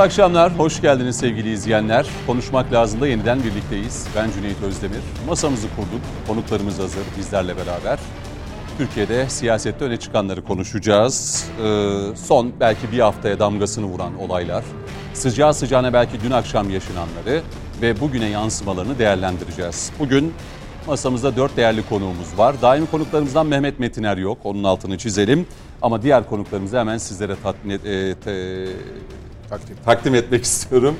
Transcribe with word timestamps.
Mutlu 0.00 0.06
akşamlar, 0.08 0.58
hoş 0.58 0.80
geldiniz 0.80 1.16
sevgili 1.16 1.52
izleyenler. 1.52 2.06
Konuşmak 2.26 2.72
lazım 2.72 3.00
da 3.00 3.08
yeniden 3.08 3.44
birlikteyiz. 3.44 4.06
Ben 4.16 4.30
Cüneyt 4.30 4.62
Özdemir. 4.62 5.00
Masamızı 5.28 5.66
kurduk, 5.76 6.00
konuklarımız 6.26 6.78
hazır 6.78 7.02
bizlerle 7.18 7.56
beraber. 7.56 7.98
Türkiye'de 8.78 9.28
siyasette 9.28 9.84
öne 9.84 9.96
çıkanları 9.96 10.44
konuşacağız. 10.44 11.46
Ee, 11.58 12.16
son 12.16 12.52
belki 12.60 12.92
bir 12.92 12.98
haftaya 12.98 13.38
damgasını 13.38 13.86
vuran 13.86 14.18
olaylar, 14.18 14.64
sıcağı 15.14 15.54
sıcağına 15.54 15.92
belki 15.92 16.20
dün 16.24 16.30
akşam 16.30 16.70
yaşananları 16.70 17.42
ve 17.82 18.00
bugüne 18.00 18.28
yansımalarını 18.28 18.98
değerlendireceğiz. 18.98 19.92
Bugün 19.98 20.34
masamızda 20.86 21.36
dört 21.36 21.56
değerli 21.56 21.88
konuğumuz 21.88 22.38
var. 22.38 22.62
Daimi 22.62 22.86
konuklarımızdan 22.86 23.46
Mehmet 23.46 23.78
Metiner 23.78 24.16
yok, 24.16 24.38
onun 24.44 24.64
altını 24.64 24.98
çizelim. 24.98 25.46
Ama 25.82 26.02
diğer 26.02 26.28
konuklarımızı 26.28 26.78
hemen 26.78 26.98
sizlere 26.98 27.36
tatmin 27.42 27.80
e, 27.84 28.14
te, 28.14 28.66
takdim. 29.50 29.76
takdim 29.84 30.14
etmek 30.14 30.44
istiyorum. 30.50 30.96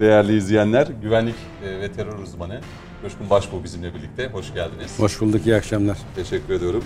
Değerli 0.00 0.36
izleyenler, 0.36 0.86
güvenlik 1.02 1.34
e, 1.64 1.80
ve 1.80 1.92
terör 1.92 2.18
uzmanı 2.18 2.60
Coşkun 3.02 3.30
Başbuğ 3.30 3.64
bizimle 3.64 3.94
birlikte. 3.94 4.28
Hoş 4.28 4.54
geldiniz. 4.54 4.98
Hoş 4.98 5.20
bulduk, 5.20 5.46
iyi 5.46 5.56
akşamlar. 5.56 5.98
Teşekkür 6.16 6.54
ediyorum. 6.54 6.84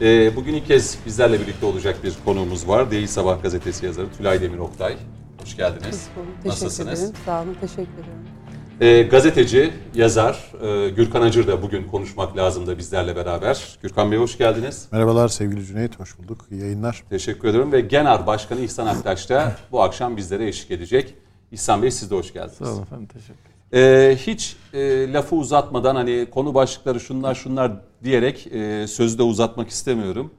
E, 0.00 0.36
bugün 0.36 0.54
ilk 0.54 0.66
kez 0.66 0.98
bizlerle 1.06 1.40
birlikte 1.40 1.66
olacak 1.66 1.96
bir 2.04 2.14
konuğumuz 2.24 2.68
var. 2.68 2.90
Değil 2.90 3.06
Sabah 3.06 3.42
gazetesi 3.42 3.86
yazarı 3.86 4.06
Tülay 4.18 4.40
Demir 4.40 4.58
Oktay. 4.58 4.96
Hoş 5.42 5.56
geldiniz. 5.56 5.86
Hoş 6.08 6.16
bulduk. 6.16 6.34
Teşekkür 6.34 6.48
Nasılsınız? 6.50 7.00
ederim. 7.02 7.14
Sağ 7.26 7.42
olun, 7.42 7.56
teşekkür 7.60 7.82
ederim. 7.82 8.41
E, 8.80 9.02
gazeteci, 9.02 9.72
yazar 9.94 10.52
e, 10.62 10.88
Gürkan 10.88 11.22
Acır 11.22 11.46
da 11.46 11.62
bugün 11.62 11.88
konuşmak 11.88 12.36
lazım 12.36 12.66
da 12.66 12.78
bizlerle 12.78 13.16
beraber. 13.16 13.78
Gürkan 13.82 14.12
Bey 14.12 14.18
hoş 14.18 14.38
geldiniz. 14.38 14.88
Merhabalar 14.92 15.28
sevgili 15.28 15.66
Cüneyt, 15.66 16.00
hoş 16.00 16.18
bulduk. 16.18 16.46
İyi 16.50 16.60
yayınlar. 16.60 17.02
Teşekkür 17.10 17.48
ediyorum 17.48 17.72
ve 17.72 17.80
Genar 17.80 18.26
Başkanı 18.26 18.60
İhsan 18.60 18.86
Aktaş 18.86 19.30
da 19.30 19.56
bu 19.72 19.82
akşam 19.82 20.16
bizlere 20.16 20.48
eşlik 20.48 20.70
edecek. 20.70 21.14
İhsan 21.52 21.82
Bey 21.82 21.90
siz 21.90 22.10
de 22.10 22.14
hoş 22.14 22.32
geldiniz. 22.32 22.56
Sağ 22.58 22.72
olun 22.72 22.82
efendim, 22.82 23.06
teşekkür 23.06 23.32
ederim. 23.34 23.52
Ee, 23.74 24.16
hiç 24.16 24.56
e, 24.74 25.12
lafı 25.12 25.36
uzatmadan 25.36 25.94
hani 25.96 26.26
konu 26.30 26.54
başlıkları 26.54 27.00
şunlar 27.00 27.34
şunlar 27.34 27.72
diyerek 28.04 28.46
e, 28.46 28.86
sözü 28.86 29.18
de 29.18 29.22
uzatmak 29.22 29.68
istemiyorum. 29.68 30.30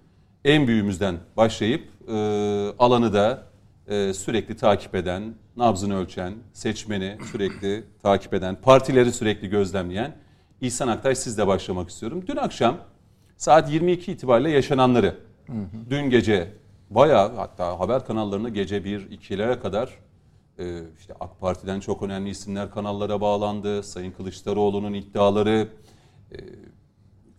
En 0.46 0.68
büyüğümüzden 0.68 1.16
başlayıp 1.38 1.88
e, 2.08 2.14
alanı 2.80 3.14
da 3.14 3.44
e, 3.88 4.14
sürekli 4.14 4.58
takip 4.58 4.96
eden, 4.96 5.36
nabzını 5.58 5.98
ölçen, 5.98 6.34
seçmeni 6.54 7.18
sürekli 7.32 7.84
takip 8.02 8.34
eden, 8.34 8.56
partileri 8.62 9.12
sürekli 9.12 9.50
gözlemleyen 9.50 10.16
İhsan 10.62 10.88
Aktay 10.88 11.16
sizle 11.16 11.48
başlamak 11.48 11.90
istiyorum. 11.90 12.24
Dün 12.28 12.36
akşam 12.36 12.78
saat 13.38 13.72
22 13.72 14.12
itibariyle 14.12 14.50
yaşananları, 14.50 15.16
hı 15.48 15.54
hı. 15.54 15.90
dün 15.90 16.10
gece 16.10 16.52
bayağı 16.90 17.36
hatta 17.36 17.80
haber 17.80 18.06
kanallarına 18.06 18.50
gece 18.50 18.78
1-2'lere 18.78 19.60
kadar 19.60 19.90
e, 20.60 20.82
işte 21.00 21.14
AK 21.20 21.40
Parti'den 21.40 21.80
çok 21.80 22.02
önemli 22.04 22.30
isimler 22.30 22.72
kanallara 22.72 23.22
bağlandı. 23.22 23.84
Sayın 23.84 24.12
Kılıçdaroğlu'nun 24.12 24.94
iddiaları, 24.94 25.68
e, 26.32 26.38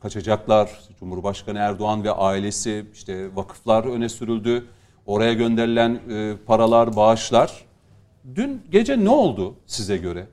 kaçacaklar, 0.00 0.80
Cumhurbaşkanı 1.00 1.58
Erdoğan 1.58 2.04
ve 2.04 2.10
ailesi, 2.10 2.86
işte 2.92 3.36
vakıflar 3.36 3.84
öne 3.84 4.08
sürüldü. 4.08 4.66
Oraya 5.06 5.32
gönderilen 5.32 6.00
e, 6.10 6.36
paralar, 6.46 6.96
bağışlar. 6.96 7.64
Dün 8.34 8.62
gece 8.70 9.04
ne 9.04 9.10
oldu 9.10 9.54
size 9.66 9.96
göre? 9.96 10.26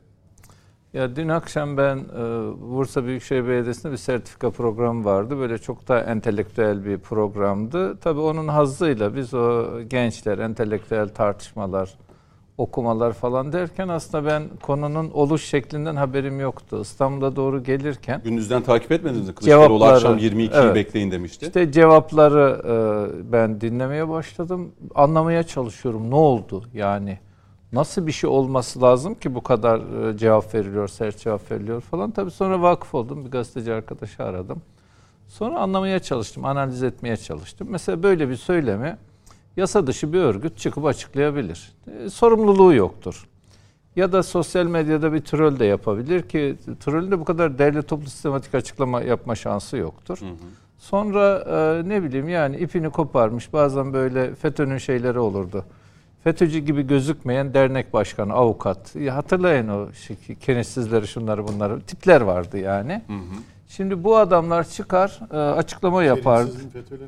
Ya 0.93 1.15
dün 1.15 1.29
akşam 1.29 1.77
ben 1.77 1.97
e, 1.97 2.21
Bursa 2.61 3.05
Büyükşehir 3.05 3.47
Belediyesi'nde 3.47 3.91
bir 3.91 3.97
sertifika 3.97 4.51
programı 4.51 5.05
vardı. 5.05 5.37
Böyle 5.37 5.57
çok 5.57 5.87
da 5.87 6.01
entelektüel 6.01 6.85
bir 6.85 6.97
programdı. 6.97 7.97
Tabii 7.99 8.19
onun 8.19 8.47
hazzıyla 8.47 9.15
biz 9.15 9.33
o 9.33 9.67
gençler, 9.87 10.37
entelektüel 10.37 11.09
tartışmalar, 11.09 11.97
okumalar 12.61 13.13
falan 13.13 13.53
derken 13.53 13.87
aslında 13.87 14.25
ben 14.25 14.43
konunun 14.61 15.11
oluş 15.11 15.45
şeklinden 15.45 15.95
haberim 15.95 16.39
yoktu. 16.39 16.79
İstanbul'a 16.81 17.35
doğru 17.35 17.63
gelirken... 17.63 18.21
Gündüzden 18.23 18.61
takip 18.61 18.91
etmediniz 18.91 19.27
mi? 19.27 19.35
Kılıçdaroğlu 19.35 19.85
akşam 19.85 20.17
22'yi 20.17 20.49
evet, 20.53 20.75
bekleyin 20.75 21.11
demişti. 21.11 21.45
İşte 21.45 21.71
cevapları 21.71 22.61
e, 22.65 23.31
ben 23.31 23.61
dinlemeye 23.61 24.09
başladım. 24.09 24.71
Anlamaya 24.95 25.43
çalışıyorum 25.43 26.11
ne 26.11 26.15
oldu 26.15 26.63
yani. 26.73 27.19
Nasıl 27.73 28.07
bir 28.07 28.11
şey 28.11 28.29
olması 28.29 28.81
lazım 28.81 29.15
ki 29.15 29.35
bu 29.35 29.41
kadar 29.41 30.09
e, 30.09 30.17
cevap 30.17 30.55
veriliyor, 30.55 30.87
sert 30.87 31.17
cevap 31.17 31.51
veriliyor 31.51 31.81
falan. 31.81 32.11
Tabii 32.11 32.31
sonra 32.31 32.61
vakıf 32.61 32.95
oldum. 32.95 33.25
Bir 33.25 33.31
gazeteci 33.31 33.73
arkadaşı 33.73 34.23
aradım. 34.23 34.61
Sonra 35.27 35.59
anlamaya 35.59 35.99
çalıştım, 35.99 36.45
analiz 36.45 36.83
etmeye 36.83 37.17
çalıştım. 37.17 37.67
Mesela 37.71 38.03
böyle 38.03 38.29
bir 38.29 38.35
söylemi 38.35 38.97
yasa 39.57 39.87
dışı 39.87 40.13
bir 40.13 40.19
örgüt 40.19 40.57
çıkıp 40.57 40.85
açıklayabilir. 40.85 41.71
E, 42.05 42.09
sorumluluğu 42.09 42.73
yoktur. 42.73 43.27
Ya 43.95 44.11
da 44.11 44.23
sosyal 44.23 44.65
medyada 44.65 45.13
bir 45.13 45.19
troll 45.21 45.59
de 45.59 45.65
yapabilir 45.65 46.21
ki 46.21 46.55
trollün 46.79 47.11
de 47.11 47.19
bu 47.19 47.25
kadar 47.25 47.59
derli 47.59 47.83
toplu 47.83 48.09
sistematik 48.09 48.55
açıklama 48.55 49.01
yapma 49.01 49.35
şansı 49.35 49.77
yoktur. 49.77 50.17
Hı 50.21 50.25
hı. 50.25 50.35
Sonra 50.77 51.37
e, 51.37 51.89
ne 51.89 52.03
bileyim 52.03 52.29
yani 52.29 52.57
ipini 52.57 52.89
koparmış 52.89 53.53
bazen 53.53 53.93
böyle 53.93 54.35
FETÖ'nün 54.35 54.77
şeyleri 54.77 55.19
olurdu. 55.19 55.65
FETÖ'cü 56.23 56.59
gibi 56.59 56.87
gözükmeyen 56.87 57.53
dernek 57.53 57.93
başkanı, 57.93 58.33
avukat. 58.33 58.95
Ya 58.95 59.15
hatırlayın 59.15 59.67
o 59.67 59.93
şey, 59.93 60.17
kenetsizleri 60.39 61.07
şunları 61.07 61.47
bunları 61.47 61.81
tipler 61.81 62.21
vardı 62.21 62.57
yani. 62.57 63.01
Hı 63.07 63.13
hı. 63.13 63.41
Şimdi 63.71 64.03
bu 64.03 64.17
adamlar 64.17 64.63
çıkar 64.69 65.19
e, 65.31 65.37
açıklama 65.37 66.03
yapar. 66.03 66.45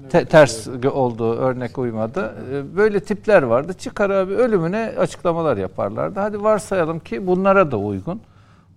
Te, 0.09 0.25
ters 0.25 0.67
oldu, 0.67 1.33
örnek 1.33 1.77
uymadı. 1.77 2.35
E, 2.51 2.75
böyle 2.75 2.99
tipler 2.99 3.43
vardı. 3.43 3.73
Çıkar 3.73 4.09
abi 4.09 4.33
ölümüne 4.33 4.93
açıklamalar 4.97 5.57
yaparlardı. 5.57 6.19
Hadi 6.19 6.43
varsayalım 6.43 6.99
ki 6.99 7.27
bunlara 7.27 7.71
da 7.71 7.77
uygun. 7.77 8.21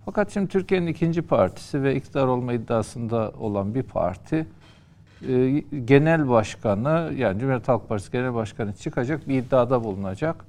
Fakat 0.05 0.33
şimdi 0.33 0.47
Türkiye'nin 0.47 0.87
ikinci 0.87 1.21
partisi 1.21 1.83
ve 1.83 1.95
iktidar 1.95 2.27
olma 2.27 2.53
iddiasında 2.53 3.31
olan 3.39 3.75
bir 3.75 3.83
parti 3.83 4.47
e, 5.27 5.49
genel 5.85 6.29
başkanı 6.29 7.11
yani 7.17 7.39
Cumhuriyet 7.39 7.67
Halk 7.67 7.89
Partisi 7.89 8.11
genel 8.11 8.33
başkanı 8.33 8.73
çıkacak 8.73 9.27
bir 9.27 9.37
iddiada 9.37 9.83
bulunacak. 9.83 10.45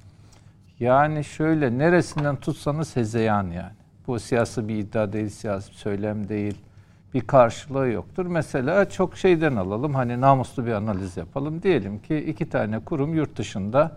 Yani 0.81 1.25
şöyle 1.25 1.79
neresinden 1.79 2.37
tutsanız 2.37 2.97
hezeyan 2.97 3.45
yani. 3.45 3.79
Bu 4.07 4.19
siyasi 4.21 4.69
bir 4.69 4.77
iddia 4.77 5.13
değil, 5.13 5.29
siyasi 5.29 5.71
bir 5.71 5.77
söylem 5.77 6.29
değil 6.29 6.68
bir 7.15 7.21
karşılığı 7.21 7.89
yoktur. 7.89 8.27
Mesela 8.27 8.91
çok 8.91 9.17
şeyden 9.17 9.57
alalım 9.57 9.95
hani 9.95 10.21
namuslu 10.21 10.67
bir 10.67 10.73
analiz 10.73 11.17
yapalım. 11.17 11.63
Diyelim 11.63 11.99
ki 11.99 12.17
iki 12.17 12.49
tane 12.49 12.79
kurum 12.79 13.15
yurt 13.15 13.37
dışında 13.37 13.97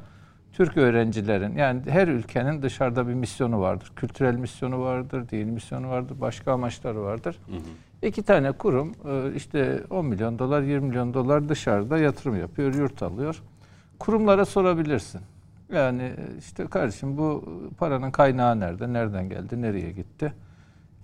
Türk 0.53 0.77
öğrencilerin 0.77 1.55
yani 1.57 1.81
her 1.87 2.07
ülkenin 2.07 2.61
dışarıda 2.61 3.07
bir 3.07 3.13
misyonu 3.13 3.61
vardır. 3.61 3.91
Kültürel 3.95 4.35
misyonu 4.35 4.81
vardır, 4.81 5.29
dini 5.29 5.51
misyonu 5.51 5.89
vardır, 5.89 6.15
başka 6.21 6.53
amaçları 6.53 7.01
vardır. 7.01 7.39
Hı 7.45 7.55
hı. 7.55 8.07
İki 8.07 8.23
tane 8.23 8.51
kurum 8.51 8.91
e, 9.09 9.35
işte 9.35 9.83
10 9.89 10.05
milyon 10.05 10.39
dolar, 10.39 10.61
20 10.61 10.87
milyon 10.87 11.13
dolar 11.13 11.49
dışarıda 11.49 11.97
yatırım 11.97 12.39
yapıyor, 12.39 12.73
yurt 12.73 13.03
alıyor. 13.03 13.41
Kurumlara 13.99 14.45
sorabilirsin. 14.45 15.21
Yani 15.73 16.01
e, 16.01 16.37
işte 16.39 16.67
kardeşim 16.67 17.17
bu 17.17 17.43
paranın 17.77 18.11
kaynağı 18.11 18.59
nerede, 18.59 18.93
nereden 18.93 19.29
geldi, 19.29 19.61
nereye 19.61 19.91
gitti? 19.91 20.33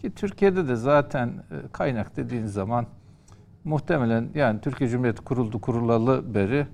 Ki 0.02 0.16
Türkiye'de 0.16 0.68
de 0.68 0.76
zaten 0.76 1.28
e, 1.28 1.56
kaynak 1.72 2.18
dediğin 2.18 2.46
zaman 2.46 2.86
muhtemelen 3.64 4.30
yani 4.36 4.62
Türkiye 4.62 4.90
Cumhuriyeti 4.90 5.22
kuruldu 5.22 5.62
kurulalı 5.62 6.34
beri 6.34 6.68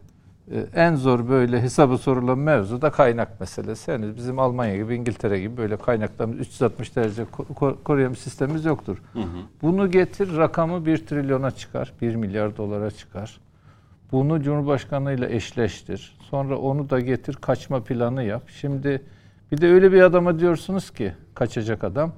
e, 0.51 0.65
en 0.75 0.95
zor 0.95 1.29
böyle 1.29 1.61
hesabı 1.61 1.97
sorulan 1.97 2.39
mevzu 2.39 2.81
da 2.81 2.91
kaynak 2.91 3.39
meselesi. 3.39 3.91
Yani 3.91 4.15
bizim 4.15 4.39
Almanya 4.39 4.75
gibi 4.75 4.95
İngiltere 4.95 5.39
gibi 5.39 5.57
böyle 5.57 5.77
kaynaklarımız 5.77 6.39
360 6.39 6.95
derece 6.95 7.25
koruyan 7.83 8.11
bir 8.11 8.17
sistemimiz 8.17 8.65
yoktur. 8.65 9.01
Hı 9.13 9.19
hı. 9.19 9.25
Bunu 9.61 9.91
getir 9.91 10.37
rakamı 10.37 10.85
1 10.85 11.05
trilyona 11.05 11.51
çıkar. 11.51 11.93
1 12.01 12.15
milyar 12.15 12.57
dolara 12.57 12.91
çıkar. 12.91 13.39
Bunu 14.11 14.41
Cumhurbaşkanı 14.41 15.13
ile 15.13 15.35
eşleştir. 15.35 16.17
Sonra 16.29 16.57
onu 16.57 16.89
da 16.89 16.99
getir 16.99 17.35
kaçma 17.35 17.83
planı 17.83 18.23
yap. 18.23 18.43
Şimdi 18.47 19.01
bir 19.51 19.61
de 19.61 19.67
öyle 19.67 19.91
bir 19.91 20.01
adama 20.01 20.39
diyorsunuz 20.39 20.91
ki 20.91 21.13
kaçacak 21.35 21.83
adam 21.83 22.11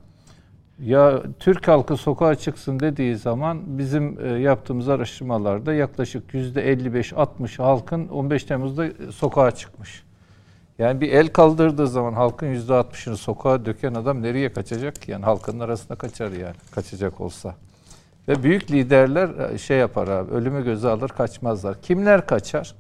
ya 0.80 1.24
Türk 1.39 1.68
halkı 1.68 1.98
sokağa 1.98 2.36
çıksın 2.36 2.80
dediği 2.80 3.16
zaman 3.16 3.77
bizim 3.77 4.25
e, 4.25 4.27
yaptığımız 4.27 4.89
araştırmalarda 4.89 5.74
yaklaşık 5.74 6.33
%55-60 6.33 7.57
halkın 7.57 8.07
15 8.07 8.44
Temmuz'da 8.44 9.12
sokağa 9.12 9.51
çıkmış. 9.51 10.04
Yani 10.80 11.01
bir 11.01 11.12
el 11.12 11.27
kaldırdığı 11.27 11.88
zaman 11.88 12.13
halkın 12.13 12.56
%60'ını 12.56 13.16
sokağa 13.16 13.66
döken 13.66 13.94
adam 13.94 14.22
nereye 14.22 14.54
kaçacak 14.54 15.10
Yani 15.10 15.25
halkın 15.25 15.60
arasında 15.60 15.95
kaçar 15.95 16.31
yani 16.31 16.56
kaçacak 16.72 17.22
olsa. 17.22 17.56
Ve 18.27 18.44
büyük 18.44 18.72
liderler 18.72 19.50
e, 19.50 19.57
şey 19.57 19.77
yapar 19.77 20.07
abi 20.07 20.31
ölümü 20.31 20.63
göze 20.63 20.89
alır 20.89 21.10
kaçmazlar. 21.10 21.81
Kimler 21.81 22.27
kaçar? 22.27 22.75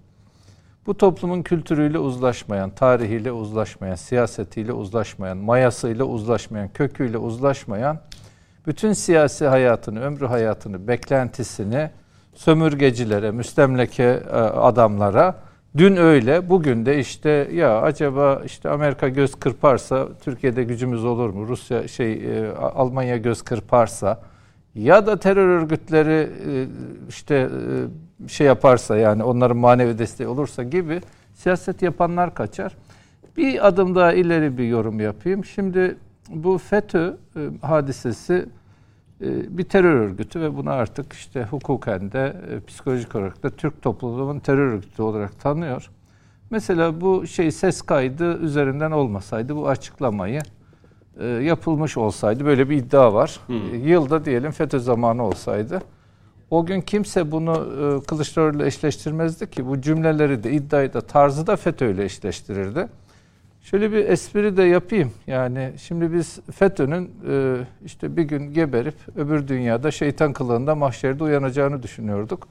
Bu 0.85 0.97
toplumun 0.97 1.43
kültürüyle 1.43 1.99
uzlaşmayan, 1.99 2.69
tarihiyle 2.69 3.31
uzlaşmayan, 3.31 3.95
siyasetiyle 3.95 4.73
uzlaşmayan, 4.73 5.37
mayasıyla 5.37 6.05
uzlaşmayan, 6.05 6.69
köküyle 6.73 7.17
uzlaşmayan, 7.17 7.99
bütün 8.67 8.93
siyasi 8.93 9.47
hayatını, 9.47 10.01
ömrü 10.01 10.25
hayatını, 10.25 10.87
beklentisini 10.87 11.89
sömürgecilere, 12.33 13.31
müstemleke 13.31 14.03
e, 14.03 14.35
adamlara 14.37 15.35
Dün 15.77 15.95
öyle, 15.95 16.49
bugün 16.49 16.85
de 16.85 16.99
işte 16.99 17.49
ya 17.53 17.81
acaba 17.81 18.41
işte 18.45 18.69
Amerika 18.69 19.09
göz 19.09 19.35
kırparsa 19.35 20.07
Türkiye'de 20.23 20.63
gücümüz 20.63 21.05
olur 21.05 21.29
mu? 21.29 21.47
Rusya 21.47 21.87
şey 21.87 22.13
e, 22.13 22.51
Almanya 22.51 23.17
göz 23.17 23.41
kırparsa 23.41 24.21
ya 24.75 25.07
da 25.07 25.19
terör 25.19 25.47
örgütleri 25.47 26.29
e, 26.49 26.67
işte 27.09 27.49
e, 28.25 28.29
şey 28.29 28.47
yaparsa 28.47 28.97
yani 28.97 29.23
onların 29.23 29.57
manevi 29.57 29.97
desteği 29.97 30.27
olursa 30.27 30.63
gibi 30.63 31.01
siyaset 31.33 31.81
yapanlar 31.81 32.33
kaçar. 32.33 32.75
Bir 33.37 33.67
adım 33.67 33.95
daha 33.95 34.13
ileri 34.13 34.57
bir 34.57 34.63
yorum 34.63 34.99
yapayım. 34.99 35.45
Şimdi 35.45 35.97
bu 36.29 36.57
FETÖ 36.57 37.13
hadisesi 37.61 38.45
bir 39.21 39.63
terör 39.63 39.95
örgütü 39.95 40.41
ve 40.41 40.57
bunu 40.57 40.69
artık 40.69 41.13
işte 41.13 41.43
hukuken 41.43 42.11
de 42.11 42.35
psikolojik 42.67 43.15
olarak 43.15 43.43
da 43.43 43.49
Türk 43.49 43.81
toplumunun 43.81 44.39
terör 44.39 44.67
örgütü 44.67 45.01
olarak 45.01 45.39
tanıyor. 45.39 45.89
Mesela 46.49 47.01
bu 47.01 47.27
şey 47.27 47.51
ses 47.51 47.81
kaydı 47.81 48.37
üzerinden 48.37 48.91
olmasaydı 48.91 49.55
bu 49.55 49.67
açıklamayı 49.69 50.41
e, 51.19 51.25
yapılmış 51.25 51.97
olsaydı 51.97 52.45
böyle 52.45 52.69
bir 52.69 52.77
iddia 52.77 53.13
var. 53.13 53.39
Hmm. 53.47 53.87
Yılda 53.87 54.25
diyelim 54.25 54.51
FETÖ 54.51 54.79
zamanı 54.79 55.23
olsaydı 55.23 55.81
o 56.51 56.65
gün 56.65 56.81
kimse 56.81 57.31
bunu 57.31 57.53
e, 57.53 58.05
Kılıçdaroğlu'yla 58.05 58.65
eşleştirmezdi 58.65 59.49
ki 59.49 59.67
bu 59.67 59.81
cümleleri 59.81 60.43
de 60.43 60.51
iddiayı 60.51 60.93
da 60.93 61.01
tarzı 61.01 61.47
da 61.47 61.55
FETÖ 61.55 61.91
ile 61.91 62.03
eşleştirirdi. 62.03 62.87
Şöyle 63.61 63.91
bir 63.91 64.09
espri 64.09 64.57
de 64.57 64.63
yapayım. 64.63 65.11
Yani 65.27 65.73
şimdi 65.77 66.13
biz 66.13 66.39
FETÖ'nün 66.51 67.11
e, 67.29 67.57
işte 67.85 68.17
bir 68.17 68.23
gün 68.23 68.53
geberip 68.53 68.95
öbür 69.15 69.47
dünyada 69.47 69.91
şeytan 69.91 70.33
kılığında 70.33 70.75
mahşerde 70.75 71.23
uyanacağını 71.23 71.83
düşünüyorduk. 71.83 72.47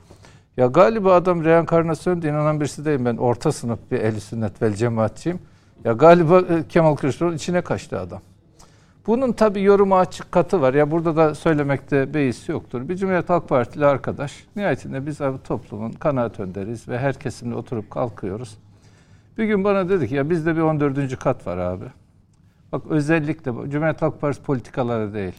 Ya 0.57 0.67
galiba 0.67 1.15
adam 1.15 1.45
reenkarnasyon 1.45 2.23
diye 2.23 2.33
inanan 2.33 2.61
birisi 2.61 2.85
değilim 2.85 3.05
ben. 3.05 3.17
Orta 3.17 3.53
sınıf 3.53 3.79
bir 3.91 4.01
ehl 4.01 4.21
sünnet 4.21 4.63
vel 4.63 4.75
cemaatçiyim. 4.75 5.39
Ya 5.85 5.93
galiba 5.93 6.43
Kemal 6.69 6.95
Kılıçdaroğlu 6.95 7.35
içine 7.35 7.61
kaçtı 7.61 8.01
adam. 8.01 8.21
Bunun 9.06 9.33
tabi 9.33 9.62
yoruma 9.62 9.99
açık 9.99 10.33
katı 10.33 10.61
var. 10.61 10.75
Ya 10.75 10.91
burada 10.91 11.17
da 11.17 11.35
söylemekte 11.35 12.15
beis 12.15 12.49
yoktur. 12.49 12.89
Bir 12.89 12.97
Cumhuriyet 12.97 13.31
Halk 13.31 13.49
Partili 13.49 13.87
arkadaş, 13.87 14.45
nihayetinde 14.56 15.06
biz 15.06 15.21
abi 15.21 15.43
toplumun 15.43 15.93
kanaat 15.93 16.41
önderiz 16.41 16.89
ve 16.89 16.99
her 16.99 17.15
kesimle 17.15 17.55
oturup 17.55 17.91
kalkıyoruz. 17.91 18.59
Bir 19.39 19.45
gün 19.45 19.65
bana 19.65 19.89
dedi 19.89 20.09
ki 20.09 20.15
ya 20.15 20.31
bizde 20.31 20.56
bir 20.56 20.61
14. 20.61 21.19
kat 21.19 21.47
var 21.47 21.59
abi. 21.59 21.85
Bak 22.73 22.83
özellikle 22.89 23.51
Cumhuriyet 23.53 24.03
Halk 24.03 24.21
Partisi 24.21 24.43
politikaları 24.43 25.15
değil. 25.15 25.35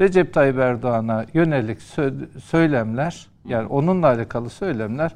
Recep 0.00 0.34
Tayyip 0.34 0.58
Erdoğan'a 0.58 1.26
yönelik 1.34 1.78
söylemler 2.44 3.28
yani 3.44 3.66
onunla 3.66 4.06
alakalı 4.06 4.50
söylemler 4.50 5.14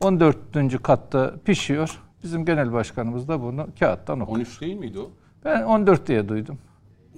14. 0.00 0.82
katta 0.82 1.34
pişiyor. 1.44 2.00
Bizim 2.22 2.44
genel 2.44 2.72
başkanımız 2.72 3.28
da 3.28 3.42
bunu 3.42 3.66
kağıttan 3.78 4.20
okuyor. 4.20 4.36
13 4.36 4.60
değil 4.60 4.76
miydi 4.76 4.98
o? 4.98 5.10
Ben 5.44 5.62
14 5.62 6.06
diye 6.06 6.28
duydum. 6.28 6.58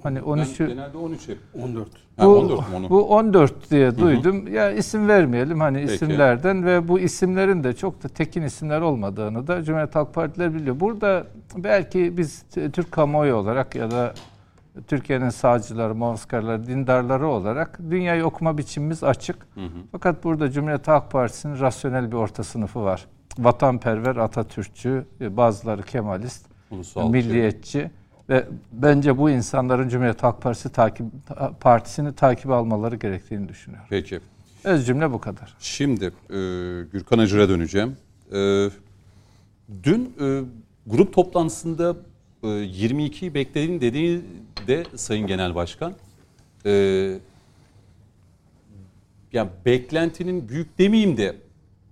Hani 0.03 0.19
13'ü 0.19 0.67
genelde 0.67 0.97
13 0.97 1.27
hep. 1.27 1.37
14. 1.63 1.87
Bu, 2.17 2.23
ha, 2.23 2.29
14 2.29 2.61
onu? 2.75 2.89
bu 2.89 3.09
14 3.09 3.71
diye 3.71 3.97
duydum. 3.97 4.45
Hı 4.45 4.49
hı. 4.49 4.53
Ya 4.53 4.71
isim 4.71 5.07
vermeyelim 5.07 5.59
hani 5.59 5.77
Peki. 5.77 5.93
isimlerden 5.93 6.65
ve 6.65 6.87
bu 6.87 6.99
isimlerin 6.99 7.63
de 7.63 7.73
çok 7.73 8.03
da 8.03 8.07
tekin 8.07 8.41
isimler 8.41 8.81
olmadığını 8.81 9.47
da 9.47 9.63
Cumhuriyet 9.63 9.95
Halk 9.95 10.13
Partileri 10.13 10.53
biliyor. 10.53 10.79
Burada 10.79 11.27
belki 11.55 12.17
biz 12.17 12.43
Türk 12.73 12.91
kamuoyu 12.91 13.35
olarak 13.35 13.75
ya 13.75 13.91
da 13.91 14.13
Türkiye'nin 14.87 15.29
sağcıları, 15.29 15.95
muhafazkarları, 15.95 16.67
dindarları 16.67 17.27
olarak 17.27 17.79
dünyayı 17.89 18.25
okuma 18.25 18.57
biçimimiz 18.57 19.03
açık. 19.03 19.47
Hı 19.55 19.61
hı. 19.61 19.69
Fakat 19.91 20.23
burada 20.23 20.51
Cumhuriyet 20.51 20.87
Halk 20.87 21.11
Partisi'nin 21.11 21.59
rasyonel 21.59 22.11
bir 22.11 22.17
orta 22.17 22.43
sınıfı 22.43 22.81
var. 22.83 23.05
Vatanperver, 23.37 24.15
Atatürkçü, 24.15 25.05
bazıları 25.19 25.83
Kemalist, 25.83 26.45
Ulusal 26.71 27.09
milliyetçi. 27.09 27.71
Şey. 27.71 27.87
Ve 28.29 28.47
bence 28.71 29.17
bu 29.17 29.29
insanların 29.29 29.89
Cumhuriyet 29.89 30.23
Halk 30.23 30.41
Partisi 30.41 30.69
takip 30.69 31.05
partisini 31.59 32.15
takip 32.15 32.51
almaları 32.51 32.95
gerektiğini 32.95 33.49
düşünüyorum. 33.49 33.87
Peki. 33.89 34.19
Öz 34.63 34.85
cümle 34.85 35.11
bu 35.11 35.21
kadar. 35.21 35.55
Şimdi 35.59 36.05
e, 36.05 36.37
Gürkan 36.91 37.19
Acır'a 37.19 37.49
döneceğim. 37.49 37.97
E, 38.33 38.69
dün 39.83 40.13
e, 40.21 40.41
grup 40.87 41.13
toplantısında 41.13 41.95
e, 42.43 42.47
22'yi 42.47 43.33
beklediğin 43.33 43.81
dediği 43.81 44.21
de 44.67 44.83
Sayın 44.95 45.27
Genel 45.27 45.55
Başkan. 45.55 45.93
E, 46.65 46.71
yani 49.33 49.49
beklentinin 49.65 50.49
büyük 50.49 50.79
demeyeyim 50.79 51.17
de 51.17 51.35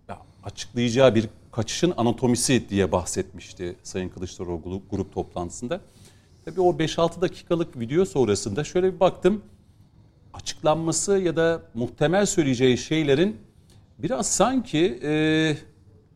ya 0.10 0.18
açıklayacağı 0.44 1.16
bir 1.16 1.30
kaçışın 1.52 1.94
anatomisi 1.98 2.70
diye 2.70 2.92
bahsetmişti 2.92 3.76
Sayın 3.84 4.10
Kılıçdaroğlu 4.10 4.82
grup 4.92 5.14
toplantısında. 5.14 5.82
Tabii 6.50 6.62
o 6.62 6.72
5-6 6.72 7.22
dakikalık 7.22 7.80
video 7.80 8.06
sonrasında 8.06 8.64
şöyle 8.64 8.94
bir 8.94 9.00
baktım. 9.00 9.42
Açıklanması 10.34 11.18
ya 11.18 11.36
da 11.36 11.62
muhtemel 11.74 12.26
söyleyeceği 12.26 12.78
şeylerin 12.78 13.38
biraz 14.00 14.28
sanki 14.28 15.00
e, 15.04 15.58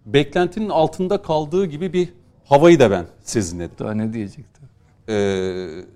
beklentinin 0.06 0.70
altında 0.70 1.22
kaldığı 1.22 1.66
gibi 1.66 1.94
bir 1.94 2.10
havayı 2.46 2.80
da 2.80 2.92
ben 2.92 3.06
sezinledim. 3.24 3.76
Daha 3.80 3.94
ne 3.94 4.14
diyecektim? 4.14 4.64
E, 5.10 5.16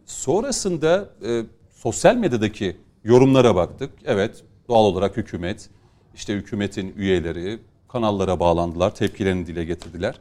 sonrasında 0.05 1.09
e, 1.25 1.43
sosyal 1.75 2.15
medyadaki 2.15 2.77
yorumlara 3.03 3.55
baktık. 3.55 3.91
Evet 4.05 4.43
doğal 4.67 4.83
olarak 4.85 5.17
hükümet, 5.17 5.69
işte 6.15 6.33
hükümetin 6.33 6.93
üyeleri 6.97 7.59
kanallara 7.87 8.39
bağlandılar, 8.39 8.95
tepkilerini 8.95 9.47
dile 9.47 9.65
getirdiler. 9.65 10.19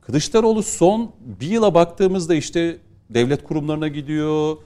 Kılıçdaroğlu 0.00 0.62
son 0.62 1.12
bir 1.20 1.50
yıla 1.50 1.74
baktığımızda 1.74 2.34
işte 2.34 2.78
devlet 3.10 3.44
kurumlarına 3.44 3.88
gidiyor. 3.88 4.56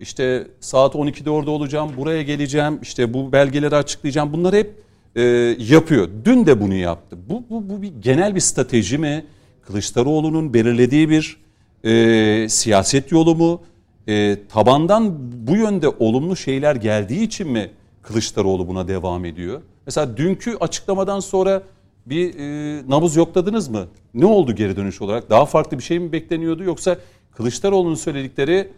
İşte 0.00 0.46
saat 0.60 0.94
12'de 0.94 1.30
orada 1.30 1.50
olacağım, 1.50 1.90
buraya 1.96 2.22
geleceğim, 2.22 2.78
işte 2.82 3.14
bu 3.14 3.32
belgeleri 3.32 3.76
açıklayacağım. 3.76 4.32
Bunları 4.32 4.56
hep 4.56 4.82
e, 5.16 5.22
yapıyor. 5.58 6.08
Dün 6.24 6.46
de 6.46 6.60
bunu 6.60 6.74
yaptı. 6.74 7.16
Bu, 7.28 7.44
bu, 7.50 7.68
bu 7.68 7.82
bir 7.82 7.92
genel 8.00 8.34
bir 8.34 8.40
strateji 8.40 8.98
mi? 8.98 9.24
Kılıçdaroğlu'nun 9.66 10.54
belirlediği 10.54 11.08
bir 11.10 11.36
e, 11.84 12.48
siyaset 12.48 13.12
yolu 13.12 13.34
mu? 13.34 13.62
E, 14.08 14.36
tabandan 14.48 15.14
bu 15.46 15.56
yönde 15.56 15.88
olumlu 15.88 16.36
şeyler 16.36 16.76
geldiği 16.76 17.22
için 17.22 17.48
mi 17.48 17.70
Kılıçdaroğlu 18.02 18.68
buna 18.68 18.88
devam 18.88 19.24
ediyor? 19.24 19.62
Mesela 19.86 20.16
dünkü 20.16 20.56
açıklamadan 20.60 21.20
sonra 21.20 21.62
bir 22.06 22.34
e, 22.38 22.82
nabız 22.88 23.16
yokladınız 23.16 23.68
mı? 23.68 23.88
Ne 24.14 24.26
oldu 24.26 24.54
geri 24.54 24.76
dönüş 24.76 25.02
olarak? 25.02 25.30
Daha 25.30 25.46
farklı 25.46 25.78
bir 25.78 25.82
şey 25.82 25.98
mi 25.98 26.12
bekleniyordu 26.12 26.64
yoksa 26.64 26.96
Kılıçdaroğlu'nun 27.36 27.94
söyledikleri 27.94 28.72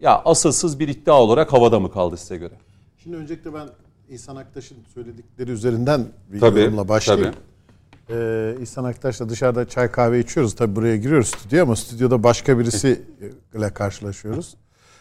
ya 0.00 0.22
asılsız 0.24 0.78
bir 0.78 0.88
iddia 0.88 1.22
olarak 1.22 1.52
havada 1.52 1.80
mı 1.80 1.92
kaldı 1.92 2.16
size 2.16 2.36
göre? 2.36 2.54
Şimdi 3.02 3.16
öncelikle 3.16 3.54
ben 3.54 3.68
İhsan 4.08 4.36
Aktaş'ın 4.36 4.76
söyledikleri 4.94 5.50
üzerinden 5.50 6.06
bir 6.32 6.40
tabii, 6.40 6.60
yorumla 6.60 6.88
başlayayım. 6.88 7.34
Tabii. 7.34 8.18
Ee, 8.18 8.56
İhsan 8.62 8.84
Aktaş'la 8.84 9.28
dışarıda 9.28 9.68
çay 9.68 9.90
kahve 9.90 10.20
içiyoruz. 10.20 10.54
Tabii 10.54 10.76
buraya 10.76 10.96
giriyoruz 10.96 11.28
stüdyoya 11.28 11.62
ama 11.62 11.76
stüdyoda 11.76 12.22
başka 12.22 12.58
birisiyle 12.58 13.74
karşılaşıyoruz. 13.74 14.54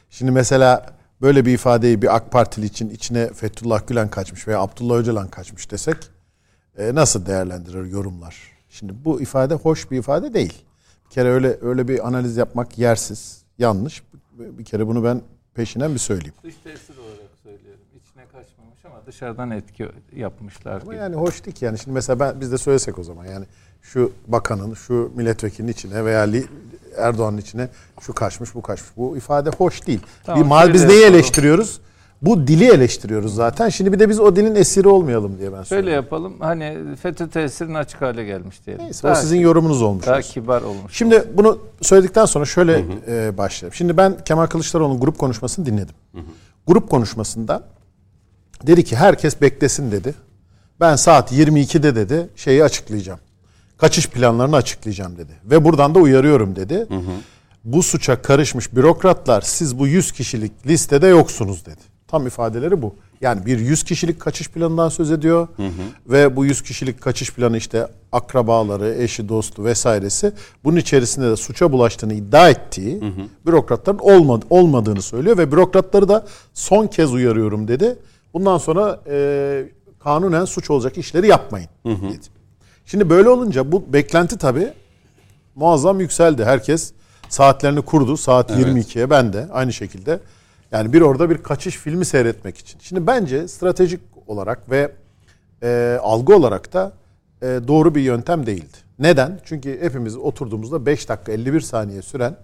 Şimdi 0.09 0.31
mesela 0.31 0.95
böyle 1.21 1.45
bir 1.45 1.53
ifadeyi 1.53 2.01
bir 2.01 2.15
AK 2.15 2.31
Partili 2.31 2.65
için 2.65 2.89
içine 2.89 3.33
Fethullah 3.33 3.87
Gülen 3.87 4.09
kaçmış 4.09 4.47
veya 4.47 4.59
Abdullah 4.59 4.95
Öcalan 4.95 5.27
kaçmış 5.27 5.71
desek 5.71 5.97
e, 6.77 6.95
nasıl 6.95 7.25
değerlendirir 7.25 7.85
yorumlar? 7.85 8.35
Şimdi 8.69 8.93
bu 9.05 9.21
ifade 9.21 9.53
hoş 9.53 9.91
bir 9.91 9.97
ifade 9.97 10.33
değil. 10.33 10.53
Bir 11.09 11.13
kere 11.13 11.29
öyle 11.29 11.57
öyle 11.61 11.87
bir 11.87 12.07
analiz 12.07 12.37
yapmak 12.37 12.77
yersiz, 12.77 13.41
yanlış. 13.57 14.03
Bir 14.33 14.65
kere 14.65 14.87
bunu 14.87 15.03
ben 15.03 15.21
peşinden 15.53 15.93
bir 15.93 15.99
söyleyeyim. 15.99 16.33
Dış 16.43 16.55
tesir 16.63 16.97
olarak 16.97 17.31
söylüyorum. 17.43 17.81
İçine 17.95 18.23
kaçmamış 18.23 18.85
ama 18.85 18.95
dışarıdan 19.07 19.51
etki 19.51 19.89
yapmışlar 20.15 20.81
ama 20.81 20.83
gibi. 20.93 20.95
yani 20.95 21.15
hoş 21.15 21.45
değil 21.45 21.55
ki 21.55 21.65
yani. 21.65 21.79
Şimdi 21.79 21.93
mesela 21.93 22.19
ben 22.19 22.41
biz 22.41 22.51
de 22.51 22.57
söylesek 22.57 22.99
o 22.99 23.03
zaman 23.03 23.25
yani 23.25 23.45
şu 23.81 24.11
bakanın, 24.27 24.73
şu 24.73 25.11
milletvekilinin 25.15 25.71
içine 25.71 26.05
veya 26.05 26.27
Erdoğan'ın 26.97 27.37
içine 27.37 27.69
şu 28.01 28.13
kaçmış, 28.13 28.55
bu 28.55 28.61
kaçmış. 28.61 28.89
Bu 28.97 29.17
ifade 29.17 29.49
hoş 29.49 29.87
değil. 29.87 30.01
Tamam, 30.23 30.43
bir 30.43 30.47
mal 30.47 30.73
biz 30.73 30.85
neyi 30.85 31.05
eleştiriyoruz? 31.05 31.81
Bu 32.21 32.47
dili 32.47 32.65
eleştiriyoruz 32.65 33.35
zaten. 33.35 33.69
Şimdi 33.69 33.93
bir 33.93 33.99
de 33.99 34.09
biz 34.09 34.19
o 34.19 34.35
dilin 34.35 34.55
esiri 34.55 34.87
olmayalım 34.87 35.39
diye 35.39 35.53
ben 35.53 35.63
söylüyorum. 35.63 35.85
Şöyle 35.85 35.91
yapalım. 35.91 36.35
Hani 36.39 36.95
FETÖ 36.95 37.29
tesirinin 37.29 37.73
açık 37.73 38.01
hale 38.01 38.23
gelmiş 38.23 38.65
diyelim. 38.65 38.85
Neyse, 38.85 39.07
o 39.07 39.15
sizin 39.15 39.39
yorumunuz 39.39 39.81
olmuş. 39.81 40.05
Daha 40.05 40.21
kibar 40.21 40.61
olmuş. 40.61 40.93
Şimdi 40.93 41.23
bunu 41.33 41.59
söyledikten 41.81 42.25
sonra 42.25 42.45
şöyle 42.45 42.77
hı 42.77 42.83
hı. 43.07 43.11
E, 43.11 43.37
başlayalım. 43.37 43.75
Şimdi 43.75 43.97
ben 43.97 44.17
Kemal 44.25 44.45
Kılıçdaroğlu'nun 44.45 44.99
grup 44.99 45.17
konuşmasını 45.17 45.65
dinledim. 45.65 45.95
Hı 46.13 46.17
hı. 46.17 46.23
Grup 46.67 46.89
konuşmasında 46.89 47.63
dedi 48.67 48.83
ki 48.83 48.95
herkes 48.95 49.41
beklesin 49.41 49.91
dedi. 49.91 50.13
Ben 50.79 50.95
saat 50.95 51.31
22'de 51.31 51.95
dedi 51.95 52.29
şeyi 52.35 52.63
açıklayacağım. 52.63 53.19
Kaçış 53.77 54.09
planlarını 54.09 54.55
açıklayacağım 54.55 55.17
dedi. 55.17 55.31
Ve 55.45 55.65
buradan 55.65 55.95
da 55.95 55.99
uyarıyorum 55.99 56.55
dedi. 56.55 56.75
Hı 56.75 56.95
hı. 56.95 57.11
Bu 57.63 57.83
suça 57.83 58.21
karışmış 58.21 58.75
bürokratlar 58.75 59.41
siz 59.41 59.79
bu 59.79 59.87
100 59.87 60.11
kişilik 60.11 60.67
listede 60.67 61.07
yoksunuz 61.07 61.65
dedi. 61.65 61.88
Tam 62.11 62.27
ifadeleri 62.27 62.81
bu. 62.81 62.95
Yani 63.21 63.45
bir 63.45 63.59
100 63.59 63.83
kişilik 63.83 64.19
kaçış 64.19 64.49
planından 64.49 64.89
söz 64.89 65.11
ediyor. 65.11 65.47
Hı 65.55 65.63
hı. 65.63 65.71
Ve 66.07 66.35
bu 66.35 66.45
100 66.45 66.61
kişilik 66.61 67.01
kaçış 67.01 67.33
planı 67.33 67.57
işte 67.57 67.87
akrabaları, 68.11 68.95
eşi, 68.95 69.29
dostu 69.29 69.65
vesairesi 69.65 70.33
bunun 70.63 70.77
içerisinde 70.77 71.29
de 71.29 71.35
suça 71.35 71.71
bulaştığını 71.71 72.13
iddia 72.13 72.49
ettiği 72.49 73.01
hı 73.01 73.05
hı. 73.05 73.21
bürokratların 73.45 73.99
olmad 73.99 74.41
olmadığını 74.49 75.01
söylüyor 75.01 75.37
ve 75.37 75.51
bürokratları 75.51 76.09
da 76.09 76.25
son 76.53 76.87
kez 76.87 77.13
uyarıyorum 77.13 77.67
dedi. 77.67 77.99
Bundan 78.33 78.57
sonra 78.57 78.99
e, 79.09 79.65
kanunen 79.99 80.45
suç 80.45 80.69
olacak 80.69 80.97
işleri 80.97 81.27
yapmayın 81.27 81.69
hı 81.83 81.89
hı. 81.89 82.09
dedi. 82.09 82.25
Şimdi 82.85 83.09
böyle 83.09 83.29
olunca 83.29 83.71
bu 83.71 83.93
beklenti 83.93 84.37
tabii 84.37 84.73
muazzam 85.55 85.99
yükseldi. 85.99 86.45
Herkes 86.45 86.93
saatlerini 87.29 87.81
kurdu. 87.81 88.17
Saat 88.17 88.51
evet. 88.51 88.65
22'ye 88.67 89.09
ben 89.09 89.33
de 89.33 89.47
aynı 89.51 89.73
şekilde. 89.73 90.19
Yani 90.71 90.93
bir 90.93 91.01
orada 91.01 91.29
bir 91.29 91.37
kaçış 91.37 91.77
filmi 91.77 92.05
seyretmek 92.05 92.57
için. 92.57 92.79
Şimdi 92.79 93.07
bence 93.07 93.47
stratejik 93.47 93.99
olarak 94.27 94.71
ve 94.71 94.91
e, 95.63 95.99
algı 96.01 96.35
olarak 96.35 96.73
da 96.73 96.93
e, 97.41 97.45
doğru 97.45 97.95
bir 97.95 98.01
yöntem 98.01 98.45
değildi. 98.45 98.77
Neden? 98.99 99.39
Çünkü 99.45 99.81
hepimiz 99.81 100.15
oturduğumuzda 100.15 100.85
5 100.85 101.09
dakika 101.09 101.31
51 101.31 101.61
saniye 101.61 102.01
süren 102.01 102.37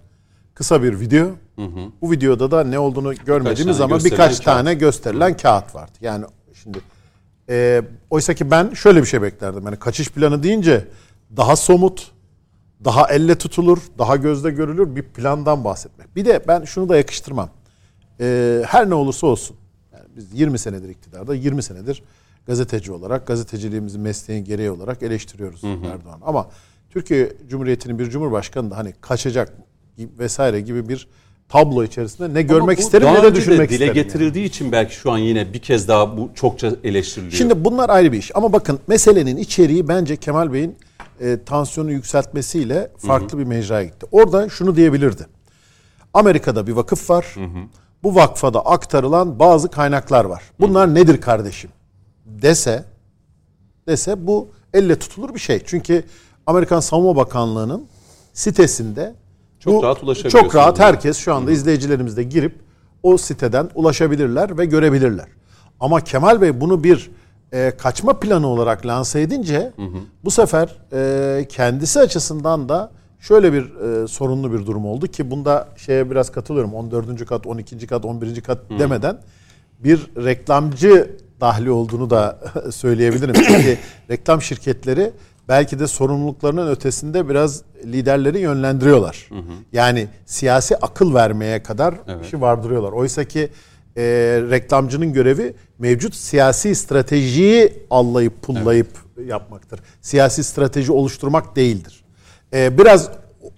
kısa 0.53 0.84
bir 0.84 1.00
video. 1.00 1.25
Hı 1.55 1.65
hı. 1.65 1.91
Bu 2.01 2.12
videoda 2.12 2.51
da 2.51 2.63
ne 2.63 2.79
olduğunu 2.79 3.15
görmediğimiz 3.15 3.82
ama 3.82 4.03
birkaç 4.03 4.32
kağıt. 4.32 4.44
tane 4.44 4.74
gösterilen 4.74 5.32
hı. 5.32 5.38
kağıt 5.38 5.75
vardı. 5.75 5.91
Yani 6.01 6.25
şimdi 6.53 6.79
e, 7.50 7.82
oysa 8.10 8.34
ki 8.34 8.51
ben 8.51 8.74
şöyle 8.74 9.01
bir 9.01 9.08
şey 9.08 9.22
beklerdim. 9.22 9.65
Yani 9.65 9.75
kaçış 9.75 10.10
planı 10.10 10.44
deyince 10.44 10.88
daha 11.38 11.55
somut, 11.55 12.12
daha 12.86 13.08
elle 13.08 13.38
tutulur, 13.38 13.77
daha 13.98 14.15
gözde 14.15 14.51
görülür 14.51 14.96
bir 14.96 15.03
plandan 15.03 15.63
bahsetmek. 15.63 16.15
Bir 16.15 16.25
de 16.25 16.44
ben 16.48 16.63
şunu 16.63 16.89
da 16.89 16.98
yakıştırmam. 16.98 17.50
Ee, 18.20 18.64
her 18.68 18.90
ne 18.90 18.94
olursa 18.94 19.28
olsun. 19.28 19.58
Yani 19.94 20.06
biz 20.16 20.40
20 20.40 20.60
senedir 20.60 20.90
iktidarda, 20.90 21.36
20 21.36 21.64
senedir 21.64 22.04
gazeteci 22.48 22.92
olarak, 22.92 23.28
gazeteciliğimizi 23.28 24.00
mesleğin 24.00 24.46
gereği 24.46 24.72
olarak 24.72 25.04
eleştiriyoruz 25.04 25.64
hı 25.64 25.68
hı. 25.68 25.86
Erdoğan. 25.86 26.20
Ama 26.26 26.48
Türkiye 26.90 27.34
Cumhuriyeti'nin 27.50 28.00
bir 28.00 28.10
cumhurbaşkanı 28.10 28.72
da 28.72 28.78
hani 28.78 28.94
kaçacak 29.02 29.54
vesaire 29.98 30.62
gibi 30.62 30.90
bir 30.90 31.08
tablo 31.50 31.84
içerisinde 31.84 32.34
ne 32.34 32.42
görmek 32.42 32.80
isterim 32.80 33.08
ne 33.08 33.24
de 33.24 33.36
düşünmek 33.36 33.70
de 33.70 33.74
dile 33.74 33.86
isterim. 33.86 33.94
getirildiği 33.94 34.44
yani. 34.44 34.50
için 34.50 34.72
belki 34.72 34.96
şu 34.96 35.12
an 35.12 35.18
yine 35.18 35.54
bir 35.54 35.60
kez 35.60 35.88
daha 35.88 36.18
bu 36.18 36.32
çokça 36.36 36.72
eleştiriliyor. 36.84 37.34
Şimdi 37.34 37.66
bunlar 37.66 37.90
ayrı 37.90 38.12
bir 38.12 38.18
iş. 38.18 38.36
Ama 38.36 38.54
bakın 38.54 38.80
meselenin 38.88 39.38
içeriği 39.38 39.88
bence 39.88 40.16
Kemal 40.16 40.54
Bey'in 40.54 40.76
e, 41.22 41.44
tansiyonu 41.46 41.92
yükseltmesiyle 41.92 42.92
farklı 42.98 43.30
hı 43.30 43.34
hı. 43.34 43.40
bir 43.40 43.46
mecraya 43.46 43.84
gitti. 43.84 44.06
Orada 44.12 44.50
şunu 44.50 44.76
diyebilirdi. 44.76 45.26
Amerika'da 46.14 46.68
bir 46.68 46.72
vakıf 46.72 47.10
var. 47.10 47.26
Hı 47.34 47.44
hı. 47.44 47.60
Bu 48.06 48.16
vakfada 48.16 48.66
aktarılan 48.66 49.40
bazı 49.40 49.72
kaynaklar 49.72 50.26
var. 50.26 50.44
Bunlar 50.60 50.90
hı 50.90 50.96
nedir 50.96 51.22
kardeşim? 51.22 51.70
Dese 52.26 52.86
dese 53.88 54.28
bu 54.28 54.48
elle 54.74 55.00
tutulur 55.00 55.34
bir 55.34 55.40
şey. 55.40 55.64
Çünkü 55.66 56.04
Amerikan 56.48 56.80
Savunma 56.80 57.16
Bakanlığı'nın 57.16 57.86
sitesinde 58.34 59.16
çok 59.60 59.74
bu, 59.74 59.84
rahat 59.84 60.04
ulaşabiliyorsunuz. 60.04 60.44
Çok 60.44 60.56
rahat 60.56 60.80
herkes 60.80 61.18
şu 61.18 61.34
anda 61.34 61.50
hı. 61.50 61.54
izleyicilerimiz 61.54 62.18
de 62.18 62.24
girip 62.24 62.60
o 63.04 63.18
siteden 63.18 63.70
ulaşabilirler 63.76 64.58
ve 64.58 64.66
görebilirler. 64.66 65.28
Ama 65.80 66.02
Kemal 66.02 66.42
Bey 66.42 66.62
bunu 66.62 66.84
bir 66.84 67.12
e, 67.52 67.72
kaçma 67.78 68.20
planı 68.20 68.48
olarak 68.48 68.86
lanse 68.86 69.22
edince 69.22 69.72
hı 69.76 69.82
hı. 69.82 69.98
bu 70.24 70.32
sefer 70.32 70.78
e, 70.94 71.46
kendisi 71.50 72.00
açısından 72.00 72.70
da 72.70 72.92
şöyle 73.20 73.54
bir 73.54 73.76
e, 73.76 74.08
sorunlu 74.08 74.54
bir 74.54 74.66
durum 74.66 74.86
oldu 74.86 75.08
ki 75.08 75.32
bunda 75.32 75.68
şeye 75.78 76.12
biraz 76.12 76.32
katılıyorum. 76.32 76.74
14. 76.74 77.26
kat, 77.26 77.48
12. 77.48 77.88
kat, 77.88 78.06
11. 78.06 78.42
kat 78.42 78.58
hı. 78.70 78.80
demeden 78.80 79.18
bir 79.80 80.08
reklamcı 80.18 81.18
dahli 81.42 81.72
olduğunu 81.72 82.10
da 82.10 82.40
söyleyebilirim. 82.72 83.34
Çünkü 83.34 83.78
reklam 84.10 84.42
şirketleri 84.42 85.12
belki 85.48 85.80
de 85.80 85.88
sorumluluklarının 85.88 86.72
ötesinde 86.72 87.30
biraz 87.30 87.62
liderleri 87.86 88.40
yönlendiriyorlar. 88.40 89.26
Hı 89.30 89.36
hı. 89.36 89.54
Yani 89.72 90.08
siyasi 90.26 90.78
akıl 90.78 91.14
vermeye 91.14 91.64
kadar 91.64 91.96
evet. 92.08 92.26
işi 92.26 92.42
vardırıyorlar. 92.42 92.92
Oysa 92.92 93.24
ki 93.24 93.50
e, 93.98 94.04
reklamcının 94.50 95.14
görevi 95.14 95.56
mevcut 95.80 96.16
siyasi 96.16 96.76
stratejiyi 96.76 97.74
allayıp 97.90 98.42
pullayıp 98.42 98.90
evet. 99.18 99.30
yapmaktır. 99.30 99.80
Siyasi 100.02 100.44
strateji 100.44 100.92
oluşturmak 100.92 101.56
değildir. 101.56 102.05
E, 102.56 102.78
biraz 102.78 103.10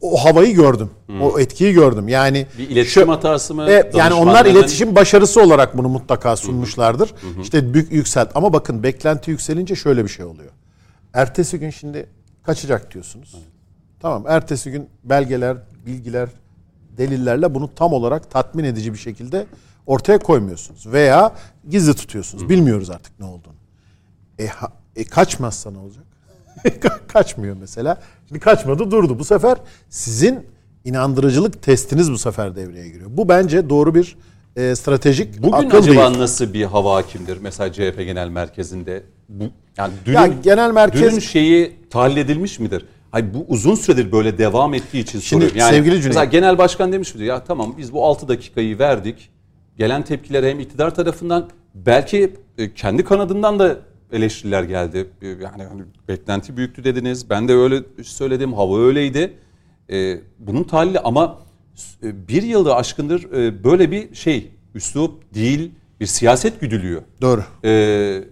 o 0.02 0.26
havayı 0.26 0.56
gördüm. 0.56 0.90
Hmm. 1.06 1.22
O 1.22 1.40
etkiyi 1.40 1.74
gördüm. 1.74 2.08
Yani 2.08 2.48
bir 2.58 2.70
iletişim 2.70 3.04
şu, 3.04 3.12
hatası 3.12 3.56
mı? 3.56 3.70
E, 3.70 3.92
yani 3.94 4.14
onlar 4.14 4.46
iletişim 4.46 4.96
başarısı 4.96 5.42
olarak 5.42 5.78
bunu 5.78 5.90
mutlaka 5.90 6.36
sunmuşlardır. 6.36 7.10
Hmm. 7.10 7.42
İşte 7.42 7.74
büyük 7.74 7.92
yükselt 7.92 8.32
ama 8.36 8.54
bakın 8.54 8.84
beklenti 8.84 9.32
yükselince 9.32 9.76
şöyle 9.76 10.04
bir 10.04 10.10
şey 10.10 10.26
oluyor. 10.26 10.52
Ertesi 11.14 11.60
gün 11.60 11.70
şimdi 11.70 12.10
kaçacak 12.44 12.94
diyorsunuz. 12.94 13.34
Hmm. 13.34 13.40
Tamam. 14.00 14.24
Ertesi 14.28 14.72
gün 14.72 14.90
belgeler, 15.04 15.58
bilgiler, 15.86 16.30
delillerle 16.98 17.54
bunu 17.54 17.70
tam 17.76 17.94
olarak 17.94 18.32
tatmin 18.32 18.64
edici 18.64 18.94
bir 18.94 18.98
şekilde 18.98 19.46
ortaya 19.86 20.20
koymuyorsunuz 20.20 20.88
veya 20.88 21.32
gizli 21.70 21.94
tutuyorsunuz. 21.94 22.44
Hı. 22.44 22.50
Bilmiyoruz 22.50 22.90
artık 22.90 23.20
ne 23.20 23.26
olduğunu. 23.26 23.56
E, 24.40 24.48
ha, 24.48 24.72
e 24.96 25.04
kaçmazsa 25.04 25.72
ne 25.72 25.78
olacak? 25.78 26.04
Kaçmıyor 27.08 27.58
mesela. 27.60 28.02
Şimdi 28.28 28.40
kaçmadı 28.40 28.92
durdu. 28.92 29.20
Bu 29.20 29.26
sefer 29.26 29.58
sizin 29.90 30.46
inandırıcılık 30.86 31.62
testiniz 31.62 32.12
bu 32.12 32.18
sefer 32.18 32.56
devreye 32.56 32.90
giriyor. 32.90 33.10
Bu 33.14 33.30
bence 33.30 33.70
doğru 33.70 33.96
bir 33.96 34.18
e, 34.56 34.76
stratejik 34.76 35.42
Bugün 35.42 35.68
akıl 35.68 35.78
acaba 35.78 36.10
değil. 36.10 36.20
nasıl 36.20 36.54
bir 36.54 36.64
hava 36.64 36.96
hakimdir 36.96 37.38
mesela 37.42 37.74
CHP 37.74 37.98
Genel 37.98 38.28
Merkezi'nde? 38.28 39.04
Bu, 39.30 39.44
yani 39.78 39.94
dünün, 40.06 40.16
ya 40.16 40.28
genel 40.44 40.72
merkez 40.72 41.02
dünün 41.02 41.20
şeyi 41.20 41.76
tahlil 41.90 42.18
edilmiş 42.18 42.60
midir? 42.60 42.86
Hayır 43.12 43.28
bu 43.34 43.46
uzun 43.48 43.76
süredir 43.76 44.12
böyle 44.12 44.38
devam 44.38 44.74
ettiği 44.74 45.00
için 45.00 45.20
Şimdi, 45.20 45.24
soruyorum. 45.24 45.58
Yani 45.58 45.70
sevgili 45.70 45.96
Cüneyt. 45.96 46.08
Mesela 46.08 46.26
genel 46.26 46.58
başkan 46.58 46.92
demiş 46.92 47.16
midir? 47.16 47.26
Ya 47.26 47.44
tamam 47.44 47.76
biz 47.78 47.94
bu 47.94 48.06
6 48.06 48.28
dakikayı 48.28 48.80
verdik 48.80 49.30
gelen 49.78 50.04
tepkiler 50.04 50.44
hem 50.44 50.60
iktidar 50.60 50.96
tarafından 50.96 51.50
belki 51.76 52.34
e, 52.58 52.74
kendi 52.74 53.04
kanadından 53.04 53.60
da 53.60 53.78
eleştiriler 54.12 54.64
geldi. 54.64 55.08
E, 55.22 55.28
yani 55.28 55.64
hani 55.64 55.82
beklenti 56.08 56.58
büyüktü 56.58 56.84
dediniz. 56.84 57.30
Ben 57.30 57.48
de 57.48 57.54
öyle 57.54 57.84
söyledim. 58.04 58.54
Hava 58.54 58.80
öyleydi. 58.80 59.34
Ee, 59.90 60.20
bunun 60.40 60.64
tahlili 60.64 61.00
ama 61.00 61.40
e, 62.04 62.28
bir 62.28 62.44
yılda 62.44 62.76
aşkındır 62.76 63.32
böyle 63.64 63.92
bir 63.92 64.16
şey 64.16 64.52
üslup 64.76 65.34
değil 65.34 65.72
bir 66.00 66.06
siyaset 66.06 66.62
güdülüyor. 66.62 67.02
Doğru. 67.22 67.44
Ee, 67.64 68.24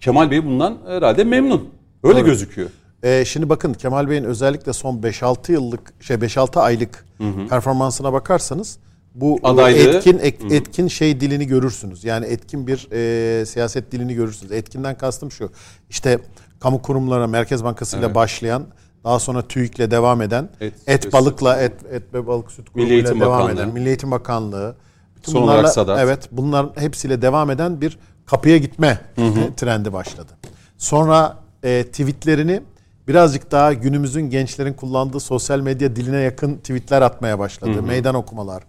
Kemal 0.00 0.30
Bey 0.30 0.44
bundan 0.44 0.78
herhalde 0.86 1.24
memnun. 1.24 1.68
Öyle 2.02 2.18
Doğru. 2.18 2.26
gözüküyor. 2.26 2.70
Ee, 3.02 3.24
şimdi 3.24 3.48
bakın 3.48 3.72
Kemal 3.72 4.10
Bey'in 4.10 4.24
özellikle 4.24 4.72
son 4.72 4.96
5-6 4.96 5.52
yıllık 5.52 5.92
şey 6.00 6.16
5-6 6.16 6.60
aylık 6.60 7.06
hı 7.18 7.24
hı. 7.24 7.48
performansına 7.48 8.12
bakarsanız 8.12 8.78
bu 9.14 9.40
Adaylığı. 9.42 9.96
etkin 9.96 10.18
etkin 10.50 10.88
şey 10.88 11.20
dilini 11.20 11.46
görürsünüz. 11.46 12.04
Yani 12.04 12.26
etkin 12.26 12.66
bir 12.66 12.88
e, 12.92 13.46
siyaset 13.46 13.92
dilini 13.92 14.14
görürsünüz. 14.14 14.52
Etkinden 14.52 14.98
kastım 14.98 15.30
şu. 15.30 15.50
İşte 15.90 16.18
kamu 16.60 16.82
kurumlarına 16.82 17.26
Merkez 17.26 17.64
Bankası 17.64 17.96
ile 17.96 18.04
evet. 18.04 18.14
başlayan 18.14 18.66
daha 19.04 19.18
sonra 19.18 19.48
TÜİK'le 19.48 19.90
devam 19.90 20.22
eden 20.22 20.48
et, 20.60 20.74
et 20.86 21.12
balıkla 21.12 21.60
et 21.60 21.72
et 21.92 22.02
ve 22.14 22.26
balık 22.26 22.50
süt 22.50 22.70
kurumuyla 22.70 23.20
devam 23.20 23.20
Bakanlığı. 23.20 23.52
eden 23.52 23.68
Milli 23.68 23.88
Eğitim 23.88 24.10
Bakanlığı 24.10 24.76
bütün 25.16 25.32
Son 25.32 25.42
bunlarla, 25.42 25.68
Sadat. 25.68 25.98
Evet, 26.00 26.28
bunların 26.32 26.72
hepsiyle 26.80 27.22
devam 27.22 27.50
eden 27.50 27.80
bir 27.80 27.98
kapıya 28.26 28.58
gitme 28.58 28.98
hı 29.14 29.26
hı. 29.26 29.54
trendi 29.56 29.92
başladı. 29.92 30.32
Sonra 30.78 31.36
e, 31.62 31.84
tweetlerini 31.84 32.62
birazcık 33.08 33.50
daha 33.50 33.72
günümüzün 33.72 34.30
gençlerin 34.30 34.72
kullandığı 34.72 35.20
sosyal 35.20 35.60
medya 35.60 35.96
diline 35.96 36.20
yakın 36.20 36.56
tweetler 36.56 37.02
atmaya 37.02 37.38
başladı. 37.38 37.74
Hı 37.74 37.78
hı. 37.78 37.82
Meydan 37.82 38.14
okumalar 38.14 38.62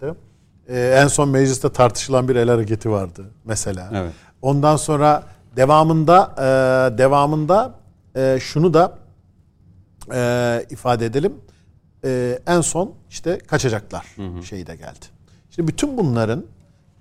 çıktı. 0.00 0.16
Ee, 0.68 1.00
en 1.02 1.06
son 1.06 1.28
mecliste 1.28 1.72
tartışılan 1.72 2.28
bir 2.28 2.36
el 2.36 2.48
hareketi 2.48 2.90
vardı 2.90 3.24
mesela. 3.44 3.90
Evet. 3.94 4.12
Ondan 4.42 4.76
sonra 4.76 5.22
devamında 5.56 6.34
e, 6.38 6.98
devamında 6.98 7.74
e, 8.16 8.38
şunu 8.40 8.74
da 8.74 8.98
e, 10.14 10.66
ifade 10.70 11.06
edelim. 11.06 11.32
E, 12.04 12.38
en 12.46 12.60
son 12.60 12.92
işte 13.10 13.38
kaçacaklar 13.38 14.06
hı 14.16 14.26
hı. 14.26 14.42
şeyi 14.42 14.66
de 14.66 14.76
geldi. 14.76 15.06
Şimdi 15.50 15.68
bütün 15.68 15.98
bunların 15.98 16.44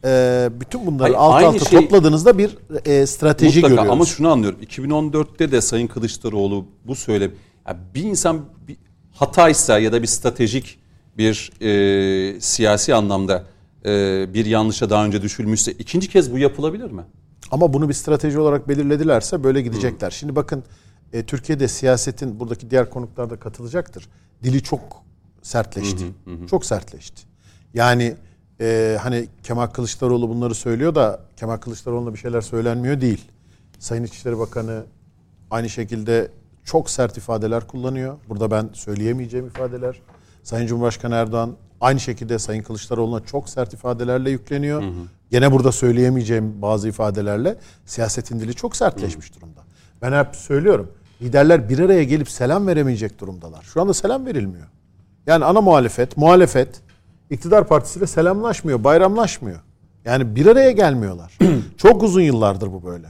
e, 0.05 0.49
bütün 0.61 0.85
bunları 0.85 1.03
Hayır, 1.03 1.15
alt 1.15 1.43
alta 1.43 1.65
şey, 1.65 1.79
topladığınızda 1.79 2.37
bir 2.37 2.57
e, 2.85 3.05
strateji 3.05 3.59
mutlaka, 3.59 3.67
görüyoruz. 3.67 3.91
Ama 3.91 4.05
şunu 4.05 4.31
anlıyorum. 4.31 4.59
2014'te 4.61 5.51
de 5.51 5.61
Sayın 5.61 5.87
Kılıçdaroğlu 5.87 6.65
bu 6.85 6.95
söyle 6.95 7.31
yani 7.67 7.77
bir 7.95 8.03
insan 8.03 8.45
bir 8.67 8.77
hataysa 9.11 9.79
ya 9.79 9.91
da 9.91 10.01
bir 10.01 10.07
stratejik 10.07 10.78
bir 11.19 11.51
e, 11.61 12.41
siyasi 12.41 12.95
anlamda 12.95 13.43
e, 13.85 13.89
bir 14.33 14.45
yanlışa 14.45 14.89
daha 14.89 15.05
önce 15.05 15.21
düşülmüşse 15.21 15.71
ikinci 15.71 16.09
kez 16.09 16.31
bu 16.33 16.37
yapılabilir 16.37 16.91
mi? 16.91 17.01
Ama 17.51 17.73
bunu 17.73 17.89
bir 17.89 17.93
strateji 17.93 18.39
olarak 18.39 18.67
belirledilerse 18.67 19.43
böyle 19.43 19.61
gidecekler. 19.61 20.11
Hı. 20.11 20.15
Şimdi 20.15 20.35
bakın 20.35 20.63
e, 21.13 21.25
Türkiye'de 21.25 21.67
siyasetin 21.67 22.39
buradaki 22.39 22.71
diğer 22.71 22.89
konuklar 22.89 23.29
da 23.29 23.39
katılacaktır. 23.39 24.09
Dili 24.43 24.63
çok 24.63 24.81
sertleşti. 25.41 26.05
Hı 26.25 26.31
hı 26.31 26.43
hı. 26.43 26.47
Çok 26.47 26.65
sertleşti. 26.65 27.21
Yani 27.73 28.15
e, 28.61 28.97
hani 29.01 29.27
Kemal 29.43 29.67
Kılıçdaroğlu 29.67 30.29
bunları 30.29 30.55
söylüyor 30.55 30.95
da 30.95 31.19
Kemal 31.37 31.57
Kılıçdaroğlu'na 31.57 32.13
bir 32.13 32.19
şeyler 32.19 32.41
söylenmiyor 32.41 33.01
değil. 33.01 33.25
Sayın 33.79 34.03
İçişleri 34.03 34.39
Bakanı 34.39 34.83
aynı 35.51 35.69
şekilde 35.69 36.31
çok 36.63 36.89
sert 36.89 37.17
ifadeler 37.17 37.67
kullanıyor. 37.67 38.17
Burada 38.29 38.51
ben 38.51 38.69
söyleyemeyeceğim 38.73 39.47
ifadeler. 39.47 40.01
Sayın 40.43 40.67
Cumhurbaşkanı 40.67 41.15
Erdoğan 41.15 41.55
aynı 41.81 41.99
şekilde 41.99 42.39
Sayın 42.39 42.63
Kılıçdaroğlu'na 42.63 43.25
çok 43.25 43.49
sert 43.49 43.73
ifadelerle 43.73 44.29
yükleniyor. 44.29 44.81
Hı 44.81 44.87
hı. 44.87 44.91
Gene 45.31 45.51
burada 45.51 45.71
söyleyemeyeceğim 45.71 46.61
bazı 46.61 46.89
ifadelerle 46.89 47.55
siyasetin 47.85 48.39
dili 48.39 48.53
çok 48.53 48.75
sertleşmiş 48.75 49.31
hı. 49.31 49.35
durumda. 49.35 49.59
Ben 50.01 50.23
hep 50.23 50.35
söylüyorum. 50.35 50.91
Liderler 51.21 51.69
bir 51.69 51.79
araya 51.79 52.03
gelip 52.03 52.29
selam 52.29 52.67
veremeyecek 52.67 53.19
durumdalar. 53.19 53.63
Şu 53.63 53.81
anda 53.81 53.93
selam 53.93 54.25
verilmiyor. 54.25 54.67
Yani 55.27 55.45
ana 55.45 55.61
muhalefet, 55.61 56.17
muhalefet 56.17 56.81
iktidar 57.29 57.67
partisiyle 57.67 58.07
selamlaşmıyor, 58.07 58.83
bayramlaşmıyor. 58.83 59.59
Yani 60.05 60.35
bir 60.35 60.45
araya 60.45 60.71
gelmiyorlar. 60.71 61.37
Çok 61.77 62.03
uzun 62.03 62.21
yıllardır 62.21 62.73
bu 62.73 62.83
böyle. 62.83 63.07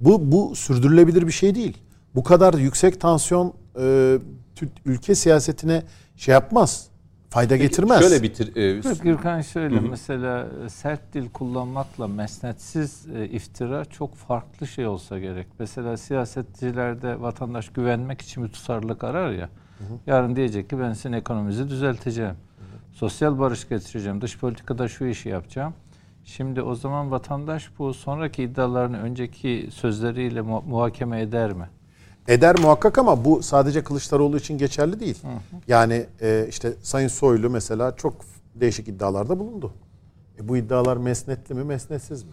Bu 0.00 0.32
bu 0.32 0.56
sürdürülebilir 0.56 1.26
bir 1.26 1.32
şey 1.32 1.54
değil. 1.54 1.78
Bu 2.14 2.22
kadar 2.22 2.54
yüksek 2.54 3.00
tansiyon 3.00 3.54
e, 3.80 4.18
ülke 4.84 5.14
siyasetine 5.14 5.82
şey 6.20 6.32
yapmaz. 6.32 6.88
Fayda 7.30 7.54
Peki, 7.54 7.62
getirmez. 7.62 8.00
Şöyle 8.00 8.22
bitir. 8.22 8.56
E, 8.56 8.80
Gürkan 9.02 9.40
şöyle 9.40 9.76
Hı-hı. 9.76 9.88
mesela 9.90 10.46
e, 10.64 10.68
sert 10.68 11.14
dil 11.14 11.28
kullanmakla 11.30 12.08
mesnetsiz 12.08 13.06
e, 13.14 13.24
iftira 13.28 13.84
çok 13.84 14.14
farklı 14.14 14.66
şey 14.66 14.86
olsa 14.86 15.18
gerek. 15.18 15.46
Mesela 15.58 15.96
siyasetçilerde 15.96 17.20
vatandaş 17.20 17.68
güvenmek 17.68 18.20
için 18.20 18.44
bir 18.44 18.48
tutarlılık 18.48 19.04
arar 19.04 19.30
ya. 19.30 19.48
Hı-hı. 19.78 19.98
Yarın 20.06 20.36
diyecek 20.36 20.70
ki 20.70 20.78
ben 20.78 20.92
sizin 20.92 21.12
ekonominizi 21.12 21.68
düzelteceğim. 21.68 22.30
Hı-hı. 22.30 22.94
Sosyal 22.96 23.38
barış 23.38 23.68
getireceğim. 23.68 24.20
Dış 24.20 24.38
politikada 24.38 24.88
şu 24.88 25.04
işi 25.04 25.28
yapacağım. 25.28 25.74
Şimdi 26.24 26.62
o 26.62 26.74
zaman 26.74 27.10
vatandaş 27.10 27.70
bu 27.78 27.94
sonraki 27.94 28.42
iddialarını 28.42 28.98
önceki 29.02 29.68
sözleriyle 29.72 30.40
mu- 30.40 30.64
muhakeme 30.66 31.20
eder 31.20 31.52
mi? 31.52 31.68
Eder 32.28 32.60
muhakkak 32.60 32.98
ama 32.98 33.24
bu 33.24 33.42
sadece 33.42 33.84
Kılıçdaroğlu 33.84 34.36
için 34.36 34.58
geçerli 34.58 35.00
değil. 35.00 35.22
Hı 35.22 35.28
hı. 35.28 35.60
Yani 35.68 36.06
e, 36.20 36.46
işte 36.48 36.72
Sayın 36.82 37.08
Soylu 37.08 37.50
mesela 37.50 37.96
çok 37.96 38.14
değişik 38.54 38.88
iddialarda 38.88 39.38
bulundu. 39.38 39.72
E, 40.38 40.48
bu 40.48 40.56
iddialar 40.56 40.96
mesnetli 40.96 41.54
mi 41.54 41.64
mesnetsiz 41.64 42.24
mi? 42.24 42.32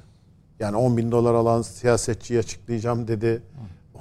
Yani 0.59 0.75
10 0.75 0.97
bin 0.97 1.11
dolar 1.11 1.33
alan 1.33 1.61
siyasetçiyi 1.61 2.39
açıklayacağım 2.39 3.07
dedi. 3.07 3.41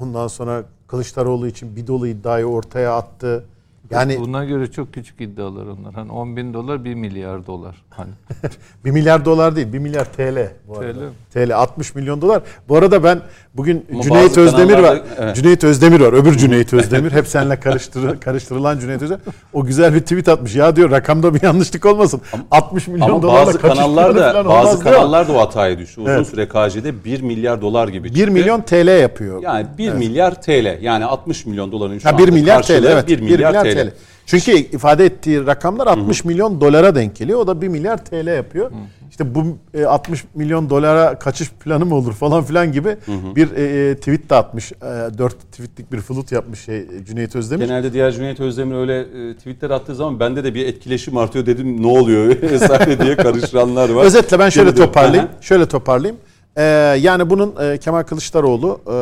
Ondan 0.01 0.29
sonra 0.29 0.65
Kılıçdaroğlu 0.87 1.47
için 1.47 1.77
bir 1.77 1.87
dolu 1.87 2.07
iddiayı 2.07 2.47
ortaya 2.47 2.97
attı. 2.97 3.45
Yani 3.91 4.21
buna 4.21 4.45
göre 4.45 4.71
çok 4.71 4.95
küçük 4.95 5.21
iddialar 5.21 5.67
onlar. 5.67 5.95
Hani 5.95 6.13
10 6.13 6.37
bin 6.37 6.55
dolar 6.55 6.85
1 6.85 6.95
milyar 6.95 7.47
dolar. 7.47 7.85
Hani. 7.97 8.11
1 8.85 8.91
milyar 8.91 9.25
dolar 9.25 9.57
değil 9.57 9.73
1 9.73 9.79
milyar 9.79 10.05
TL 10.05 10.49
bu 10.69 10.79
arada. 10.79 10.93
TL. 11.33 11.47
TL 11.47 11.57
60 11.57 11.95
milyon 11.95 12.23
dolar. 12.23 12.43
Bu 12.69 12.77
arada 12.77 13.05
ben 13.05 13.21
bugün 13.55 13.87
Ama 13.93 14.03
Cüneyt 14.03 14.39
Özdemir 14.39 14.79
var. 14.79 15.03
Evet. 15.19 15.37
Cüneyt 15.37 15.65
Özdemir 15.65 16.01
var. 16.01 16.13
Öbür 16.13 16.39
Cüneyt 16.39 16.73
Özdemir. 16.73 17.13
Hep 17.13 17.27
seninle 17.27 17.61
karıştır, 17.61 18.21
karıştırılan 18.21 18.79
Cüneyt 18.79 19.03
Özdemir. 19.03 19.23
O 19.53 19.65
güzel 19.65 19.95
bir 19.95 20.01
tweet 20.01 20.29
atmış. 20.29 20.55
Ya 20.55 20.77
diyor 20.77 20.91
rakamda 20.91 21.35
bir 21.35 21.43
yanlışlık 21.43 21.87
olmasın. 21.87 22.21
60 22.51 22.89
milyon 22.89 23.09
Ama 23.09 23.23
dolarla 23.23 23.47
bazı 23.47 23.59
kanallar 23.61 24.17
da 24.17 24.45
bazı 24.49 24.85
kanallar 24.85 25.29
da 25.29 25.33
o 25.33 25.41
hataya 25.41 25.79
düştü. 25.79 26.01
Uzun 26.01 26.11
evet. 26.11 26.27
süre 26.27 26.49
KJ'de 26.49 27.05
1 27.05 27.21
milyar 27.21 27.61
dolar 27.61 27.89
gibi 27.89 28.09
çıktı. 28.09 28.27
1 28.27 28.29
milyon 28.29 28.61
TL 28.61 29.01
yapıyor. 29.01 29.43
Yani 29.43 29.67
1 29.79 29.89
evet. 29.89 29.99
milyar 29.99 30.43
TL. 30.43 30.83
Yani 30.83 31.05
60 31.05 31.47
milyon 31.47 31.73
doların 31.73 31.99
şu 31.99 32.09
ha, 32.09 32.19
1 32.19 32.29
milyar 32.29 32.63
TL 32.63 32.85
evet. 32.85 33.09
1 33.09 33.21
milyar, 33.21 33.39
1 33.39 33.45
milyar 33.45 33.65
TL. 33.65 33.91
TL. 33.91 33.93
Çünkü 34.27 34.53
ifade 34.53 35.05
ettiği 35.05 35.47
rakamlar 35.47 35.87
60 35.87 36.21
Hı-hı. 36.21 36.29
milyon 36.29 36.61
dolara 36.61 36.95
denk 36.95 37.17
geliyor. 37.17 37.39
O 37.39 37.47
da 37.47 37.63
1 37.63 37.69
milyar 37.69 38.05
TL 38.05 38.27
yapıyor. 38.37 38.71
Hı-hı. 38.71 38.79
İşte 39.11 39.35
bu 39.35 39.59
60 39.87 40.25
e, 40.25 40.27
milyon 40.35 40.71
dolara 40.71 41.19
kaçış 41.19 41.51
planı 41.51 41.87
mı 41.87 41.95
olur 41.95 42.13
falan 42.13 42.45
filan 42.45 42.73
gibi 42.73 42.89
Hı-hı. 42.89 43.37
bir 43.37 43.53
e, 43.53 43.91
e, 43.91 43.97
tweet 43.97 44.31
de 44.31 44.35
atmış. 44.35 44.73
E, 44.73 45.19
4 45.19 45.53
tweetlik 45.53 45.93
bir 45.93 45.99
flut 45.99 46.33
yapmış 46.33 46.61
şey 46.61 46.87
Cüneyt 47.07 47.37
Özdemir. 47.37 47.67
Genelde 47.67 47.93
diğer 47.93 48.13
Cüneyt 48.13 48.41
Özdemir 48.41 48.75
öyle 48.75 49.07
tweetler 49.37 49.71
attığı 49.71 49.95
zaman 49.95 50.21
bende 50.21 50.45
de 50.45 50.55
bir 50.55 50.67
etkileşim 50.67 51.17
artıyor 51.17 51.47
dedim 51.47 51.83
ne 51.83 51.87
oluyor 51.87 52.29
vesaire 52.43 53.01
diye 53.01 53.17
karıştıranlar 53.17 53.91
var. 53.91 54.05
Özetle 54.05 54.39
ben 54.39 54.49
şöyle 54.49 54.75
toparlayayım. 54.75 55.31
Şöyle 55.41 55.69
toparlayayım. 55.69 56.21
Ee, 56.57 56.63
yani 57.01 57.31
bunun 57.31 57.55
e, 57.61 57.79
Kemal 57.79 58.03
Kılıçdaroğlu 58.03 58.81
e, 58.87 58.95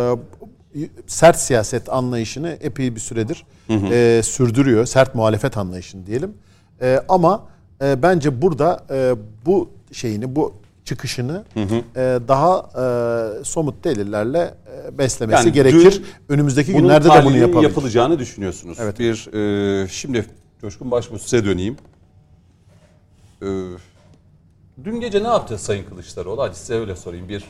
sert 1.06 1.38
siyaset 1.38 1.88
anlayışını 1.92 2.48
epey 2.60 2.94
bir 2.94 3.00
süredir 3.00 3.44
hı 3.66 3.74
hı. 3.74 3.86
E, 3.86 4.22
sürdürüyor. 4.22 4.86
Sert 4.86 5.14
muhalefet 5.14 5.56
anlayışını 5.56 6.06
diyelim. 6.06 6.34
E, 6.80 7.00
ama 7.08 7.46
e, 7.82 8.02
bence 8.02 8.42
burada 8.42 8.84
e, 8.90 9.14
bu 9.46 9.70
şeyini, 9.92 10.36
bu 10.36 10.54
çıkışını 10.84 11.44
hı 11.54 11.60
hı. 11.60 11.76
E, 11.76 12.18
daha 12.28 12.70
e, 13.40 13.44
somut 13.44 13.84
delillerle 13.84 14.54
e, 14.88 14.98
beslemesi 14.98 15.46
yani 15.46 15.52
gerekir. 15.52 16.02
Önümüzdeki 16.28 16.72
günlerde 16.72 17.08
de 17.08 17.24
bunu 17.24 17.36
yapabilir. 17.36 17.62
yapılacağını 17.62 18.18
düşünüyorsunuz. 18.18 18.78
Evet. 18.80 18.98
Bir 18.98 19.34
e, 19.84 19.88
şimdi 19.88 20.26
Coşkun 20.60 20.90
Başbuğ 20.90 21.18
size 21.18 21.44
döneyim. 21.44 21.76
E, 23.42 23.46
dün 24.84 25.00
gece 25.00 25.22
ne 25.22 25.28
yaptı 25.28 25.58
Sayın 25.58 25.84
Kılıçdaroğlu? 25.84 26.42
Hadi 26.42 26.56
size 26.56 26.74
öyle 26.74 26.96
sorayım. 26.96 27.28
Bir 27.28 27.44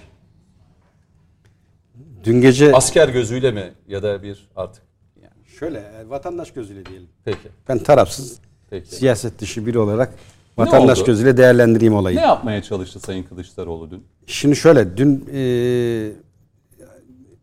Dün 2.24 2.40
gece 2.40 2.72
asker 2.72 3.08
gözüyle 3.08 3.50
mi 3.50 3.72
ya 3.88 4.02
da 4.02 4.22
bir 4.22 4.48
artık 4.56 4.82
yani 5.22 5.46
şöyle 5.58 5.78
e, 5.78 6.08
vatandaş 6.08 6.50
gözüyle 6.50 6.86
diyelim. 6.86 7.08
Peki. 7.24 7.48
Ben 7.68 7.78
tarafsız 7.78 8.38
Peki. 8.70 8.94
siyaset 8.94 9.38
dışı 9.38 9.66
biri 9.66 9.78
olarak 9.78 10.14
vatandaş 10.56 11.04
gözüyle 11.04 11.36
değerlendireyim 11.36 11.94
olayı. 11.94 12.16
Ne 12.16 12.20
yapmaya 12.20 12.62
çalıştı 12.62 13.00
Sayın 13.00 13.22
Kılıçdaroğlu 13.22 13.90
dün? 13.90 14.04
Şimdi 14.26 14.56
şöyle 14.56 14.96
dün 14.96 15.24
e, 15.32 16.12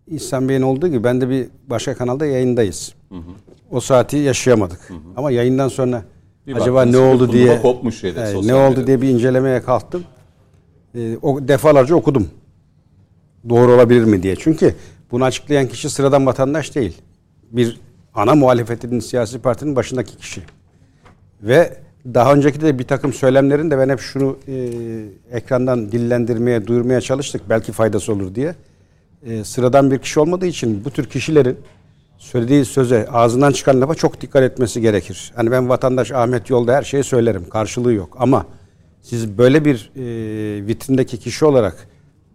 İhsan 0.07 0.49
Bey'in 0.49 0.61
olduğu 0.61 0.87
gibi 0.87 1.03
ben 1.03 1.21
de 1.21 1.29
bir 1.29 1.47
başka 1.67 1.95
kanalda 1.95 2.25
yayındayız. 2.25 2.93
Hı 3.09 3.15
hı. 3.15 3.31
O 3.71 3.79
saati 3.79 4.17
yaşayamadık. 4.17 4.89
Hı 4.89 4.93
hı. 4.93 4.97
Ama 5.15 5.31
yayından 5.31 5.67
sonra 5.67 6.03
bir 6.47 6.55
acaba 6.55 6.85
ne 6.85 6.97
oldu 6.97 7.31
diye 7.31 7.61
kopmuş 7.61 7.99
şeyde, 7.99 8.21
e, 8.21 8.47
ne 8.47 8.55
oldu 8.55 8.87
diye 8.87 9.01
bir 9.01 9.09
incelemeye 9.09 9.61
kalktım. 9.61 10.03
E, 10.95 11.17
o 11.21 11.47
defalarca 11.47 11.95
okudum 11.95 12.29
doğru 13.49 13.71
olabilir 13.71 14.03
mi 14.03 14.23
diye. 14.23 14.35
Çünkü 14.35 14.75
bunu 15.11 15.23
açıklayan 15.23 15.67
kişi 15.67 15.89
sıradan 15.89 16.25
vatandaş 16.25 16.75
değil. 16.75 16.97
Bir 17.51 17.79
ana 18.13 18.35
muhalefetinin 18.35 18.99
siyasi 18.99 19.39
partinin 19.39 19.75
başındaki 19.75 20.17
kişi. 20.17 20.41
Ve 21.43 21.77
daha 22.13 22.33
önceki 22.33 22.61
de 22.61 22.79
bir 22.79 22.83
takım 22.83 23.13
söylemlerin 23.13 23.71
de 23.71 23.77
ben 23.77 23.89
hep 23.89 23.99
şunu 23.99 24.37
e, 24.47 24.53
ekrandan 25.31 25.91
dillendirmeye, 25.91 26.67
duyurmaya 26.67 27.01
çalıştık. 27.01 27.41
Belki 27.49 27.71
faydası 27.71 28.13
olur 28.13 28.35
diye. 28.35 28.55
E, 29.25 29.43
sıradan 29.43 29.91
bir 29.91 29.97
kişi 29.97 30.19
olmadığı 30.19 30.45
için 30.45 30.85
bu 30.85 30.91
tür 30.91 31.05
kişilerin 31.05 31.57
söylediği 32.17 32.65
söze, 32.65 33.07
ağzından 33.07 33.51
çıkan 33.51 33.81
lafa 33.81 33.95
çok 33.95 34.21
dikkat 34.21 34.43
etmesi 34.43 34.81
gerekir. 34.81 35.31
Hani 35.35 35.51
ben 35.51 35.69
vatandaş 35.69 36.11
Ahmet 36.11 36.49
Yolda 36.49 36.75
her 36.75 36.83
şeyi 36.83 37.03
söylerim. 37.03 37.49
Karşılığı 37.49 37.93
yok. 37.93 38.17
Ama 38.19 38.45
siz 39.01 39.37
böyle 39.37 39.65
bir 39.65 39.91
e, 39.95 40.67
vitrindeki 40.67 41.17
kişi 41.19 41.45
olarak 41.45 41.87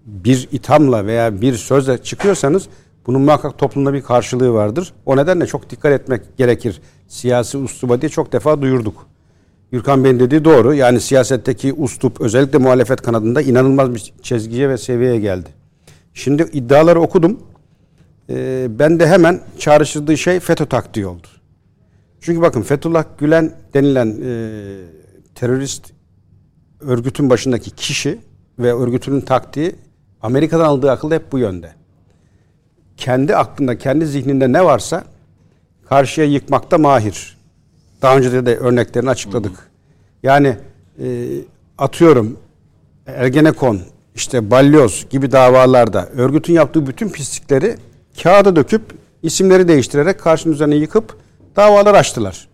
bir 0.07 0.49
ithamla 0.53 1.07
veya 1.07 1.41
bir 1.41 1.55
sözle 1.55 1.99
çıkıyorsanız 1.99 2.69
bunun 3.07 3.23
muhakkak 3.23 3.59
toplumda 3.59 3.93
bir 3.93 4.03
karşılığı 4.03 4.53
vardır. 4.53 4.93
O 5.07 5.17
nedenle 5.17 5.47
çok 5.47 5.71
dikkat 5.71 5.93
etmek 5.93 6.37
gerekir. 6.37 6.81
Siyasi 7.09 7.59
usluba 7.59 8.01
diye 8.01 8.09
çok 8.09 8.33
defa 8.33 8.63
duyurduk. 8.63 9.07
Gürkan 9.73 10.05
Bey'in 10.05 10.21
dediği 10.21 10.45
doğru. 10.45 10.75
Yani 10.75 11.01
siyasetteki 11.01 11.73
ustup 11.73 12.21
özellikle 12.21 12.59
muhalefet 12.59 13.03
kanadında 13.03 13.43
inanılmaz 13.43 13.95
bir 13.95 14.13
çizgiye 14.23 14.69
ve 14.69 14.79
seviyeye 14.79 15.21
geldi. 15.21 15.49
Şimdi 16.15 16.43
iddiaları 16.53 17.01
okudum. 17.01 17.41
Ee, 18.31 18.67
ben 18.79 19.01
de 19.01 19.07
hemen 19.07 19.41
çağrıştırdığı 19.59 20.17
şey 20.17 20.41
FETÖ 20.41 20.67
taktiği 20.67 21.07
oldu. 21.07 21.27
Çünkü 22.21 22.43
bakın 22.43 22.63
Fethullah 22.63 23.05
Gülen 23.19 23.53
denilen 23.75 24.17
e, 24.25 24.41
terörist 25.35 25.93
örgütün 26.81 27.31
başındaki 27.31 27.71
kişi 27.71 28.19
ve 28.59 28.75
örgütünün 28.75 29.21
taktiği 29.21 29.77
Amerika'dan 30.27 30.65
aldığı 30.65 30.91
akıl 30.91 31.11
hep 31.11 31.33
bu 31.33 31.39
yönde. 31.39 31.73
Kendi 32.97 33.37
aklında, 33.37 33.79
kendi 33.79 34.07
zihninde 34.07 34.53
ne 34.53 34.65
varsa 34.65 35.05
karşıya 35.89 36.27
yıkmakta 36.27 36.79
mahir. 36.79 37.39
Daha 38.03 38.17
önce 38.17 38.33
de, 38.33 38.47
de 38.47 38.57
örneklerini 38.57 39.11
açıkladık. 39.11 39.71
Yani 40.23 40.57
e, 41.03 41.07
atıyorum 41.79 42.39
Ergenekon, 43.07 43.81
işte 44.15 44.51
Balyoz 44.51 45.07
gibi 45.11 45.33
davalarda 45.33 46.09
örgütün 46.09 46.53
yaptığı 46.53 46.87
bütün 46.87 47.09
pislikleri 47.09 47.77
kağıda 48.23 48.57
döküp 48.57 48.83
isimleri 49.23 49.69
değiştirerek 49.69 50.21
karşının 50.21 50.55
üzerine 50.55 50.77
yıkıp 50.77 51.17
davalar 51.57 51.95
açtılar. 51.95 52.49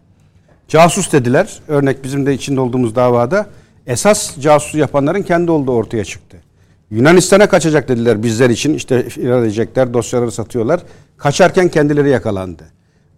Casus 0.68 1.12
dediler. 1.12 1.60
Örnek 1.68 2.04
bizim 2.04 2.26
de 2.26 2.34
içinde 2.34 2.60
olduğumuz 2.60 2.94
davada 2.94 3.46
esas 3.86 4.38
casus 4.38 4.74
yapanların 4.74 5.22
kendi 5.22 5.50
olduğu 5.50 5.72
ortaya 5.72 6.04
çıktı. 6.04 6.51
Yunanistan'a 6.92 7.48
kaçacak 7.48 7.88
dediler 7.88 8.22
bizler 8.22 8.50
için. 8.50 8.74
İşte 8.74 9.08
firar 9.08 9.42
edecekler, 9.42 9.94
dosyaları 9.94 10.32
satıyorlar. 10.32 10.80
Kaçarken 11.16 11.68
kendileri 11.68 12.10
yakalandı. 12.10 12.62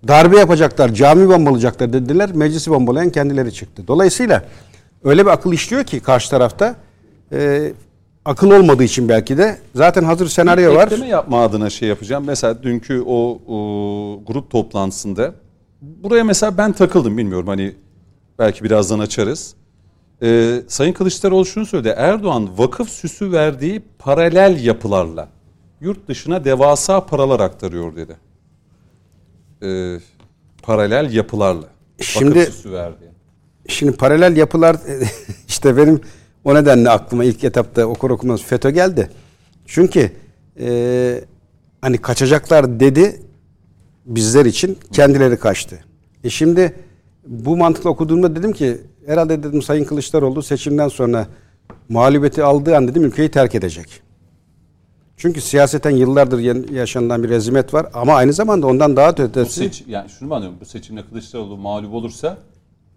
Darbe 0.09 0.39
yapacaklar, 0.39 0.95
cami 0.95 1.29
bombalayacaklar 1.29 1.93
dediler. 1.93 2.31
Meclisi 2.35 2.71
bombalayan 2.71 3.11
kendileri 3.11 3.53
çıktı. 3.53 3.83
Dolayısıyla 3.89 4.45
öyle 5.05 5.27
bir 5.27 5.31
akıl 5.31 5.53
işliyor 5.53 5.85
ki 5.85 6.01
karşı 6.01 6.31
tarafta. 6.31 6.77
E, 7.33 7.73
akıl 8.25 8.51
olmadığı 8.51 8.85
için 8.85 9.09
belki 9.09 9.39
de 9.39 9.59
zaten 9.75 10.05
hazır 10.05 10.29
senaryo 10.29 10.75
var. 10.75 10.87
Ekleme 10.87 11.07
yapma 11.07 11.43
adına 11.43 11.71
şey 11.71 11.89
yapacağım. 11.89 12.25
Mesela 12.27 12.63
dünkü 12.63 13.03
o, 13.07 13.39
o 13.49 13.57
grup 14.27 14.51
toplantısında 14.51 15.35
buraya 15.83 16.25
mesela 16.25 16.59
ben 16.59 16.73
takıldım 16.73 17.19
bilmiyorum 17.19 17.49
hani 17.49 17.75
belki 18.39 18.65
birazdan 18.65 18.99
açarız. 18.99 19.55
Ee, 20.22 20.62
Sayın 20.68 20.92
Kılıçdaroğlu 20.92 21.46
şunu 21.46 21.66
söyledi. 21.66 21.94
Erdoğan 21.96 22.59
vakıf 22.59 22.88
süsü 22.88 23.33
verdiği 23.33 23.83
paralel 23.98 24.64
yapılarla 24.64 25.29
yurt 25.81 26.09
dışına 26.09 26.44
devasa 26.44 27.07
paralar 27.07 27.40
aktarıyor 27.40 27.96
dedi. 27.96 28.16
Ee, 29.62 29.98
paralel 30.62 31.12
yapılarla. 31.12 31.68
Şimdi- 32.00 32.40
vakıf 32.40 32.55
süsü 32.55 32.72
verdiği. 32.72 33.11
Şimdi 33.68 33.96
paralel 33.96 34.37
yapılar 34.37 34.77
işte 35.48 35.77
benim 35.77 36.00
o 36.44 36.55
nedenle 36.55 36.90
aklıma 36.90 37.24
ilk 37.24 37.44
etapta 37.44 37.87
okur 37.87 38.11
okumaz 38.11 38.42
FETÖ 38.42 38.70
geldi. 38.70 39.11
Çünkü 39.66 40.12
e, 40.61 41.24
hani 41.81 41.98
kaçacaklar 41.98 42.81
dedi 42.81 43.22
bizler 44.07 44.44
için 44.44 44.79
kendileri 44.92 45.37
kaçtı. 45.37 45.85
E 46.24 46.31
şimdi 46.31 46.74
bu 47.27 47.57
mantıkla 47.57 47.90
okuduğumda 47.90 48.37
dedim 48.37 48.53
ki 48.53 48.81
herhalde 49.07 49.43
dedim 49.43 49.62
Sayın 49.62 49.85
Kılıçdaroğlu 49.85 50.43
seçimden 50.43 50.88
sonra 50.88 51.27
mağlubiyeti 51.88 52.43
aldığı 52.45 52.77
an 52.77 52.88
dedim 52.88 53.05
ülkeyi 53.05 53.31
terk 53.31 53.55
edecek. 53.55 54.01
Çünkü 55.17 55.40
siyaseten 55.40 55.90
yıllardır 55.90 56.71
yaşanılan 56.73 57.23
bir 57.23 57.29
rezimet 57.29 57.75
var 57.75 57.87
ama 57.95 58.14
aynı 58.14 58.33
zamanda 58.33 58.67
ondan 58.67 58.97
daha 58.97 59.17
Bu 59.17 59.23
ötesi 59.23 59.51
seç, 59.53 59.85
yani 59.88 60.09
şunu 60.11 60.29
mu 60.29 60.35
anlıyorum? 60.35 60.59
Bu 60.61 60.64
seçimde 60.64 61.03
Kılıçdaroğlu 61.03 61.57
mağlup 61.57 61.95
olursa 61.95 62.38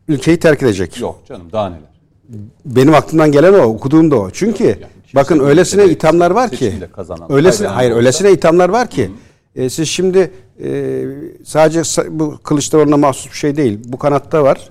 ülkeyi 0.08 0.39
terk 0.39 0.63
edecek. 0.63 1.00
yok 1.02 1.24
canım 1.28 1.52
daha 1.52 1.70
neler. 1.70 1.82
Benim 2.65 2.93
aklımdan 2.96 3.32
gelen 3.32 3.54
o, 3.54 3.62
okuduğum 3.62 4.12
da 4.12 4.15
o. 4.20 4.30
Çünkü 4.32 4.63
yani 4.63 4.76
kimse 4.78 5.15
bakın 5.15 5.39
bu 5.39 5.43
öylesine 5.43 5.82
ülkede 5.82 5.93
ithamlar 5.96 6.32
var 6.32 6.50
ki. 6.52 6.74
kazanan, 6.93 7.32
Öylesine 7.32 7.67
hayır 7.67 7.89
olsa- 7.91 7.98
öylesine 8.00 8.32
ithamlar 8.32 8.70
var 8.70 8.89
ki. 8.89 9.12
e, 9.56 9.70
siz 9.70 9.88
şimdi 9.89 10.32
e, 10.63 11.04
sadece 11.46 11.80
sa- 11.80 12.20
bu 12.20 12.38
Kılıçdaroğlu'na 12.43 12.98
mahsus 12.98 13.32
bir 13.32 13.38
şey 13.38 13.58
değil. 13.58 13.80
Bu 13.86 13.98
kanatta 13.98 14.43
var. 14.43 14.70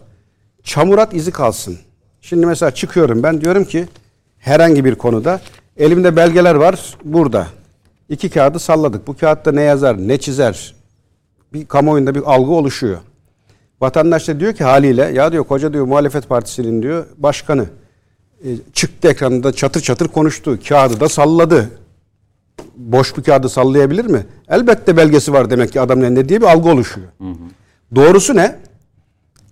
Çamurat 0.66 1.14
izi 1.14 1.31
kalsın. 1.31 1.79
Şimdi 2.20 2.46
mesela 2.46 2.70
çıkıyorum 2.70 3.22
ben 3.22 3.40
diyorum 3.40 3.64
ki 3.64 3.88
herhangi 4.38 4.85
bir 4.85 4.94
konuda 4.94 5.40
elimde 5.76 6.16
belgeler 6.16 6.55
var 6.55 6.96
burada. 7.05 7.46
İki 8.09 8.31
kağıdı 8.31 8.59
salladık. 8.59 9.07
Bu 9.07 9.16
kağıtta 9.16 9.52
ne 9.52 9.62
yazar, 9.62 10.09
ne 10.09 10.18
çizer? 10.18 10.74
Bir 11.52 11.66
kamuoyunda 11.66 12.14
bir 12.14 12.22
algı 12.22 12.50
oluşuyor. 12.50 12.98
Vatandaş 13.81 14.29
da 14.29 14.40
diyor 14.40 14.52
ki 14.52 14.64
haliyle 14.64 15.02
ya 15.02 15.33
diyor 15.33 15.44
koca 15.44 15.72
diyor 15.72 15.85
muhalefet 15.85 16.29
partisinin 16.29 16.83
diyor 16.83 17.07
başkanı 17.16 17.66
e, 18.44 18.48
çıktı 18.72 19.09
ekranında 19.09 19.52
çatır 19.52 19.81
çatır 19.81 20.09
konuştu. 20.09 20.59
Kağıdı 20.68 21.00
da 21.00 21.09
salladı. 21.09 21.70
Boş 22.76 23.16
bir 23.16 23.22
kağıdı 23.22 23.48
sallayabilir 23.48 24.05
mi? 24.05 24.26
Elbette 24.48 24.96
belgesi 24.96 25.33
var 25.33 25.50
demek 25.50 25.72
ki 25.72 25.81
adamın 25.81 26.05
elinde 26.05 26.29
diye 26.29 26.40
bir 26.40 26.46
algı 26.46 26.68
oluşuyor. 26.68 27.07
Doğrusu 27.94 28.37
ne? 28.37 28.65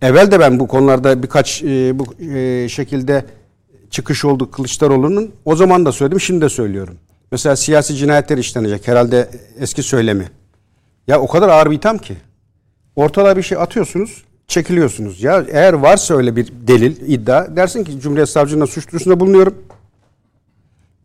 Evvel 0.05 0.31
de 0.31 0.41
ben 0.41 0.61
bu 0.61 0.69
konularda 0.69 1.23
birkaç 1.23 1.63
e, 1.63 1.99
bu 1.99 2.23
e, 2.23 2.69
şekilde 2.69 3.25
çıkış 3.91 4.25
oldu 4.25 4.51
Kılıçdaroğlu'nun. 4.51 5.33
O 5.45 5.57
zaman 5.57 5.87
da 5.87 5.93
söyledim, 5.93 6.21
şimdi 6.21 6.41
de 6.41 6.49
söylüyorum. 6.49 6.97
Mesela 7.33 7.57
siyasi 7.57 7.97
cinayetler 7.97 8.39
işlenecek 8.39 8.89
herhalde 8.89 9.29
eski 9.59 9.83
söylemi. 9.83 10.29
Ya 11.07 11.21
o 11.21 11.27
kadar 11.27 11.49
ağır 11.49 11.71
bir 11.71 11.77
itham 11.77 11.99
ki. 11.99 12.17
Ortada 12.97 13.37
bir 13.37 13.43
şey 13.43 13.59
atıyorsunuz, 13.59 14.25
çekiliyorsunuz. 14.47 15.23
Ya 15.23 15.45
eğer 15.49 15.73
varsa 15.73 16.15
öyle 16.15 16.37
bir 16.37 16.53
delil, 16.67 16.97
iddia 17.09 17.57
dersin 17.57 17.85
ki 17.85 18.01
Cumhuriyet 18.01 18.29
Savcılığına 18.29 18.67
suç 18.67 18.93
duyurusunda 18.93 19.21
bulunuyorum. 19.21 19.55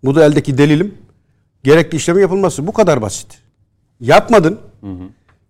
Bu 0.04 0.16
da 0.16 0.26
eldeki 0.26 0.58
delilim. 0.58 0.94
Gerekli 1.64 1.96
işlemi 1.96 2.22
yapılması. 2.22 2.68
Bu 2.68 2.72
kadar 2.74 3.02
basit. 3.02 3.38
Yapmadın. 4.00 4.60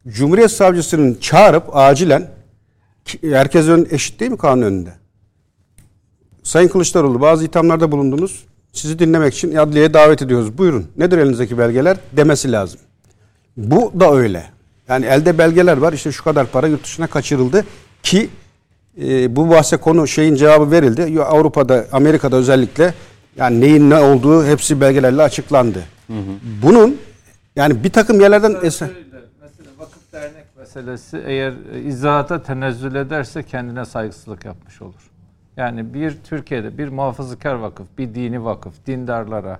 Cumhuriyet 0.07 0.51
Savcısının 0.51 1.17
çağırıp 1.21 1.75
acilen 1.75 2.38
herkes 3.21 3.67
ön, 3.67 3.87
eşit 3.91 4.19
değil 4.19 4.31
mi 4.31 4.37
kanun 4.37 4.61
önünde? 4.61 4.93
Sayın 6.43 6.67
Kılıçdaroğlu 6.69 7.21
bazı 7.21 7.45
ithamlarda 7.45 7.91
bulundunuz. 7.91 8.45
Sizi 8.73 8.99
dinlemek 8.99 9.33
için 9.33 9.55
adliyeye 9.55 9.93
davet 9.93 10.21
ediyoruz. 10.21 10.57
Buyurun. 10.57 10.87
Nedir 10.97 11.17
elinizdeki 11.17 11.57
belgeler? 11.57 11.97
Demesi 12.11 12.51
lazım. 12.51 12.79
Bu 13.57 13.93
da 13.99 14.13
öyle. 14.13 14.45
Yani 14.87 15.05
elde 15.05 15.37
belgeler 15.37 15.77
var. 15.77 15.93
İşte 15.93 16.11
şu 16.11 16.23
kadar 16.23 16.47
para 16.47 16.67
yurt 16.67 16.83
dışına 16.83 17.07
kaçırıldı 17.07 17.65
ki 18.03 18.29
e, 19.01 19.35
bu 19.35 19.49
bahse 19.49 19.77
konu 19.77 20.07
şeyin 20.07 20.35
cevabı 20.35 20.71
verildi. 20.71 21.21
Avrupa'da, 21.23 21.85
Amerika'da 21.91 22.35
özellikle 22.35 22.93
yani 23.37 23.61
neyin 23.61 23.89
ne 23.89 23.95
olduğu 23.95 24.45
hepsi 24.45 24.81
belgelerle 24.81 25.21
açıklandı. 25.21 25.83
Bunun 26.63 26.97
yani 27.55 27.83
bir 27.83 27.89
takım 27.89 28.21
yerlerden 28.21 28.55
eser 28.63 28.87
Şöyle, 28.87 28.99
mesela 29.41 29.69
vakıf 29.79 30.13
dernek 30.13 30.45
meselesi 30.75 31.21
eğer 31.25 31.53
e, 31.73 31.81
izahata 31.81 32.43
tenezzül 32.43 32.95
ederse 32.95 33.43
kendine 33.43 33.85
saygısızlık 33.85 34.45
yapmış 34.45 34.81
olur. 34.81 35.09
Yani 35.57 35.93
bir 35.93 36.17
Türkiye'de 36.23 36.77
bir 36.77 36.87
muhafazakar 36.89 37.53
vakıf, 37.53 37.87
bir 37.97 38.15
dini 38.15 38.43
vakıf, 38.45 38.85
dindarlara, 38.87 39.59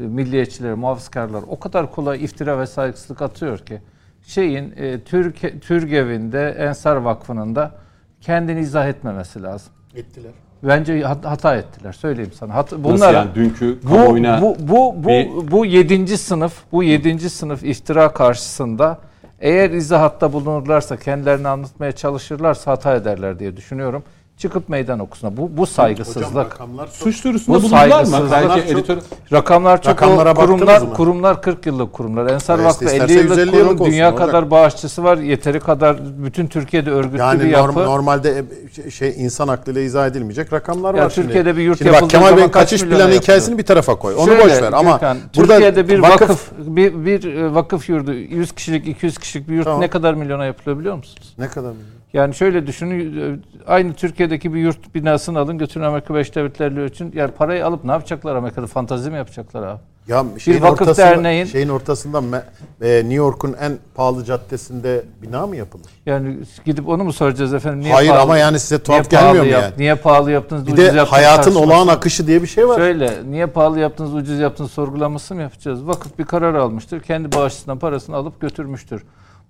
e, 0.00 0.02
milliyetçilere, 0.02 0.74
muhafazkarlar 0.74 1.42
o 1.48 1.58
kadar 1.58 1.90
kolay 1.92 2.24
iftira 2.24 2.58
ve 2.58 2.66
saygısızlık 2.66 3.22
atıyor 3.22 3.58
ki 3.58 3.80
şeyin 4.22 4.72
e, 4.76 5.00
Türk 5.00 5.62
Türgev'inde 5.62 6.50
Ensar 6.58 6.96
Vakfı'nın 6.96 7.54
da 7.56 7.72
kendini 8.20 8.60
izah 8.60 8.88
etmemesi 8.88 9.42
lazım. 9.42 9.72
Ettiler. 9.94 10.32
Bence 10.62 11.02
hat- 11.02 11.24
hata 11.24 11.56
ettiler. 11.56 11.92
Söyleyeyim 11.92 12.32
sana. 12.34 12.54
Hat- 12.54 12.72
Nasıl 12.72 12.84
bunlar 12.84 13.14
yani 13.14 13.34
dünkü 13.34 13.78
bu, 13.84 13.88
kamuoyuna 13.88 14.40
bu, 14.42 14.56
bu, 14.60 14.94
bu, 15.04 15.08
bir- 15.08 15.50
bu 15.50 15.66
yedinci 15.66 16.18
sınıf, 16.18 16.62
bu 16.72 16.82
yedinci 16.82 17.30
sınıf 17.30 17.64
iftira 17.64 18.12
karşısında 18.12 18.98
eğer 19.40 19.70
izahatta 19.70 20.32
bulunurlarsa, 20.32 20.96
kendilerini 20.96 21.48
anlatmaya 21.48 21.92
çalışırlarsa 21.92 22.70
hata 22.70 22.94
ederler 22.94 23.38
diye 23.38 23.56
düşünüyorum. 23.56 24.04
Çıkıp 24.40 24.68
meydan 24.68 24.98
okusuna. 24.98 25.36
Bu, 25.36 25.50
bu 25.56 25.66
saygısızlık. 25.66 26.26
Hocam 26.26 26.44
rakamlar 26.44 26.86
çok 26.86 26.94
suç 26.96 27.24
duyurusunda 27.24 27.58
Bu 27.58 27.62
bulundular 27.62 28.00
mı? 28.00 28.06
saygısızlık. 28.06 28.30
Belki 28.32 28.44
Rakamlar 28.46 28.66
çok- 28.66 28.78
editör 28.78 28.98
Rakamlar 29.32 29.82
çok 29.82 29.90
Rakamlara 29.92 30.30
o 30.32 30.34
kurumlar 30.34 30.82
mı? 30.82 30.92
kurumlar 30.94 31.42
40 31.42 31.66
yıllık 31.66 31.92
kurumlar. 31.92 32.26
Ensar 32.30 32.58
Ya 32.58 32.64
Vakfı 32.64 32.84
işte 32.84 32.96
50 32.96 33.02
isterse 33.04 33.14
yıllık 33.20 33.30
150 33.38 33.50
kurum. 33.50 33.64
yıllık 33.66 33.80
olsun, 33.80 33.92
dünya 33.92 34.10
olacak. 34.12 34.26
kadar 34.26 34.50
bağışçısı 34.50 35.04
var. 35.04 35.18
Yeteri 35.18 35.60
kadar 35.60 35.96
bütün 36.24 36.46
Türkiye'de 36.46 36.90
örgütlü 36.90 37.14
bir 37.14 37.18
Yani 37.18 37.50
yapı. 37.50 37.74
norm, 37.78 37.86
normalde 37.86 38.44
e, 38.86 38.90
şey 38.90 39.14
insan 39.16 39.48
aklıyla 39.48 39.80
izah 39.80 40.06
edilmilmek 40.06 40.52
rakamlar 40.52 40.94
Ya 40.94 41.04
var 41.04 41.10
şimdi. 41.10 41.26
Türkiye'de 41.26 41.56
bir 41.56 41.62
yurt 41.62 41.78
şimdi 41.78 41.92
bak 41.92 42.10
Kemal 42.10 42.24
zaman 42.26 42.36
Bey'in 42.36 42.48
kaç 42.48 42.62
kaçış 42.62 42.82
planı 42.82 42.94
yapılıyor? 42.98 43.22
hikayesini 43.22 43.58
bir 43.58 43.62
tarafa 43.66 43.94
koy. 43.98 44.14
Onu 44.14 44.26
Şöyle, 44.26 44.44
boş 44.44 44.52
ver 44.62 44.72
ama 44.72 44.90
Gürkan, 44.92 45.18
burada 45.36 45.52
Türkiye'de 45.54 45.88
bir 45.88 45.98
vakıf, 45.98 46.50
bir, 46.58 47.04
bir 47.06 47.34
e, 47.36 47.54
vakıf 47.54 47.88
yurdu 47.88 48.12
100 48.12 48.52
kişilik 48.52 48.88
200 48.88 49.18
kişilik 49.18 49.48
bir 49.48 49.54
yurt 49.54 49.64
Tamam. 49.64 49.80
ne 49.80 49.88
kadar 49.88 50.14
milyona 50.14 50.44
yapılıyor 50.44 50.78
biliyor 50.78 50.96
musunuz? 50.96 51.34
ne 51.38 51.48
kadar 51.48 51.72
Yani 52.12 52.34
şöyle 52.34 52.66
düşünün 52.66 53.32
e, 53.34 53.36
aynı 53.66 53.92
Türkiye'deki 53.94 54.54
bir 54.54 54.60
yurt 54.60 54.94
binasını 54.94 55.38
alın 55.38 55.58
götürün 55.58 55.84
Amerika 55.84 56.14
Birleşik 56.14 56.34
Devletleri 56.34 56.86
için. 56.86 57.12
Yani 57.14 57.30
parayı 57.30 57.66
alıp 57.66 57.84
ne 57.84 57.92
yapacaklar 57.92 58.36
Amerika'da 58.36 58.66
fantezi 58.66 59.10
mi 59.10 59.16
yapacaklar 59.16 59.62
abi? 59.62 59.80
Ya 60.08 60.24
şeyin 60.38 60.62
vakıf 60.62 60.80
ortasında, 60.80 61.06
derneğin- 61.06 61.46
şeyin 61.46 61.68
ortasında 61.68 62.18
me- 62.18 62.42
e, 62.82 62.96
New 62.98 63.14
York'un 63.14 63.56
en 63.60 63.72
pahalı 63.94 64.24
caddesinde 64.24 65.04
bina 65.22 65.46
mı 65.46 65.56
yapılır? 65.56 65.86
Yani 66.06 66.36
gidip 66.64 66.88
onu 66.88 67.04
mu 67.04 67.12
soracağız 67.12 67.54
efendim? 67.54 67.80
Niye 67.80 67.92
Hayır 67.94 68.08
pahalı- 68.08 68.22
ama 68.22 68.38
yani 68.38 68.58
size 68.60 68.82
tuhaf 68.82 69.10
gelmiyor 69.10 69.44
mu 69.44 69.50
yap- 69.50 69.62
yani? 69.62 69.74
Niye 69.78 69.94
pahalı 69.94 70.30
yaptınız? 70.30 70.66
Bir 70.66 70.72
ucuz 70.72 70.78
de 70.78 70.82
yaptınız 70.88 71.12
hayatın 71.12 71.54
olağan 71.54 71.88
akışı 71.88 72.26
diye 72.26 72.42
bir 72.42 72.46
şey 72.46 72.68
var. 72.68 72.76
Şöyle 72.76 73.10
niye 73.30 73.46
pahalı 73.46 73.78
yaptınız, 73.80 74.14
ucuz 74.14 74.38
yaptınız 74.38 74.70
sorgulaması 74.70 75.34
mı 75.34 75.42
yapacağız? 75.42 75.86
Vakıf 75.86 76.18
bir 76.18 76.24
karar 76.24 76.54
almıştır. 76.54 77.00
Kendi 77.00 77.32
bağışçısından 77.32 77.78
parasını 77.78 78.16
alıp 78.16 78.40
götürmüştür. 78.40 79.02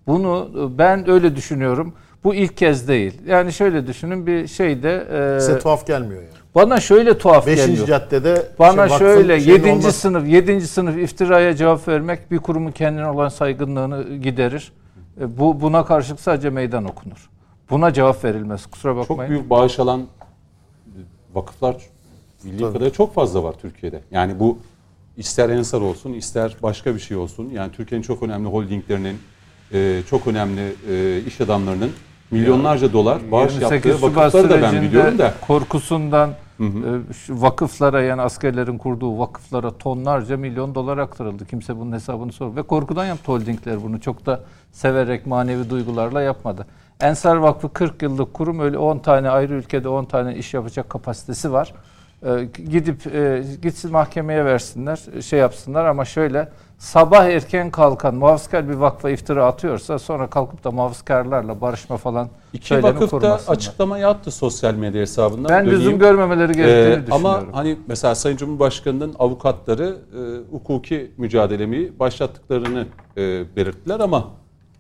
Bunu 0.07 0.49
e, 0.75 0.79
ben 0.79 1.11
öyle 1.11 1.37
düşünüyorum. 1.37 1.93
Bu 2.25 2.35
ilk 2.35 2.57
kez 2.57 2.89
değil. 2.89 3.21
Yani 3.27 3.53
şöyle 3.53 3.87
düşünün 3.87 4.27
bir 4.27 4.47
şeyde 4.47 5.07
e, 5.37 5.41
Size 5.41 5.59
tuhaf 5.59 5.87
gelmiyor 5.87 6.23
yani. 6.23 6.33
bana 6.55 6.81
şöyle 6.81 7.19
tuhaf 7.19 7.47
Beşinci 7.47 7.69
geliyor. 7.71 7.87
caddede 7.87 8.49
Bana 8.59 8.89
şey, 8.89 8.99
şöyle 8.99 9.41
şeyin 9.41 9.57
7. 9.59 9.71
olması- 9.71 9.93
sınıf 9.93 10.29
7. 10.29 10.61
sınıf 10.69 10.97
iftiraya 10.99 11.57
cevap 11.57 11.89
vermek 11.89 12.31
bir 12.31 12.39
kurumun 12.39 12.71
kendine 12.73 13.07
olan 13.09 13.29
saygınlığını 13.29 14.17
giderir. 14.17 14.73
E, 15.21 15.39
Bu 15.39 15.61
buna 15.61 15.85
karşılık 15.85 16.21
sadece 16.21 16.51
meydan 16.51 16.85
okunur. 16.85 17.31
Buna 17.71 17.93
cevap 17.93 18.25
verilmez. 18.25 18.67
Kusura 18.67 18.93
çok 18.95 19.09
bakmayın. 19.11 19.31
büyük 19.31 19.51
bağış 19.51 19.79
alan 19.79 20.07
vakıflar 21.35 21.77
bildiğim 22.45 22.69
kadarıyla 22.73 22.93
çok 22.93 23.15
fazla 23.15 23.43
var 23.45 23.55
Türkiye'de. 23.63 24.01
Yani 24.11 24.41
bu 24.41 24.59
ister 25.17 25.49
Ensar 25.51 25.81
olsun 25.81 26.13
ister 26.13 26.57
başka 26.63 26.95
bir 26.95 27.01
şey 27.01 27.17
olsun. 27.17 27.51
Yani 27.55 27.73
Türkiye'nin 27.73 28.03
çok 28.03 28.23
önemli 28.23 28.49
holdinglerinin 28.49 29.19
e, 29.73 30.01
çok 30.11 30.27
önemli 30.27 30.73
e, 30.91 31.21
iş 31.27 31.41
adamlarının 31.41 31.91
milyonlarca 32.31 32.93
dolar 32.93 33.19
bağış 33.33 33.53
28 33.53 33.91
yaptığı 33.91 34.17
vakıfları 34.17 34.51
da 34.51 34.63
ben 34.63 34.83
biliyorum 34.83 35.19
da. 35.19 35.35
korkusundan 35.47 36.31
e, 36.61 37.13
şu 37.15 37.43
vakıflara 37.43 38.03
yani 38.03 38.23
askerlerin 38.23 38.79
kurduğu 38.79 39.19
vakıflara 39.19 39.71
tonlarca 39.71 40.37
milyon 40.37 40.75
dolar 40.75 40.99
aktarıldı. 40.99 41.47
Kimse 41.47 41.77
bunun 41.77 41.93
hesabını 41.93 42.33
sormuyor. 42.33 42.57
Ve 42.57 42.63
korkudan 42.63 43.07
yaptı 43.07 43.33
holdingler 43.33 43.83
bunu. 43.83 44.01
Çok 44.01 44.27
da 44.27 44.41
severek 44.73 45.27
manevi 45.27 45.71
duygularla 45.71 46.23
yapmadı. 46.23 46.67
Ensar 47.01 47.37
Vakfı 47.37 47.73
40 47.73 48.03
yıllık 48.03 48.35
kurum 48.35 48.61
öyle 48.61 48.79
10 48.79 48.99
tane 48.99 49.31
ayrı 49.31 49.55
ülkede 49.55 49.89
10 49.89 50.05
tane 50.05 50.37
iş 50.37 50.55
yapacak 50.55 50.91
kapasitesi 50.91 51.53
var. 51.53 51.73
Ee, 52.27 52.49
gidip 52.71 53.15
e, 53.15 53.45
gitsin 53.63 53.93
mahkemeye 53.93 54.45
versinler, 54.45 55.01
şey 55.23 55.39
yapsınlar 55.39 55.85
ama 55.85 56.05
şöyle 56.05 56.49
sabah 56.81 57.25
erken 57.25 57.71
kalkan 57.71 58.15
muhafızkar 58.15 58.69
bir 58.69 58.75
vakfa 58.75 59.11
iftira 59.11 59.47
atıyorsa 59.47 59.99
sonra 59.99 60.31
kalkıp 60.31 60.65
da 60.65 60.71
muhafızkarlarla 60.71 61.61
barışma 61.61 61.97
falan 61.97 62.29
İki 62.53 62.83
vakıf 62.83 63.13
da 63.23 63.41
açıklama 63.49 63.99
yaptı 63.99 64.31
sosyal 64.31 64.75
medya 64.75 65.01
hesabından. 65.01 65.49
Ben 65.49 65.67
Döneyim. 65.67 65.81
lüzum 65.81 65.99
görmemeleri 65.99 66.53
gerektiğini 66.53 66.93
Ee, 66.93 67.07
düşünüyorum. 67.07 67.27
ama 67.27 67.43
hani 67.53 67.77
mesela 67.87 68.15
Sayın 68.15 68.37
Cumhurbaşkanı'nın 68.37 69.15
avukatları 69.19 69.97
e, 70.15 70.21
hukuki 70.57 71.11
mücadelemi 71.17 71.99
başlattıklarını 71.99 72.87
e, 73.17 73.57
belirttiler 73.57 74.01
ama 74.01 74.29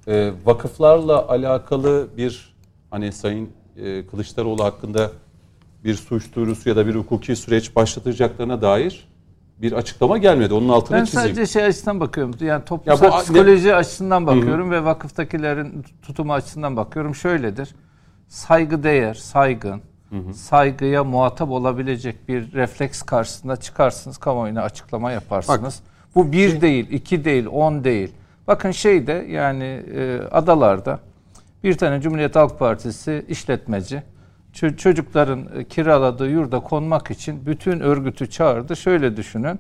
e, 0.09 0.31
vakıflarla 0.45 1.29
alakalı 1.29 2.09
bir 2.17 2.55
hani 2.91 3.13
Sayın 3.13 3.51
e, 3.77 4.07
Kılıçdaroğlu 4.07 4.65
hakkında 4.65 5.11
bir 5.85 5.95
suç 5.95 6.35
duyurusu 6.35 6.69
ya 6.69 6.77
da 6.77 6.87
bir 6.87 6.95
hukuki 6.95 7.37
süreç 7.37 7.77
başlatacaklarına 7.77 8.63
dair 8.63 9.10
bir 9.63 9.73
açıklama 9.73 10.19
gelmedi. 10.19 10.55
Onun 10.55 10.69
altını 10.69 10.97
ben 10.99 11.05
çizeyim. 11.05 11.29
sadece 11.29 11.53
şey 11.53 11.65
açısından 11.65 12.01
bakıyorum. 12.01 12.35
Yani 12.41 12.65
toplumsal 12.65 13.07
Ya 13.07 13.13
bu- 13.13 13.19
psikoloji 13.23 13.75
açısından 13.75 14.27
bakıyorum 14.27 14.71
ve 14.71 14.85
vakıftakilerin 14.85 15.85
tutumu 16.03 16.33
açısından 16.33 16.77
bakıyorum. 16.77 17.15
Şöyledir. 17.15 17.75
Saygı 18.29 18.83
değer, 18.83 19.15
saygın, 19.15 19.83
saygıya 20.35 21.05
muhatap 21.05 21.51
olabilecek 21.51 22.29
bir 22.29 22.53
refleks 22.53 23.03
karşısında 23.03 23.57
çıkarsınız, 23.57 24.19
kamuoyuna 24.19 24.63
açıklama 24.63 25.13
yaparsınız. 25.13 25.81
Bu 26.15 26.33
bir 26.33 26.61
değil, 26.61 26.91
iki 26.91 27.25
değil, 27.25 27.47
on 27.47 27.85
değil. 27.85 28.13
Bakın 28.47 28.71
şeyde 28.71 29.13
yani 29.29 29.83
e, 29.95 30.21
adalarda 30.31 30.99
bir 31.65 31.75
tane 31.79 32.01
Cumhuriyet 32.01 32.37
Halk 32.37 32.59
Partisi 32.59 33.25
işletmeci 33.29 34.03
çocukların 34.53 35.47
e, 35.55 35.65
kiraladığı 35.65 36.31
yurda 36.31 36.61
konmak 36.61 37.11
için 37.11 37.47
bütün 37.47 37.81
örgütü 37.81 38.31
çağırdı. 38.31 38.77
Şöyle 38.77 39.17
düşünün. 39.17 39.59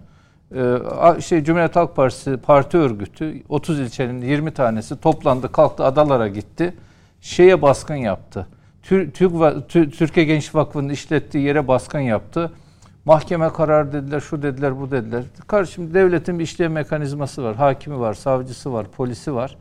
e, 1.16 1.20
şey 1.20 1.44
Cumhuriyet 1.44 1.76
Halk 1.76 1.96
Partisi 1.96 2.36
parti 2.36 2.78
örgütü 2.78 3.42
30 3.48 3.80
ilçenin 3.80 4.20
20 4.22 4.50
tanesi 4.54 5.00
toplandı, 5.00 5.52
kalktı 5.52 5.84
adalara 5.84 6.28
gitti. 6.28 6.74
Şeye 7.20 7.62
baskın 7.62 7.94
yaptı. 7.94 8.46
Tür- 8.82 9.10
Türk 9.68 9.92
Türkiye 9.98 10.26
Genç 10.26 10.54
Vakfı'nın 10.54 10.88
işlettiği 10.88 11.44
yere 11.44 11.68
baskın 11.68 11.98
yaptı. 12.00 12.52
Mahkeme 13.04 13.48
karar 13.48 13.92
dediler, 13.92 14.20
şu 14.20 14.42
dediler, 14.42 14.80
bu 14.80 14.90
dediler. 14.90 15.24
Karşım 15.46 15.94
devletin 15.94 16.38
bir 16.38 16.44
işleyen 16.44 16.72
mekanizması 16.72 17.44
var. 17.44 17.56
Hakimi 17.56 18.00
var, 18.00 18.14
savcısı 18.14 18.72
var, 18.72 18.86
polisi 18.96 19.34
var. 19.34 19.56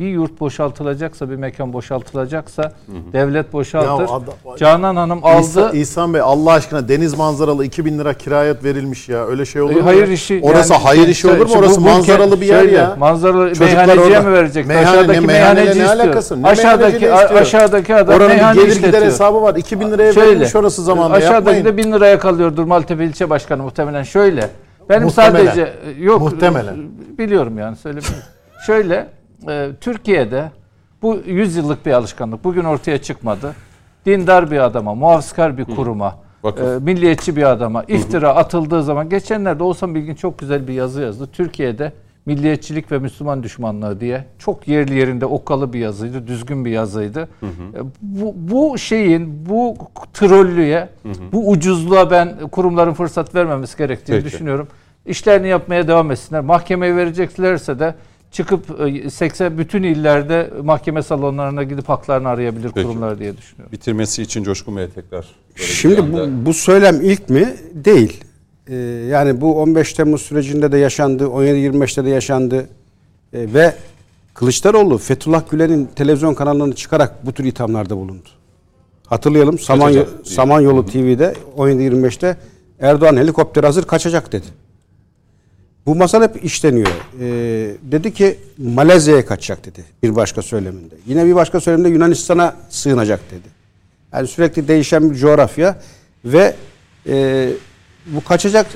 Bir 0.00 0.06
yurt 0.08 0.40
boşaltılacaksa, 0.40 1.30
bir 1.30 1.36
mekan 1.36 1.72
boşaltılacaksa 1.72 2.72
devlet 3.12 3.52
boşaltır. 3.52 4.02
Ya 4.08 4.08
ada- 4.10 4.56
Canan 4.58 4.96
Hanım 4.96 5.24
aldı. 5.24 5.40
İhsan, 5.40 5.74
İhsan 5.76 6.14
Bey 6.14 6.20
Allah 6.20 6.52
aşkına 6.52 6.88
deniz 6.88 7.14
manzaralı 7.18 7.64
2000 7.64 7.98
lira 7.98 8.14
kiraya 8.14 8.54
verilmiş 8.64 9.08
ya. 9.08 9.26
Öyle 9.26 9.44
şey 9.46 9.62
olur 9.62 9.70
E, 9.72 9.74
mu? 9.74 9.80
hayır 9.84 10.08
ya? 10.08 10.14
işi. 10.14 10.40
Orası 10.44 10.72
yani 10.72 10.82
hayır 10.82 11.08
işi 11.08 11.28
olur 11.28 11.46
mu? 11.46 11.52
Orası 11.58 11.80
bu- 11.80 11.84
bu 11.84 11.88
manzaralı 11.88 12.40
bir 12.40 12.46
yer 12.46 12.60
şöyle, 12.60 12.76
ya. 12.76 12.96
Manzaralı 12.98 13.48
Çocuklar 13.48 13.66
meyhaneciye 13.86 14.06
orada- 14.18 14.28
mi 14.28 14.32
verecek? 14.34 14.66
Meyhane- 14.66 14.88
aşağıdaki 14.88 15.22
ne 15.22 15.26
meyhane- 15.26 15.54
meyhaneci 15.54 15.66
ne 15.80 15.84
istiyor. 15.84 16.04
alakası? 16.04 16.42
Ne 16.42 16.46
aşağıdaki 16.48 16.92
istiyor? 16.94 17.30
aşağıdaki 17.40 17.94
adam 17.94 18.14
Oranın 18.14 18.28
meyhane 18.28 18.54
gelir 18.54 18.66
gider 18.66 18.78
işletiyor. 18.78 19.06
hesabı 19.06 19.42
var. 19.42 19.54
2000 19.54 19.90
liraya 19.90 20.12
Şöyle, 20.12 20.28
verilmiş 20.30 20.56
orası 20.56 20.82
zamanında 20.82 21.16
Aşağıdaki 21.16 21.34
yapmayın. 21.34 21.64
de 21.64 21.76
1000 21.76 21.92
liraya 21.92 22.18
kalıyordur 22.18 22.64
Maltepe 22.64 23.04
ilçe 23.04 23.30
başkanı 23.30 23.62
muhtemelen. 23.62 24.02
Şöyle. 24.02 24.48
Benim 24.88 25.02
Muhtemelen. 25.02 25.44
sadece 25.46 25.62
e, 25.62 26.02
yok 26.02 26.20
Muhtemelen. 26.20 26.74
e, 27.14 27.18
biliyorum 27.18 27.58
yani 27.58 27.76
söylemiyorum. 27.76 28.18
Şöyle 28.66 29.06
e, 29.48 29.68
Türkiye'de 29.80 30.50
bu 31.02 31.18
100 31.26 31.56
yıllık 31.56 31.86
bir 31.86 31.92
alışkanlık. 31.92 32.44
Bugün 32.44 32.64
ortaya 32.64 33.02
çıkmadı. 33.02 33.54
Dindar 34.06 34.50
bir 34.50 34.58
adama, 34.58 34.94
muhafızkar 34.94 35.58
bir 35.58 35.64
kuruma, 35.64 36.16
Vakıf. 36.42 36.66
e, 36.66 36.78
milliyetçi 36.84 37.36
bir 37.36 37.50
adama 37.50 37.82
iftira 37.84 38.34
atıldığı 38.34 38.82
zaman 38.82 39.08
geçenlerde 39.08 39.62
Oğuzhan 39.64 39.94
Bilgin 39.94 40.14
çok 40.14 40.38
güzel 40.38 40.68
bir 40.68 40.72
yazı 40.74 41.02
yazdı. 41.02 41.28
Türkiye'de 41.32 41.92
milliyetçilik 42.26 42.92
ve 42.92 42.98
Müslüman 42.98 43.42
düşmanlığı 43.42 44.00
diye 44.00 44.24
çok 44.38 44.68
yerli 44.68 44.94
yerinde 44.94 45.26
okkalı 45.26 45.72
bir 45.72 45.78
yazıydı, 45.78 46.26
düzgün 46.26 46.64
bir 46.64 46.70
yazıydı. 46.70 47.28
E, 47.42 47.78
Bu, 48.02 48.34
bu 48.36 48.78
şeyin, 48.78 49.46
bu 49.48 49.76
trollüye, 50.14 50.88
bu 51.32 51.50
ucuzluğa 51.50 52.10
ben 52.10 52.38
kurumların 52.52 52.92
fırsat 52.94 53.34
vermemesi 53.34 53.78
gerektiğini 53.78 54.16
Peki. 54.18 54.32
düşünüyorum. 54.32 54.68
İşlerini 55.06 55.48
yapmaya 55.48 55.88
devam 55.88 56.10
etsinler. 56.10 56.40
Mahkemeye 56.40 56.96
vereceklerse 56.96 57.78
de 57.78 57.94
çıkıp 58.30 58.80
e, 58.80 59.10
80 59.10 59.58
bütün 59.58 59.82
illerde 59.82 60.50
mahkeme 60.62 61.02
salonlarına 61.02 61.62
gidip 61.62 61.88
haklarını 61.88 62.28
arayabilir 62.28 62.70
Peki. 62.74 62.86
kurumlar 62.86 63.18
diye 63.18 63.36
düşünüyorum. 63.36 63.72
Bitirmesi 63.72 64.22
için 64.22 64.44
Coşkun 64.44 64.76
Bey'e 64.76 64.88
tekrar. 64.88 65.26
böyle 65.56 65.58
bir 65.58 65.62
Şimdi 65.62 66.12
bu, 66.12 66.46
bu 66.46 66.54
söylem 66.54 67.00
ilk 67.02 67.30
mi? 67.30 67.54
Değil. 67.74 68.24
Ee, 68.68 68.76
yani 69.10 69.40
bu 69.40 69.60
15 69.60 69.92
Temmuz 69.92 70.22
sürecinde 70.22 70.72
de 70.72 70.78
yaşandı, 70.78 71.24
17-25'te 71.24 72.04
de 72.04 72.10
yaşandı. 72.10 72.68
Ee, 73.32 73.54
ve 73.54 73.74
Kılıçdaroğlu 74.34 74.98
Fethullah 74.98 75.50
Gülen'in 75.50 75.86
televizyon 75.96 76.34
kanallarını 76.34 76.74
çıkarak 76.74 77.26
bu 77.26 77.32
tür 77.32 77.44
ithamlarda 77.44 77.96
bulundu. 77.96 78.28
Hatırlayalım 79.06 79.58
Samanyo. 79.58 80.04
Samanyolu 80.24 80.86
TV'de 80.86 81.34
17-25'te 81.56 82.36
Erdoğan 82.80 83.16
helikopter 83.16 83.64
hazır 83.64 83.84
kaçacak 83.84 84.32
dedi. 84.32 84.46
Bu 85.86 85.94
masal 85.94 86.22
hep 86.22 86.44
işleniyor. 86.44 86.88
Ee, 87.20 87.74
dedi 87.82 88.14
ki 88.14 88.38
Malezya'ya 88.58 89.26
kaçacak 89.26 89.64
dedi 89.64 89.84
bir 90.02 90.16
başka 90.16 90.42
söyleminde. 90.42 90.94
Yine 91.06 91.26
bir 91.26 91.34
başka 91.34 91.60
söylemde 91.60 91.88
Yunanistan'a 91.88 92.56
sığınacak 92.68 93.20
dedi. 93.30 93.48
Yani 94.12 94.26
sürekli 94.28 94.68
değişen 94.68 95.10
bir 95.10 95.16
coğrafya 95.16 95.80
ve 96.24 96.54
e, 97.08 97.48
bu 98.06 98.24
kaçacak 98.24 98.66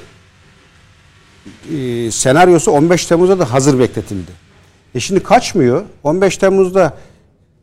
e, 1.76 2.10
senaryosu 2.10 2.70
15 2.70 3.06
Temmuz'da 3.06 3.38
da 3.38 3.52
hazır 3.52 3.78
bekletildi. 3.78 4.30
E 4.94 5.00
şimdi 5.00 5.22
kaçmıyor. 5.22 5.82
15 6.02 6.36
Temmuz'da 6.36 6.96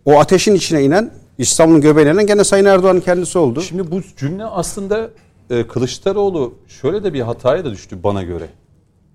o 0.06 0.20
ateşin 0.20 0.56
içine 0.56 0.84
inen 0.84 1.12
İstanbul'un 1.38 1.82
göbeğine 1.82 2.12
inen 2.12 2.26
gene 2.26 2.44
Sayın 2.44 2.66
Erdoğan'ın 2.66 3.00
kendisi 3.00 3.38
oldu. 3.38 3.62
Şimdi 3.62 3.92
bu 3.92 4.02
cümle 4.18 4.46
aslında 4.46 5.10
e, 5.50 5.68
Kılıçdaroğlu 5.68 6.54
şöyle 6.68 7.04
de 7.04 7.14
bir 7.14 7.22
hataya 7.22 7.66
da 7.66 7.72
düştü 7.72 8.04
bana 8.04 8.24
göre. 8.24 8.48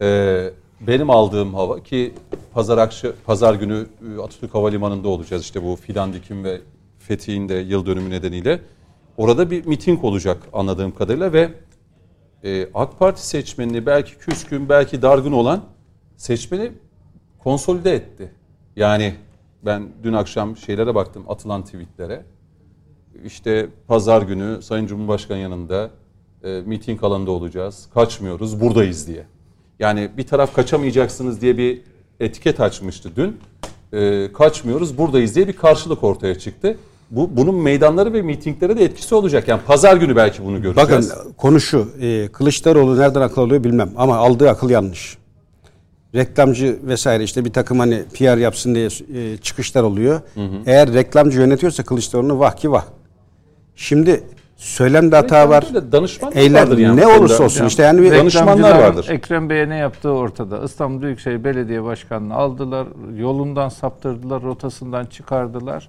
E, 0.03 0.51
benim 0.81 1.11
aldığım 1.11 1.55
hava 1.55 1.83
ki 1.83 2.15
pazar 2.55 2.79
akşı, 2.79 3.15
pazar 3.27 3.55
günü 3.55 3.87
e, 4.17 4.21
Atatürk 4.23 4.55
Havalimanı'nda 4.55 5.09
olacağız 5.09 5.43
işte 5.43 5.63
bu 5.63 5.77
fidan 5.77 6.13
dikim 6.13 6.45
ve 6.45 6.61
fethiğin 6.99 7.49
de 7.49 7.55
yıl 7.55 7.87
dönümü 7.87 8.11
nedeniyle. 8.11 8.61
Orada 9.17 9.51
bir 9.51 9.67
miting 9.67 10.05
olacak 10.05 10.43
anladığım 10.53 10.95
kadarıyla 10.95 11.33
ve 11.33 11.51
e, 12.45 12.69
AK 12.75 12.99
Parti 12.99 13.27
seçmenini 13.27 13.87
belki 13.87 14.19
küskün 14.19 14.69
belki 14.69 15.03
dargın 15.03 15.33
olan 15.33 15.65
seçmeni 16.17 16.73
konsolide 17.39 17.93
etti. 17.93 18.33
Yani 18.77 19.15
ben 19.63 19.89
dün 20.03 20.13
akşam 20.13 20.57
şeylere 20.57 20.95
baktım 20.95 21.25
atılan 21.29 21.65
tweetlere. 21.65 22.25
İşte 23.25 23.69
pazar 23.89 24.23
günü 24.23 24.63
Sayın 24.63 24.87
Cumhurbaşkanı 24.87 25.39
yanında 25.39 25.91
e, 26.45 26.63
miting 26.67 27.05
alanında 27.05 27.31
olacağız. 27.31 27.89
Kaçmıyoruz, 27.95 28.61
buradayız 28.61 29.09
diye. 29.09 29.27
Yani 29.79 30.11
bir 30.17 30.27
taraf 30.27 30.55
kaçamayacaksınız 30.55 31.41
diye 31.41 31.59
bir 31.59 31.81
etiket 32.21 32.61
açmıştı 32.61 33.11
dün. 33.17 33.37
E, 33.93 34.33
kaçmıyoruz, 34.33 34.99
buradayız 34.99 35.35
diye 35.35 35.49
bir 35.49 35.53
karşılık 35.53 36.05
ortaya 36.05 36.39
çıktı. 36.39 36.77
Bu 37.11 37.37
bunun 37.37 37.55
meydanları 37.55 38.13
ve 38.13 38.23
mitinglere 38.23 38.77
de 38.79 38.85
etkisi 38.85 39.15
olacak. 39.15 39.49
Yani 39.49 39.61
pazar 39.67 39.97
günü 39.97 40.17
belki 40.17 40.45
bunu 40.45 40.63
göreceğiz. 40.63 41.11
Bakın 41.11 41.33
konu 41.37 41.61
şu. 41.61 41.89
e, 42.01 42.29
Kılıçdaroğlu 42.29 42.99
nereden 42.99 43.21
akıl 43.21 43.43
alıyor 43.43 43.65
bilmem 43.65 43.91
ama 43.97 44.17
aldığı 44.17 44.51
akıl 44.51 44.71
yanlış. 44.71 45.19
Reklamcı 46.15 46.79
vesaire 46.83 47.25
işte 47.25 47.45
bir 47.45 47.53
takım 47.53 47.79
hani 47.79 48.05
PR 48.15 48.37
yapsın 48.39 48.75
diye 48.75 48.89
e, 49.15 49.37
çıkışlar 49.37 49.83
oluyor. 49.83 50.21
Eğer 50.67 50.93
reklamcı 50.93 51.41
yönetiyorsa 51.41 51.83
Kılıçdaroğlu'nu 51.83 52.39
vah 52.39 52.57
ki 52.57 52.71
vah. 52.73 52.85
Şimdi 53.77 54.23
söylemde 54.57 55.17
hata 55.17 55.49
var. 55.49 55.63
Reklamcı 55.63 55.89
da 55.89 55.93
danışmanlar 55.93 56.37
Eylem 56.37 56.63
vardır 56.63 56.79
yani 56.79 57.01
ne 57.01 57.07
olursa 57.07 57.45
olsun 57.45 57.67
işte 57.67 57.83
yani 57.83 58.03
bir 58.03 58.11
Danışmanlar 58.11 58.79
vardır. 58.79 59.07
Ekrem 59.09 59.51
Bey'e 59.51 59.69
ne 59.69 59.77
yaptığı 59.77 60.11
ortada. 60.11 60.65
İstanbul 60.65 61.03
Büyükşehir 61.03 61.45
Belediye 61.45 61.85
Başkanı'nı 61.85 62.35
aldılar, 62.35 62.87
yolundan 63.17 63.69
saptırdılar, 63.69 64.43
rotasından 64.43 65.05
çıkardılar 65.05 65.89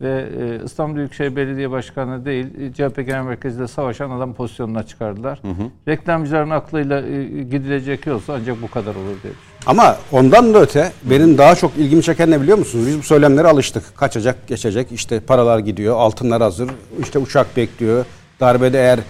ve 0.00 0.28
e, 0.40 0.64
İstanbul 0.64 0.96
Büyükşehir 0.96 1.36
Belediye 1.36 1.70
Başkanı 1.70 2.24
değil, 2.24 2.72
CHP 2.72 2.96
Genel 2.96 3.22
Merkezi'nde 3.22 3.68
savaşan 3.68 4.10
adam 4.10 4.34
pozisyonuna 4.34 4.82
çıkardılar. 4.82 5.40
Reklamcıların 5.88 6.50
aklıyla 6.50 7.00
e, 7.00 7.24
gidilecek 7.42 8.06
yolsa 8.06 8.34
ancak 8.40 8.62
bu 8.62 8.70
kadar 8.70 8.90
olur 8.94 9.04
diye 9.22 9.32
düşünüyorum. 9.32 9.55
Ama 9.66 9.96
ondan 10.12 10.54
da 10.54 10.60
öte 10.60 10.92
benim 11.04 11.38
daha 11.38 11.54
çok 11.54 11.76
ilgimi 11.76 12.02
çeken 12.02 12.30
ne 12.30 12.40
biliyor 12.40 12.58
musunuz? 12.58 12.86
Biz 12.86 12.98
bu 12.98 13.02
söylemlere 13.02 13.48
alıştık. 13.48 13.96
Kaçacak, 13.96 14.46
geçecek. 14.46 14.92
İşte 14.92 15.20
paralar 15.20 15.58
gidiyor, 15.58 15.96
altınlar 15.96 16.42
hazır. 16.42 16.70
işte 17.00 17.18
uçak 17.18 17.56
bekliyor. 17.56 18.04
Darbede 18.40 18.78
eğer 18.78 19.00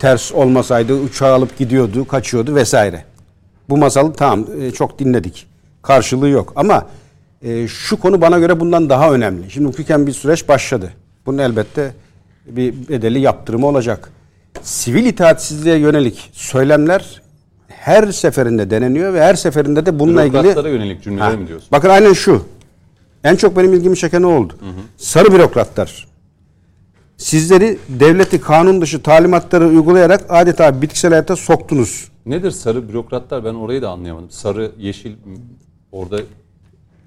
ters 0.00 0.32
olmasaydı 0.32 0.94
uçağı 0.94 1.34
alıp 1.34 1.58
gidiyordu, 1.58 2.06
kaçıyordu 2.08 2.54
vesaire. 2.54 3.04
Bu 3.68 3.76
masalı 3.76 4.12
tamam 4.12 4.46
e, 4.60 4.70
çok 4.70 4.98
dinledik. 4.98 5.46
Karşılığı 5.82 6.28
yok 6.28 6.52
ama 6.56 6.86
E, 7.42 7.68
şu 7.68 7.96
konu 8.00 8.20
bana 8.20 8.38
göre 8.38 8.60
bundan 8.60 8.90
daha 8.90 9.12
önemli. 9.12 9.50
Şimdi 9.50 9.68
hukuken 9.68 10.06
bir 10.06 10.12
süreç 10.12 10.48
başladı. 10.48 10.90
Bunun 11.26 11.38
elbette 11.38 11.92
bir 12.46 12.88
bedeli 12.88 13.20
yaptırımı 13.20 13.66
olacak. 13.66 14.10
Sivil 14.62 15.06
itaatsizliğe 15.06 15.76
yönelik 15.76 16.30
söylemler 16.32 17.22
her 17.84 18.12
seferinde 18.12 18.70
deneniyor 18.70 19.14
ve 19.14 19.22
her 19.22 19.34
seferinde 19.34 19.86
de 19.86 19.98
bununla 19.98 20.24
ilgili... 20.24 20.42
Bürokratlara 20.42 20.68
yönelik 20.68 21.02
cümleler 21.02 21.30
ha, 21.30 21.36
mi 21.36 21.48
diyorsun? 21.48 21.68
Bakın 21.72 21.88
aynen 21.88 22.12
şu. 22.12 22.44
En 23.24 23.36
çok 23.36 23.56
benim 23.56 23.72
ilgimi 23.72 23.96
çeken 23.96 24.22
o 24.22 24.28
oldu. 24.28 24.52
Hı 24.60 24.66
hı. 24.66 24.82
Sarı 24.96 25.32
bürokratlar. 25.32 26.06
Sizleri 27.16 27.78
devleti 27.88 28.40
kanun 28.40 28.80
dışı 28.80 29.02
talimatları 29.02 29.68
uygulayarak 29.68 30.24
adeta 30.28 30.82
bitkisel 30.82 31.10
hayata 31.10 31.36
soktunuz. 31.36 32.08
Nedir 32.26 32.50
sarı 32.50 32.88
bürokratlar? 32.88 33.44
Ben 33.44 33.54
orayı 33.54 33.82
da 33.82 33.90
anlayamadım. 33.90 34.30
Sarı, 34.30 34.72
yeşil 34.78 35.12
orada 35.92 36.20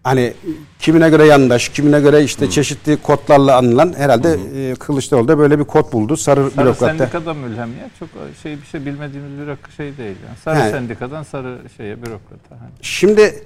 hani 0.07 0.33
kimine 0.79 1.09
göre 1.09 1.25
yandaş, 1.25 1.69
kimine 1.69 1.99
göre 1.99 2.23
işte 2.23 2.45
hmm. 2.45 2.51
çeşitli 2.51 2.97
kodlarla 2.97 3.57
anılan 3.57 3.93
herhalde 3.97 4.35
hmm. 4.35 4.71
e, 4.71 4.75
Kılıçdaroğlu 4.75 5.27
da 5.27 5.37
böyle 5.37 5.59
bir 5.59 5.63
kod 5.63 5.93
buldu. 5.93 6.17
Sarı, 6.17 6.51
sarı 6.51 6.65
bürokratta. 6.65 6.97
sendikadan 6.97 7.37
mülhem 7.37 7.69
ya. 7.69 7.89
Çok 7.99 8.09
şey 8.43 8.61
bir 8.61 8.65
şey 8.65 8.85
bilmediğimiz 8.85 9.47
bir 9.47 9.73
şey 9.77 9.97
değil. 9.97 10.15
Yani. 10.27 10.37
Sarı 10.43 10.59
He. 10.59 10.71
sendikadan 10.71 11.23
sarı 11.23 11.57
şeye 11.77 11.97
bürokrata. 11.97 12.49
Hani. 12.49 12.69
Şimdi 12.81 13.43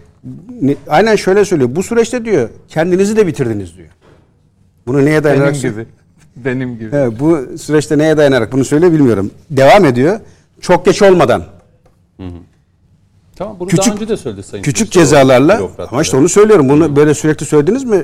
aynen 0.88 1.15
şöyle 1.15 1.45
söylüyor. 1.45 1.76
Bu 1.76 1.84
süreçte 1.84 2.26
diyor 2.26 2.50
kendinizi 2.67 3.17
de 3.17 3.28
bitirdiniz 3.28 3.78
diyor. 3.78 3.89
Bunu 4.88 5.06
neye 5.06 5.24
dayanarak? 5.24 5.54
Benim 5.54 5.62
gibi. 5.62 5.86
Benim 6.36 6.80
gibi. 6.80 6.91
He, 6.91 7.19
bu 7.19 7.58
süreçte 7.58 7.97
neye 7.97 8.17
dayanarak 8.17 8.52
bunu 8.52 8.65
söyle 8.65 8.91
bilmiyorum. 8.91 9.32
Devam 9.50 9.86
ediyor. 9.86 10.19
Çok 10.62 10.86
geç 10.86 11.02
olmadan. 11.02 11.43
Hı 12.17 12.24
hı. 12.24 12.51
Tamam 13.42 13.60
bunu 13.60 13.68
küçük, 13.68 13.86
daha 13.86 13.96
önce 13.96 14.10
de 14.10 14.18
söyledi 14.18 14.44
Sayın 14.44 14.64
Küçük 14.64 14.92
cezalarla 14.92 15.62
ama 15.92 16.02
işte 16.02 16.18
onu 16.18 16.30
söylüyorum. 16.30 16.70
Bunu 16.70 16.96
böyle 16.96 17.14
sürekli 17.14 17.46
söylediniz 17.46 17.84
mi 17.84 18.04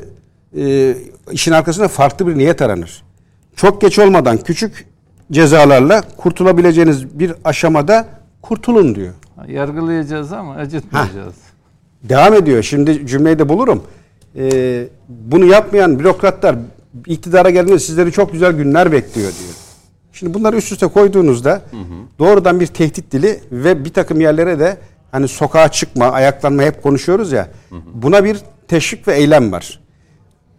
e, 0.57 0.95
işin 1.31 1.51
arkasında 1.51 1.87
farklı 1.87 2.27
bir 2.27 2.37
niyet 2.37 2.61
aranır. 2.61 3.03
Çok 3.55 3.81
geç 3.81 3.99
olmadan 3.99 4.37
küçük 4.37 4.87
cezalarla 5.31 6.03
kurtulabileceğiniz 6.17 7.19
bir 7.19 7.33
aşamada 7.43 8.05
kurtulun 8.41 8.95
diyor. 8.95 9.13
Yargılayacağız 9.47 10.33
ama 10.33 10.55
acıtmayacağız. 10.55 11.35
Ha. 11.35 12.09
Devam 12.09 12.33
ediyor. 12.33 12.63
Şimdi 12.63 13.07
cümleyi 13.07 13.39
de 13.39 13.49
bulurum. 13.49 13.83
Ee, 14.35 14.87
bunu 15.09 15.45
yapmayan 15.45 15.99
bürokratlar 15.99 16.55
iktidara 17.07 17.49
geldiğinde 17.49 17.79
sizleri 17.79 18.11
çok 18.11 18.31
güzel 18.31 18.51
günler 18.51 18.91
bekliyor 18.91 19.31
diyor. 19.39 19.53
Şimdi 20.13 20.33
bunları 20.33 20.55
üst 20.55 20.71
üste 20.71 20.87
koyduğunuzda 20.87 21.51
hı 21.51 21.77
hı. 21.77 21.83
doğrudan 22.19 22.59
bir 22.59 22.67
tehdit 22.67 23.11
dili 23.11 23.39
ve 23.51 23.85
bir 23.85 23.93
takım 23.93 24.21
yerlere 24.21 24.59
de 24.59 24.77
hani 25.11 25.27
sokağa 25.27 25.71
çıkma, 25.71 26.05
ayaklanma 26.05 26.63
hep 26.63 26.83
konuşuyoruz 26.83 27.31
ya. 27.31 27.47
Hı 27.69 27.75
hı. 27.75 27.79
Buna 27.93 28.23
bir 28.23 28.37
teşvik 28.67 29.07
ve 29.07 29.15
eylem 29.15 29.51
var. 29.51 29.79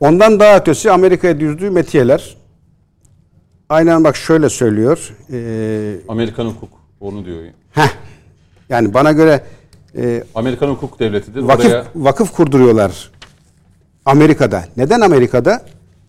Ondan 0.00 0.40
daha 0.40 0.56
ötesi 0.56 0.90
Amerika'ya 0.90 1.40
düzdüğü 1.40 1.70
metiyeler. 1.70 2.36
Aynen 3.68 4.04
bak 4.04 4.16
şöyle 4.16 4.48
söylüyor. 4.48 5.16
Ee, 5.32 5.96
Amerikan 6.08 6.46
hukuk 6.46 6.68
onu 7.00 7.24
diyor. 7.24 7.42
Heh. 7.72 7.88
Yani 8.68 8.94
bana 8.94 9.12
göre 9.12 9.44
e, 9.96 10.24
Amerikan 10.34 10.68
hukuk 10.68 11.00
devletidir. 11.00 11.42
Vakıf, 11.42 11.66
Oraya... 11.66 11.84
vakıf 11.94 12.32
kurduruyorlar 12.32 13.10
Amerika'da. 14.04 14.64
Neden 14.76 15.00
Amerika'da? 15.00 15.62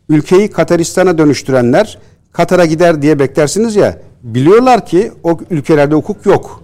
Ülkeyi 0.09 0.51
Kataristan'a 0.51 1.17
dönüştürenler 1.17 1.97
Katar'a 2.31 2.65
gider 2.65 3.01
diye 3.01 3.19
beklersiniz 3.19 3.75
ya. 3.75 3.97
Biliyorlar 4.23 4.85
ki 4.85 5.11
o 5.23 5.39
ülkelerde 5.49 5.95
hukuk 5.95 6.25
yok. 6.25 6.63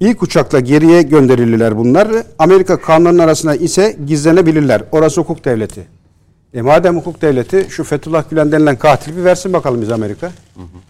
İlk 0.00 0.22
uçakla 0.22 0.60
geriye 0.60 1.02
gönderilirler 1.02 1.78
bunlar. 1.78 2.08
Amerika 2.38 2.80
kanunlarının 2.80 3.18
arasında 3.18 3.54
ise 3.54 3.96
gizlenebilirler. 4.06 4.82
Orası 4.92 5.20
hukuk 5.20 5.44
devleti. 5.44 5.86
E 6.54 6.62
madem 6.62 6.96
hukuk 6.96 7.22
devleti 7.22 7.66
şu 7.70 7.84
Fethullah 7.84 8.30
Gülen 8.30 8.52
denilen 8.52 8.76
katil 8.76 9.16
bir 9.16 9.24
versin 9.24 9.52
bakalım 9.52 9.82
biz 9.82 9.90
Amerika. 9.90 10.26
Hı 10.26 10.60
hı. 10.60 10.80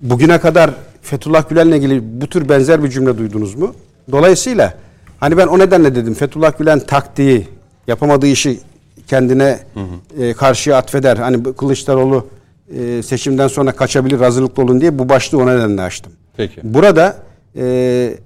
Bugüne 0.00 0.40
kadar 0.40 0.70
Fethullah 1.02 1.48
Gülen'le 1.48 1.72
ilgili 1.72 2.20
bu 2.20 2.26
tür 2.26 2.48
benzer 2.48 2.84
bir 2.84 2.90
cümle 2.90 3.18
duydunuz 3.18 3.54
mu? 3.54 3.74
Dolayısıyla 4.12 4.74
hani 5.20 5.36
ben 5.36 5.46
o 5.46 5.58
nedenle 5.58 5.94
dedim 5.94 6.14
Fethullah 6.14 6.58
Gülen 6.58 6.80
taktiği 6.80 7.48
yapamadığı 7.86 8.26
işi 8.26 8.60
kendine 9.06 9.58
hı 9.74 9.80
hı. 9.80 10.24
E, 10.24 10.34
karşıya 10.34 10.76
atfeder. 10.76 11.16
Hani 11.16 11.42
Kılıçdaroğlu 11.54 12.26
e, 12.78 13.02
seçimden 13.02 13.48
sonra 13.48 13.72
kaçabilir 13.72 14.20
hazırlıklı 14.20 14.62
olun 14.62 14.80
diye 14.80 14.98
bu 14.98 15.08
başlığı 15.08 15.38
o 15.38 15.46
nedenle 15.46 15.82
açtım. 15.82 16.12
Peki. 16.36 16.60
Burada 16.62 17.16
e, 17.56 18.18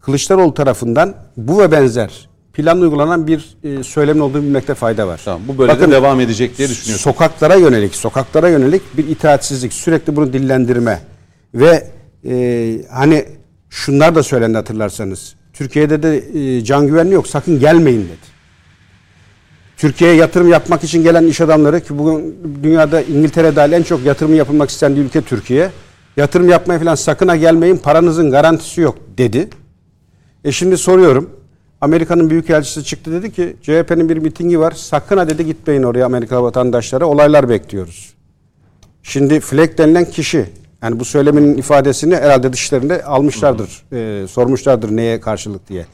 Kılıçdaroğlu 0.00 0.54
tarafından 0.54 1.14
bu 1.36 1.58
ve 1.58 1.72
benzer 1.72 2.28
plan 2.52 2.80
uygulanan 2.80 3.26
bir 3.26 3.56
e, 3.64 3.82
söylemin 3.82 4.20
olduğunu 4.20 4.42
bilmekte 4.42 4.74
fayda 4.74 5.06
var. 5.06 5.20
Tamam, 5.24 5.40
bu 5.48 5.58
böyle 5.58 5.72
Bakın, 5.72 5.90
de 5.90 5.94
devam 5.94 6.20
edecek 6.20 6.58
diye 6.58 6.68
düşünüyorsun. 6.68 7.10
Sokaklara 7.10 7.54
yönelik, 7.54 7.94
sokaklara 7.94 8.48
yönelik 8.48 8.82
bir 8.96 9.08
itaatsizlik, 9.08 9.72
sürekli 9.72 10.16
bunu 10.16 10.32
dillendirme 10.32 11.00
ve 11.54 11.86
e, 12.26 12.76
hani 12.90 13.24
şunlar 13.70 14.14
da 14.14 14.22
söylendi 14.22 14.56
hatırlarsanız. 14.56 15.34
Türkiye'de 15.52 16.02
de 16.02 16.24
e, 16.56 16.64
can 16.64 16.86
güvenliği 16.86 17.14
yok, 17.14 17.26
sakın 17.26 17.60
gelmeyin 17.60 18.00
dedi. 18.02 18.34
Türkiye'ye 19.76 20.16
yatırım 20.16 20.48
yapmak 20.48 20.84
için 20.84 21.02
gelen 21.02 21.26
iş 21.26 21.40
adamları 21.40 21.80
ki 21.80 21.98
bugün 21.98 22.36
dünyada 22.62 23.02
İngiltere 23.02 23.56
dahil 23.56 23.72
en 23.72 23.82
çok 23.82 24.04
yatırım 24.04 24.34
yapılmak 24.34 24.70
istendiği 24.70 25.04
ülke 25.04 25.22
Türkiye. 25.22 25.70
Yatırım 26.16 26.48
yapmaya 26.48 26.78
falan 26.78 26.94
sakına 26.94 27.36
gelmeyin 27.36 27.76
paranızın 27.76 28.30
garantisi 28.30 28.80
yok 28.80 28.98
dedi. 29.18 29.48
E 30.44 30.52
şimdi 30.52 30.78
soruyorum. 30.78 31.30
Amerika'nın 31.80 32.30
büyükelçisi 32.30 32.84
çıktı 32.84 33.12
dedi 33.12 33.32
ki 33.32 33.56
CHP'nin 33.62 34.08
bir 34.08 34.16
mitingi 34.16 34.60
var. 34.60 34.72
Sakın 34.72 35.16
ha 35.16 35.28
dedi 35.28 35.46
gitmeyin 35.46 35.82
oraya 35.82 36.06
Amerika 36.06 36.42
vatandaşları. 36.42 37.06
Olaylar 37.06 37.48
bekliyoruz. 37.48 38.14
Şimdi 39.02 39.40
Fleck 39.40 39.78
denilen 39.78 40.04
kişi 40.04 40.46
yani 40.82 41.00
bu 41.00 41.04
söylemin 41.04 41.58
ifadesini 41.58 42.16
herhalde 42.16 42.52
dışlarında 42.52 43.04
almışlardır. 43.06 43.82
E, 43.92 44.26
sormuşlardır 44.28 44.96
neye 44.96 45.20
karşılık 45.20 45.68
diye. 45.68 45.86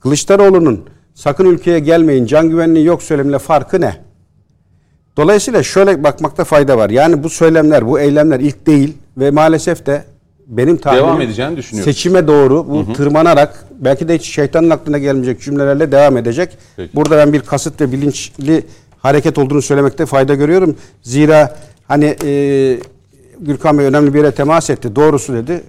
Kılıçdaroğlu'nun 0.00 0.84
sakın 1.14 1.46
ülkeye 1.46 1.78
gelmeyin 1.78 2.26
can 2.26 2.48
güvenliği 2.48 2.84
yok 2.84 3.02
söylemle 3.02 3.38
farkı 3.38 3.80
ne? 3.80 3.96
Dolayısıyla 5.16 5.62
şöyle 5.62 6.04
bakmakta 6.04 6.44
fayda 6.44 6.78
var. 6.78 6.90
Yani 6.90 7.22
bu 7.22 7.30
söylemler, 7.30 7.86
bu 7.86 8.00
eylemler 8.00 8.40
ilk 8.40 8.66
değil 8.66 8.96
ve 9.18 9.30
maalesef 9.30 9.86
de 9.86 10.04
benim 10.46 10.76
tahminim 10.76 11.06
devam 11.06 11.20
edeceğini 11.20 11.56
düşünüyorum. 11.56 11.92
Seçime 11.92 12.26
doğru 12.26 12.68
bu 12.68 12.86
hı 12.86 12.90
hı. 12.90 12.92
tırmanarak 12.92 13.64
belki 13.78 14.08
de 14.08 14.14
hiç 14.14 14.26
şeytanın 14.26 14.70
aklına 14.70 14.98
gelmeyecek 14.98 15.40
cümlelerle 15.40 15.92
devam 15.92 16.16
edecek. 16.16 16.58
Peki. 16.76 16.96
Burada 16.96 17.16
ben 17.16 17.32
bir 17.32 17.40
kasıt 17.40 17.80
ve 17.80 17.92
bilinçli 17.92 18.64
hareket 18.98 19.38
olduğunu 19.38 19.62
söylemekte 19.62 20.06
fayda 20.06 20.34
görüyorum. 20.34 20.76
Zira 21.02 21.56
hani 21.88 22.16
e, 22.24 22.78
Gürkan 23.40 23.78
Bey 23.78 23.86
önemli 23.86 24.14
bir 24.14 24.18
yere 24.18 24.32
temas 24.32 24.70
etti. 24.70 24.96
Doğrusu 24.96 25.32
dedi 25.32 25.62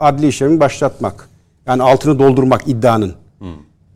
adli 0.00 0.28
işlemi 0.28 0.60
başlatmak. 0.60 1.28
Yani 1.66 1.82
altını 1.82 2.18
doldurmak 2.18 2.68
iddianın. 2.68 3.14
Hı. 3.38 3.46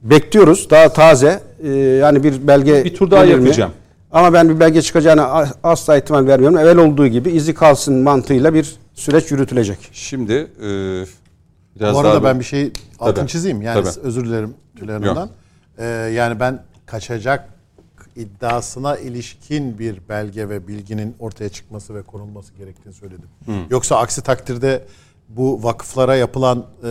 Bekliyoruz 0.02 0.70
daha 0.70 0.88
taze. 0.88 1.40
E, 1.62 1.68
yani 1.78 2.22
bir 2.24 2.48
belge 2.48 2.84
bir 2.84 2.94
tur 2.94 3.10
daha 3.10 3.24
yapacağım. 3.24 3.72
Ama 4.12 4.32
ben 4.32 4.48
bir 4.48 4.60
belge 4.60 4.82
çıkacağına 4.82 5.46
asla 5.62 5.96
ihtimal 5.96 6.26
vermiyorum. 6.26 6.58
Evvel 6.58 6.76
olduğu 6.76 7.06
gibi 7.06 7.30
izi 7.30 7.54
kalsın 7.54 8.02
mantığıyla 8.02 8.54
bir 8.54 8.76
süreç 8.94 9.30
yürütülecek. 9.30 9.78
Şimdi 9.92 10.32
e, 10.32 10.68
biraz 11.76 11.94
Bu 11.94 11.98
arada 11.98 12.14
daha 12.14 12.24
ben 12.24 12.40
bir 12.40 12.44
şey 12.44 12.72
altın 12.98 13.14
Tabii. 13.14 13.28
çizeyim. 13.28 13.62
Yani 13.62 13.84
Tabii. 13.84 14.06
özür 14.06 14.24
dilerim 14.26 14.54
Tülay 14.76 14.94
Hanım'dan. 14.94 15.30
Ee, 15.78 15.84
yani 16.14 16.40
ben 16.40 16.62
kaçacak 16.86 17.48
iddiasına 18.16 18.96
ilişkin 18.96 19.78
bir 19.78 20.00
belge 20.08 20.48
ve 20.48 20.68
bilginin 20.68 21.16
ortaya 21.18 21.48
çıkması 21.48 21.94
ve 21.94 22.02
konulması 22.02 22.54
gerektiğini 22.54 22.94
söyledim. 22.94 23.28
Hı. 23.46 23.52
Yoksa 23.70 23.96
aksi 23.96 24.22
takdirde 24.22 24.84
bu 25.28 25.62
vakıflara 25.62 26.16
yapılan 26.16 26.66
e, 26.84 26.90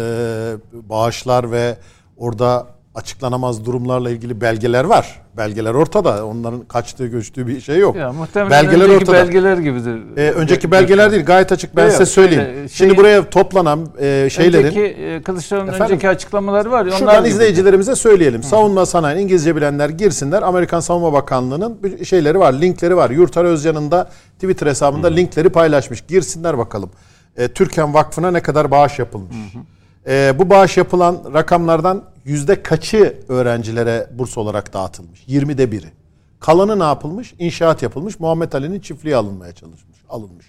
bağışlar 0.74 1.52
ve 1.52 1.78
orada 2.18 2.68
açıklanamaz 2.98 3.66
durumlarla 3.66 4.10
ilgili 4.10 4.42
belgeler 4.42 4.84
var. 4.84 5.22
Belgeler 5.38 5.74
ortada. 5.74 6.26
Onların 6.26 6.62
kaçtığı 6.62 7.08
göçtüğü 7.08 7.48
bir 7.48 7.62
şey 7.62 7.78
yok. 7.78 7.96
Ya, 7.96 8.14
belgeler 8.36 8.86
önceki 8.86 8.94
ortada. 8.94 9.14
belgeler 9.14 9.58
gibidir. 9.58 10.18
Ee, 10.18 10.32
önceki 10.32 10.72
belgeler 10.72 11.12
değil. 11.12 11.26
Gayet 11.26 11.52
açık. 11.52 11.76
Ben 11.76 11.84
yok, 11.84 11.92
size 11.92 12.06
söyleyeyim. 12.06 12.44
Şey, 12.44 12.68
Şimdi 12.68 12.98
buraya 12.98 13.30
toplanan 13.30 13.88
e, 14.00 14.28
şeylerin 14.32 14.66
önceki 14.66 14.82
e, 14.82 15.22
Kılıçdaroğlu'nun 15.22 15.74
önceki 15.74 16.10
açıklamaları 16.10 16.72
var 16.72 16.86
onlar 16.86 16.98
Şuradan 16.98 17.26
izleyicilerimize 17.26 17.96
söyleyelim. 17.96 18.42
Hı. 18.42 18.48
Savunma 18.48 18.86
sanayi 18.86 19.24
İngilizce 19.24 19.56
bilenler 19.56 19.90
girsinler. 19.90 20.42
Amerikan 20.42 20.80
Savunma 20.80 21.14
Bakanlığı'nın 21.14 22.04
şeyleri 22.04 22.40
var, 22.40 22.54
linkleri 22.54 22.96
var. 22.96 23.10
Yurtar 23.10 23.46
Özcan'ın 23.46 23.92
da 23.92 24.10
Twitter 24.34 24.68
hesabında 24.68 25.08
Hı. 25.08 25.16
linkleri 25.16 25.50
paylaşmış. 25.50 26.02
Girsinler 26.02 26.58
bakalım. 26.58 26.90
E, 27.38 27.48
Türkan 27.48 27.94
Vakfı'na 27.94 28.32
ne 28.32 28.42
kadar 28.42 28.72
bağış 28.72 29.00
yapılmış. 29.00 29.36
Hı. 29.36 29.77
E, 30.08 30.34
bu 30.40 30.50
bağış 30.50 30.78
yapılan 30.78 31.22
rakamlardan 31.34 32.04
yüzde 32.26 32.64
kaçı 32.64 33.18
öğrencilere 33.28 34.08
burs 34.12 34.38
olarak 34.38 34.74
dağıtılmış? 34.74 35.24
20'de 35.28 35.72
biri. 35.72 35.92
Kalanı 36.40 36.80
ne 36.80 36.84
yapılmış? 36.84 37.34
İnşaat 37.40 37.84
yapılmış. 37.84 38.20
Muhammed 38.20 38.54
Ali'nin 38.54 38.80
çiftliği 38.80 39.16
alınmaya 39.16 39.52
çalışmış. 39.52 39.98
Alınmış. 40.10 40.46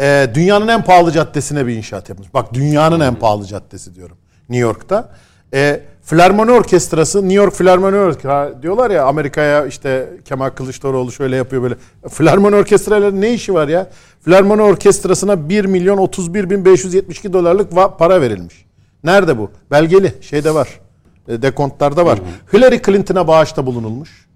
Ee, 0.00 0.30
dünyanın 0.34 0.68
en 0.68 0.84
pahalı 0.84 1.12
caddesine 1.12 1.66
bir 1.66 1.76
inşaat 1.76 2.08
yapılmış. 2.08 2.34
Bak 2.34 2.54
dünyanın 2.54 3.00
en 3.00 3.14
pahalı 3.14 3.46
caddesi 3.46 3.94
diyorum. 3.94 4.16
New 4.48 4.62
York'ta. 4.62 5.12
E, 5.54 5.80
Filarmoni 6.02 6.50
Orkestrası, 6.50 7.18
New 7.22 7.34
York 7.34 7.54
Filarmoni 7.54 7.96
Orkestrası 7.96 8.62
diyorlar 8.62 8.90
ya 8.90 9.04
Amerika'ya 9.04 9.66
işte 9.66 10.10
Kemal 10.24 10.50
Kılıçdaroğlu 10.50 11.12
şöyle 11.12 11.36
yapıyor 11.36 11.62
böyle. 11.62 11.74
Filarmoni 12.08 12.56
Orkestrası'yla 12.56 13.10
ne 13.10 13.34
işi 13.34 13.54
var 13.54 13.68
ya? 13.68 13.90
Filarmoni 14.20 14.62
Orkestrası'na 14.62 15.48
1 15.48 15.64
milyon 15.64 15.98
31 15.98 16.50
bin 16.50 16.64
572 16.64 17.32
dolarlık 17.32 17.98
para 17.98 18.20
verilmiş. 18.20 18.67
Nerede 19.04 19.38
bu? 19.38 19.50
Belgeli 19.70 20.14
şeyde 20.20 20.54
var. 20.54 20.80
E, 21.28 21.42
dekontlarda 21.42 22.06
var. 22.06 22.18
Hillary 22.52 22.82
Clinton'a 22.86 23.28
bağışta 23.28 23.66
bulunulmuş. 23.66 24.28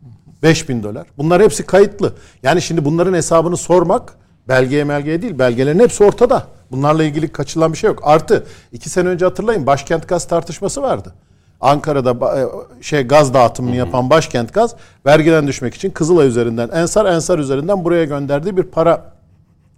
5 0.42 0.68
bin 0.68 0.82
dolar. 0.82 1.06
Bunlar 1.18 1.42
hepsi 1.42 1.66
kayıtlı. 1.66 2.12
Yani 2.42 2.62
şimdi 2.62 2.84
bunların 2.84 3.14
hesabını 3.14 3.56
sormak 3.56 4.14
belgeye 4.48 4.88
belgeye 4.88 5.22
değil. 5.22 5.38
Belgelerin 5.38 5.78
hepsi 5.78 6.04
ortada. 6.04 6.46
Bunlarla 6.70 7.04
ilgili 7.04 7.28
kaçılan 7.28 7.72
bir 7.72 7.78
şey 7.78 7.88
yok. 7.88 8.00
Artı 8.02 8.46
iki 8.72 8.90
sene 8.90 9.08
önce 9.08 9.24
hatırlayın 9.24 9.66
başkent 9.66 10.08
gaz 10.08 10.24
tartışması 10.24 10.82
vardı. 10.82 11.14
Ankara'da 11.60 12.40
e, 12.40 12.42
şey 12.82 13.02
gaz 13.02 13.34
dağıtımını 13.34 13.76
yapan 13.76 14.10
başkent 14.10 14.54
gaz 14.54 14.74
vergiden 15.06 15.46
düşmek 15.46 15.74
için 15.74 15.90
Kızılay 15.90 16.28
üzerinden 16.28 16.68
Ensar 16.68 17.06
Ensar 17.06 17.38
üzerinden 17.38 17.84
buraya 17.84 18.04
gönderdiği 18.04 18.56
bir 18.56 18.62
para 18.62 19.12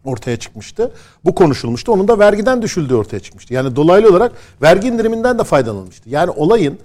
ortaya 0.04 0.36
çıkmıştı. 0.36 0.92
Bu 1.24 1.34
konuşulmuştu. 1.34 1.92
Onun 1.92 2.08
da 2.08 2.18
vergiden 2.18 2.62
düşüldüğü 2.62 2.94
ortaya 2.94 3.20
çıkmıştı. 3.20 3.54
Yani 3.54 3.76
dolaylı 3.76 4.10
olarak 4.10 4.32
vergi 4.62 4.88
indiriminden 4.88 5.38
de 5.38 5.44
faydalanılmıştı. 5.44 6.10
Yani 6.10 6.30
olayın 6.30 6.78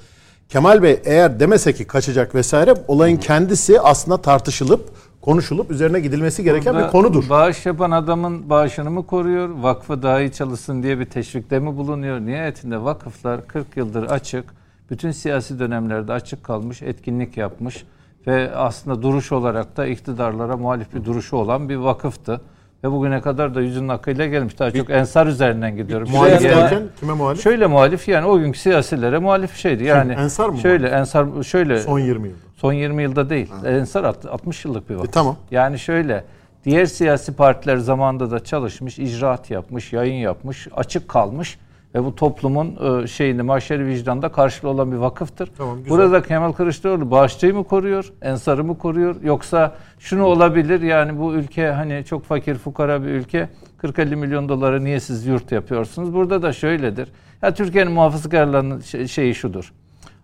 Kemal 0.49 0.83
Bey 0.83 1.01
eğer 1.05 1.39
demese 1.39 1.73
ki 1.73 1.87
kaçacak 1.87 2.35
vesaire 2.35 2.73
olayın 2.87 3.17
kendisi 3.17 3.81
aslında 3.81 4.21
tartışılıp 4.21 4.89
konuşulup 5.21 5.71
üzerine 5.71 5.99
gidilmesi 5.99 6.43
gereken 6.43 6.73
Burada 6.73 6.87
bir 6.87 6.91
konudur. 6.91 7.29
Bağış 7.29 7.65
yapan 7.65 7.91
adamın 7.91 8.49
bağışını 8.49 8.91
mı 8.91 9.07
koruyor? 9.07 9.49
Vakfı 9.49 10.03
daha 10.03 10.21
iyi 10.21 10.31
çalışsın 10.31 10.83
diye 10.83 10.99
bir 10.99 11.05
teşvikte 11.05 11.59
mi 11.59 11.77
bulunuyor? 11.77 12.19
Nihayetinde 12.19 12.83
vakıflar 12.83 13.47
40 13.47 13.77
yıldır 13.77 14.03
açık. 14.03 14.45
Bütün 14.89 15.11
siyasi 15.11 15.59
dönemlerde 15.59 16.13
açık 16.13 16.43
kalmış, 16.43 16.81
etkinlik 16.81 17.37
yapmış 17.37 17.85
ve 18.27 18.55
aslında 18.55 19.01
duruş 19.01 19.31
olarak 19.31 19.77
da 19.77 19.87
iktidarlara 19.87 20.57
muhalif 20.57 20.93
bir 20.93 21.05
duruşu 21.05 21.37
olan 21.37 21.69
bir 21.69 21.75
vakıftı. 21.75 22.41
Ve 22.83 22.91
bugüne 22.91 23.21
kadar 23.21 23.55
da 23.55 23.61
yüzünün 23.61 23.87
akıyla 23.87 24.27
gelmiş. 24.27 24.59
Daha 24.59 24.71
çok 24.71 24.89
ensar 24.89 25.27
üzerinden 25.27 25.77
gidiyorum. 25.77 26.09
Muhalif 26.11 26.43
derken 26.43 26.83
kime 26.99 27.13
muhalif? 27.13 27.43
Şöyle 27.43 27.67
muhalif 27.67 28.07
yani 28.07 28.25
o 28.25 28.39
günkü 28.39 28.59
siyasilere 28.59 29.19
muhalif 29.19 29.55
şeydi. 29.55 29.83
Yani 29.83 30.11
Kim, 30.11 30.19
ensar 30.19 30.49
mı? 30.49 30.57
Şöyle 30.57 30.87
ensar 30.87 31.43
şöyle 31.43 31.79
son 31.79 31.99
20 31.99 32.27
yılda. 32.27 32.39
Son 32.55 32.73
20 32.73 33.03
yılda 33.03 33.29
değil. 33.29 33.49
Ha. 33.49 33.69
Ensar 33.69 34.03
60 34.03 34.65
yıllık 34.65 34.89
bir 34.89 34.95
vakit. 34.95 35.09
E, 35.09 35.11
tamam. 35.11 35.35
Yani 35.51 35.79
şöyle 35.79 36.23
diğer 36.65 36.85
siyasi 36.85 37.35
partiler 37.35 37.77
zamanında 37.77 38.31
da 38.31 38.43
çalışmış, 38.43 38.99
icraat 38.99 39.51
yapmış, 39.51 39.93
yayın 39.93 40.13
yapmış, 40.13 40.67
açık 40.75 41.09
kalmış 41.09 41.57
ve 41.95 42.03
bu 42.03 42.15
toplumun 42.15 43.01
e, 43.03 43.07
şeyini 43.07 43.41
mahşeri 43.41 43.85
vicdanda 43.85 44.31
karşılığı 44.31 44.69
olan 44.69 44.91
bir 44.91 44.97
vakıftır. 44.97 45.49
Tamam, 45.57 45.77
Burada 45.89 46.23
Kemal 46.23 46.51
Kılıçdaroğlu 46.51 47.11
bağışçıyı 47.11 47.53
mı 47.53 47.63
koruyor, 47.63 48.13
ensarı 48.21 48.63
mı 48.63 48.77
koruyor 48.77 49.15
yoksa 49.23 49.75
şunu 49.99 50.23
olabilir 50.23 50.81
yani 50.81 51.19
bu 51.19 51.33
ülke 51.33 51.67
hani 51.69 52.03
çok 52.05 52.23
fakir 52.23 52.55
fukara 52.55 53.03
bir 53.03 53.07
ülke 53.07 53.49
40-50 53.83 54.15
milyon 54.15 54.49
dolara 54.49 54.79
niye 54.79 54.99
siz 54.99 55.25
yurt 55.25 55.51
yapıyorsunuz? 55.51 56.13
Burada 56.13 56.41
da 56.41 56.53
şöyledir. 56.53 57.11
Ya 57.41 57.53
Türkiye'nin 57.53 57.91
muhafazakarlarının 57.91 58.79
şeyi 59.05 59.35
şudur. 59.35 59.73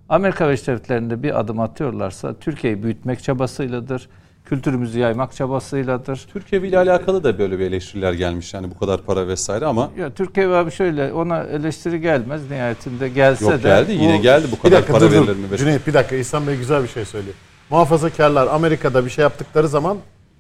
Amerika 0.09 0.45
Birleşik 0.45 0.68
Devletleri'nde 0.68 1.24
bir 1.24 1.39
adım 1.39 1.59
atıyorlarsa 1.59 2.34
Türkiye'yi 2.34 2.84
büyütmek 2.84 3.24
çabasıyladır 3.24 4.09
kültürümüzü 4.46 5.00
yaymak 5.00 5.36
çabasıyladır. 5.36 6.28
Türkiye 6.34 6.62
ile 6.62 6.78
alakalı 6.78 7.24
da 7.24 7.39
böyle 7.39 7.60
bir 7.60 7.66
eleştiriler 7.66 8.14
gelmiş 8.14 8.54
yani 8.54 8.72
bu 8.72 8.80
kadar 8.80 9.02
para 9.02 9.28
vesaire 9.28 9.66
ama. 9.66 9.91
Ya 9.98 10.10
Türkiye 10.10 10.48
abi 10.48 10.72
şöyle 10.72 11.14
ona 11.14 11.43
eleştiri 11.43 12.02
gelmez 12.02 12.52
nihayetinde 12.52 13.10
gelse 13.10 13.46
Yok, 13.46 13.54
de. 13.54 13.58
geldi 13.58 13.91
yine 13.91 14.18
geldi 14.18 14.48
bu 14.52 14.62
kadar 14.62 14.78
dakika, 14.78 14.93
para 14.93 15.06
dur, 15.06 15.12
verilir 15.12 15.36
mi? 15.36 15.58
Cüneyt 15.58 15.88
bir 15.88 15.93
dakika 15.93 16.16
İhsan 16.16 16.48
Bey 16.48 16.58
güzel 16.58 16.84
bir 16.84 16.88
şey 16.88 17.06
söylüyor. 17.06 17.36
Muhafazakarlar 17.70 18.48
Amerika'da 18.48 19.06
bir 19.06 19.10
şey 19.10 19.22
yaptıkları 19.22 19.68
zaman 19.68 19.98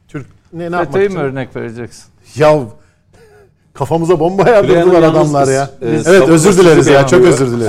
Türk 0.07 0.27
ne, 0.53 0.71
ne 0.71 0.75
yapmak 0.75 1.03
için? 1.03 1.17
mi 1.17 1.23
örnek 1.23 1.55
vereceksin? 1.55 2.05
Ya 2.35 2.59
Kafamıza 3.75 4.19
bomba 4.19 4.49
yağdırdılar 4.49 5.03
adamlar 5.03 5.47
ya. 5.47 5.69
E, 5.81 5.87
evet 5.89 6.29
özür 6.29 6.57
dileriz 6.57 6.87
ya. 6.87 7.07
Çok 7.07 7.25
özür 7.25 7.47
dileriz. 7.47 7.67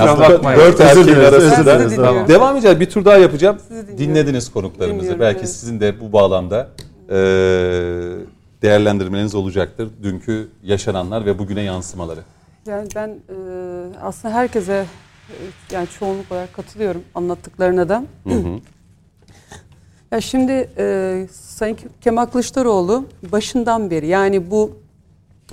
Dört 0.57 0.81
özür 0.81 1.07
dileriz. 1.07 1.33
Özür 1.33 1.65
dileriz. 1.65 1.97
Tamam. 1.97 2.29
Devam 2.29 2.57
edeceğiz. 2.57 2.81
Bir 2.81 2.91
tur 2.91 3.05
daha 3.05 3.17
yapacağım. 3.17 3.57
Dinlediniz 3.99 4.53
konuklarımızı. 4.53 5.01
Dinliyorum, 5.01 5.21
Belki 5.21 5.39
evet. 5.39 5.49
sizin 5.49 5.81
de 5.81 6.01
bu 6.01 6.13
bağlamda 6.13 6.69
e, 7.09 7.17
değerlendirmeniz 8.63 9.35
olacaktır. 9.35 9.89
Dünkü 10.03 10.49
yaşananlar 10.63 11.27
ve 11.27 11.39
bugüne 11.39 11.63
yansımaları. 11.63 12.21
Yani 12.67 12.89
ben 12.95 13.09
e, 13.09 13.37
aslında 14.03 14.35
herkese 14.35 14.87
e, 15.31 15.35
yani 15.75 15.89
çoğunluk 15.99 16.33
olarak 16.33 16.55
katılıyorum 16.55 17.03
anlattıklarına 17.15 17.89
da. 17.89 18.05
Hı 18.29 18.35
hı. 18.35 18.59
ya 20.13 20.21
şimdi 20.21 20.71
e, 20.79 21.27
Sayın 21.33 21.79
Kemal 22.01 22.27
Kılıçdaroğlu 22.27 23.05
başından 23.33 23.91
beri 23.91 24.07
yani 24.07 24.51
bu 24.51 24.86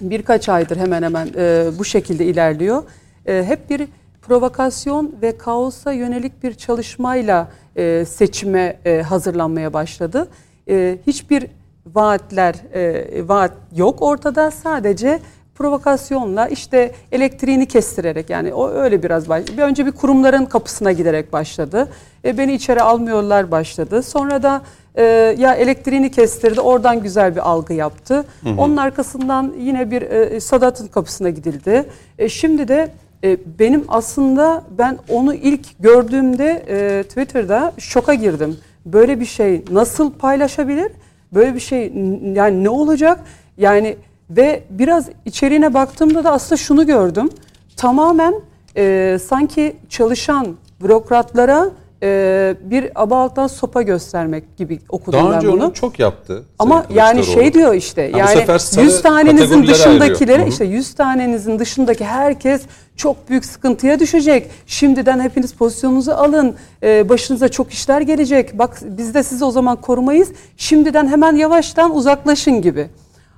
birkaç 0.01 0.49
aydır 0.49 0.77
hemen 0.77 1.03
hemen 1.03 1.27
e, 1.37 1.65
bu 1.79 1.85
şekilde 1.85 2.25
ilerliyor. 2.25 2.83
E, 3.25 3.43
hep 3.43 3.69
bir 3.69 3.87
provokasyon 4.21 5.15
ve 5.21 5.37
kaosa 5.37 5.91
yönelik 5.91 6.43
bir 6.43 6.53
çalışmayla 6.53 7.51
e, 7.75 8.05
seçime 8.05 8.79
e, 8.85 9.01
hazırlanmaya 9.01 9.73
başladı. 9.73 10.27
E, 10.69 10.97
hiçbir 11.07 11.47
vaatler 11.85 12.55
e, 12.73 13.27
vaat 13.27 13.51
yok 13.75 14.01
ortada 14.01 14.51
sadece 14.51 15.19
provokasyonla 15.55 16.47
işte 16.47 16.91
elektriğini 17.11 17.65
kestirerek 17.65 18.29
yani 18.29 18.53
o 18.53 18.69
öyle 18.69 19.03
biraz 19.03 19.29
baş... 19.29 19.47
bir 19.57 19.63
önce 19.63 19.85
bir 19.85 19.91
kurumların 19.91 20.45
kapısına 20.45 20.91
giderek 20.91 21.33
başladı. 21.33 21.89
E, 22.25 22.37
beni 22.37 22.53
içeri 22.53 22.81
almıyorlar 22.81 23.51
başladı. 23.51 24.03
Sonra 24.03 24.43
da 24.43 24.61
e, 24.95 25.03
ya 25.37 25.53
elektriğini 25.55 26.11
kestirdi 26.11 26.61
oradan 26.61 27.03
güzel 27.03 27.35
bir 27.35 27.49
algı 27.49 27.73
yaptı. 27.73 28.15
Hı 28.15 28.49
hı. 28.49 28.53
Onun 28.57 28.77
arkasından 28.77 29.53
yine 29.59 29.91
bir 29.91 30.01
e, 30.01 30.39
Sadat'ın 30.39 30.87
kapısına 30.87 31.29
gidildi. 31.29 31.85
E, 32.19 32.29
şimdi 32.29 32.67
de 32.67 32.91
e, 33.23 33.37
benim 33.59 33.85
aslında 33.87 34.63
ben 34.77 34.97
onu 35.09 35.33
ilk 35.33 35.79
gördüğümde 35.79 36.65
e, 36.67 37.03
Twitter'da 37.03 37.73
şoka 37.77 38.13
girdim. 38.13 38.57
Böyle 38.85 39.19
bir 39.19 39.25
şey 39.25 39.65
nasıl 39.71 40.11
paylaşabilir? 40.11 40.91
Böyle 41.33 41.55
bir 41.55 41.59
şey 41.59 41.93
yani 42.35 42.63
ne 42.63 42.69
olacak? 42.69 43.19
Yani 43.57 43.95
ve 44.29 44.63
biraz 44.69 45.09
içeriğine 45.25 45.73
baktığımda 45.73 46.23
da 46.23 46.31
aslında 46.31 46.57
şunu 46.57 46.85
gördüm. 46.85 47.29
Tamamen 47.77 48.35
e, 48.77 49.17
sanki 49.25 49.75
çalışan 49.89 50.47
bürokratlara 50.83 51.69
e, 52.03 52.55
bir 52.61 52.91
aba 52.95 53.23
alttan 53.23 53.47
sopa 53.47 53.81
göstermek 53.81 54.57
gibi 54.57 54.79
okudum 54.89 55.19
Daha 55.19 55.31
ben 55.31 55.37
önce 55.37 55.51
bunu. 55.51 55.65
onu 55.65 55.73
çok 55.73 55.99
yaptı. 55.99 56.43
Ama 56.59 56.85
yani 56.93 57.23
şey 57.23 57.53
diyor 57.53 57.73
işte 57.73 58.01
yani 58.01 58.45
100 58.81 59.01
tanenizin 59.01 59.67
dışındakileri 59.67 60.49
işte 60.49 60.65
100 60.65 60.93
tanenizin 60.93 61.59
dışındaki 61.59 62.05
herkes 62.05 62.61
çok 62.95 63.29
büyük 63.29 63.45
sıkıntıya 63.45 63.99
düşecek. 63.99 64.49
Şimdiden 64.65 65.19
hepiniz 65.19 65.53
pozisyonunuzu 65.53 66.11
alın. 66.11 66.55
Ee, 66.83 67.09
başınıza 67.09 67.49
çok 67.49 67.73
işler 67.73 68.01
gelecek. 68.01 68.59
Bak 68.59 68.79
biz 68.83 69.13
de 69.13 69.23
sizi 69.23 69.45
o 69.45 69.51
zaman 69.51 69.81
korumayız. 69.81 70.31
Şimdiden 70.57 71.07
hemen 71.07 71.35
yavaştan 71.35 71.95
uzaklaşın 71.95 72.61
gibi. 72.61 72.89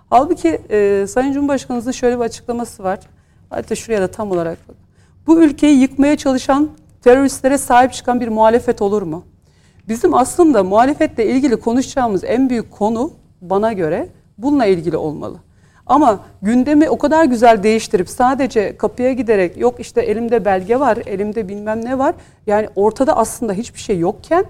Halbuki 0.09 0.61
e, 0.69 1.05
Sayın 1.07 1.33
Cumhurbaşkanımızın 1.33 1.91
şöyle 1.91 2.15
bir 2.15 2.23
açıklaması 2.23 2.83
var. 2.83 2.99
Hatta 3.49 3.75
şuraya 3.75 4.01
da 4.01 4.07
tam 4.07 4.31
olarak 4.31 4.57
bak. 4.69 4.75
Bu 5.27 5.41
ülkeyi 5.41 5.79
yıkmaya 5.79 6.17
çalışan 6.17 6.69
teröristlere 7.05 7.57
sahip 7.57 7.93
çıkan 7.93 8.19
bir 8.19 8.27
muhalefet 8.27 8.81
olur 8.81 9.01
mu? 9.01 9.23
Bizim 9.87 10.13
aslında 10.13 10.63
muhalefetle 10.63 11.25
ilgili 11.25 11.55
konuşacağımız 11.55 12.23
en 12.23 12.49
büyük 12.49 12.71
konu 12.71 13.11
bana 13.41 13.73
göre 13.73 14.07
bununla 14.37 14.65
ilgili 14.65 14.97
olmalı. 14.97 15.37
Ama 15.85 16.19
gündemi 16.41 16.89
o 16.89 16.97
kadar 16.97 17.25
güzel 17.25 17.63
değiştirip 17.63 18.09
sadece 18.09 18.77
kapıya 18.77 19.13
giderek 19.13 19.57
yok 19.57 19.79
işte 19.79 20.01
elimde 20.01 20.45
belge 20.45 20.79
var, 20.79 20.97
elimde 21.05 21.49
bilmem 21.49 21.85
ne 21.85 21.99
var. 21.99 22.15
Yani 22.47 22.69
ortada 22.75 23.17
aslında 23.17 23.53
hiçbir 23.53 23.79
şey 23.79 23.99
yokken 23.99 24.45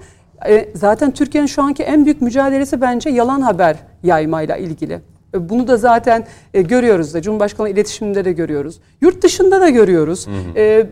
e, 0.47 0.69
zaten 0.75 1.11
Türkiye'nin 1.11 1.47
şu 1.47 1.63
anki 1.63 1.83
en 1.83 2.05
büyük 2.05 2.21
mücadelesi 2.21 2.81
bence 2.81 3.09
yalan 3.09 3.41
haber 3.41 3.77
yaymayla 4.03 4.57
ilgili. 4.57 4.99
E, 5.33 5.49
bunu 5.49 5.67
da 5.67 5.77
zaten 5.77 6.25
e, 6.53 6.61
görüyoruz 6.61 7.13
da 7.13 7.21
Cumhurbaşkanı 7.21 7.69
iletişiminde 7.69 8.25
de 8.25 8.31
görüyoruz. 8.31 8.79
Yurt 9.01 9.23
dışında 9.23 9.61
da 9.61 9.69
görüyoruz. 9.69 10.27
Hı 10.27 10.31
hı. 10.31 10.59
E, 10.59 10.87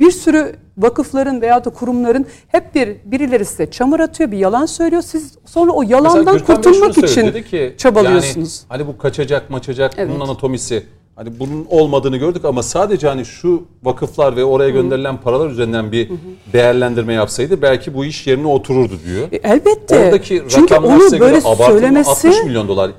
bir 0.00 0.10
sürü 0.10 0.56
vakıfların 0.78 1.40
veya 1.40 1.64
da 1.64 1.70
kurumların 1.70 2.26
hep 2.48 2.74
bir 2.74 2.96
birileri 3.04 3.44
size 3.44 3.70
çamur 3.70 4.00
atıyor, 4.00 4.30
bir 4.30 4.38
yalan 4.38 4.66
söylüyor. 4.66 5.02
Siz 5.02 5.38
sonra 5.44 5.72
o 5.72 5.82
yalandan 5.82 6.38
kurtulmak 6.38 6.98
için 6.98 7.26
dedi 7.26 7.44
ki, 7.44 7.74
çabalıyorsunuz. 7.78 8.64
Yani, 8.70 8.78
hani 8.78 8.86
bu 8.94 8.98
kaçacak, 8.98 9.50
maçacak, 9.50 9.92
evet. 9.96 10.10
bunun 10.10 10.20
anatomisi. 10.20 10.86
Hani 11.16 11.38
bunun 11.38 11.66
olmadığını 11.70 12.16
gördük 12.16 12.44
ama 12.44 12.62
sadece 12.62 13.08
hani 13.08 13.24
şu 13.24 13.62
vakıflar 13.82 14.36
ve 14.36 14.44
oraya 14.44 14.70
gönderilen 14.70 15.20
paralar 15.20 15.50
üzerinden 15.50 15.92
bir 15.92 16.08
Hı-hı. 16.08 16.16
değerlendirme 16.52 17.12
yapsaydı 17.12 17.62
belki 17.62 17.94
bu 17.94 18.04
iş 18.04 18.26
yerine 18.26 18.46
otururdu 18.46 18.94
diyor. 19.06 19.28
E, 19.32 19.36
elbette. 19.36 19.98
Oradaki 19.98 20.42
Çünkü 20.48 20.74
onu 20.74 21.20
böyle 21.20 21.40
söylemesi 21.40 22.10
60 22.28 22.44
milyon 22.44 22.68
dolar 22.68 22.90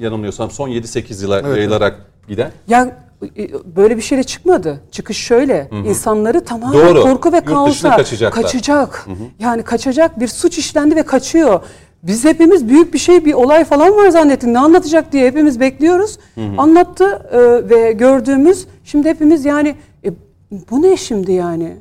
yanılmıyorsam 0.00 0.50
son 0.50 0.68
7-8 0.68 1.22
yıla 1.22 1.40
evet, 1.40 1.56
yayılarak 1.56 2.11
giden? 2.28 2.50
Ya 2.68 2.96
e, 3.36 3.48
böyle 3.76 3.96
bir 3.96 4.02
şeyle 4.02 4.22
çıkmadı. 4.22 4.80
Çıkış 4.90 5.16
şöyle. 5.16 5.68
İnsanları 5.86 6.44
tamamen 6.44 6.88
Doğru. 6.88 7.02
korku 7.02 7.32
ve 7.32 7.40
kaosa 7.40 7.96
kaçacak. 7.96 9.06
Yani 9.38 9.62
kaçacak 9.62 10.20
bir 10.20 10.28
suç 10.28 10.58
işlendi 10.58 10.96
ve 10.96 11.02
kaçıyor. 11.02 11.60
Biz 12.02 12.24
hepimiz 12.24 12.68
büyük 12.68 12.94
bir 12.94 12.98
şey, 12.98 13.24
bir 13.24 13.32
olay 13.32 13.64
falan 13.64 13.96
var 13.96 14.08
zannettik. 14.08 14.48
Ne 14.48 14.58
anlatacak 14.58 15.12
diye 15.12 15.26
hepimiz 15.26 15.60
bekliyoruz. 15.60 16.18
Anlattı 16.58 17.04
e, 17.32 17.68
ve 17.70 17.92
gördüğümüz 17.92 18.66
şimdi 18.84 19.08
hepimiz 19.08 19.44
yani 19.44 19.74
e, 20.04 20.10
bu 20.70 20.82
ne 20.82 20.96
şimdi 20.96 21.32
yani? 21.32 21.76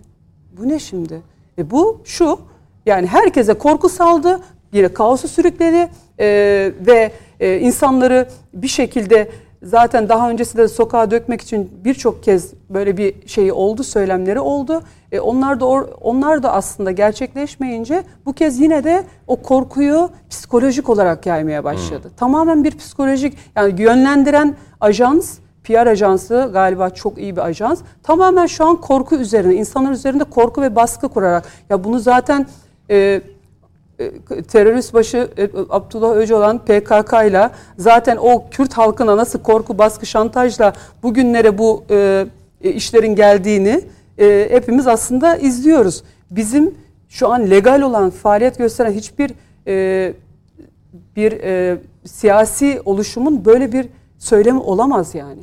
Bu 0.57 0.69
ne 0.69 0.79
şimdi? 0.79 1.21
E 1.57 1.71
bu 1.71 2.01
şu 2.05 2.39
yani 2.85 3.07
herkese 3.07 3.53
korku 3.53 3.89
saldı, 3.89 4.39
bir 4.73 4.89
kaosu 4.89 5.27
sürükledi 5.27 5.89
e, 6.19 6.27
ve 6.87 7.11
e, 7.39 7.59
insanları 7.59 8.27
bir 8.53 8.67
şekilde 8.67 9.29
zaten 9.64 10.09
daha 10.09 10.30
öncesinde 10.30 10.62
de 10.62 10.68
sokağa 10.68 11.12
dökmek 11.12 11.41
için 11.41 11.72
birçok 11.86 12.24
kez 12.24 12.53
böyle 12.70 12.97
bir 12.97 13.28
şey 13.28 13.51
oldu, 13.51 13.84
söylemleri 13.84 14.39
oldu. 14.39 14.82
E, 15.12 15.20
onlar 15.20 15.59
da 15.59 15.66
or, 15.66 15.88
onlar 16.01 16.43
da 16.43 16.53
aslında 16.53 16.91
gerçekleşmeyince 16.91 18.03
bu 18.26 18.34
kez 18.34 18.59
yine 18.59 18.84
de 18.84 19.03
o 19.28 19.36
korkuyu 19.36 20.09
psikolojik 20.30 20.89
olarak 20.89 21.26
yaymaya 21.26 21.64
başladı. 21.64 22.12
Tamamen 22.18 22.64
bir 22.64 22.78
psikolojik 22.78 23.38
yani 23.55 23.82
yönlendiren 23.82 24.55
ajans 24.80 25.38
PR 25.64 25.88
ajansı 25.88 26.49
galiba 26.53 26.89
çok 26.89 27.18
iyi 27.18 27.36
bir 27.36 27.41
ajans. 27.45 27.82
Tamamen 28.03 28.45
şu 28.45 28.66
an 28.66 28.76
korku 28.76 29.16
üzerine, 29.16 29.53
insanlar 29.53 29.91
üzerinde 29.91 30.24
korku 30.24 30.62
ve 30.62 30.76
baskı 30.76 31.09
kurarak. 31.09 31.45
Ya 31.70 31.84
bunu 31.84 31.99
zaten 31.99 32.47
e, 32.89 33.22
terörist 34.47 34.93
başı 34.93 35.30
e, 35.38 35.49
Abdullah 35.70 36.16
Öcalan 36.16 36.60
PKK 36.60 37.14
ile 37.28 37.49
zaten 37.78 38.18
o 38.18 38.49
Kürt 38.52 38.74
halkına 38.74 39.18
nasıl 39.18 39.39
korku, 39.39 39.78
baskı, 39.78 40.06
şantajla 40.06 40.74
bugünlere 41.04 41.58
bu 41.58 41.84
e, 41.89 42.26
e, 42.62 42.72
işlerin 42.72 43.16
geldiğini 43.16 43.82
e, 44.20 44.47
hepimiz 44.52 44.88
aslında 44.88 45.36
izliyoruz. 45.36 46.04
Bizim 46.32 46.76
şu 47.10 47.30
an 47.30 47.49
legal 47.49 47.82
olan 47.82 48.10
faaliyet 48.10 48.58
gösteren 48.58 48.91
hiçbir 48.91 49.32
e, 49.68 50.14
bir 51.16 51.32
e, 51.32 51.78
siyasi 52.06 52.82
oluşumun 52.86 53.45
böyle 53.45 53.72
bir 53.72 53.88
söylemi 54.18 54.60
olamaz 54.60 55.16
yani. 55.16 55.41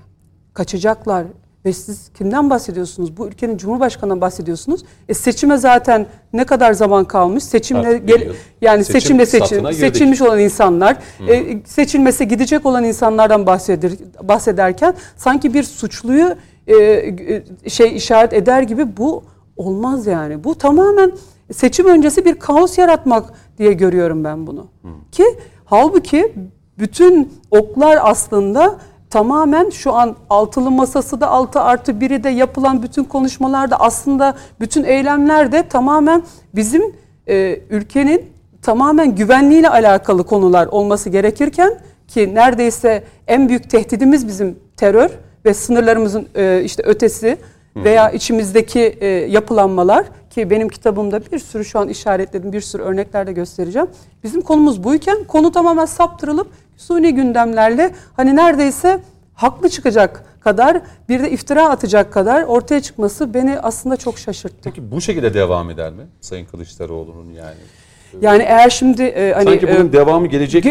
Kaçacaklar 0.55 1.25
ve 1.65 1.73
siz 1.73 2.09
kimden 2.19 2.51
bahsediyorsunuz? 2.51 3.17
Bu 3.17 3.29
ülkenin 3.29 3.57
cumhurbaşkanından 3.57 4.21
bahsediyorsunuz. 4.21 4.85
E 5.09 5.15
seçime 5.15 5.57
zaten 5.57 6.07
ne 6.33 6.45
kadar 6.45 6.73
zaman 6.73 7.05
kalmış? 7.05 7.45
Seçimle 7.45 7.89
Artık 7.89 8.09
gel, 8.09 8.33
yani 8.61 8.85
Seçim 8.85 9.01
seçimle 9.01 9.27
seçim 9.27 9.61
girdik. 9.61 9.75
seçilmiş 9.75 10.23
olan 10.23 10.39
insanlar, 10.39 10.97
e, 11.29 11.59
seçilmese 11.65 12.25
gidecek 12.25 12.67
olan 12.67 12.85
insanlardan 12.85 13.47
bahseder, 13.47 13.93
bahsederken 14.23 14.95
sanki 15.17 15.55
bir 15.55 15.63
suçluyu 15.63 16.37
e, 16.67 16.75
e, 16.77 17.71
şey 17.71 17.97
işaret 17.97 18.33
eder 18.33 18.63
gibi 18.63 18.97
bu 18.97 19.23
olmaz 19.57 20.07
yani. 20.07 20.45
Bu 20.45 20.55
tamamen 20.55 21.13
seçim 21.53 21.87
öncesi 21.87 22.25
bir 22.25 22.35
kaos 22.35 22.79
yaratmak 22.79 23.33
diye 23.59 23.73
görüyorum 23.73 24.25
ben 24.25 24.47
bunu. 24.47 24.67
Ki 25.13 25.25
halbuki 25.65 26.33
bütün 26.79 27.33
oklar 27.51 27.99
aslında 28.03 28.79
tamamen 29.11 29.71
şu 29.71 29.93
an 29.95 30.17
altılı 30.31 30.71
masası 30.71 31.21
da 31.21 31.29
6 31.29 31.61
artı 31.61 31.93
1'i 31.93 32.25
de 32.25 32.29
yapılan 32.29 32.83
bütün 32.83 33.05
konuşmalarda 33.05 33.81
aslında 33.81 34.35
bütün 34.61 34.85
eylemler 34.85 35.53
de 35.53 35.69
tamamen 35.69 36.23
bizim 36.55 36.83
e, 37.29 37.61
ülkenin 37.71 38.33
tamamen 38.63 39.15
güvenliğiyle 39.15 39.69
alakalı 39.69 40.25
konular 40.25 40.67
olması 40.67 41.11
gerekirken 41.11 41.79
ki 42.09 42.35
neredeyse 42.35 43.05
en 43.27 43.49
büyük 43.49 43.71
tehdidimiz 43.71 44.29
bizim 44.29 44.59
terör 44.77 45.11
ve 45.45 45.55
sınırlarımızın 45.55 46.29
e, 46.35 46.63
işte 46.65 46.83
ötesi 46.83 47.39
veya 47.77 48.11
içimizdeki 48.11 48.81
e, 48.81 49.07
yapılanmalar 49.07 50.07
ki 50.31 50.51
benim 50.51 50.69
kitabımda 50.69 51.21
bir 51.33 51.39
sürü 51.39 51.65
şu 51.65 51.79
an 51.79 51.89
işaretledim 51.89 52.53
bir 52.53 52.61
sürü 52.61 52.83
örnekler 52.83 53.27
de 53.27 53.33
göstereceğim. 53.33 53.89
Bizim 54.25 54.43
konumuz 54.43 54.85
buyken 54.85 55.25
konu 55.25 55.53
tamamen 55.53 55.85
saptırılıp 55.85 56.51
suni 56.77 57.15
gündemlerle 57.15 57.95
hani 58.17 58.37
neredeyse 58.37 59.01
haklı 59.35 59.69
çıkacak 59.69 60.25
kadar 60.41 60.81
bir 61.09 61.23
de 61.23 61.31
iftira 61.31 61.69
atacak 61.69 62.13
kadar 62.13 62.43
ortaya 62.43 62.81
çıkması 62.81 63.35
beni 63.35 63.61
aslında 63.61 63.97
çok 63.97 64.19
şaşırttı. 64.19 64.57
Peki 64.65 64.91
bu 64.91 65.01
şekilde 65.01 65.35
devam 65.35 65.71
eder 65.71 65.93
mi 65.93 66.03
Sayın 66.21 66.47
Kılıçdaroğlu'nun 66.47 67.33
yani? 67.33 67.57
Yani 68.21 68.43
eğer 68.43 68.71
şimdi 68.71 69.03
e, 69.03 69.33
hani 69.33 69.45
Sanki 69.45 69.69
bunun 69.69 69.89
e, 69.89 69.93
devamı 69.93 70.27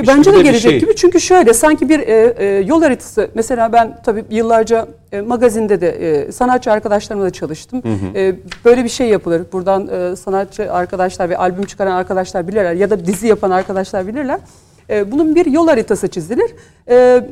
Bence 0.08 0.30
gibi 0.30 0.40
de 0.40 0.40
bir 0.40 0.46
gelecek 0.50 0.72
şey. 0.72 0.80
gibi 0.80 0.96
çünkü 0.96 1.22
şöyle 1.22 1.54
sanki 1.54 1.90
bir 1.90 2.00
e, 2.00 2.34
e, 2.38 2.46
yol 2.46 2.82
haritası 2.82 3.30
mesela 3.36 3.74
ben 3.74 3.98
tabii 4.06 4.26
yıllarca 4.30 4.88
e, 5.12 5.22
magazinde 5.22 5.82
de 5.82 5.90
e, 5.90 6.32
sanatçı 6.32 6.72
arkadaşlarımla 6.72 7.26
da 7.26 7.30
çalıştım. 7.30 7.82
E, 8.16 8.36
böyle 8.66 8.84
bir 8.84 8.90
şey 8.90 9.08
yapılır. 9.08 9.42
Buradan 9.52 9.88
e, 9.88 10.16
sanatçı 10.16 10.74
arkadaşlar 10.74 11.30
ve 11.30 11.38
albüm 11.38 11.66
çıkaran 11.66 11.92
arkadaşlar 11.92 12.48
bilirler 12.48 12.74
ya 12.74 12.90
da 12.90 13.06
dizi 13.06 13.28
yapan 13.28 13.52
arkadaşlar 13.52 14.08
bilirler. 14.08 14.40
E, 14.90 15.12
bunun 15.12 15.36
bir 15.36 15.46
yol 15.46 15.68
haritası 15.68 16.08
çizilir. 16.08 16.52
E, 16.90 17.24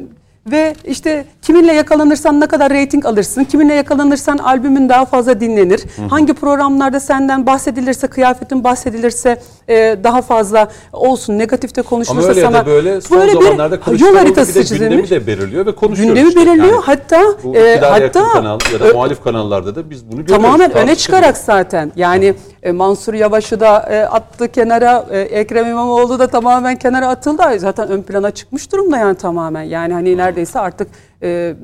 ve 0.51 0.75
işte 0.85 1.25
kiminle 1.41 1.73
yakalanırsan 1.73 2.39
ne 2.39 2.47
kadar 2.47 2.69
reyting 2.73 3.05
alırsın, 3.05 3.43
kiminle 3.43 3.73
yakalanırsan 3.73 4.37
albümün 4.37 4.89
daha 4.89 5.05
fazla 5.05 5.39
dinlenir, 5.39 5.83
hangi 6.09 6.33
programlarda 6.33 6.99
senden 6.99 7.45
bahsedilirse, 7.45 8.07
kıyafetin 8.07 8.63
bahsedilirse 8.63 9.41
e, 9.69 9.97
daha 10.03 10.21
fazla 10.21 10.67
olsun, 10.93 11.37
negatifte 11.37 11.81
Ama 11.81 11.89
konuşulursa 11.89 12.29
öyle 12.29 12.39
ya 12.39 12.45
sana 12.47 12.61
da 12.61 12.65
böyle 12.65 13.01
son 13.01 13.19
böyle 13.19 13.31
zamanlarda 13.31 13.79
yol 13.99 14.15
haritası 14.15 14.59
bir 14.59 14.69
de 14.69 14.75
gündemi 14.75 15.03
çizilmiş. 15.03 15.11
de 15.11 15.27
belirliyor 15.27 15.65
ve 15.65 15.75
konuşuyoruz. 15.75 16.15
Gündemi 16.15 16.27
işte. 16.29 16.41
belirliyor. 16.41 16.73
Yani 16.73 16.81
hatta 16.85 17.21
bu 17.43 17.55
e, 17.55 17.77
hatta 17.79 18.29
kanal 18.33 18.59
ya 18.73 18.79
da 18.79 18.85
ö- 18.85 18.93
muhalif 18.93 19.23
kanallarda 19.23 19.75
da 19.75 19.89
biz 19.89 20.05
bunu 20.11 20.25
görüyoruz. 20.25 20.43
tamamen 20.45 20.71
öne 20.71 20.95
çıkarak 20.95 21.37
zaten. 21.37 21.91
Yani 21.95 22.33
e, 22.63 22.71
Mansur 22.71 23.13
Yavaş'ı 23.13 23.59
da 23.59 23.79
e, 23.89 24.01
attı 24.05 24.51
kenara, 24.51 25.05
e, 25.11 25.19
Ekrem 25.19 25.67
İmamoğlu 25.67 26.19
da 26.19 26.27
tamamen 26.27 26.75
kenara 26.75 27.07
atıldı. 27.07 27.43
Zaten 27.57 27.87
ön 27.87 28.01
plana 28.01 28.31
çıkmış 28.31 28.71
durumda 28.71 28.97
yani 28.97 29.15
tamamen. 29.15 29.63
Yani 29.63 29.93
hani 29.93 30.17
neredeyse 30.35 30.59
artık 30.59 30.87
e, 31.23 31.55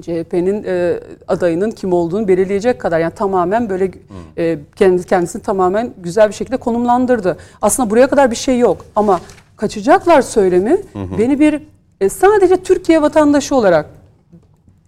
CHP'nin 0.00 0.64
e, 0.66 1.00
adayının 1.28 1.70
kim 1.70 1.92
olduğunu 1.92 2.28
belirleyecek 2.28 2.80
kadar 2.80 3.00
yani 3.00 3.14
tamamen 3.14 3.70
böyle 3.70 3.90
e, 4.38 4.58
kendi 4.76 5.04
kendisini 5.04 5.42
tamamen 5.42 5.94
güzel 5.98 6.28
bir 6.28 6.34
şekilde 6.34 6.56
konumlandırdı. 6.56 7.36
Aslında 7.62 7.90
buraya 7.90 8.06
kadar 8.06 8.30
bir 8.30 8.36
şey 8.36 8.58
yok 8.58 8.84
ama 8.96 9.20
kaçacaklar 9.56 10.22
söylemi 10.22 10.76
beni 11.18 11.40
bir 11.40 11.62
e, 12.00 12.08
sadece 12.08 12.56
Türkiye 12.62 13.02
vatandaşı 13.02 13.54
olarak 13.54 13.86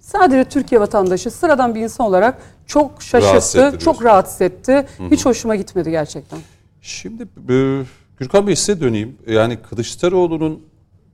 sadece 0.00 0.44
Türkiye 0.44 0.80
vatandaşı 0.80 1.30
sıradan 1.30 1.74
bir 1.74 1.80
insan 1.80 2.06
olarak 2.06 2.38
çok 2.66 2.90
Rahatsız 2.90 3.52
şaşırttı, 3.52 3.76
etti 3.76 3.84
çok 3.84 4.04
rahatsız 4.04 4.40
etti. 4.40 4.86
Hiç 5.10 5.26
hoşuma 5.26 5.56
gitmedi 5.56 5.90
gerçekten. 5.90 6.38
Şimdi 6.80 7.22
e, 7.52 7.82
Gürkan 8.18 8.46
Bey 8.46 8.56
size 8.56 8.80
döneyim. 8.80 9.18
Yani 9.26 9.56
Kılıçdaroğlu'nun 9.56 10.62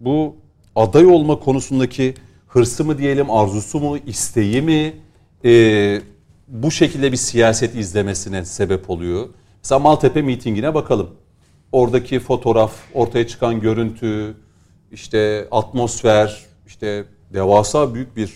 bu 0.01 0.37
aday 0.77 1.07
olma 1.07 1.39
konusundaki 1.39 2.15
hırsı 2.47 2.85
mı 2.85 2.99
diyelim, 2.99 3.31
arzusu 3.31 3.81
mu, 3.81 3.99
isteği 3.99 4.63
mi 4.63 4.95
e, 5.45 6.01
bu 6.49 6.71
şekilde 6.71 7.13
bir 7.13 7.17
siyaset 7.17 7.75
izlemesine 7.75 8.45
sebep 8.45 8.91
oluyor. 8.91 9.29
Mesela 9.63 9.79
Maltepe 9.79 10.23
mitingine 10.23 10.75
bakalım. 10.75 11.11
Oradaki 11.73 12.21
fotoğraf, 12.21 12.73
ortaya 12.95 13.27
çıkan 13.27 13.61
görüntü, 13.61 14.37
işte 14.93 15.49
atmosfer, 15.51 16.47
işte 16.67 17.05
devasa 17.33 17.95
büyük 17.95 18.17
bir 18.17 18.35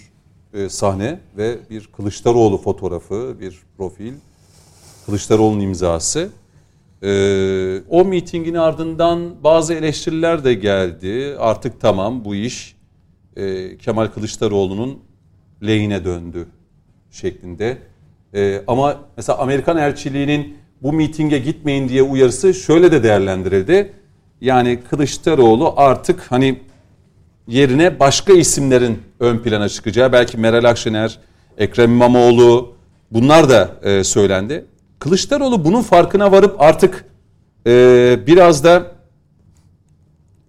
e, 0.55 0.69
sahne 0.69 1.21
ve 1.37 1.59
bir 1.71 1.87
Kılıçdaroğlu 1.87 2.59
fotoğrafı, 2.59 3.37
bir 3.41 3.59
profil. 3.77 4.13
Kılıçdaroğlu'nun 5.07 5.61
imzası. 5.61 6.31
Ee, 7.03 7.81
o 7.89 8.05
mitingin 8.05 8.55
ardından 8.55 9.45
bazı 9.45 9.75
eleştiriler 9.75 10.45
de 10.45 10.55
geldi. 10.55 11.37
Artık 11.39 11.81
tamam 11.81 12.25
bu 12.25 12.35
iş 12.35 12.77
e, 13.37 13.77
Kemal 13.77 14.07
Kılıçdaroğlu'nun 14.07 14.99
lehine 15.67 16.05
döndü 16.05 16.47
şeklinde. 17.11 17.79
Ee, 18.35 18.63
ama 18.67 19.01
mesela 19.17 19.39
Amerikan 19.39 19.77
elçiliğinin 19.77 20.57
bu 20.83 20.93
mitinge 20.93 21.39
gitmeyin 21.39 21.89
diye 21.89 22.03
uyarısı 22.03 22.55
şöyle 22.55 22.93
de 22.93 23.03
değerlendirildi. 23.03 23.93
Yani 24.41 24.79
Kılıçdaroğlu 24.91 25.75
artık 25.77 26.21
hani 26.33 26.61
yerine 27.47 28.01
başka 28.01 28.33
isimlerin 28.33 29.03
ön 29.21 29.39
plana 29.39 29.69
çıkacağı 29.69 30.13
belki 30.13 30.37
Meral 30.37 30.65
Akşener, 30.65 31.19
Ekrem 31.59 31.91
İmamoğlu 31.91 32.75
bunlar 33.11 33.49
da 33.49 33.71
e, 33.83 34.05
söylendi. 34.05 34.65
Kılıçdaroğlu 35.03 35.65
bunun 35.65 35.83
farkına 35.83 36.33
varıp 36.33 36.61
artık 36.61 37.05
e, 37.67 38.19
biraz 38.27 38.65
da 38.65 38.93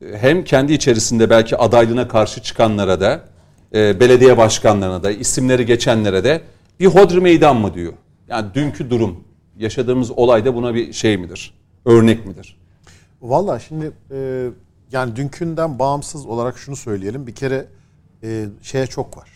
e, 0.02 0.18
hem 0.18 0.44
kendi 0.44 0.74
içerisinde 0.74 1.30
belki 1.30 1.58
adaylığına 1.58 2.08
karşı 2.08 2.42
çıkanlara 2.42 3.02
da 3.02 3.22
e, 3.74 4.00
belediye 4.00 4.38
başkanlarına 4.38 5.04
da 5.04 5.12
isimleri 5.12 5.66
geçenlere 5.66 6.24
de 6.24 6.42
bir 6.80 6.86
hodri 6.86 7.20
meydan 7.20 7.58
mı 7.58 7.74
diyor. 7.74 7.94
Yani 8.28 8.54
dünkü 8.54 8.90
durum 8.90 9.24
yaşadığımız 9.58 10.12
olay 10.12 10.46
da 10.46 10.56
buna 10.56 10.76
bir 10.76 10.94
şey 10.94 11.18
midir? 11.18 11.54
Örnek 11.86 12.26
midir? 12.26 12.58
Valla 13.22 13.60
şimdi 13.60 13.92
e, 14.12 14.50
yani 14.92 15.16
dünkünden 15.16 15.80
bağımsız 15.80 16.26
olarak 16.26 16.58
şunu 16.58 16.76
söyleyelim. 16.76 17.28
Bir 17.28 17.36
kere 17.36 17.66
e, 18.24 18.46
şeye 18.62 18.88
çok 18.88 19.18
var. 19.18 19.33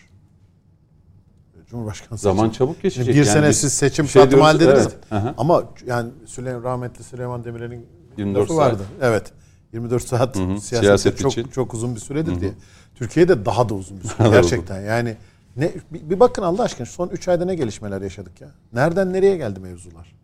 Cumhurbaşkanı 1.70 2.18
Zaman 2.18 2.48
seçimi. 2.48 2.58
çabuk 2.58 2.82
geçecek. 2.82 3.04
Şimdi 3.04 3.20
bir 3.20 3.26
yani 3.26 3.34
sene 3.34 3.52
siz 3.52 3.72
seçim 3.72 4.08
şey 4.08 4.30
diyoruz, 4.30 4.60
dediniz. 4.60 4.76
evet. 4.78 4.96
Aha. 5.10 5.34
Ama 5.38 5.64
yani 5.86 6.10
Süleyman, 6.26 6.62
rahmetli 6.64 7.04
Süleyman 7.04 7.44
Demirel'in 7.44 7.86
24 8.16 8.42
lafı 8.42 8.54
saat. 8.54 8.72
vardı. 8.72 8.82
Evet. 9.02 9.32
24 9.72 10.02
saat 10.02 10.36
hı, 10.36 10.40
siyasette 10.40 10.78
siyaset 10.80 11.18
çok 11.18 11.32
için. 11.32 11.44
çok 11.44 11.74
uzun 11.74 11.94
bir 11.94 12.00
süredir 12.00 12.40
diye. 12.40 12.52
Türkiye'de 12.94 13.44
daha 13.44 13.68
da 13.68 13.74
uzun 13.74 14.00
bir 14.00 14.04
süre 14.08 14.28
gerçekten. 14.30 14.80
Yani 14.80 15.16
ne 15.56 15.72
bir, 15.92 16.10
bir 16.10 16.20
bakın 16.20 16.42
Allah 16.42 16.62
aşkına 16.62 16.86
son 16.86 17.08
3 17.08 17.28
ayda 17.28 17.44
ne 17.44 17.54
gelişmeler 17.54 18.02
yaşadık 18.02 18.40
ya. 18.40 18.48
Nereden 18.72 19.12
nereye 19.12 19.36
geldi 19.36 19.60
mevzular? 19.60 20.14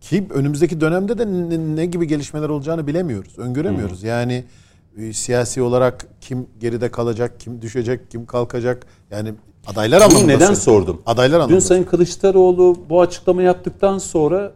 Ki 0.00 0.26
önümüzdeki 0.30 0.80
dönemde 0.80 1.18
de 1.18 1.26
ne, 1.26 1.76
ne 1.76 1.86
gibi 1.86 2.06
gelişmeler 2.06 2.48
olacağını 2.48 2.86
bilemiyoruz. 2.86 3.38
Öngöremiyoruz. 3.38 4.02
Yani 4.02 4.44
e, 4.98 5.12
siyasi 5.12 5.62
olarak 5.62 6.06
kim 6.20 6.46
geride 6.60 6.90
kalacak, 6.90 7.40
kim 7.40 7.62
düşecek, 7.62 8.10
kim 8.10 8.26
kalkacak. 8.26 8.86
Yani 9.10 9.34
adaylar 9.68 10.00
Bunu 10.00 10.06
anlamında. 10.18 10.32
neden 10.36 10.54
sordum? 10.54 11.02
Adaylar 11.06 11.38
Dün 11.38 11.42
anlamında. 11.42 11.60
Sayın 11.60 11.84
Kılıçdaroğlu 11.84 12.76
bu 12.88 13.00
açıklama 13.00 13.42
yaptıktan 13.42 13.98
sonra 13.98 14.52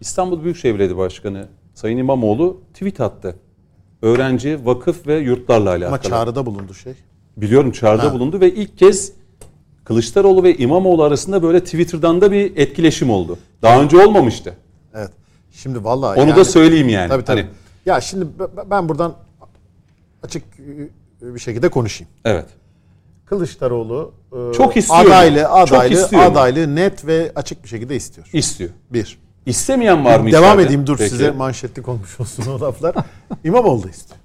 İstanbul 0.00 0.42
Büyükşehir 0.44 0.74
Belediye 0.78 0.96
Başkanı 0.98 1.46
Sayın 1.74 1.98
İmamoğlu 1.98 2.60
tweet 2.74 3.00
attı. 3.00 3.36
Öğrenci, 4.02 4.58
vakıf 4.66 5.06
ve 5.06 5.14
yurtlarla 5.18 5.70
alakalı. 5.70 5.88
Ama 5.88 6.02
çağrıda 6.02 6.46
bulundu 6.46 6.74
şey. 6.74 6.92
Biliyorum 7.36 7.72
çağrıda 7.72 8.04
Ha. 8.04 8.12
bulundu 8.12 8.40
ve 8.40 8.54
ilk 8.54 8.78
kez 8.78 9.12
Kılıçdaroğlu 9.84 10.42
ve 10.42 10.56
İmamoğlu 10.56 11.02
arasında 11.02 11.42
böyle 11.42 11.64
Twitter'dan 11.64 12.20
da 12.20 12.32
bir 12.32 12.56
etkileşim 12.56 13.10
oldu. 13.10 13.38
Daha 13.62 13.82
önce 13.82 14.06
olmamıştı. 14.06 14.54
Evet. 14.94 15.10
Şimdi 15.52 15.84
vallahi 15.84 16.20
Onu 16.20 16.28
yani- 16.28 16.38
da 16.38 16.44
söyleyeyim 16.44 16.88
yani. 16.88 17.08
Tabii 17.08 17.24
tabii. 17.24 17.40
Hani- 17.40 17.50
Ya 17.86 18.00
şimdi 18.00 18.26
ben 18.70 18.88
buradan 18.88 19.14
açık 20.22 20.42
bir 21.20 21.38
şekilde 21.40 21.68
konuşayım. 21.68 22.10
evet. 22.24 22.46
Kılıçdaroğlu 23.26 24.12
e, 24.32 24.52
Çok 24.52 24.76
istiyor 24.76 25.06
adaylı, 25.06 25.40
mu? 25.42 25.48
adaylı, 25.48 25.94
Çok 25.94 26.02
istiyor 26.02 26.22
mu? 26.22 26.28
adaylı 26.30 26.74
net 26.76 27.06
ve 27.06 27.32
açık 27.34 27.64
bir 27.64 27.68
şekilde 27.68 27.96
istiyor. 27.96 28.26
İstiyor. 28.32 28.70
Bir. 28.90 29.18
İstemeyen 29.46 30.04
var 30.04 30.20
mı 30.20 30.32
Devam 30.32 30.44
içeride? 30.44 30.62
edeyim 30.62 30.86
dur 30.86 30.96
Peki. 30.98 31.10
size 31.10 31.30
manşetlik 31.30 31.88
olmuş 31.88 32.20
olsun 32.20 32.44
o 32.46 32.60
laflar. 32.60 32.94
İmamoğlu 33.44 33.82
da 33.82 33.88
istiyor. 33.90 34.18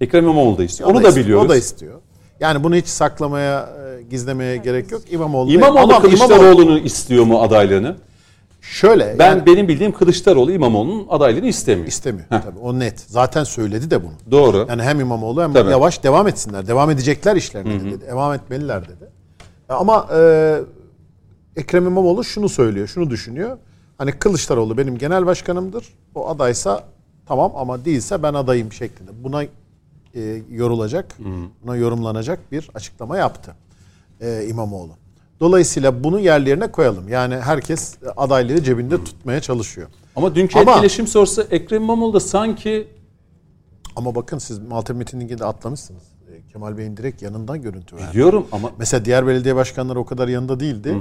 Ekrem 0.00 0.24
İmamoğlu 0.24 0.58
da 0.58 0.64
istiyor. 0.64 0.88
O 0.88 0.92
Onu 0.92 1.02
da 1.02 1.08
istiyor, 1.08 1.26
biliyoruz. 1.26 1.46
O 1.46 1.48
da 1.48 1.56
istiyor. 1.56 2.00
Yani 2.40 2.64
bunu 2.64 2.74
hiç 2.76 2.86
saklamaya, 2.86 3.60
e, 3.98 4.02
gizlemeye 4.02 4.56
gerek 4.56 4.92
yok. 4.92 5.02
İmamoğlu. 5.10 5.52
İmamoğlu 5.52 6.00
Kılıçdaroğlu'nu 6.02 6.78
istiyor 6.78 7.24
mu 7.24 7.42
adaylığını? 7.42 7.96
Şöyle 8.60 9.18
Ben 9.18 9.26
yani 9.26 9.46
benim 9.46 9.68
bildiğim 9.68 9.92
Kılıçdaroğlu 9.92 10.52
İmamoğlu'nun 10.52 11.06
adaylığını 11.08 11.46
istemiyor. 11.46 11.88
istemiyor. 11.88 12.26
Tabii 12.28 12.58
o 12.62 12.78
net. 12.78 13.00
Zaten 13.00 13.44
söyledi 13.44 13.90
de 13.90 14.02
bunu. 14.02 14.12
Doğru. 14.30 14.66
Yani 14.68 14.82
hem 14.82 15.00
İmamoğlu 15.00 15.42
hem 15.42 15.52
Tabii. 15.52 15.70
Yavaş 15.70 16.04
devam 16.04 16.28
etsinler. 16.28 16.66
Devam 16.66 16.90
edecekler 16.90 17.36
işlerine 17.36 17.80
dedi. 17.80 18.00
Devam 18.06 18.32
etmeliler 18.32 18.82
dedi. 18.88 19.10
Ama 19.68 20.08
e, 20.14 20.60
Ekrem 21.56 21.86
İmamoğlu 21.86 22.24
şunu 22.24 22.48
söylüyor, 22.48 22.86
şunu 22.86 23.10
düşünüyor. 23.10 23.58
Hani 23.98 24.12
Kılıçdaroğlu 24.12 24.78
benim 24.78 24.98
genel 24.98 25.26
başkanımdır. 25.26 25.94
O 26.14 26.28
adaysa 26.28 26.84
tamam 27.26 27.52
ama 27.54 27.84
değilse 27.84 28.22
ben 28.22 28.34
adayım 28.34 28.72
şeklinde. 28.72 29.10
Buna 29.24 29.42
e, 30.14 30.42
yorulacak, 30.50 31.16
buna 31.64 31.76
yorumlanacak 31.76 32.52
bir 32.52 32.70
açıklama 32.74 33.16
yaptı 33.18 33.54
e, 34.20 34.46
İmamoğlu. 34.48 34.92
Dolayısıyla 35.40 36.04
bunu 36.04 36.20
yerlerine 36.20 36.66
koyalım. 36.70 37.08
Yani 37.08 37.34
herkes 37.36 37.94
adaylığı 38.16 38.62
cebinde 38.62 39.04
tutmaya 39.04 39.40
çalışıyor. 39.40 39.88
Ama 40.16 40.34
dünkü 40.34 40.58
Ama- 40.58 40.70
etkileşim 40.72 41.06
sorusu 41.06 41.42
Ekrem 41.50 41.82
İmamoğlu 41.82 42.14
da 42.14 42.20
sanki 42.20 42.88
Ama 43.96 44.14
bakın 44.14 44.38
siz 44.38 44.58
Maltepe 44.58 44.98
mitinginde 44.98 45.44
atlamışsınız. 45.44 46.02
E, 46.32 46.52
Kemal 46.52 46.78
Bey'in 46.78 46.96
direkt 46.96 47.22
yanından 47.22 47.62
görüntü 47.62 47.96
verdi. 47.96 48.12
diyorum 48.12 48.46
ama 48.52 48.70
Mesela 48.78 49.04
diğer 49.04 49.26
belediye 49.26 49.56
başkanları 49.56 49.98
o 49.98 50.04
kadar 50.04 50.28
yanında 50.28 50.60
değildi. 50.60 50.94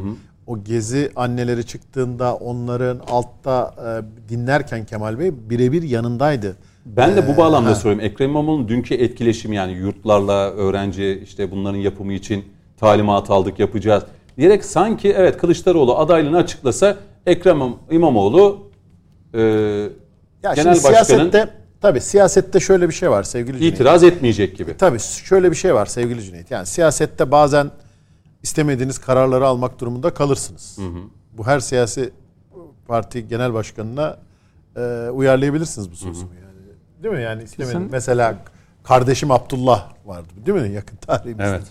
O 0.47 0.63
gezi 0.63 1.11
anneleri 1.15 1.65
çıktığında 1.65 2.35
onların 2.35 2.99
altta 3.07 3.73
e, 3.77 4.29
dinlerken 4.29 4.85
Kemal 4.85 5.19
Bey 5.19 5.31
birebir 5.49 5.83
yanındaydı. 5.83 6.55
ben 6.85 7.15
de 7.15 7.27
bu 7.27 7.31
Ee, 7.31 7.37
bağlamda 7.37 7.75
soruyorum. 7.75 8.05
Ekrem 8.05 8.29
İmamoğlu'nun 8.29 8.67
dünkü 8.67 8.95
etkileşimi 8.95 9.55
yani 9.55 9.71
yurtlarla 9.73 10.49
öğrenci 10.51 11.21
işte 11.23 11.51
bunların 11.51 11.77
yapımı 11.77 12.13
için 12.13 12.45
talimat 12.77 13.29
aldık 13.29 13.59
yapacağız 13.59 14.03
diyerek 14.39 14.65
sanki 14.65 15.11
evet 15.11 15.37
Kılıçdaroğlu 15.37 15.97
adaylığını 15.97 16.37
açıklasa 16.37 16.97
Ekrem 17.25 17.61
İmamoğlu 17.91 18.69
e, 19.33 19.39
Ya 19.41 20.53
genel 20.53 20.55
şimdi 20.55 20.67
başkanın 20.67 21.03
siyasette 21.03 21.49
tabii 21.81 22.01
siyasette 22.01 22.59
şöyle 22.59 22.87
bir 22.87 22.93
şey 22.93 23.11
var 23.11 23.23
sevgili 23.23 23.57
Cüneyt. 23.57 23.73
itiraz 23.73 24.03
etmeyecek 24.03 24.57
gibi. 24.57 24.77
Tabii 24.77 24.99
şöyle 24.99 25.51
bir 25.51 25.55
şey 25.55 25.73
var 25.73 25.85
sevgili 25.85 26.23
Cüneyt. 26.23 26.51
Yani 26.51 26.65
siyasette 26.65 27.31
bazen 27.31 27.71
istemediğiniz 28.43 28.97
kararları 28.97 29.47
almak 29.47 29.79
durumunda 29.79 30.13
kalırsınız. 30.13 30.77
Bu 31.33 31.47
her 31.47 31.59
siyasi 31.59 32.11
parti 32.87 33.27
genel 33.27 33.53
başkanına 33.53 34.17
e, 34.75 35.09
uyarlayabilirsiniz 35.09 35.91
bu 35.91 35.95
sözümü 35.95 36.31
yani. 36.35 36.49
Değil 37.03 37.15
mi? 37.15 37.21
Yani 37.21 37.45
Kesin. 37.45 37.87
mesela 37.91 38.37
kardeşim 38.83 39.31
Abdullah 39.31 39.89
vardı 40.05 40.27
değil 40.45 40.57
mi 40.61 40.71
yakın 40.71 40.97
tarihimizde. 40.97 41.43
Evet. 41.43 41.63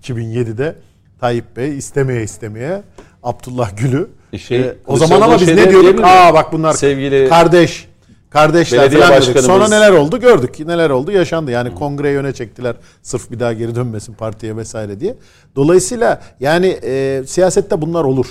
2007'de 0.00 0.76
Tayyip 1.20 1.56
Bey 1.56 1.78
istemeye 1.78 2.22
istemeye 2.22 2.82
Abdullah 3.22 3.76
Gül'ü 3.76 4.08
E 4.32 4.38
şey, 4.38 4.60
e, 4.60 4.76
o 4.86 4.96
zaman 4.96 5.20
ama 5.20 5.40
biz 5.40 5.48
ne 5.48 5.70
diyorduk? 5.70 6.00
Aa 6.04 6.34
bak 6.34 6.52
bunlar 6.52 6.72
Sevgili 6.72 7.28
kardeş 7.28 7.88
kardeşler 8.30 8.90
falan 9.00 9.10
başkanımız- 9.20 9.46
Sonra 9.46 9.68
neler 9.68 9.92
oldu 9.92 10.20
gördük. 10.20 10.60
Neler 10.66 10.90
oldu 10.90 11.12
yaşandı. 11.12 11.50
Yani 11.50 11.74
kongreyi 11.74 12.16
öne 12.18 12.32
çektiler 12.32 12.76
sırf 13.02 13.30
bir 13.30 13.40
daha 13.40 13.52
geri 13.52 13.74
dönmesin 13.74 14.12
partiye 14.14 14.56
vesaire 14.56 15.00
diye. 15.00 15.14
Dolayısıyla 15.56 16.20
yani 16.40 16.66
e, 16.82 17.22
siyasette 17.26 17.80
bunlar 17.82 18.04
olur. 18.04 18.26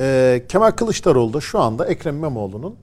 E, 0.00 0.42
Kemal 0.48 0.70
Kılıçdaroğlu 0.70 1.32
da 1.32 1.40
şu 1.40 1.58
anda 1.58 1.86
Ekrem 1.86 2.16
İmamoğlu'nun 2.16 2.74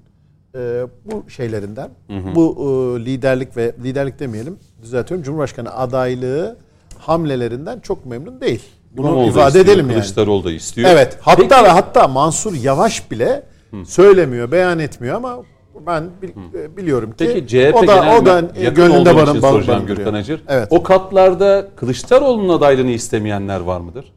e, 0.55 0.59
bu 1.05 1.29
şeylerinden 1.29 1.89
bu 2.35 2.55
e, 2.99 3.05
liderlik 3.05 3.57
ve 3.57 3.75
liderlik 3.83 4.19
demeyelim 4.19 4.57
düzeltiyorum 4.81 5.23
Cumhurbaşkanı 5.23 5.75
adaylığı 5.77 6.57
hamlelerinden 6.97 7.79
çok 7.79 8.05
memnun 8.05 8.41
değil. 8.41 8.63
Bunu 8.97 9.27
ifade 9.27 9.47
istiyor, 9.47 9.65
edelim 9.65 9.89
yani. 9.89 9.93
Kılıçdaroğlu 9.93 10.43
da 10.43 10.51
istiyor. 10.51 10.89
Evet. 10.89 11.17
Hatta 11.21 11.41
Peki- 11.41 11.55
hatta 11.55 12.07
Mansur 12.07 12.53
Yavaş 12.53 13.11
bile 13.11 13.43
söylemiyor, 13.85 14.51
beyan 14.51 14.79
etmiyor 14.79 15.15
ama 15.15 15.43
ben 15.87 16.09
e, 16.53 16.77
biliyorum 16.77 17.11
ki 17.11 17.15
Peki 17.17 17.47
CHP 17.47 17.75
o 17.75 17.87
da 17.87 18.17
o 18.19 18.25
da 18.25 18.35
yakın 18.59 18.75
gönlünde 18.75 19.15
barın 19.15 19.41
barın. 19.41 19.85
Gürkan 19.85 20.13
Acır. 20.13 20.43
Evet. 20.47 20.67
O 20.69 20.83
katlarda 20.83 21.67
Kılıçdaroğlu'nun 21.75 22.57
adaylığını 22.57 22.91
istemeyenler 22.91 23.59
var 23.59 23.79
mıdır? 23.79 24.13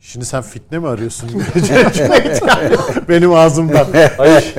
Şimdi 0.00 0.26
sen 0.26 0.42
fitne 0.42 0.78
mi 0.78 0.88
arıyorsun? 0.88 1.30
Yani 1.70 2.76
Benim 3.08 3.32
ağzımdan. 3.32 3.86
Hayır. 4.16 4.54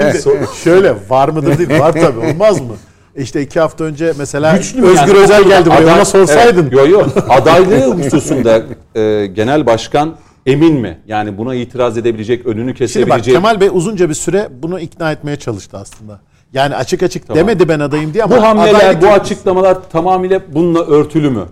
Şöyle 0.63 0.95
var 1.09 1.29
mıdır 1.29 1.57
değil 1.57 1.79
var 1.79 1.93
tabii 1.93 2.19
olmaz 2.19 2.61
mı? 2.61 2.75
İşte 3.17 3.41
iki 3.41 3.59
hafta 3.59 3.83
önce 3.83 4.13
mesela 4.17 4.57
Güçlü 4.57 4.81
mü 4.81 4.87
Özgür 4.87 5.07
yani? 5.07 5.23
Özel 5.23 5.43
geldi 5.43 5.69
buraya 5.69 5.81
Aday- 5.81 5.95
ona 5.95 6.05
sorsaydın. 6.05 6.63
Evet, 6.63 6.73
Yok 6.73 6.89
yok. 6.89 7.09
Adaylığı 7.29 8.03
hususunda 8.03 8.61
e, 8.95 9.25
genel 9.25 9.65
başkan 9.65 10.15
emin 10.45 10.73
mi? 10.73 10.99
Yani 11.07 11.37
buna 11.37 11.55
itiraz 11.55 11.97
edebilecek, 11.97 12.45
önünü 12.45 12.57
Şimdi 12.57 12.69
bak 12.69 12.77
kesebilecek. 12.77 13.33
Kemal 13.33 13.61
Bey 13.61 13.69
uzunca 13.71 14.09
bir 14.09 14.13
süre 14.13 14.49
bunu 14.61 14.79
ikna 14.79 15.11
etmeye 15.11 15.35
çalıştı 15.35 15.77
aslında. 15.77 16.19
Yani 16.53 16.75
açık 16.75 17.03
açık 17.03 17.35
demedi 17.35 17.69
ben 17.69 17.79
adayım 17.79 18.13
diye 18.13 18.23
ama 18.23 18.37
bu 18.37 18.43
hamleler, 18.43 18.75
adaylık 18.75 19.01
bu 19.01 19.07
açıklamalar 19.07 19.89
tamamıyla 19.89 20.41
bununla 20.47 20.85
örtülü 20.85 21.29
mü? 21.29 21.45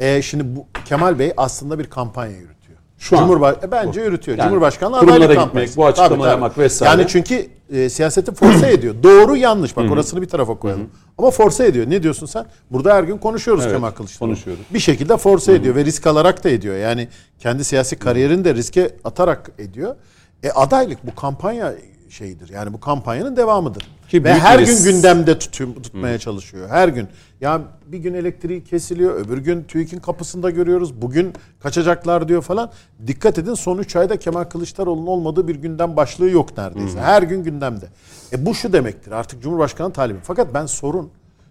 E, 0.00 0.22
şimdi 0.22 0.44
bu 0.56 0.66
Kemal 0.84 1.18
Bey 1.18 1.32
aslında 1.36 1.78
bir 1.78 1.84
kampanya 1.84 2.32
yürütüyor. 2.32 2.55
Şu 2.98 3.18
an. 3.18 3.22
Cumhurba- 3.28 3.66
e, 3.66 3.70
bence 3.70 4.00
yürütüyor. 4.00 4.38
Yani 4.38 4.48
Cumhurbaşkanlığı 4.48 4.98
adaylık 4.98 5.20
gitmek, 5.20 5.38
kampanyası. 5.38 5.76
bu 5.76 5.86
açıklamaları 5.86 6.30
yapmak 6.30 6.58
vesaire. 6.58 6.90
Yani 7.00 7.08
çünkü 7.08 7.46
e, 7.72 7.88
siyaseti 7.88 8.34
force 8.34 8.66
ediyor. 8.70 8.94
Doğru 9.02 9.36
yanlış. 9.36 9.76
Bak 9.76 9.90
orasını 9.92 10.22
bir 10.22 10.28
tarafa 10.28 10.54
koyalım. 10.58 10.90
Ama 11.18 11.30
force 11.30 11.64
ediyor. 11.64 11.90
Ne 11.90 12.02
diyorsun 12.02 12.26
sen? 12.26 12.46
Burada 12.70 12.94
her 12.94 13.04
gün 13.04 13.18
konuşuyoruz 13.18 13.64
Evet, 13.64 13.74
Kemal 13.74 13.90
Kılıçdaroğlu. 13.90 14.28
konuşuyoruz. 14.30 14.64
Bir 14.74 14.78
şekilde 14.78 15.16
force 15.16 15.52
ediyor 15.52 15.74
ve 15.74 15.84
risk 15.84 16.06
alarak 16.06 16.44
da 16.44 16.48
ediyor. 16.48 16.76
Yani 16.76 17.08
kendi 17.38 17.64
siyasi 17.64 17.96
kariyerini 17.98 18.44
de 18.44 18.54
riske 18.54 18.90
atarak 19.04 19.50
ediyor. 19.58 19.96
E 20.42 20.50
adaylık 20.50 21.06
bu 21.06 21.14
kampanya 21.14 21.74
şeyidir. 22.10 22.48
Yani 22.48 22.72
bu 22.72 22.80
kampanyanın 22.80 23.36
devamıdır. 23.36 23.82
Ki 24.08 24.24
ve 24.24 24.34
her 24.34 24.58
bir 24.58 24.66
gün 24.66 24.72
risk. 24.72 24.84
gündemde 24.84 25.38
tutuyor, 25.38 25.74
tutmaya 25.82 26.18
çalışıyor. 26.18 26.68
Her 26.68 26.88
gün. 26.88 27.08
Ya 27.40 27.62
bir 27.86 27.98
gün 27.98 28.14
elektriği 28.14 28.64
kesiliyor, 28.64 29.14
öbür 29.14 29.38
gün 29.38 29.62
TÜİK'in 29.64 29.98
kapısında 30.00 30.50
görüyoruz. 30.50 31.02
Bugün 31.02 31.32
kaçacaklar 31.60 32.28
diyor 32.28 32.42
falan. 32.42 32.70
Dikkat 33.06 33.38
edin 33.38 33.54
son 33.54 33.78
3 33.78 33.96
ayda 33.96 34.16
Kemal 34.18 34.44
Kılıçdaroğlu'nun 34.44 35.06
olmadığı 35.06 35.48
bir 35.48 35.54
gündem 35.56 35.96
başlığı 35.96 36.30
yok 36.30 36.58
neredeyse. 36.58 37.00
Her 37.00 37.22
gün 37.22 37.42
gündemde. 37.44 37.86
E 38.32 38.46
bu 38.46 38.54
şu 38.54 38.72
demektir 38.72 39.12
artık 39.12 39.42
Cumhurbaşkanı 39.42 39.92
talibi. 39.92 40.18
Fakat 40.22 40.54
ben 40.54 40.66
sorun 40.66 41.10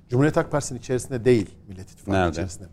Cumhuriyet 0.10 0.38
Halk 0.38 0.52
Partisi'nin 0.52 0.80
içerisinde 0.80 1.26
değil 1.26 1.50
Millet 1.68 1.92
İttifakı 1.92 2.12
Nerede? 2.18 2.32
içerisinde. 2.32 2.68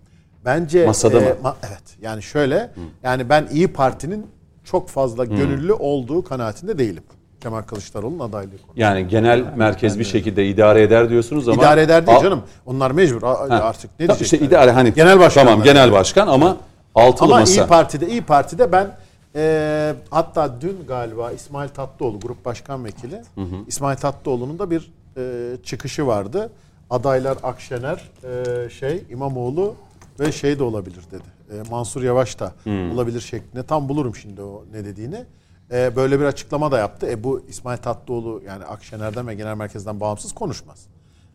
Bence 0.45 0.87
Masada 0.87 1.21
mı? 1.21 1.27
ma- 1.45 1.55
evet. 1.69 1.83
Yani 2.03 2.23
şöyle 2.23 2.73
yani 3.03 3.29
ben 3.29 3.49
İyi 3.53 3.69
Parti'nin 3.73 4.27
çok 4.65 4.89
fazla 4.89 5.25
gönüllü 5.25 5.73
olduğu 5.73 6.25
kanaatinde 6.25 6.79
değilim. 6.79 7.03
Kemal 7.43 7.63
Kılıçdaroğlu'nun 7.63 8.19
adaylığı 8.19 8.51
konusunda. 8.51 8.73
Yani 8.81 9.09
genel 9.09 9.45
merkez 9.57 9.99
bir 9.99 10.05
şekilde 10.05 10.47
idare 10.49 10.83
eder 10.83 11.11
diyorsunuz 11.11 11.49
ama 11.49 11.63
İdare 11.63 11.83
eder 11.83 12.07
değil 12.07 12.21
canım. 12.21 12.43
Onlar 12.67 12.91
mecbur 12.91 13.23
Ha. 13.23 13.47
artık 13.51 13.91
ne 14.01 14.09
diyecekler? 14.09 14.25
işte 14.25 14.39
idare 14.39 14.71
hani 14.71 14.95
Genel 14.95 15.19
başkan. 15.19 15.45
Tamam 15.47 15.63
genel 15.63 15.93
başkan 15.93 16.27
ama 16.27 16.57
Altılı 16.95 17.29
Ama 17.29 17.41
masa. 17.41 17.63
İyi 17.63 17.67
Parti'de 17.67 18.09
İyi 18.09 18.23
Parti'de 18.23 18.73
ben 18.73 18.97
e, 19.37 19.95
hatta 20.11 20.61
dün 20.61 20.77
galiba 20.89 21.33
İsmail 21.33 21.69
Tatlıoğlu 21.69 22.21
Grup 22.21 22.45
Başkan 22.45 22.85
Vekili 22.85 23.23
İsmail 23.67 23.97
Tatlıoğlu'nun 23.97 24.59
da 24.59 24.71
bir 24.71 24.93
e, 25.17 25.23
çıkışı 25.65 26.07
vardı. 26.07 26.51
Adaylar 26.91 27.37
Akşener, 27.43 28.11
e, 28.25 28.71
şey 28.71 29.05
İmamoğlu 29.11 29.75
ve 30.21 30.33
şey 30.33 30.59
de 30.59 30.63
olabilir 30.63 31.03
dedi. 31.13 31.59
E, 31.59 31.71
Mansur 31.71 32.03
Yavaş 32.03 32.41
da 32.41 32.53
olabilir 32.95 33.21
şeklinde. 33.21 33.63
Tam 33.63 33.89
bulurum 33.89 34.17
şimdi 34.17 34.43
o 34.43 34.65
ne 34.73 34.85
dediğini. 34.85 35.25
E, 35.73 35.97
böyle 35.97 36.21
bir 36.21 36.25
açıklama 36.25 36.71
da 36.73 36.79
yaptı. 36.79 37.07
E, 37.11 37.25
bu 37.25 37.43
İsmail 37.49 37.79
Tatlıoğlu 37.79 38.43
yani 38.47 38.65
Akşener'den 38.65 39.27
ve 39.29 39.35
genel 39.35 39.57
merkezden 39.57 40.01
bağımsız 40.01 40.33
konuşmaz. 40.33 40.87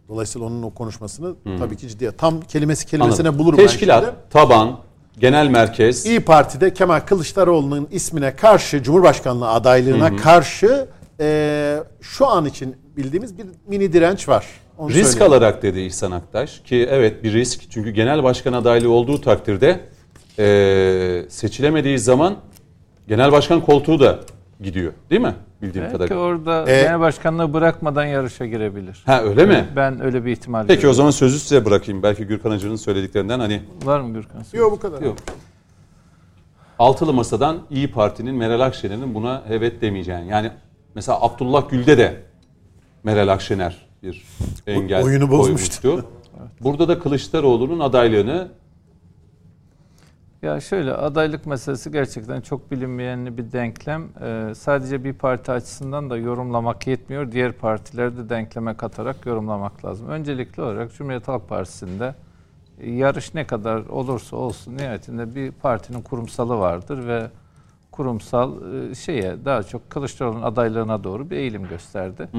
Dolayısıyla 0.10 0.48
onun 0.48 0.64
o 0.64 0.70
konuşmasını 0.70 1.36
tabii 1.60 1.78
ki 1.78 1.88
ciddiye. 1.90 2.12
Tam 2.12 2.42
kelimesi 2.42 2.86
kelimesine 2.86 3.28
Anladım. 3.28 3.46
bulurum 3.46 3.58
ben 3.60 3.68
Teşkilat, 3.68 4.04
şimdi. 4.04 4.16
taban, 4.30 4.80
genel 5.20 5.48
merkez. 5.48 6.06
İyi 6.06 6.20
Parti'de 6.20 6.74
Kemal 6.74 7.00
Kılıçdaroğlu'nun 7.00 7.88
ismine 7.92 8.36
karşı, 8.36 8.84
Cumhurbaşkanlığı 8.84 9.50
adaylığına 9.50 10.16
karşı 10.16 10.88
e, 11.20 11.78
şu 12.02 12.28
an 12.28 12.46
için 12.46 12.76
bildiğimiz 12.98 13.38
bir 13.38 13.46
mini 13.68 13.94
direnç 13.94 14.30
var. 14.30 14.46
Onu 14.78 14.90
Risk 14.90 15.10
söyleyeyim. 15.10 15.34
alarak 15.34 15.62
dedi 15.64 15.80
İhsan 15.80 16.12
Aktaş 16.12 16.60
ki 16.60 16.88
evet 16.92 17.24
bir 17.24 17.34
risk 17.34 17.72
çünkü 17.72 17.90
genel 17.92 18.24
başkan 18.24 18.54
adaylığı 18.54 18.90
olduğu 18.92 19.22
takdirde 19.22 19.80
eee, 20.38 21.26
seçilemediği 21.30 22.00
zaman 22.00 22.36
genel 23.08 23.32
başkan 23.32 23.62
koltuğu 23.62 24.00
da 24.00 24.20
gidiyor 24.62 24.94
değil 25.10 25.22
mi 25.22 25.36
bildiğim 25.62 25.84
Belki 25.86 25.94
kadarıyla? 25.98 26.18
orada 26.18 26.72
E- 26.72 26.82
genel 26.82 27.00
başkanlığı 27.00 27.54
bırakmadan 27.54 28.06
yarışa 28.06 28.46
girebilir. 28.46 29.04
Ha 29.06 29.22
öyle 29.22 29.46
mi? 29.46 29.66
Ben 29.76 30.02
öyle 30.04 30.26
bir 30.26 30.32
ihtimal 30.32 30.62
Peki 30.62 30.72
o 30.74 30.76
görüyorum. 30.76 30.96
zaman 30.96 31.12
sözü 31.12 31.40
size 31.40 31.66
bırakayım. 31.66 32.04
Belki 32.04 32.26
Gürkan 32.26 32.52
Hacı'nın 32.52 32.76
söylediklerinden 32.76 33.40
hani 33.40 33.62
Var 33.84 34.00
mı 34.00 34.14
Gürkan? 34.14 34.42
Yok 34.54 34.72
bu 34.72 34.80
kadar. 34.80 35.02
Yok. 35.02 35.18
Altılı 36.80 37.14
Masa'dan 37.14 37.58
İyi 37.70 37.92
Parti'nin 37.92 38.36
Meral 38.36 38.60
Akşener'in 38.60 39.16
buna 39.16 39.42
evet 39.50 39.82
demeyeceğini. 39.82 40.28
Yani 40.30 40.52
mesela 40.96 41.22
Abdullah 41.22 41.70
Gül'de 41.70 41.98
de 41.98 42.22
Meral 43.04 43.28
Akşener 43.28 43.88
bir 44.04 44.26
engel 44.68 45.04
oyunu 45.04 45.30
bozmuştu. 45.32 45.82
koymuştu. 45.82 46.10
Burada 46.62 46.88
da 46.88 47.00
Kılıçdaroğlu'nun 47.00 47.80
adaylığını 47.80 48.48
Ya 50.48 50.60
şöyle 50.60 50.94
adaylık 50.94 51.46
meselesi 51.46 51.92
gerçekten 51.92 52.42
çok 52.42 52.72
bilinmeyen 52.72 53.38
bir 53.38 53.52
denklem. 53.52 54.08
Ee, 54.22 54.54
sadece 54.56 55.04
bir 55.04 55.14
parti 55.14 55.52
açısından 55.52 56.10
da 56.10 56.18
yorumlamak 56.18 56.88
yetmiyor. 56.88 57.32
Diğer 57.32 57.52
partileri 57.52 58.18
de 58.18 58.30
denkleme 58.30 58.78
katarak 58.78 59.26
yorumlamak 59.26 59.86
lazım. 59.86 60.10
Öncelikli 60.10 60.62
olarak 60.62 60.94
Cumhuriyet 60.94 61.28
Halk 61.28 61.50
Partisi'nde 61.50 62.16
e, 62.80 62.92
yarış 62.92 63.34
ne 63.34 63.48
kadar 63.48 63.86
olursa 63.86 64.36
olsun 64.36 64.78
nihayetinde 64.78 65.36
bir 65.36 65.52
partinin 65.52 66.02
kurumsalı 66.02 66.60
vardır 66.60 67.08
ve 67.08 67.28
kurumsal 67.92 68.74
e, 68.74 68.96
şeye 68.96 69.46
daha 69.46 69.64
çok 69.64 69.90
Kılıçdaroğlu'nun 69.90 70.44
adaylığına 70.44 71.04
doğru 71.04 71.30
bir 71.30 71.38
eğilim 71.38 71.68
gösterdi. 71.68 72.30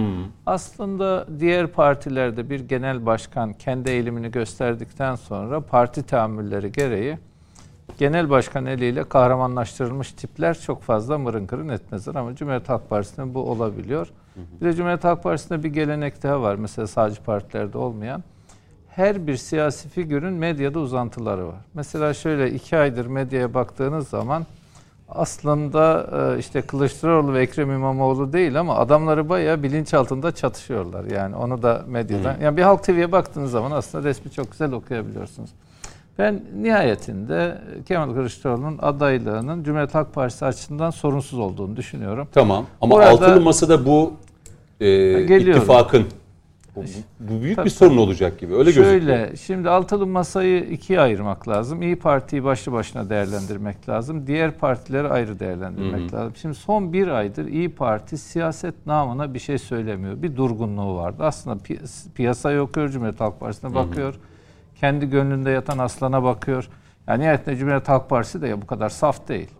Aslında 0.47 1.27
diğer 1.41 1.67
partilerde 1.67 2.51
bir 2.51 2.61
genel 2.61 3.07
başkan 3.07 3.53
kendi 3.53 3.91
eğilimini 3.91 4.31
gösterdikten 4.31 5.15
sonra 5.15 5.61
parti 5.61 6.03
tahammülleri 6.03 6.73
gereği 6.73 7.19
genel 7.99 8.31
başkan 8.31 8.67
eliyle 8.67 9.05
kahramanlaştırılmış 9.05 10.13
tipler 10.13 10.61
çok 10.61 10.83
fazla 10.83 11.19
mırın 11.19 11.47
kırın 11.47 11.69
etmezler 11.69 12.15
ama 12.15 12.35
Cumhuriyet 12.35 12.69
Halk 12.69 12.91
Partisi'nde 12.91 13.35
bu 13.35 13.41
olabiliyor. 13.51 14.09
Bir 14.61 14.67
de 14.67 14.73
Cumhuriyet 14.73 15.05
Halk 15.05 15.23
Partisi'nde 15.23 15.63
bir 15.63 15.69
gelenek 15.69 16.23
daha 16.23 16.43
var 16.43 16.55
mesela 16.55 16.87
sadece 16.87 17.21
partilerde 17.23 17.79
olmayan. 17.79 18.23
Her 18.89 19.27
bir 19.27 19.37
siyasi 19.37 19.89
figürün 19.89 20.33
medyada 20.33 20.79
uzantıları 20.79 21.47
var. 21.47 21.61
Mesela 21.75 22.15
şöyle 22.15 22.51
iki 22.51 22.77
aydır 22.77 23.07
medyaya 23.07 23.55
baktığınız 23.55 24.09
zaman 24.09 24.47
aslında 25.09 26.11
e, 26.35 26.39
işte 26.39 26.63
Kılıçdaroğlu 26.63 27.33
ve 27.33 27.43
Ekrem 27.43 27.71
İmamoğlu 27.73 28.33
değil 28.33 28.61
ama 28.61 28.77
adamları 28.77 29.29
bayağı 29.29 29.63
bilinçaltında 29.63 30.33
çatışıyorlar. 30.33 31.05
Yani 31.05 31.37
onu 31.37 31.63
da 31.63 31.85
medyadan. 31.89 32.37
Yani 32.43 32.57
bir 32.57 32.63
Halk 32.63 32.85
TV'ye 32.85 33.13
baktığınız 33.13 33.51
zaman 33.51 33.71
aslında 33.71 34.09
resmi 34.09 34.31
çok 34.31 34.51
güzel 34.51 34.73
okuyabiliyorsunuz. 34.73 35.51
Ben 36.19 36.43
nihayetinde 36.63 37.59
Kemal 37.89 38.15
Kılıçdaroğlu'nun 38.15 38.79
adaylığının 38.83 39.65
Cumhuriyet 39.65 39.95
Halk 39.95 40.15
Partisi 40.15 40.45
açısından 40.45 40.91
sorunsuz 40.91 41.39
olduğunu 41.39 41.77
düşünüyorum. 41.77 42.29
tamam 42.33 42.67
ama 42.81 42.95
Burada- 42.95 43.09
Altılı 43.11 43.41
Masa'da 43.41 43.87
bu 43.87 44.13
e, 44.81 44.87
Geliyorum. 44.87 45.49
ittifakın 45.49 46.05
bu, 46.77 46.83
büyük 47.41 47.57
Tabii, 47.57 47.65
bir 47.67 47.71
sorun 47.71 47.97
olacak 47.97 48.39
gibi 48.39 48.53
öyle 48.55 48.65
gözüküyor. 48.65 48.91
Şöyle, 48.91 49.37
şimdi 49.37 49.71
altılı 49.71 50.07
masayı 50.07 50.65
ikiye 50.65 51.01
ayırmak 51.01 51.49
lazım. 51.49 51.83
İyi 51.83 51.97
Parti'yi 51.97 52.45
başlı 52.45 52.73
başına 52.73 53.11
değerlendirmek 53.11 53.89
lazım. 53.89 54.27
Diğer 54.27 54.53
partileri 54.53 55.09
ayrı 55.09 55.39
değerlendirmek 55.41 56.15
lazım. 56.15 56.33
Şimdi 56.37 56.55
son 56.55 56.93
bir 56.93 57.09
aydır 57.09 57.47
İyi 57.47 57.69
Parti 57.75 58.19
siyaset 58.19 58.87
namına 58.87 59.35
bir 59.35 59.39
şey 59.39 59.59
söylemiyor. 59.59 60.23
Bir 60.23 60.37
durgunluğu 60.37 60.97
vardı. 60.97 61.23
Aslında 61.23 61.57
pi- 61.57 62.13
piyasayı 62.15 62.61
okuyor, 62.61 62.89
Cumhuriyet 62.89 63.21
Halk 63.21 63.41
Partisi'ne 63.41 63.75
bakıyor. 63.75 64.15
Kendi 64.81 65.11
gönlünde 65.11 65.51
yatan 65.51 65.79
aslana 65.79 66.23
bakıyor. 66.23 66.69
Yani 67.07 67.23
nihayetinde 67.23 67.57
Cumhuriyet 67.57 67.89
Halk 67.89 68.09
Partisi 68.09 68.43
de 68.43 68.49
ya 68.49 68.63
bu 68.63 68.67
kadar 68.67 68.89
saf 68.89 69.29
değil. 69.29 69.51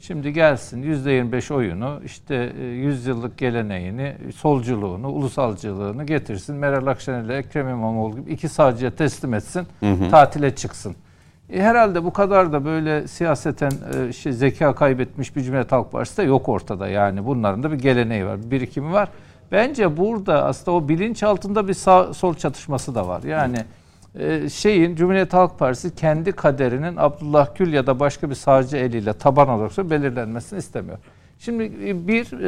Şimdi 0.00 0.32
gelsin 0.32 0.82
%25 0.82 1.54
oyunu, 1.54 2.00
işte 2.04 2.52
e, 2.60 2.64
100 2.64 3.06
yıllık 3.06 3.38
geleneğini, 3.38 4.16
solculuğunu, 4.36 5.08
ulusalcılığını 5.08 6.04
getirsin. 6.04 6.56
Meral 6.56 6.86
Akşener 6.86 7.22
ile 7.22 7.36
Ekrem 7.36 7.68
İmamoğlu 7.68 8.16
gibi 8.16 8.32
iki 8.32 8.48
sağcıya 8.48 8.90
teslim 8.90 9.34
etsin, 9.34 9.66
tatile 10.10 10.54
çıksın. 10.54 10.96
E, 11.50 11.62
herhalde 11.62 12.04
bu 12.04 12.12
kadar 12.12 12.52
da 12.52 12.64
böyle 12.64 13.08
siyaseten 13.08 13.72
e, 13.94 14.08
işte 14.08 14.32
zeka 14.32 14.74
kaybetmiş 14.74 15.36
bir 15.36 15.42
Cumhuriyet 15.42 15.72
Halk 15.72 15.92
Partisi 15.92 16.16
de 16.16 16.22
yok 16.22 16.48
ortada. 16.48 16.88
Yani 16.88 17.26
bunların 17.26 17.62
da 17.62 17.72
bir 17.72 17.78
geleneği 17.78 18.26
var, 18.26 18.38
bir 18.42 18.50
birikimi 18.50 18.92
var. 18.92 19.08
Bence 19.52 19.96
burada 19.96 20.44
aslında 20.44 20.76
o 20.76 20.88
bilinç 20.88 21.22
altında 21.22 21.68
bir 21.68 21.74
sağ 21.74 22.14
sol 22.14 22.34
çatışması 22.34 22.94
da 22.94 23.08
var. 23.08 23.22
Yani 23.22 23.56
e, 23.56 23.81
şeyin 24.50 24.96
Cumhuriyet 24.96 25.32
Halk 25.32 25.58
Partisi 25.58 25.94
kendi 25.94 26.32
kaderinin 26.32 26.96
Abdullah 26.96 27.54
Gül 27.54 27.72
ya 27.72 27.86
da 27.86 28.00
başka 28.00 28.30
bir 28.30 28.34
sağcı 28.34 28.76
eliyle 28.76 29.12
taban 29.12 29.48
olarak 29.48 29.90
belirlenmesini 29.90 30.58
istemiyor. 30.58 30.98
Şimdi 31.38 31.64
e, 31.64 32.08
bir 32.08 32.40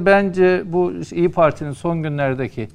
e, 0.00 0.06
bence 0.06 0.62
bu 0.66 0.92
İyi 1.12 1.30
Parti'nin 1.30 1.72
son 1.72 2.02
günlerdeki 2.02 2.68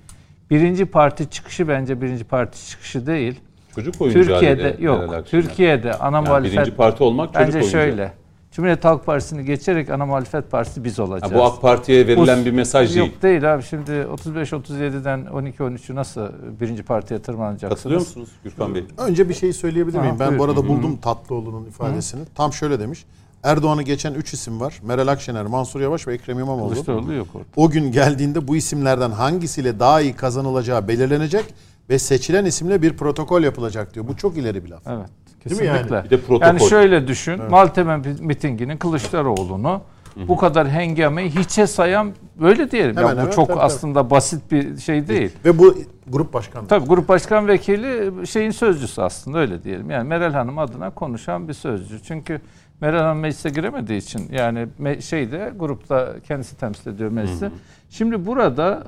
birinci 0.49 0.85
parti 0.85 1.29
çıkışı 1.29 1.67
bence 1.67 2.01
birinci 2.01 2.23
parti 2.23 2.69
çıkışı 2.69 3.07
değil. 3.07 3.39
Çocuk 3.75 4.01
oyuncağı 4.01 4.23
Türkiye'de 4.23 4.75
yok. 4.79 5.25
Türkiye'de 5.25 5.93
ana 5.93 6.15
Yani 6.15 6.27
muhalefet 6.27 6.57
birinci 6.57 6.75
parti 6.75 7.03
olmak 7.03 7.33
çocuk 7.33 7.45
bence 7.47 7.57
oyuncağı. 7.57 7.81
şöyle. 7.81 8.11
Cumhuriyet 8.57 8.85
Halk 8.85 9.05
Partisi'ni 9.05 9.45
geçerek 9.45 9.89
ana 9.89 10.05
muhalefet 10.05 10.51
partisi 10.51 10.83
biz 10.83 10.99
olacağız. 10.99 11.33
Ha, 11.33 11.37
bu 11.37 11.43
AK 11.43 11.61
Parti'ye 11.61 12.07
verilen 12.07 12.41
Bu- 12.41 12.45
bir 12.45 12.51
mesaj 12.51 12.95
değil. 12.95 13.05
Yok 13.11 13.21
değil 13.23 13.53
abi. 13.53 13.63
Şimdi 13.63 13.91
35-37'den 13.91 15.25
12-13'ü 15.25 15.95
nasıl 15.95 16.29
birinci 16.61 16.83
partiye 16.83 17.21
tırmanacaksınız? 17.21 17.75
Katılıyor 17.75 17.99
musunuz 18.01 18.29
Gürkan 18.43 18.75
Bey? 18.75 18.85
Önce 18.97 19.29
bir 19.29 19.33
şey 19.33 19.53
söyleyebilir 19.53 19.99
miyim? 19.99 20.13
Ha, 20.13 20.19
ben 20.19 20.27
bu 20.27 20.39
buyurun. 20.39 20.53
arada 20.55 20.67
buldum 20.67 20.97
Tatlıoğlu'nun 20.97 21.65
ifadesini. 21.65 22.21
Tam 22.35 22.53
şöyle 22.53 22.79
demiş. 22.79 23.05
Erdoğan'ı 23.43 23.81
geçen 23.81 24.13
3 24.13 24.33
isim 24.33 24.59
var. 24.59 24.79
Meral 24.83 25.07
Akşener, 25.07 25.45
Mansur 25.45 25.81
Yavaş 25.81 26.07
ve 26.07 26.13
Ekrem 26.13 26.39
İmamoğlu. 26.39 26.73
Kılıçdaroğlu 26.73 27.13
yok 27.13 27.27
orada. 27.33 27.47
O 27.55 27.69
gün 27.69 27.91
geldiğinde 27.91 28.47
bu 28.47 28.55
isimlerden 28.55 29.11
hangisiyle 29.11 29.79
daha 29.79 30.01
iyi 30.01 30.13
kazanılacağı 30.13 30.87
belirlenecek 30.87 31.45
ve 31.89 31.99
seçilen 31.99 32.45
isimle 32.45 32.81
bir 32.81 32.97
protokol 32.97 33.43
yapılacak 33.43 33.93
diyor. 33.93 34.07
Bu 34.07 34.17
çok 34.17 34.37
ileri 34.37 34.65
bir 34.65 34.69
laf. 34.69 34.81
Evet. 34.87 35.09
Değil 35.49 35.61
mi 35.61 35.67
yani? 35.67 35.77
Kesinlikle. 35.77 36.03
Bir 36.05 36.09
de 36.09 36.21
protokol. 36.21 36.45
Yani 36.45 36.59
şöyle 36.69 37.07
düşün. 37.07 37.41
Maltepe 37.49 37.97
mitinginin 38.19 38.77
Kılıçdaroğlu'nu 38.77 39.81
bu 40.27 40.37
kadar 40.37 40.69
hengameyi 40.69 41.29
hiçe 41.29 41.67
sayan 41.67 42.11
böyle 42.41 42.71
diyelim. 42.71 42.97
Hemen 42.97 43.09
ya 43.09 43.15
bu 43.15 43.19
hemen, 43.19 43.31
çok 43.31 43.47
tabii, 43.47 43.59
aslında 43.59 44.09
basit 44.09 44.51
bir 44.51 44.77
şey 44.77 45.07
değil. 45.07 45.31
Ve 45.45 45.57
bu 45.59 45.75
grup 46.07 46.33
başkanı. 46.33 46.67
Tabii 46.67 46.85
grup 46.87 47.07
başkan 47.09 47.47
vekili 47.47 48.27
şeyin 48.27 48.51
sözcüsü 48.51 49.01
aslında 49.01 49.37
öyle 49.37 49.63
diyelim. 49.63 49.89
Yani 49.89 50.07
Meral 50.07 50.33
Hanım 50.33 50.57
adına 50.59 50.89
konuşan 50.89 51.47
bir 51.47 51.53
sözcü. 51.53 52.03
Çünkü 52.03 52.41
Meral 52.81 52.99
Hanım 52.99 53.19
meclise 53.19 53.49
giremediği 53.49 53.97
için 53.99 54.29
yani 54.31 54.67
me- 54.81 55.01
şeyde 55.01 55.53
grupta 55.59 56.13
kendisi 56.27 56.57
temsil 56.57 56.91
ediyor 56.91 57.11
meclisi. 57.11 57.49
Şimdi 57.89 58.25
burada 58.25 58.83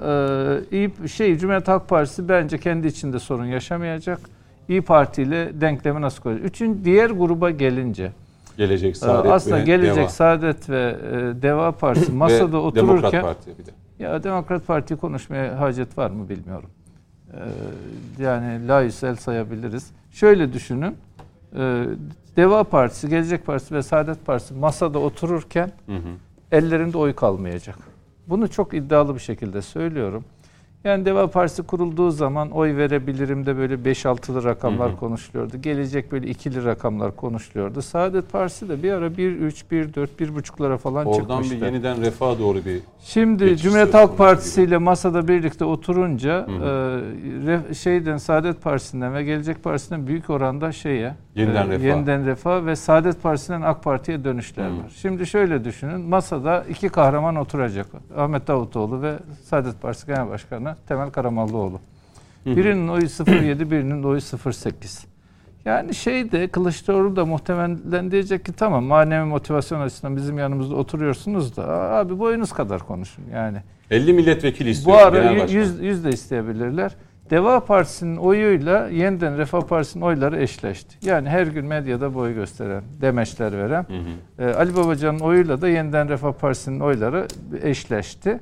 e, 0.72 0.76
iyi 0.78 1.10
şey 1.10 1.38
Cumhuriyet 1.38 1.68
Halk 1.68 1.89
Partisi 1.89 2.30
bence 2.30 2.57
kendi 2.57 2.88
içinde 2.88 3.20
sorun 3.20 3.45
yaşamayacak. 3.45 4.20
İyi 4.70 4.82
Parti 4.82 5.22
ile 5.22 5.61
denklemi 5.61 6.01
nasıl 6.01 6.24
koyacak? 6.24 6.45
Üçün 6.45 6.82
diğer 6.86 7.09
gruba 7.09 7.49
gelince 7.51 8.11
Gelecek 8.57 8.95
e, 8.95 8.99
Saadet 8.99 9.32
aslında 9.32 9.57
ve 9.57 9.63
Gelecek 9.63 9.95
Deva. 9.95 10.09
Saadet 10.09 10.70
ve 10.70 10.95
e, 11.11 11.41
Deva 11.41 11.72
Partisi 11.72 12.11
Ve 12.11 12.15
masada 12.15 12.51
Demokrat 12.51 12.78
otururken 12.78 13.22
Parti 13.22 13.51
bir 13.59 13.65
de. 13.65 13.72
ya 13.99 14.24
Demokrat 14.24 14.67
Parti 14.67 14.95
konuşmaya 14.95 15.59
hacet 15.59 15.97
var 15.97 16.09
mı 16.09 16.30
bilmiyorum. 16.30 16.70
Ee, 17.34 17.38
yani 18.24 18.67
layısel 18.67 19.15
sayabiliriz. 19.15 19.91
Şöyle 20.11 20.53
düşünün. 20.53 20.95
Deva 22.38 22.63
Partisi, 22.63 23.09
Gelecek 23.09 23.45
Partisi 23.45 23.76
ve 23.76 23.84
Saadet 23.84 24.26
Partisi 24.26 24.53
masada 24.53 24.99
otururken 24.99 25.72
ellerinde 26.51 26.97
oy 26.97 27.13
kalmayacak. 27.13 27.78
Bunu 28.28 28.47
çok 28.49 28.74
iddialı 28.74 29.15
bir 29.15 29.20
şekilde 29.20 29.61
söylüyorum. 29.61 30.24
Yani 30.84 31.05
Deva 31.05 31.27
Partisi 31.27 31.63
kurulduğu 31.63 32.11
zaman 32.11 32.51
oy 32.51 32.75
verebilirim 32.77 33.45
de 33.45 33.57
böyle 33.57 33.73
5-6'lı 33.73 34.43
rakamlar 34.43 34.89
hı 34.89 34.93
hı. 34.93 34.97
konuşuluyordu. 34.99 35.61
Gelecek 35.61 36.11
böyle 36.11 36.27
ikili 36.27 36.65
rakamlar 36.65 37.15
konuşuluyordu. 37.15 37.82
Saadet 37.82 38.32
Partisi 38.32 38.69
de 38.69 38.84
bir 38.84 38.91
ara 38.91 39.07
1-3, 39.07 39.63
1-4, 39.71 40.07
1,5'lara 40.19 40.77
falan 40.77 41.05
Oradan 41.05 41.19
çıkmıştı. 41.19 41.34
Oradan 41.34 41.61
bir 41.61 41.65
yeniden 41.65 42.01
refaha 42.01 42.39
doğru 42.39 42.65
bir 42.65 42.82
Şimdi 42.99 43.57
Cumhuriyet 43.57 43.93
Halk 43.93 44.17
Partisi 44.17 44.63
ile 44.63 44.77
masada 44.77 45.27
birlikte 45.27 45.65
oturunca 45.65 46.47
e, 47.69 47.73
şeyden 47.73 48.17
Saadet 48.17 48.61
Partisi'nden 48.61 49.13
ve 49.13 49.23
Gelecek 49.23 49.63
Partisi'nden 49.63 50.07
büyük 50.07 50.30
oranda 50.30 50.71
şeye 50.71 51.15
yeniden, 51.36 51.67
e, 51.67 51.69
refah. 51.69 51.84
yeniden 51.84 52.25
refah 52.25 52.65
ve 52.65 52.75
Saadet 52.75 53.23
Partisi'nden 53.23 53.61
AK 53.61 53.84
Parti'ye 53.84 54.23
dönüşler 54.23 54.69
hı. 54.69 54.71
var. 54.71 54.91
Şimdi 54.95 55.27
şöyle 55.27 55.63
düşünün. 55.63 56.01
Masada 56.01 56.65
iki 56.69 56.89
kahraman 56.89 57.36
oturacak. 57.36 57.88
Ahmet 58.17 58.47
Davutoğlu 58.47 59.01
ve 59.01 59.13
Saadet 59.43 59.82
Partisi 59.82 60.07
Genel 60.07 60.30
Başkanı 60.30 60.68
Temel 60.88 61.09
Karamollaoğlu. 61.09 61.80
Birinin 62.45 62.88
oyu 62.88 63.07
07, 63.28 63.72
birinin 63.72 64.03
oyu 64.03 64.22
08. 64.53 65.05
Yani 65.65 65.95
şey 65.95 66.32
de 66.32 66.47
Kılıçdaroğlu 66.47 67.15
da 67.15 67.26
muhtemelen 67.26 68.11
diyecek 68.11 68.45
ki 68.45 68.53
tamam 68.53 68.84
manevi 68.84 69.26
motivasyon 69.26 69.82
açısından 69.82 70.15
bizim 70.15 70.38
yanımızda 70.38 70.76
oturuyorsunuz 70.76 71.57
da 71.57 71.67
abi 71.70 72.20
boyunuz 72.20 72.53
kadar 72.53 72.80
konuşun 72.80 73.24
yani. 73.34 73.57
50 73.91 74.13
milletvekili 74.13 74.70
istiyor. 74.70 74.97
Bu 74.97 75.01
ara 75.01 75.32
100, 75.32 75.80
100 75.80 76.03
de 76.03 76.09
isteyebilirler. 76.09 76.95
Deva 77.30 77.59
Partisi'nin 77.59 78.17
oyuyla 78.17 78.88
yeniden 78.88 79.38
Refah 79.38 79.61
Partisi'nin 79.61 80.03
oyları 80.03 80.41
eşleşti. 80.41 81.07
Yani 81.07 81.30
her 81.30 81.47
gün 81.47 81.65
medyada 81.65 82.15
boy 82.15 82.34
gösteren, 82.34 82.84
demeçler 83.01 83.57
veren. 83.57 83.86
Hı 84.38 84.43
hı. 84.43 84.57
Ali 84.57 84.76
Babacan'ın 84.76 85.20
oyuyla 85.20 85.61
da 85.61 85.70
yeniden 85.70 86.09
Refah 86.09 86.34
Partisi'nin 86.34 86.80
oyları 86.80 87.28
eşleşti. 87.63 88.39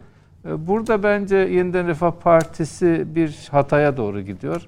Ee, 0.48 0.68
burada 0.68 1.04
bence 1.04 1.36
Yeniden 1.38 1.88
Refah 1.88 2.12
Partisi 2.12 3.16
bir 3.16 3.48
hataya 3.52 3.98
doğru 3.98 4.22
gidiyor. 4.22 4.62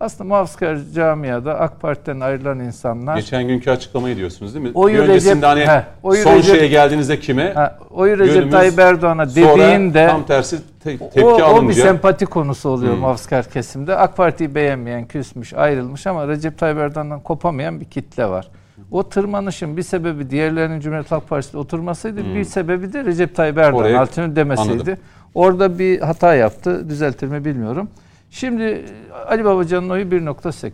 Aslında 0.00 0.28
muhafazakar 0.28 0.78
camiada 0.94 1.60
AK 1.60 1.80
Parti'den 1.80 2.20
ayrılan 2.20 2.60
insanlar... 2.60 3.16
Geçen 3.16 3.48
günkü 3.48 3.70
açıklamayı 3.70 4.16
diyorsunuz 4.16 4.54
değil 4.54 4.66
mi? 4.66 4.70
Oyu 4.74 4.94
bir 4.94 5.08
öncesinde 5.08 5.56
Recep, 5.56 5.68
hani 5.68 5.78
he, 5.78 5.84
oyu 6.02 6.22
son 6.22 6.34
Recep, 6.34 6.56
şeye 6.56 6.68
geldiğinizde 6.68 7.20
kime? 7.20 7.42
He, 7.42 7.70
oyu 7.90 8.18
Recep 8.18 8.52
Tayyip 8.52 8.78
Erdoğan'a 8.78 9.30
dediğinde... 9.30 10.06
tam 10.06 10.26
tersi 10.26 10.56
te- 10.84 10.98
tepki 10.98 11.24
o, 11.24 11.42
alınca... 11.42 11.66
O 11.66 11.68
bir 11.68 11.74
sempati 11.74 12.26
konusu 12.26 12.68
oluyor 12.68 12.92
hmm. 12.92 13.00
muhafazakar 13.00 13.44
kesimde. 13.44 13.96
AK 13.96 14.16
Parti'yi 14.16 14.54
beğenmeyen, 14.54 15.06
küsmüş, 15.06 15.54
ayrılmış 15.54 16.06
ama 16.06 16.28
Recep 16.28 16.58
Tayyip 16.58 16.78
Erdoğan'dan 16.78 17.20
kopamayan 17.20 17.80
bir 17.80 17.84
kitle 17.84 18.26
var. 18.26 18.48
O 18.90 19.08
tırmanışın 19.08 19.76
bir 19.76 19.82
sebebi 19.82 20.30
diğerlerinin 20.30 20.80
Cumhuriyet 20.80 21.10
Halk 21.10 21.28
Partisi'de 21.28 21.58
oturmasıydı. 21.58 22.24
Hmm. 22.24 22.34
Bir 22.34 22.44
sebebi 22.44 22.92
de 22.92 23.04
Recep 23.04 23.36
Tayyip 23.36 23.58
Erdoğan 23.58 23.94
altını 23.94 24.36
demesiydi. 24.36 24.72
Anladım. 24.72 24.96
Orada 25.34 25.78
bir 25.78 26.00
hata 26.00 26.34
yaptı. 26.34 26.88
Düzeltir 26.88 27.26
mi 27.26 27.44
bilmiyorum. 27.44 27.88
Şimdi 28.30 28.84
Ali 29.26 29.44
Babacan'ın 29.44 29.90
oyu 29.90 30.04
1.8. 30.04 30.72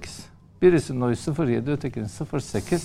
Birisinin 0.63 1.01
oyu 1.01 1.15
0.7, 1.15 1.71
ötekinin 1.73 2.07
0.8. 2.07 2.83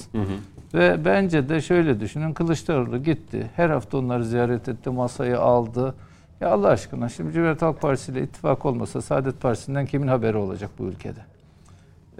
Ve 0.73 1.05
bence 1.05 1.49
de 1.49 1.61
şöyle 1.61 1.99
düşünün. 1.99 2.33
Kılıçdaroğlu 2.33 3.03
gitti. 3.03 3.49
Her 3.55 3.69
hafta 3.69 3.97
onları 3.97 4.25
ziyaret 4.25 4.69
etti. 4.69 4.89
Masayı 4.89 5.39
aldı. 5.39 5.95
Ya 6.41 6.49
Allah 6.49 6.67
aşkına 6.67 7.09
şimdi 7.09 7.33
Cumhuriyet 7.33 7.61
Halk 7.61 7.81
Partisi 7.81 8.11
ile 8.11 8.23
ittifak 8.23 8.65
olmasa 8.65 9.01
Saadet 9.01 9.41
Partisi'nden 9.41 9.85
kimin 9.85 10.07
haberi 10.07 10.37
olacak 10.37 10.69
bu 10.79 10.83
ülkede? 10.83 11.19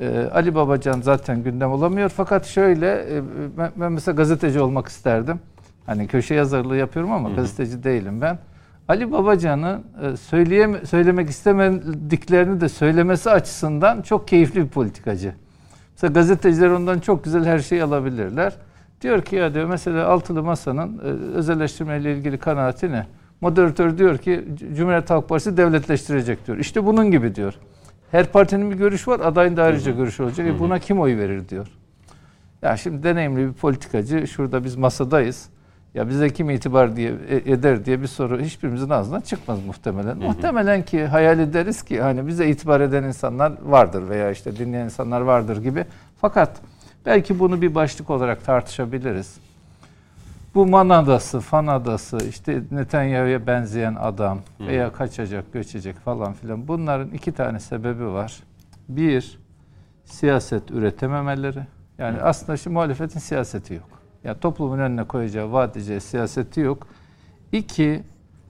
Ee, 0.02 0.30
Ali 0.34 0.56
Babacan 0.56 1.02
zaten 1.02 1.44
gündem 1.44 1.72
olamıyor. 1.72 2.10
Fakat 2.10 2.46
şöyle 2.46 2.88
e, 2.88 3.22
ben, 3.58 3.72
ben 3.76 3.92
mesela 3.92 4.16
gazeteci 4.16 4.60
olmak 4.60 4.88
isterdim. 4.88 5.40
Hani 5.86 6.08
köşe 6.08 6.36
yazarlığı 6.36 6.78
yapıyorum 6.78 7.12
ama 7.12 7.30
gazeteci 7.30 7.84
değilim 7.84 8.22
ben. 8.22 8.40
Ali 8.88 9.12
Babacan'ın 9.12 9.84
e, 10.02 10.18
söyleyem 10.18 10.86
söylemek 10.86 11.30
istemediklerini 11.30 12.62
de 12.62 12.70
söylemesi 12.70 13.30
açısından 13.30 14.02
çok 14.02 14.28
keyifli 14.28 14.64
bir 14.64 14.70
politikacı. 14.70 15.34
Mesela 15.94 16.14
gazeteciler 16.14 16.70
ondan 16.70 17.00
çok 17.00 17.24
güzel 17.24 17.46
her 17.46 17.60
şeyi 17.60 17.84
alabilirler. 17.84 18.54
Diyor 19.02 19.22
ki 19.22 19.36
ya 19.36 19.54
diyor 19.54 19.66
mesela 19.66 20.08
altılı 20.08 20.44
masanın 20.44 20.98
e, 20.98 21.02
özelleştirmeyle 21.38 22.14
ilgili 22.18 22.38
kanaati 22.38 22.92
ne? 22.92 23.06
Moderatör 23.42 23.98
diyor 23.98 24.18
ki 24.18 24.46
Cumhuriyet 24.78 25.10
Halk 25.10 25.30
Partisi 25.30 25.58
devletleştirecek 25.58 26.48
diyor. 26.48 26.58
İşte 26.58 26.86
bunun 26.86 27.12
gibi 27.12 27.36
diyor. 27.36 27.54
Her 28.12 28.32
partinin 28.32 28.72
bir 28.72 28.76
görüşü 28.76 29.12
var, 29.12 29.20
adayın 29.20 29.58
da 29.58 29.64
ayrıca 29.64 29.92
görüşü 29.92 30.24
olacak. 30.24 30.48
E 30.48 30.60
buna 30.60 30.80
kim 30.80 31.00
oy 31.00 31.18
verir 31.18 31.50
diyor. 31.50 31.68
Ya 32.62 32.78
şimdi 32.78 33.04
deneyimli 33.04 33.48
bir 33.48 33.54
politikacı, 33.54 34.28
şurada 34.28 34.64
biz 34.64 34.76
masadayız. 34.76 35.50
Ya 35.94 36.10
bize 36.10 36.30
kim 36.30 36.50
itibar 36.50 36.96
diye 36.96 37.14
e, 37.30 37.52
eder 37.52 37.86
diye 37.86 38.02
bir 38.02 38.08
soru 38.08 38.42
hiçbirimizin 38.42 38.90
ağzından 38.90 39.22
çıkmaz 39.22 39.66
muhtemelen. 39.66 40.16
Hı 40.16 40.20
hı. 40.20 40.28
Muhtemelen 40.28 40.86
ki 40.86 41.06
hayal 41.06 41.40
ederiz 41.40 41.84
ki 41.84 42.02
hani 42.02 42.28
bize 42.28 42.48
itibar 42.48 42.82
eden 42.82 43.04
insanlar 43.04 43.54
vardır 43.62 44.10
veya 44.10 44.32
işte 44.32 44.58
dinleyen 44.58 44.86
insanlar 44.86 45.22
vardır 45.22 45.64
gibi. 45.64 45.86
Fakat 46.22 46.52
belki 47.06 47.40
bunu 47.40 47.62
bir 47.62 47.76
başlık 47.76 48.10
olarak 48.10 48.46
tartışabiliriz. 48.46 49.38
Bu 50.56 50.68
Man 50.68 50.90
Adası, 50.90 51.40
Fan 51.40 51.68
Adası, 51.68 52.18
işte 52.30 52.64
Netanyahu'ya 52.72 53.48
benzeyen 53.48 53.96
adam 53.96 54.40
veya 54.60 54.92
kaçacak, 54.94 55.54
göçecek 55.54 56.00
falan 56.00 56.34
filan 56.34 56.68
bunların 56.68 57.10
iki 57.10 57.32
tane 57.32 57.60
sebebi 57.60 58.06
var. 58.06 58.44
Bir, 58.90 59.40
siyaset 60.06 60.72
üretememeleri. 60.72 61.60
Yani 61.98 62.22
aslında 62.22 62.58
şimdi 62.58 62.74
muhalefetin 62.74 63.20
siyaseti 63.20 63.74
yok. 63.74 63.90
Yani 64.24 64.40
toplumun 64.40 64.80
önüne 64.80 65.04
koyacağı, 65.04 65.52
vaat 65.52 65.78
edeceği 65.78 66.02
siyaseti 66.02 66.60
yok. 66.60 66.88
İki, 67.52 68.04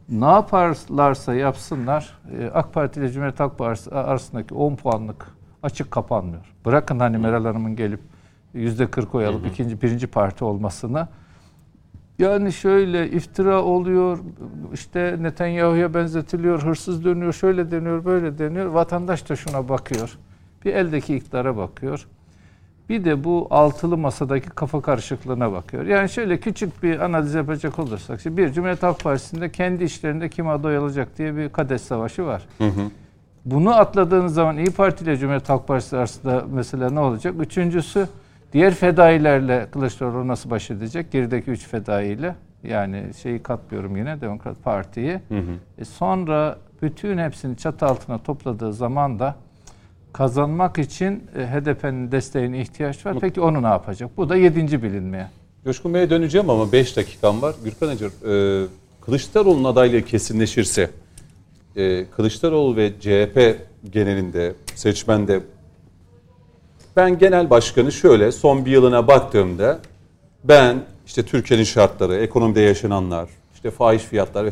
ne 0.09 0.25
yaparlarsa 0.25 1.33
yapsınlar 1.33 2.19
e, 2.39 2.45
AK 2.53 2.73
Parti 2.73 2.99
ile 2.99 3.11
Cumhuriyet 3.11 3.39
Halk 3.39 3.57
Partisi 3.57 3.91
arasındaki 3.91 4.53
10 4.53 4.75
puanlık 4.75 5.27
açık 5.63 5.91
kapanmıyor. 5.91 6.53
Bırakın 6.65 6.99
hani 6.99 7.17
Meral 7.17 7.45
Hanım'ın 7.45 7.75
gelip 7.75 7.99
yüzde 8.53 8.91
40 8.91 9.15
oy 9.15 9.25
alıp 9.25 9.47
ikinci, 9.47 9.81
birinci 9.81 10.07
parti 10.07 10.43
olmasını. 10.43 11.07
Yani 12.21 12.53
şöyle 12.53 13.09
iftira 13.09 13.63
oluyor, 13.63 14.19
işte 14.73 15.17
Netanyahu'ya 15.19 15.93
benzetiliyor, 15.93 16.61
hırsız 16.63 17.05
dönüyor, 17.05 17.33
şöyle 17.33 17.71
deniyor, 17.71 18.05
böyle 18.05 18.37
deniyor. 18.37 18.65
Vatandaş 18.65 19.29
da 19.29 19.35
şuna 19.35 19.69
bakıyor. 19.69 20.17
Bir 20.65 20.73
eldeki 20.73 21.15
iktidara 21.15 21.57
bakıyor. 21.57 22.07
Bir 22.89 23.05
de 23.05 23.23
bu 23.23 23.47
altılı 23.49 23.97
masadaki 23.97 24.49
kafa 24.49 24.81
karışıklığına 24.81 25.51
bakıyor. 25.51 25.85
Yani 25.85 26.09
şöyle 26.09 26.39
küçük 26.39 26.83
bir 26.83 26.99
analiz 26.99 27.33
yapacak 27.33 27.79
olursak. 27.79 28.21
Şimdi 28.21 28.37
bir 28.37 28.53
Cumhuriyet 28.53 28.83
Halk 28.83 29.03
Partisi'nde 29.03 29.51
kendi 29.51 29.83
işlerinde 29.83 30.29
kim 30.29 30.47
aday 30.47 30.77
olacak 30.77 31.17
diye 31.17 31.35
bir 31.35 31.49
kades 31.49 31.81
savaşı 31.81 32.25
var. 32.25 32.47
Hı 32.57 32.67
hı. 32.67 32.81
Bunu 33.45 33.75
atladığınız 33.75 34.33
zaman 34.33 34.57
İyi 34.57 34.71
Parti 34.71 35.03
ile 35.03 35.17
Cumhuriyet 35.17 35.49
Halk 35.49 35.67
Partisi 35.67 35.97
arasında 35.97 36.45
mesela 36.53 36.89
ne 36.89 36.99
olacak? 36.99 37.35
Üçüncüsü 37.39 38.07
diğer 38.53 38.73
fedailerle 38.73 39.67
Kılıçdaroğlu 39.71 40.27
nasıl 40.27 40.49
baş 40.49 40.71
edecek? 40.71 41.11
Gerideki 41.11 41.51
üç 41.51 41.67
fedaiyle. 41.67 42.35
Yani 42.63 43.03
şeyi 43.21 43.39
katmıyorum 43.39 43.97
yine 43.97 44.21
Demokrat 44.21 44.63
Parti'yi. 44.63 45.19
E 45.77 45.85
sonra 45.85 46.57
bütün 46.81 47.17
hepsini 47.17 47.57
çatı 47.57 47.85
altına 47.85 48.17
topladığı 48.17 48.73
zaman 48.73 49.19
da 49.19 49.35
kazanmak 50.13 50.77
için 50.77 51.23
e, 51.37 51.47
HDP'nin 51.47 52.11
desteğine 52.11 52.61
ihtiyaç 52.61 53.05
var. 53.05 53.17
Peki 53.21 53.41
onu 53.41 53.63
ne 53.63 53.67
yapacak? 53.67 54.17
Bu 54.17 54.29
da 54.29 54.35
yedinci 54.35 54.83
bilinmeye. 54.83 55.27
Coşkun 55.63 55.93
Bey'e 55.93 56.09
döneceğim 56.09 56.49
ama 56.49 56.71
5 56.71 56.97
dakikam 56.97 57.41
var. 57.41 57.55
Gürkan 57.63 57.87
Acar, 57.87 58.11
e, 58.63 58.67
Kılıçdaroğlu'nun 59.01 59.63
adaylığı 59.63 60.01
kesinleşirse 60.01 60.89
e, 61.75 62.05
Kılıçdaroğlu 62.05 62.75
ve 62.75 62.91
CHP 62.99 63.57
genelinde, 63.91 64.53
seçmende 64.75 65.39
ben 66.95 67.19
genel 67.19 67.49
başkanı 67.49 67.91
şöyle 67.91 68.31
son 68.31 68.65
bir 68.65 68.71
yılına 68.71 69.07
baktığımda 69.07 69.79
ben 70.43 70.83
işte 71.05 71.23
Türkiye'nin 71.25 71.63
şartları, 71.63 72.15
ekonomide 72.15 72.61
yaşananlar, 72.61 73.29
işte 73.53 73.71
fahiş 73.71 74.03
fiyatlar 74.03 74.49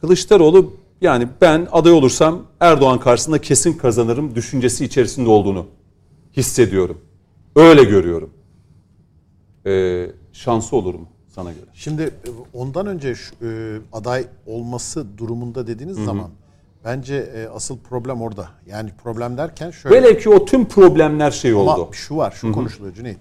Kılıçdaroğlu 0.00 0.72
yani 1.00 1.28
ben 1.40 1.68
aday 1.72 1.92
olursam 1.92 2.42
Erdoğan 2.60 3.00
karşısında 3.00 3.40
kesin 3.40 3.72
kazanırım 3.72 4.34
düşüncesi 4.34 4.84
içerisinde 4.84 5.28
olduğunu 5.30 5.66
hissediyorum. 6.36 6.98
Öyle 7.56 7.84
görüyorum. 7.84 8.30
Ee, 9.66 10.10
şansı 10.32 10.76
olur 10.76 10.94
mu 10.94 11.08
sana 11.28 11.52
göre? 11.52 11.64
Şimdi 11.74 12.02
e, 12.02 12.28
ondan 12.54 12.86
önce 12.86 13.14
şu, 13.14 13.34
e, 13.42 13.78
aday 13.92 14.26
olması 14.46 15.18
durumunda 15.18 15.66
dediğiniz 15.66 15.96
Hı-hı. 15.96 16.04
zaman 16.04 16.30
bence 16.84 17.16
e, 17.16 17.48
asıl 17.48 17.78
problem 17.78 18.22
orada. 18.22 18.48
Yani 18.66 18.90
problem 19.02 19.36
derken 19.36 19.70
şöyle. 19.70 19.96
Velev 19.96 20.18
ki 20.18 20.28
o 20.28 20.44
tüm 20.44 20.68
problemler 20.68 21.30
şey 21.30 21.54
oldu. 21.54 21.70
Ama 21.70 21.86
şu 21.92 22.16
var, 22.16 22.30
şu 22.30 22.46
Hı-hı. 22.46 22.54
konuşuluyor 22.54 22.94
Cüneyt. 22.94 23.18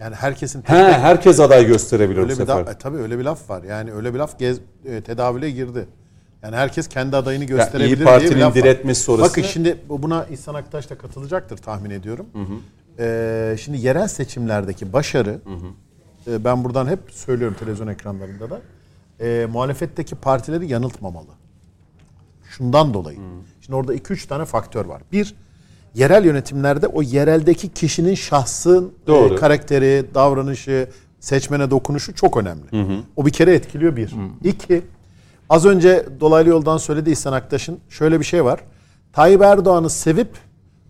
Yani 0.00 0.14
herkesin 0.14 0.62
tek 0.62 0.76
He, 0.76 0.92
herkes 0.92 1.40
aday 1.40 1.66
gösterebilir 1.66 2.18
öyle 2.18 2.32
bu 2.32 2.36
sefer. 2.36 2.66
Da, 2.66 2.70
e, 2.70 2.78
tabii 2.78 2.96
öyle 2.96 3.18
bir 3.18 3.24
laf 3.24 3.50
var. 3.50 3.62
Yani 3.62 3.92
öyle 3.92 4.14
bir 4.14 4.18
laf 4.18 4.38
gez, 4.38 4.60
e, 4.84 5.00
tedavüle 5.00 5.50
girdi. 5.50 5.86
Yani 6.42 6.56
herkes 6.56 6.88
kendi 6.88 7.16
adayını 7.16 7.44
gösterebilir 7.44 7.98
ya, 7.98 8.02
İyi 8.02 8.04
Parti'nin 8.04 8.36
diye 8.36 8.48
bir 8.48 8.54
diretmesi 8.54 9.02
sonrası. 9.02 9.30
Bakın 9.30 9.42
şimdi 9.42 9.78
buna 9.88 10.24
İhsan 10.24 10.54
Aktaş 10.54 10.90
da 10.90 10.98
katılacaktır 10.98 11.56
tahmin 11.56 11.90
ediyorum. 11.90 12.26
Hı 12.32 12.38
hı. 12.38 12.54
Ee, 12.98 13.56
şimdi 13.60 13.78
yerel 13.78 14.08
seçimlerdeki 14.08 14.92
başarı 14.92 15.30
hı 15.30 15.54
hı. 16.30 16.32
E, 16.32 16.44
ben 16.44 16.64
buradan 16.64 16.86
hep 16.86 16.98
söylüyorum 17.10 17.56
televizyon 17.58 17.86
ekranlarında 17.86 18.50
da 18.50 18.60
e, 19.20 19.46
muhalefetteki 19.52 20.14
partileri 20.14 20.66
yanıltmamalı. 20.66 21.30
Şundan 22.56 22.94
dolayı. 22.94 23.18
Hı. 23.18 23.22
Şimdi 23.60 23.76
orada 23.76 23.94
2-3 23.94 24.28
tane 24.28 24.44
faktör 24.44 24.84
var. 24.84 25.02
Bir, 25.12 25.34
yerel 25.94 26.24
yönetimlerde 26.24 26.86
o 26.86 27.02
yereldeki 27.02 27.68
kişinin 27.68 28.14
şahsın 28.14 28.92
Doğru. 29.06 29.34
e, 29.34 29.36
karakteri, 29.36 30.04
davranışı, 30.14 30.88
seçmene 31.20 31.70
dokunuşu 31.70 32.14
çok 32.14 32.36
önemli. 32.36 32.62
O 33.16 33.26
bir 33.26 33.30
kere 33.30 33.54
etkiliyor 33.54 33.96
bir. 33.96 34.14
İki, 34.44 34.82
az 35.50 35.66
önce 35.66 36.06
dolaylı 36.20 36.48
yoldan 36.48 36.76
söyledi 36.76 37.10
İhsan 37.10 37.32
Aktaş'ın 37.32 37.78
şöyle 37.88 38.20
bir 38.20 38.24
şey 38.24 38.44
var. 38.44 38.60
Tayyip 39.12 39.42
Erdoğan'ı 39.42 39.90
sevip 39.90 40.28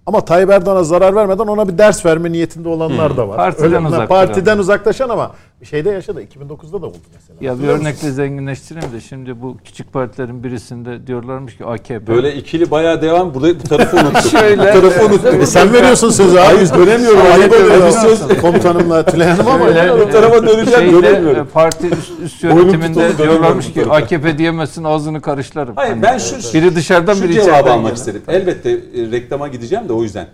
ama 0.07 0.25
Tayyip 0.25 0.51
Erdoğan'a 0.51 0.85
zarar 0.85 1.15
vermeden 1.15 1.47
ona 1.47 1.69
bir 1.69 1.79
ders 1.79 2.07
verme 2.07 2.33
niyetinde 2.33 2.69
olanlar 2.69 3.17
da 3.17 3.29
var. 3.29 3.37
Partiden 3.37 3.75
Öyle- 3.75 3.87
uzak 3.87 4.09
Partiden 4.09 4.59
uzaklaşan 4.59 5.09
ama 5.09 5.33
bir 5.61 5.67
şeyde 5.67 5.91
yaşadı. 5.91 6.23
2009'da 6.23 6.83
da 6.83 6.87
oldu 6.87 6.97
mesela. 7.15 7.39
Ya 7.41 7.59
bir 7.63 7.69
örnekle 7.69 8.11
zenginleştireyim 8.11 8.93
de 8.93 9.01
şimdi 9.01 9.43
bu 9.43 9.57
küçük 9.65 9.93
partilerin 9.93 10.45
birisinde 10.45 11.07
diyorlarmış 11.07 11.57
ki 11.57 11.65
AKP. 11.65 12.07
Böyle 12.07 12.35
ikili 12.35 12.71
bayağı 12.71 13.03
devam. 13.03 13.35
Burada 13.35 13.61
bu 13.61 13.63
tarafı 13.63 13.97
unuttuk. 13.97 14.23
Şöyle, 14.31 14.63
bu 14.63 14.65
tarafı 14.65 15.07
unuttuk. 15.07 15.35
E 15.35 15.47
sen 15.47 15.73
veriyorsun 15.73 16.11
sözü 16.11 16.39
abi. 16.39 16.61
Biz 16.61 16.75
dönemiyorum. 16.75 17.21
Ayıp 17.33 17.53
oluyor. 17.53 17.71
ediyorsun. 17.71 18.01
söz 18.01 18.41
komutanımla 18.41 19.05
Tülay 19.05 19.29
Hanım 19.29 19.49
ama 19.49 19.65
o 20.05 20.11
tarafa 20.11 20.47
döneceğim, 20.47 20.91
şeyde, 20.91 21.03
dönemiyorum. 21.03 21.49
Parti 21.55 21.91
üst, 22.25 22.45
yönetiminde 22.45 23.19
diyorlarmış 23.19 23.73
ki 23.73 23.87
bu. 23.87 23.93
AKP 23.93 24.39
diyemezsin 24.39 24.85
ağzını 24.85 25.21
karışlarım. 25.21 25.77
Hayır 25.77 25.91
Hani 25.91 26.03
ben 26.03 26.19
şu, 26.19 26.55
biri 26.55 26.77
dışarıdan 26.77 27.15
şu 27.15 27.25
biri 27.25 27.33
cevabı 27.35 27.73
almak 27.73 27.97
istedim. 27.97 28.23
Elbette 28.29 28.71
e, 28.71 28.77
reklama 29.11 29.49
gideceğim 29.49 29.89
de 29.89 29.93
o 29.93 30.03
yüzden. 30.03 30.29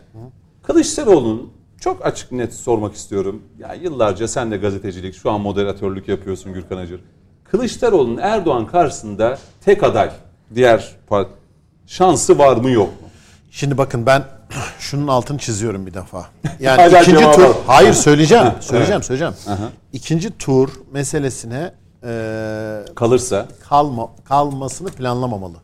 Kılıçdaroğlu'nun 0.62 1.61
çok 1.82 2.06
açık 2.06 2.32
net 2.32 2.54
sormak 2.54 2.94
istiyorum. 2.94 3.42
Ya 3.58 3.74
yıllarca 3.74 4.28
sen 4.28 4.50
de 4.50 4.56
gazetecilik, 4.56 5.14
şu 5.14 5.30
an 5.30 5.40
moderatörlük 5.40 6.08
yapıyorsun 6.08 6.52
Gürkan 6.52 6.76
Acır. 6.76 7.00
Kılıçdaroğlu'nun 7.44 8.18
Erdoğan 8.18 8.66
karşısında 8.66 9.38
tek 9.64 9.82
aday, 9.82 10.10
diğer 10.54 10.96
part 11.06 11.28
şansı 11.86 12.38
var 12.38 12.56
mı 12.56 12.70
yok 12.70 12.88
mu? 12.88 13.08
Şimdi 13.50 13.78
bakın 13.78 14.06
ben 14.06 14.24
şunun 14.78 15.08
altını 15.08 15.38
çiziyorum 15.38 15.86
bir 15.86 15.94
defa. 15.94 16.26
Yani 16.60 16.82
Hala 16.82 17.00
ikinci 17.00 17.18
cevabı 17.18 17.36
tur 17.36 17.54
hayır 17.66 17.92
söyleyeceğim. 17.92 18.46
söyleyeceğim, 18.60 19.02
söyleyeceğim. 19.02 19.34
İkinci 19.92 20.38
tur 20.38 20.68
meselesine 20.92 21.74
e, 22.04 22.84
Kalırsa 22.94 23.48
kalma 23.68 24.10
kalmasını 24.24 24.88
planlamamalı. 24.88 25.56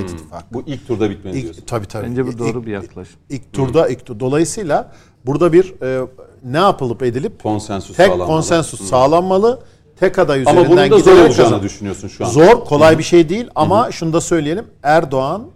İttifakı. 0.00 0.44
bu 0.54 0.62
ilk 0.66 0.86
turda 0.86 1.10
bitmez 1.10 1.34
diyorsun. 1.34 1.60
İlk, 1.60 1.68
tabii 1.68 1.86
tabii. 1.86 2.06
Bence 2.06 2.26
bu 2.26 2.30
İlk- 2.30 2.38
doğru 2.38 2.66
bir 2.66 2.72
yaklaşım. 2.72 3.16
İlk 3.30 3.52
turda 3.52 3.88
ilk 3.88 4.06
tur. 4.06 4.20
Dolayısıyla 4.20 4.92
burada 5.26 5.52
bir 5.52 5.74
e, 5.82 6.06
ne 6.44 6.56
yapılıp 6.58 7.02
edilip 7.02 7.42
Konsensus 7.42 7.96
tek 7.96 8.06
sağlanmalı. 8.06 8.28
konsensus 8.28 8.80
sağlanmalı. 8.88 9.60
Tek 10.00 10.18
aday 10.18 10.40
Ama 10.46 10.60
üzerinden 10.60 10.70
bunun 10.90 10.90
da 10.90 10.98
zor 11.04 11.12
olacağını 11.12 11.36
kazan- 11.50 11.62
düşünüyorsun 11.62 12.08
şu 12.08 12.24
an. 12.26 12.30
Zor, 12.30 12.64
kolay 12.64 12.98
bir 12.98 13.02
şey 13.02 13.28
değil 13.28 13.48
ama 13.54 13.92
şunu 13.92 14.12
da 14.12 14.20
söyleyelim. 14.20 14.64
Erdoğan 14.82 15.46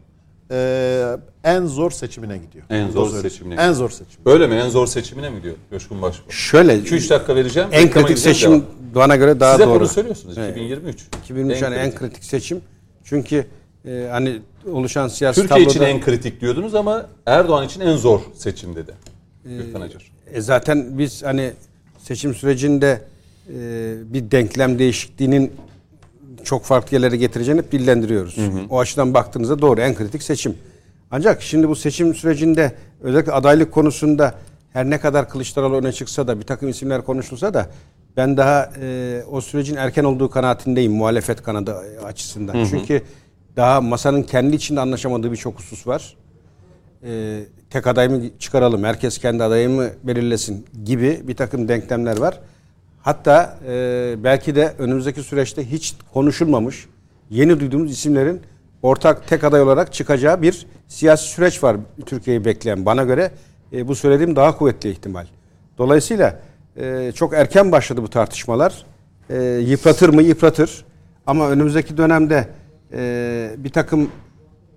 e, 0.50 1.02
en 1.44 1.66
zor 1.66 1.90
seçimine 1.90 2.38
gidiyor. 2.38 2.64
En 2.70 2.84
Bunu 2.84 2.92
zor 2.92 3.04
söyleyeyim. 3.06 3.30
seçimine 3.30 3.60
En 3.62 3.72
zor 3.72 3.90
seçim. 3.90 4.20
Öyle 4.26 4.46
mi? 4.46 4.54
En 4.54 4.68
zor 4.68 4.86
seçimine 4.86 5.30
mi 5.30 5.36
gidiyor 5.36 5.54
Coşkun 5.70 6.02
Başbuğ? 6.02 6.32
Şöyle 6.32 6.78
2-3 6.78 7.10
dakika 7.10 7.36
vereceğim. 7.36 7.68
en 7.72 7.90
kritik 7.90 8.18
seçim 8.18 8.50
devam. 8.52 8.62
bana 8.94 9.16
göre 9.16 9.40
daha 9.40 9.52
Siz 9.52 9.60
hep 9.60 9.68
doğru. 9.68 9.78
onu 9.78 9.88
söylüyorsunuz. 9.88 10.38
Evet. 10.38 10.50
2023. 10.50 11.00
2023 11.24 11.62
yani 11.62 11.74
en 11.74 11.94
kritik. 11.94 12.24
seçim. 12.24 12.60
Çünkü 13.04 13.46
e, 13.88 14.08
hani 14.10 14.42
oluşan 14.72 15.08
siyasi 15.08 15.40
Türkiye 15.40 15.60
için 15.66 15.80
tabloda- 15.80 15.88
en 15.88 16.00
kritik 16.00 16.40
diyordunuz 16.40 16.74
ama 16.74 17.06
Erdoğan 17.26 17.66
için 17.66 17.80
en 17.80 17.96
zor 17.96 18.20
seçim 18.34 18.76
dedi. 18.76 18.92
Acar. 19.82 20.12
E 20.32 20.40
zaten 20.40 20.98
biz 20.98 21.22
hani 21.22 21.52
seçim 21.98 22.34
sürecinde 22.34 23.00
e, 23.48 23.94
bir 24.12 24.30
denklem 24.30 24.78
değişikliğinin 24.78 25.52
çok 26.44 26.64
farklı 26.64 26.94
yerlere 26.96 27.16
getireceğini 27.16 27.60
hep 27.60 27.72
dillendiriyoruz. 27.72 28.38
O 28.70 28.80
açıdan 28.80 29.14
baktığınızda 29.14 29.58
doğru 29.58 29.80
en 29.80 29.94
kritik 29.94 30.22
seçim. 30.22 30.54
Ancak 31.10 31.42
şimdi 31.42 31.68
bu 31.68 31.76
seçim 31.76 32.14
sürecinde 32.14 32.72
özellikle 33.00 33.32
adaylık 33.32 33.72
konusunda 33.72 34.34
her 34.72 34.90
ne 34.90 35.00
kadar 35.00 35.28
Kılıçdaroğlu 35.28 35.76
öne 35.76 35.92
çıksa 35.92 36.26
da 36.28 36.38
bir 36.40 36.44
takım 36.44 36.68
isimler 36.68 37.02
konuşulsa 37.02 37.54
da 37.54 37.70
ben 38.16 38.36
daha 38.36 38.70
e, 38.80 39.22
o 39.30 39.40
sürecin 39.40 39.76
erken 39.76 40.04
olduğu 40.04 40.30
kanaatindeyim 40.30 40.92
muhalefet 40.92 41.42
kanadı 41.42 41.76
açısından. 42.04 42.64
Çünkü 42.64 43.02
daha 43.56 43.80
masanın 43.80 44.22
kendi 44.22 44.56
içinde 44.56 44.80
anlaşamadığı 44.80 45.32
birçok 45.32 45.58
husus 45.58 45.86
var 45.86 46.16
e, 47.04 47.42
tek 47.76 47.86
aday 47.86 48.08
mı 48.08 48.20
çıkaralım, 48.38 48.84
herkes 48.84 49.18
kendi 49.18 49.42
adayı 49.42 49.70
mı 49.70 49.88
belirlesin 50.02 50.66
gibi 50.84 51.20
bir 51.22 51.36
takım 51.36 51.68
denklemler 51.68 52.18
var. 52.18 52.40
Hatta 53.02 53.58
e, 53.68 54.14
belki 54.24 54.54
de 54.54 54.74
önümüzdeki 54.78 55.22
süreçte 55.22 55.70
hiç 55.70 55.94
konuşulmamış 56.12 56.86
yeni 57.30 57.60
duyduğumuz 57.60 57.90
isimlerin 57.92 58.40
ortak 58.82 59.28
tek 59.28 59.44
aday 59.44 59.62
olarak 59.62 59.92
çıkacağı 59.92 60.42
bir 60.42 60.66
siyasi 60.88 61.28
süreç 61.28 61.62
var 61.62 61.76
Türkiye'yi 62.06 62.44
bekleyen. 62.44 62.86
Bana 62.86 63.04
göre 63.04 63.30
e, 63.72 63.88
bu 63.88 63.94
söylediğim 63.94 64.36
daha 64.36 64.58
kuvvetli 64.58 64.90
ihtimal. 64.90 65.26
Dolayısıyla 65.78 66.40
e, 66.76 67.12
çok 67.14 67.34
erken 67.34 67.72
başladı 67.72 68.02
bu 68.02 68.10
tartışmalar. 68.10 68.84
E, 69.30 69.42
yıpratır 69.42 70.08
mı? 70.08 70.22
Yıpratır. 70.22 70.84
Ama 71.26 71.50
önümüzdeki 71.50 71.96
dönemde 71.96 72.48
e, 72.92 73.50
bir 73.58 73.70
takım 73.70 74.10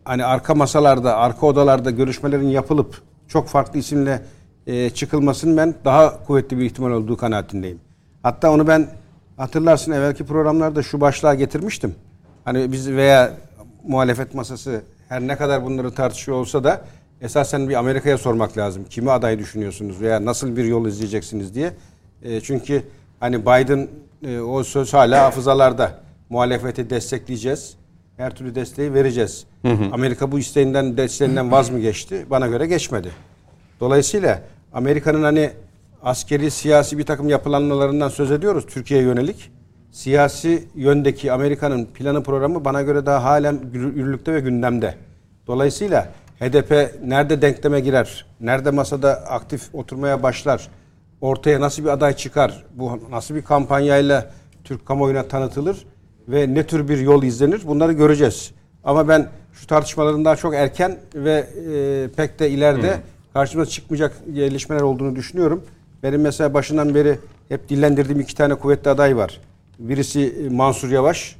hani 0.09 0.25
arka 0.25 0.55
masalarda, 0.55 1.17
arka 1.17 1.47
odalarda 1.47 1.91
görüşmelerin 1.91 2.47
yapılıp 2.47 3.01
çok 3.27 3.47
farklı 3.47 3.79
isimle 3.79 4.21
e, 4.67 4.89
çıkılmasının 4.89 5.57
ben 5.57 5.75
daha 5.85 6.23
kuvvetli 6.23 6.57
bir 6.57 6.65
ihtimal 6.65 6.91
olduğu 6.91 7.17
kanaatindeyim. 7.17 7.79
Hatta 8.23 8.51
onu 8.51 8.67
ben 8.67 8.87
hatırlarsın 9.37 9.91
evvelki 9.91 10.25
programlarda 10.25 10.83
şu 10.83 11.01
başlığa 11.01 11.35
getirmiştim. 11.35 11.95
Hani 12.45 12.71
biz 12.71 12.89
veya 12.89 13.33
muhalefet 13.87 14.33
masası 14.33 14.81
her 15.09 15.21
ne 15.21 15.35
kadar 15.35 15.65
bunları 15.65 15.91
tartışıyor 15.91 16.37
olsa 16.37 16.63
da 16.63 16.81
esasen 17.21 17.69
bir 17.69 17.75
Amerika'ya 17.75 18.17
sormak 18.17 18.57
lazım. 18.57 18.85
Kimi 18.89 19.11
aday 19.11 19.39
düşünüyorsunuz 19.39 20.01
veya 20.01 20.25
nasıl 20.25 20.57
bir 20.57 20.63
yol 20.63 20.87
izleyeceksiniz 20.87 21.55
diye. 21.55 21.73
E, 22.23 22.41
çünkü 22.41 22.83
hani 23.19 23.41
Biden 23.41 23.87
e, 24.23 24.39
o 24.39 24.63
söz 24.63 24.93
hala 24.93 25.23
hafızalarda. 25.23 25.91
Muhalefeti 26.29 26.89
destekleyeceğiz 26.89 27.78
her 28.19 28.35
türlü 28.35 28.55
desteği 28.55 28.93
vereceğiz. 28.93 29.45
Amerika 29.91 30.31
bu 30.31 30.39
isteğinden 30.39 30.97
desteğinden 30.97 31.51
vaz 31.51 31.69
mı 31.69 31.79
geçti? 31.79 32.25
Bana 32.29 32.47
göre 32.47 32.67
geçmedi. 32.67 33.11
Dolayısıyla 33.79 34.41
Amerika'nın 34.73 35.23
hani 35.23 35.51
askeri 36.03 36.51
siyasi 36.51 36.97
bir 36.97 37.05
takım 37.05 37.29
yapılanmalarından 37.29 38.09
söz 38.09 38.31
ediyoruz 38.31 38.65
Türkiye'ye 38.67 39.05
yönelik. 39.05 39.51
Siyasi 39.91 40.67
yöndeki 40.75 41.31
Amerika'nın 41.31 41.85
planı 41.85 42.23
programı 42.23 42.65
bana 42.65 42.81
göre 42.81 43.05
daha 43.05 43.23
halen 43.23 43.59
yürürlükte 43.73 44.33
ve 44.33 44.39
gündemde. 44.39 44.95
Dolayısıyla 45.47 46.09
HDP 46.39 46.71
nerede 47.05 47.41
denkleme 47.41 47.79
girer? 47.79 48.25
Nerede 48.39 48.71
masada 48.71 49.13
aktif 49.13 49.75
oturmaya 49.75 50.23
başlar? 50.23 50.67
Ortaya 51.21 51.61
nasıl 51.61 51.83
bir 51.83 51.89
aday 51.89 52.15
çıkar? 52.15 52.65
Bu 52.75 52.99
nasıl 53.11 53.35
bir 53.35 53.41
kampanyayla 53.41 54.31
Türk 54.63 54.85
kamuoyuna 54.85 55.23
tanıtılır? 55.23 55.85
Ve 56.27 56.53
ne 56.53 56.67
tür 56.67 56.87
bir 56.89 56.97
yol 56.97 57.23
izlenir 57.23 57.61
bunları 57.67 57.93
göreceğiz. 57.93 58.51
Ama 58.83 59.07
ben 59.07 59.29
şu 59.53 59.67
tartışmaların 59.67 60.25
daha 60.25 60.35
çok 60.35 60.55
erken 60.55 60.97
ve 61.15 61.47
e, 61.71 62.07
pek 62.15 62.39
de 62.39 62.49
ileride 62.49 62.99
karşımıza 63.33 63.71
çıkmayacak 63.71 64.21
gelişmeler 64.33 64.81
olduğunu 64.81 65.15
düşünüyorum. 65.15 65.63
Benim 66.03 66.21
mesela 66.21 66.53
başından 66.53 66.95
beri 66.95 67.19
hep 67.49 67.69
dillendirdiğim 67.69 68.19
iki 68.19 68.35
tane 68.35 68.55
kuvvetli 68.55 68.89
aday 68.89 69.17
var. 69.17 69.41
Birisi 69.79 70.47
Mansur 70.51 70.89
Yavaş. 70.89 71.35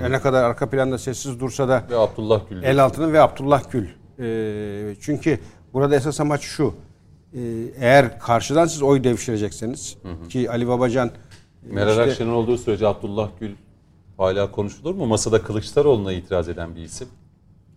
Her 0.00 0.12
ne 0.12 0.20
kadar 0.20 0.44
arka 0.44 0.70
planda 0.70 0.98
sessiz 0.98 1.40
dursa 1.40 1.68
da 1.68 1.84
Ve 1.90 1.96
Abdullah 1.96 2.40
Gül. 2.50 2.62
El 2.62 2.84
altını 2.84 3.12
ve 3.12 3.20
Abdullah 3.20 3.62
Gül. 3.72 3.86
E, 4.18 4.94
çünkü 5.00 5.38
burada 5.72 5.96
esas 5.96 6.20
amaç 6.20 6.40
şu. 6.42 6.74
E, 7.34 7.40
eğer 7.80 8.18
karşıdan 8.18 8.66
siz 8.66 8.82
oy 8.82 9.04
devşirecekseniz 9.04 9.96
ki 10.28 10.50
Ali 10.50 10.68
Babacan 10.68 11.08
e, 11.08 11.74
Meral 11.74 11.90
işte- 11.90 12.02
Akşener 12.02 12.32
olduğu 12.32 12.58
sürece 12.58 12.86
Abdullah 12.86 13.28
Gül 13.40 13.50
hala 14.16 14.50
konuşulur 14.50 14.94
mu? 14.94 15.06
Masada 15.06 15.42
Kılıçdaroğlu'na 15.42 16.12
itiraz 16.12 16.48
eden 16.48 16.76
bir 16.76 16.80
isim. 16.82 17.08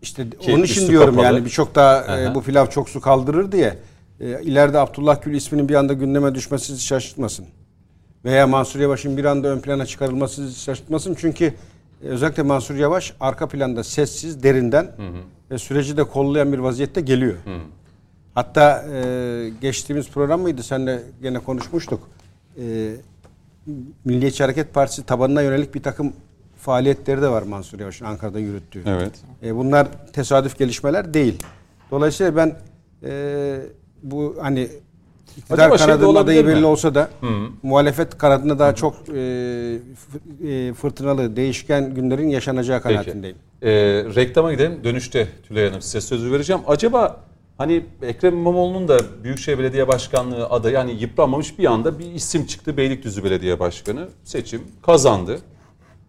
İşte 0.01 0.29
Ki 0.29 0.53
onun 0.53 0.63
için 0.63 0.87
diyorum 0.87 1.15
kapalı. 1.15 1.25
yani 1.33 1.45
birçok 1.45 1.75
daha 1.75 2.21
e, 2.21 2.35
bu 2.35 2.41
pilav 2.43 2.67
çok 2.67 2.89
su 2.89 3.01
kaldırır 3.01 3.51
diye. 3.51 3.77
E, 4.19 4.41
ileride 4.41 4.79
Abdullah 4.79 5.21
Gül 5.21 5.33
isminin 5.33 5.69
bir 5.69 5.75
anda 5.75 5.93
gündeme 5.93 6.35
düşmesi 6.35 6.65
sizi 6.65 6.81
şaşırtmasın. 6.81 7.45
Veya 8.25 8.47
Mansur 8.47 8.79
Yavaş'ın 8.79 9.17
bir 9.17 9.25
anda 9.25 9.47
ön 9.47 9.59
plana 9.59 9.85
çıkarılması 9.85 10.35
sizi 10.35 10.59
şaşırtmasın. 10.59 11.15
Çünkü 11.19 11.45
e, 11.45 12.07
özellikle 12.07 12.43
Mansur 12.43 12.75
Yavaş 12.75 13.13
arka 13.19 13.47
planda 13.47 13.83
sessiz, 13.83 14.43
derinden 14.43 14.91
ve 15.51 15.57
süreci 15.57 15.97
de 15.97 16.03
kollayan 16.03 16.53
bir 16.53 16.57
vaziyette 16.57 17.01
geliyor. 17.01 17.35
Hatta 18.33 18.85
e, 18.93 19.51
geçtiğimiz 19.61 20.09
program 20.09 20.41
mıydı? 20.41 20.63
Seninle 20.63 21.03
gene 21.21 21.39
konuşmuştuk. 21.39 22.09
E, 22.57 22.91
Milliyetçi 24.05 24.43
Hareket 24.43 24.73
Partisi 24.73 25.05
tabanına 25.05 25.41
yönelik 25.41 25.75
bir 25.75 25.83
takım 25.83 26.13
faaliyetleri 26.57 27.21
de 27.21 27.29
var 27.29 27.41
Mansur 27.41 27.79
Yavaş'ın 27.79 28.05
Ankara'da 28.05 28.39
yürüttüğü. 28.39 28.83
Evet. 28.85 29.11
E, 29.43 29.55
bunlar 29.55 29.87
tesadüf 30.13 30.57
gelişmeler 30.57 31.13
değil. 31.13 31.43
Dolayısıyla 31.91 32.35
ben 32.35 32.55
e, 33.03 33.59
bu 34.03 34.35
hani 34.41 34.69
İktidar 35.37 35.57
Acaba 35.57 35.77
şey 35.77 35.87
kanadının 35.87 36.15
adayı 36.15 36.43
mi? 36.43 36.47
belli 36.47 36.65
olsa 36.65 36.95
da 36.95 37.09
muhalefet 37.63 38.17
kanadında 38.17 38.59
daha 38.59 38.75
çok 38.75 38.95
e, 39.09 39.19
e, 40.47 40.73
fırtınalı, 40.73 41.35
değişken 41.35 41.93
günlerin 41.93 42.29
yaşanacağı 42.29 42.81
Peki. 42.81 42.95
kanaatindeyim. 42.95 43.37
Ee, 43.61 43.69
reklama 44.15 44.53
gidelim. 44.53 44.79
Dönüşte 44.83 45.27
Tülay 45.47 45.67
Hanım 45.67 45.81
size 45.81 46.01
sözü 46.01 46.31
vereceğim. 46.31 46.61
Acaba 46.67 47.24
hani 47.57 47.85
Ekrem 48.01 48.33
İmamoğlu'nun 48.33 48.87
da 48.87 48.99
Büyükşehir 49.23 49.59
Belediye 49.59 49.87
Başkanlığı 49.87 50.45
adayı 50.49 50.77
hani 50.77 50.91
yıpranmamış 50.91 51.59
bir 51.59 51.65
anda 51.65 51.99
bir 51.99 52.11
isim 52.11 52.45
çıktı. 52.45 52.77
Beylikdüzü 52.77 53.23
Belediye 53.23 53.59
Başkanı 53.59 54.07
seçim 54.23 54.61
kazandı. 54.85 55.39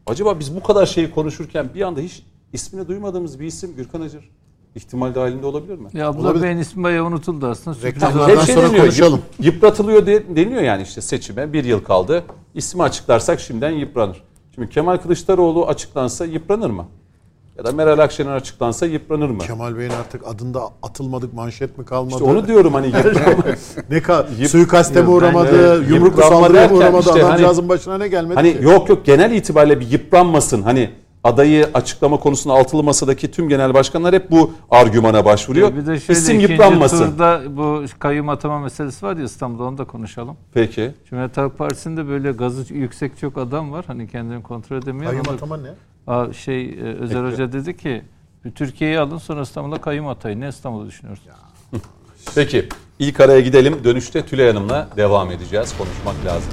Acaba 0.06 0.38
biz 0.40 0.56
bu 0.56 0.62
kadar 0.62 0.86
şeyi 0.86 1.10
konuşurken 1.10 1.68
bir 1.74 1.82
anda 1.82 2.00
hiç 2.00 2.22
ismini 2.52 2.88
duymadığımız 2.88 3.40
bir 3.40 3.46
isim 3.46 3.76
Gürkan 3.76 4.00
Acır 4.00 4.30
ihtimal 4.74 5.14
dahilinde 5.14 5.46
olabilir 5.46 5.78
mi? 5.78 5.88
Ya 5.92 6.08
Abdullah 6.08 6.24
Olabilir. 6.24 6.42
Bey'in 6.44 6.58
ismi 6.58 6.82
bayağı 6.84 7.04
unutuldu 7.06 7.46
aslında. 7.46 7.74
Sürpriz 7.74 8.02
Reklamlar- 8.02 8.14
oldu. 8.14 8.22
Ondan 8.24 8.36
Hep 8.36 8.46
şey 8.46 8.54
sonra 8.54 8.66
deniyor, 8.68 8.84
konuşalım. 8.84 9.20
yıp- 9.38 9.44
yıpratılıyor 9.46 10.06
de, 10.06 10.36
deniyor 10.36 10.62
yani 10.62 10.82
işte 10.82 11.00
seçime. 11.00 11.52
Bir 11.52 11.64
yıl 11.64 11.84
kaldı. 11.84 12.24
İsmi 12.54 12.82
açıklarsak 12.82 13.40
şimdiden 13.40 13.70
yıpranır. 13.70 14.22
Şimdi 14.54 14.68
Kemal 14.70 14.96
Kılıçdaroğlu 14.96 15.66
açıklansa 15.66 16.24
yıpranır 16.24 16.70
mı? 16.70 16.86
Ya 17.58 17.64
da 17.64 17.72
Meral 17.72 17.98
Akşener 17.98 18.32
açıklansa 18.32 18.86
yıpranır 18.86 19.30
mı? 19.30 19.38
Kemal 19.38 19.76
Bey'in 19.76 19.90
artık 19.90 20.26
adında 20.26 20.68
atılmadık 20.82 21.34
manşet 21.34 21.78
mi 21.78 21.84
kalmadı? 21.84 22.12
İşte 22.14 22.24
onu 22.24 22.46
diyorum 22.46 22.74
hani 22.74 22.92
ne 23.90 24.02
ka 24.02 24.26
Yıp- 24.38 24.48
suikaste 24.48 25.02
mi 25.02 25.08
uğramadı, 25.08 25.82
ben- 25.82 25.94
yumruklu 25.94 26.22
saldırıya 26.22 26.68
mı 26.68 26.76
uğramadı, 26.76 27.08
işte 27.08 27.24
adamcağızın 27.24 27.68
başına 27.68 27.98
ne 27.98 28.08
gelmedi 28.08 28.34
hani 28.34 28.56
ki? 28.56 28.64
yok 28.64 28.88
yok 28.88 29.06
genel 29.06 29.30
itibariyle 29.32 29.80
bir 29.80 29.86
yıpranmasın. 29.88 30.62
Hani 30.62 30.90
adayı 31.24 31.68
açıklama 31.74 32.16
konusunda 32.16 32.54
altılı 32.54 32.82
masadaki 32.82 33.30
tüm 33.30 33.48
genel 33.48 33.74
başkanlar 33.74 34.14
hep 34.14 34.30
bu 34.30 34.50
argümana 34.70 35.24
başvuruyor. 35.24 35.76
Bir 35.76 35.86
de 35.86 36.00
şöyle 36.00 36.18
İsim 36.20 36.40
yıpranmasın. 36.40 37.10
turda 37.10 37.42
bu 37.56 37.84
kayyum 37.98 38.28
atama 38.28 38.58
meselesi 38.60 39.06
var 39.06 39.16
ya 39.16 39.24
İstanbul'da 39.24 39.64
onu 39.64 39.78
da 39.78 39.84
konuşalım. 39.84 40.36
Peki. 40.54 40.94
Cumhuriyet 41.10 41.36
Halk 41.36 41.58
Partisi'nde 41.58 42.08
böyle 42.08 42.32
gazı 42.32 42.74
yüksek 42.74 43.18
çok 43.18 43.38
adam 43.38 43.72
var. 43.72 43.84
Hani 43.86 44.08
kendini 44.08 44.42
kontrol 44.42 44.76
edemeyen. 44.76 45.10
Kayyum 45.10 45.28
atama 45.28 45.56
ne? 45.56 45.68
Şey 46.32 46.64
e, 46.64 46.82
Özer 46.82 47.22
Peki. 47.22 47.32
Hoca 47.32 47.52
dedi 47.52 47.76
ki 47.76 48.02
Türkiye'yi 48.54 48.98
alın 48.98 49.18
sonra 49.18 49.42
İstanbul'a 49.42 49.80
kayyum 49.80 50.08
atayın. 50.08 50.40
Ne 50.40 50.48
İstanbul'u 50.48 50.86
düşünüyorsun? 50.86 51.30
Peki. 52.34 52.68
İlk 52.98 53.20
araya 53.20 53.40
gidelim. 53.40 53.84
Dönüşte 53.84 54.26
Tülay 54.26 54.46
Hanım'la 54.46 54.88
devam 54.96 55.30
edeceğiz. 55.30 55.74
Konuşmak 55.78 56.26
lazım. 56.26 56.50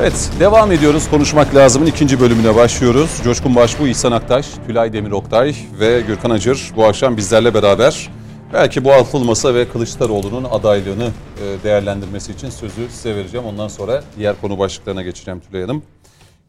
Evet, 0.00 0.30
devam 0.40 0.72
ediyoruz. 0.72 1.10
Konuşmak 1.10 1.54
lazımın 1.54 1.86
ikinci 1.86 2.20
bölümüne 2.20 2.56
başlıyoruz. 2.56 3.20
Coşkun 3.24 3.56
Başbuğ, 3.56 3.88
İhsan 3.88 4.12
Aktaş, 4.12 4.46
Tülay 4.66 4.92
Demir 4.92 5.10
Oktay 5.10 5.56
ve 5.80 6.00
Gürkan 6.00 6.30
Acır 6.30 6.72
bu 6.76 6.84
akşam 6.84 7.16
bizlerle 7.16 7.54
beraber. 7.54 8.10
Belki 8.52 8.84
bu 8.84 8.92
altılı 8.92 9.24
masa 9.24 9.54
ve 9.54 9.68
Kılıçdaroğlu'nun 9.68 10.44
adaylığını 10.44 11.04
e, 11.04 11.64
değerlendirmesi 11.64 12.32
için 12.32 12.50
sözü 12.50 12.88
size 12.90 13.16
vereceğim. 13.16 13.46
Ondan 13.46 13.68
sonra 13.68 14.02
diğer 14.16 14.40
konu 14.40 14.58
başlıklarına 14.58 15.02
geçeceğim 15.02 15.40
Tülay 15.40 15.62
Hanım. 15.62 15.82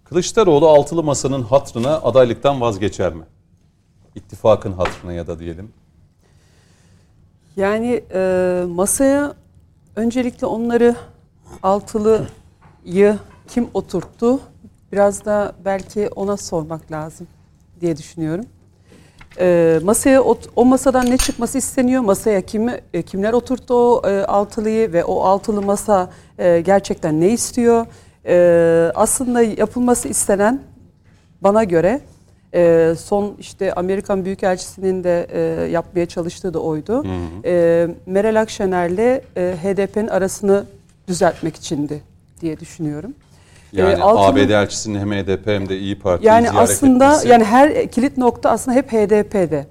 Kılıçdaroğlu 0.03 0.69
altılı 0.69 1.03
masanın 1.03 1.41
hatrına 1.41 1.97
adaylıktan 1.97 2.61
vazgeçer 2.61 3.13
mi? 3.13 3.23
İttifakın 4.15 4.71
hatrına 4.73 5.13
ya 5.13 5.27
da 5.27 5.39
diyelim. 5.39 5.71
Yani 7.55 8.03
e, 8.13 8.63
masaya 8.69 9.33
öncelikle 9.95 10.47
onları 10.47 10.95
altılıyı 11.63 13.17
kim 13.47 13.67
oturttu? 13.73 14.39
Biraz 14.91 15.25
da 15.25 15.55
belki 15.65 16.09
ona 16.15 16.37
sormak 16.37 16.91
lazım 16.91 17.27
diye 17.81 17.97
düşünüyorum. 17.97 18.45
E, 19.39 19.79
masaya 19.83 20.21
ot- 20.21 20.49
o 20.55 20.65
masadan 20.65 21.05
ne 21.09 21.17
çıkması 21.17 21.57
isteniyor? 21.57 22.01
Masaya 22.01 22.41
kimi 22.41 22.81
e, 22.93 23.01
kimler 23.01 23.33
oturttu 23.33 23.73
o 23.73 24.07
e, 24.09 24.25
altılıyı 24.25 24.93
ve 24.93 25.03
o 25.05 25.21
altılı 25.21 25.61
masa 25.61 26.09
e, 26.37 26.61
gerçekten 26.61 27.21
ne 27.21 27.29
istiyor? 27.29 27.85
E, 28.27 28.91
aslında 28.95 29.41
yapılması 29.41 30.07
istenen 30.07 30.61
bana 31.41 31.63
göre 31.63 32.01
e, 32.53 32.93
son 32.99 33.35
işte 33.39 33.73
Amerikan 33.73 34.25
Büyükelçisi'nin 34.25 35.03
de 35.03 35.27
e, 35.31 35.39
yapmaya 35.71 36.05
çalıştığı 36.05 36.53
da 36.53 36.59
oydu. 36.59 37.05
E, 37.45 37.87
Meral 38.05 38.41
Akşener'le 38.41 39.21
e, 39.37 39.55
HDP'nin 39.63 40.07
arasını 40.07 40.63
düzeltmek 41.07 41.55
içindi 41.55 42.01
diye 42.41 42.59
düşünüyorum. 42.59 43.13
Yani 43.71 43.93
E, 43.93 43.97
altılı- 44.01 44.43
ABD 44.45 44.49
elçisinin 44.49 44.99
hem 44.99 45.11
HDP 45.11 45.47
hem 45.47 45.69
de 45.69 45.77
İyi 45.79 45.99
Parti'yi 45.99 46.27
yani 46.27 46.47
ziyaret 46.49 46.69
aslında 46.69 47.05
etmesi. 47.07 47.27
yani 47.27 47.43
her 47.43 47.87
kilit 47.87 48.17
nokta 48.17 48.49
aslında 48.49 48.77
hep 48.77 48.91
HDP'de. 48.93 49.65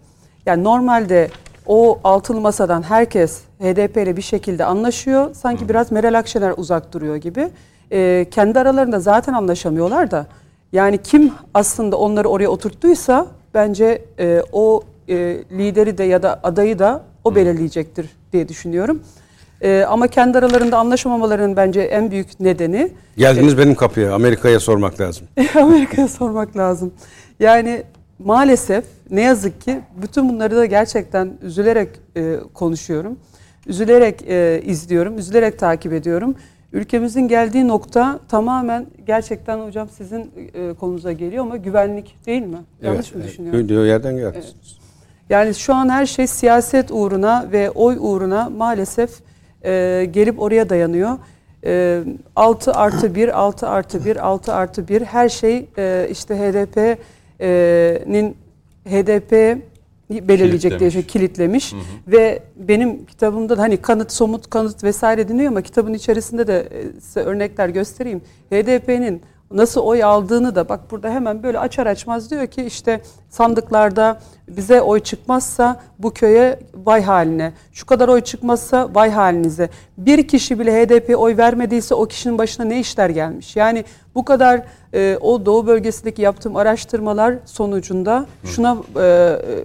Yani 0.46 0.64
normalde 0.64 1.30
o 1.66 1.98
altılı 2.04 2.40
masadan 2.40 2.82
herkes 2.82 3.40
HDP 3.60 3.96
ile 4.02 4.16
bir 4.16 4.22
şekilde 4.22 4.64
anlaşıyor. 4.64 5.34
Sanki 5.34 5.68
biraz 5.68 5.92
Meral 5.92 6.18
Akşener 6.18 6.54
uzak 6.56 6.92
duruyor 6.92 7.16
gibi. 7.16 7.48
Ee, 7.92 8.26
kendi 8.30 8.58
aralarında 8.58 9.00
zaten 9.00 9.32
anlaşamıyorlar 9.32 10.10
da. 10.10 10.26
Yani 10.72 10.98
kim 10.98 11.32
aslında 11.54 11.96
onları 11.96 12.28
oraya 12.28 12.48
oturttuysa 12.48 13.26
bence 13.54 14.04
e, 14.18 14.42
o 14.52 14.82
e, 15.08 15.14
lideri 15.50 15.98
de 15.98 16.04
ya 16.04 16.22
da 16.22 16.40
adayı 16.42 16.78
da 16.78 17.02
o 17.24 17.34
belirleyecektir 17.34 18.06
diye 18.32 18.48
düşünüyorum. 18.48 19.02
E, 19.60 19.84
ama 19.88 20.06
kendi 20.08 20.38
aralarında 20.38 20.78
anlaşamamalarının 20.78 21.56
bence 21.56 21.80
en 21.80 22.10
büyük 22.10 22.40
nedeni 22.40 22.90
Geldiniz 23.16 23.58
benim 23.58 23.74
kapıya. 23.74 24.14
Amerika'ya 24.14 24.60
sormak 24.60 25.00
lazım. 25.00 25.26
Amerika'ya 25.54 26.08
sormak 26.08 26.56
lazım. 26.56 26.92
Yani 27.40 27.82
maalesef 28.18 28.84
ne 29.10 29.22
yazık 29.22 29.60
ki 29.60 29.80
bütün 30.02 30.28
bunları 30.28 30.56
da 30.56 30.66
gerçekten 30.66 31.32
üzülerek 31.42 31.88
e, 32.16 32.36
konuşuyorum. 32.54 33.18
Üzülerek 33.66 34.22
e, 34.28 34.62
izliyorum, 34.64 35.18
üzülerek 35.18 35.58
takip 35.58 35.92
ediyorum. 35.92 36.34
Ülkemizin 36.72 37.28
geldiği 37.28 37.68
nokta 37.68 38.20
tamamen 38.28 38.86
gerçekten 39.06 39.58
hocam 39.58 39.88
sizin 39.88 40.30
e, 40.54 40.74
konunuza 40.74 41.12
geliyor 41.12 41.44
ama 41.44 41.56
güvenlik 41.56 42.16
değil 42.26 42.42
mi? 42.42 42.58
Yanlış 42.82 43.14
mı 43.14 43.20
Evet, 43.20 43.30
düşünüyorum? 43.30 43.86
Yerden 43.86 44.16
geldiniz. 44.16 44.54
Yani 45.30 45.54
şu 45.54 45.74
an 45.74 45.88
her 45.88 46.06
şey 46.06 46.26
siyaset 46.26 46.90
uğruna 46.90 47.46
ve 47.52 47.70
oy 47.70 47.96
uğruna 48.00 48.50
maalesef 48.50 49.10
e, 49.64 50.04
gelip 50.12 50.42
oraya 50.42 50.68
dayanıyor. 50.68 51.18
E, 51.64 52.00
6 52.36 52.72
artı 52.72 53.14
1, 53.14 53.40
6 53.40 53.68
artı 53.68 54.04
1, 54.04 54.26
6 54.26 54.54
artı 54.54 54.88
1 54.88 55.02
her 55.02 55.28
şey 55.28 55.68
e, 55.78 56.08
işte 56.10 56.36
HDP'nin 56.36 58.36
HDP 58.88 59.62
belirleyecek 60.28 60.80
diye 60.80 60.90
şey 60.90 61.02
kilitlemiş 61.02 61.74
ve 62.06 62.42
benim 62.56 63.06
kitabımda 63.06 63.58
da 63.58 63.62
hani 63.62 63.76
kanıt 63.76 64.12
somut 64.12 64.50
kanıt 64.50 64.84
vesaire 64.84 65.28
dinliyor 65.28 65.50
ama 65.50 65.62
kitabın 65.62 65.94
içerisinde 65.94 66.46
de 66.46 66.60
e, 66.60 67.00
size 67.00 67.20
örnekler 67.20 67.68
göstereyim. 67.68 68.20
HDP'nin 68.50 69.22
nasıl 69.50 69.80
oy 69.80 70.04
aldığını 70.04 70.54
da 70.54 70.68
bak 70.68 70.80
burada 70.90 71.10
hemen 71.10 71.42
böyle 71.42 71.58
açar 71.58 71.86
açmaz 71.86 72.30
diyor 72.30 72.46
ki 72.46 72.62
işte 72.62 73.00
sandıklarda 73.30 74.20
bize 74.48 74.80
oy 74.82 75.00
çıkmazsa 75.00 75.80
bu 75.98 76.10
köye 76.10 76.58
vay 76.74 77.02
haline. 77.02 77.52
Şu 77.72 77.86
kadar 77.86 78.08
oy 78.08 78.20
çıkmazsa 78.20 78.90
vay 78.94 79.10
halinize. 79.10 79.68
Bir 79.98 80.28
kişi 80.28 80.58
bile 80.58 80.82
HDP 80.86 81.18
oy 81.18 81.36
vermediyse 81.36 81.94
o 81.94 82.06
kişinin 82.06 82.38
başına 82.38 82.66
ne 82.66 82.80
işler 82.80 83.10
gelmiş? 83.10 83.56
Yani 83.56 83.84
bu 84.14 84.24
kadar 84.24 84.62
e, 84.94 85.18
o 85.20 85.46
Doğu 85.46 85.66
bölgesindeki 85.66 86.22
yaptığım 86.22 86.56
araştırmalar 86.56 87.34
sonucunda 87.44 88.26
şuna 88.44 88.76
e, 88.96 88.98
ka- 89.00 89.64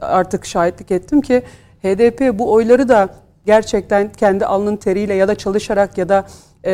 artık 0.00 0.46
şahitlik 0.46 0.90
ettim 0.90 1.20
ki 1.20 1.42
HDP 1.82 2.38
bu 2.38 2.52
oyları 2.52 2.88
da 2.88 3.08
gerçekten 3.46 4.12
kendi 4.12 4.46
alnının 4.46 4.76
teriyle 4.76 5.14
ya 5.14 5.28
da 5.28 5.34
çalışarak 5.34 5.98
ya 5.98 6.08
da 6.08 6.26
e, 6.64 6.72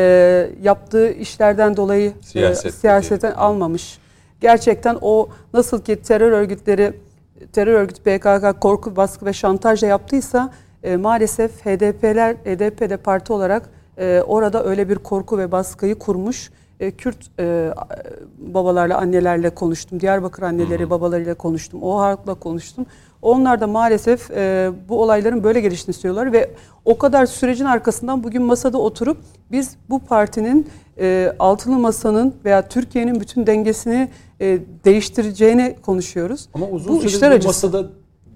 yaptığı 0.61 1.11
işlerden 1.11 1.77
dolayı 1.77 2.09
e, 2.09 2.23
Siyaset 2.23 2.73
siyasetten 2.73 3.31
almamış. 3.31 3.99
Gerçekten 4.41 4.97
o 5.01 5.29
nasıl 5.53 5.81
ki 5.81 6.01
terör 6.01 6.31
örgütleri 6.31 6.93
terör 7.53 7.73
örgütü 7.73 8.01
PKK 8.01 8.61
korku, 8.61 8.95
baskı 8.95 9.25
ve 9.25 9.33
şantajla 9.33 9.87
yaptıysa 9.87 10.53
e, 10.83 10.97
maalesef 10.97 11.65
HDP'ler 11.65 12.35
HDP'de 12.35 12.97
parti 12.97 13.33
olarak 13.33 13.69
e, 13.97 14.21
orada 14.27 14.65
öyle 14.65 14.89
bir 14.89 14.95
korku 14.95 15.37
ve 15.37 15.51
baskıyı 15.51 15.95
kurmuş. 15.99 16.51
E, 16.79 16.91
Kürt 16.91 17.17
e, 17.39 17.73
babalarla 18.37 18.97
annelerle 18.97 19.49
konuştum. 19.49 19.99
Diyarbakır 19.99 20.43
anneleri 20.43 20.89
babalarıyla 20.89 21.33
konuştum. 21.33 21.83
O 21.83 21.97
halkla 21.97 22.33
konuştum. 22.33 22.85
Onlar 23.21 23.61
da 23.61 23.67
maalesef 23.67 24.31
e, 24.31 24.71
bu 24.89 25.01
olayların 25.01 25.43
böyle 25.43 25.59
geliştiğini 25.59 25.95
istiyorlar 25.95 26.33
ve 26.33 26.51
o 26.85 26.97
kadar 26.97 27.25
sürecin 27.25 27.65
arkasından 27.65 28.23
bugün 28.23 28.41
masada 28.41 28.77
oturup 28.77 29.17
biz 29.51 29.75
bu 29.89 29.99
partinin 29.99 30.67
e, 30.99 31.33
altılı 31.39 31.77
masanın 31.77 32.35
veya 32.45 32.67
Türkiye'nin 32.67 33.19
bütün 33.19 33.47
dengesini 33.47 34.09
e, 34.41 34.59
değiştireceğini 34.85 35.75
konuşuyoruz. 35.81 36.49
Ama 36.53 36.69
uzun 36.69 36.95
bu 36.95 37.09
süredir 37.09 37.43
bu 37.43 37.47
masada 37.47 37.89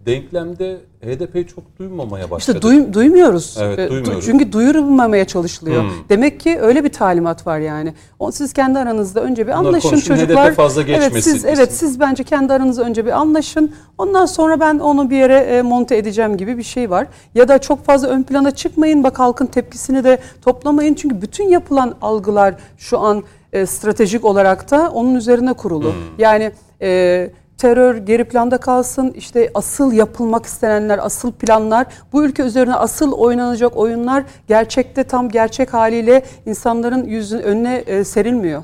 denklemde 0.06 0.78
HDP'yi 1.04 1.48
çok 1.48 1.80
duymamaya 1.80 2.32
başladık. 2.32 2.56
İşte 2.56 2.62
duy, 2.62 2.94
duymuyoruz. 2.94 3.58
Evet, 3.62 3.80
Ee, 3.80 3.90
duymuyoruz. 3.90 4.26
Çünkü 4.26 4.52
duyurulmamaya 4.52 5.26
çalışılıyor. 5.26 5.84
Hmm. 5.84 5.90
Demek 6.10 6.40
ki 6.40 6.60
öyle 6.62 6.84
bir 6.84 6.90
talimat 6.90 7.48
var 7.48 7.60
yani. 7.60 7.94
O 8.20 8.32
siz 8.32 8.54
kendi 8.54 8.80
aranızda 8.80 9.22
önce 9.22 9.48
bir 9.48 9.52
Bunlar 9.52 9.66
anlaşın 9.66 9.90
konuşun, 9.90 10.16
çocuklar. 10.16 10.52
HDP 10.52 10.56
fazla 10.56 10.82
evet 10.82 11.04
geçmesin. 11.04 11.32
siz 11.32 11.46
evet 11.46 11.74
siz 11.74 12.00
bence 12.00 12.24
kendi 12.24 12.54
aranızda 12.54 12.84
önce 12.84 13.06
bir 13.06 13.12
anlaşın. 13.12 13.72
Ondan 13.98 14.26
sonra 14.26 14.60
ben 14.60 14.80
onu 14.80 15.10
bir 15.10 15.18
yere 15.18 15.36
e, 15.38 15.62
monte 15.62 15.98
edeceğim 15.98 16.38
gibi 16.38 16.58
bir 16.58 16.64
şey 16.64 16.90
var. 16.90 17.08
Ya 17.36 17.48
da 17.48 17.60
çok 17.60 17.86
fazla 17.86 18.08
ön 18.08 18.24
plana 18.24 18.52
çıkmayın. 18.52 19.04
Bak 19.04 19.20
halkın 19.20 19.46
tepkisini 19.46 20.04
de 20.04 20.20
toplamayın. 20.42 20.94
Çünkü 20.94 21.22
bütün 21.22 21.50
yapılan 21.50 21.96
algılar 22.02 22.56
şu 22.78 23.00
an 23.00 23.24
e, 23.54 23.66
stratejik 23.66 24.26
olarak 24.26 24.72
da 24.72 24.92
onun 24.94 25.16
üzerine 25.16 25.54
kurulu. 25.54 25.88
Hmm. 25.88 25.94
Yani 26.18 26.52
e, 26.82 27.30
terör 27.60 27.98
geri 27.98 28.24
planda 28.24 28.58
kalsın. 28.58 29.12
İşte 29.12 29.52
asıl 29.54 29.94
yapılmak 29.94 30.46
istenenler, 30.46 31.00
asıl 31.06 31.32
planlar, 31.32 31.88
bu 32.14 32.26
ülke 32.26 32.44
üzerine 32.44 32.76
asıl 32.76 33.12
oynanacak 33.12 33.78
oyunlar 33.78 34.24
gerçekte 34.48 35.04
tam 35.04 35.30
gerçek 35.30 35.74
haliyle 35.74 36.24
insanların 36.46 37.06
yüzün 37.06 37.40
önüne 37.40 37.76
e, 37.76 38.04
serilmiyor. 38.04 38.64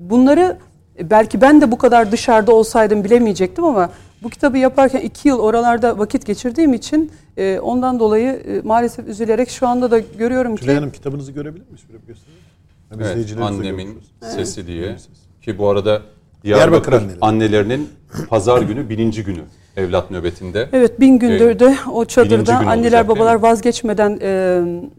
Bunları 0.00 0.58
e, 0.98 1.10
belki 1.10 1.40
ben 1.40 1.60
de 1.60 1.72
bu 1.72 1.78
kadar 1.78 2.12
dışarıda 2.12 2.54
olsaydım 2.54 3.04
bilemeyecektim 3.04 3.64
ama 3.64 3.90
bu 4.22 4.30
kitabı 4.30 4.58
yaparken 4.58 5.00
iki 5.00 5.28
yıl 5.28 5.38
oralarda 5.38 5.98
vakit 5.98 6.26
geçirdiğim 6.26 6.74
için 6.74 7.12
e, 7.36 7.58
ondan 7.58 8.00
dolayı 8.00 8.28
e, 8.28 8.60
maalesef 8.60 9.08
üzülerek 9.08 9.50
şu 9.50 9.68
anda 9.68 9.90
da 9.90 9.98
görüyorum 9.98 10.56
Tülay 10.56 10.74
ki 10.74 10.78
Hanım 10.78 10.92
kitabınızı 10.92 11.32
görebilir 11.32 11.64
miyiz? 11.64 11.82
Bir 11.88 12.06
gösterelim. 12.06 12.42
Hem 12.88 13.00
Evet, 13.00 13.36
annemin 13.40 13.98
sesi 14.20 14.66
diye. 14.66 14.96
Ki 15.42 15.58
bu 15.58 15.68
arada 15.68 16.02
Diyarbakır 16.44 16.92
Diyarbakır 16.92 16.92
anneleri. 16.92 17.18
annelerinin 17.20 17.90
pazar 18.28 18.62
günü 18.62 18.88
bininci 18.88 19.24
günü 19.24 19.40
evlat 19.76 20.10
nöbetinde. 20.10 20.68
Evet 20.72 21.00
bin 21.00 21.18
gündür 21.18 21.58
de 21.58 21.76
o 21.92 22.04
çadırda 22.04 22.56
anneler 22.56 22.98
olacak, 22.98 23.08
babalar 23.08 23.34
vazgeçmeden 23.34 24.18
e, 24.22 24.28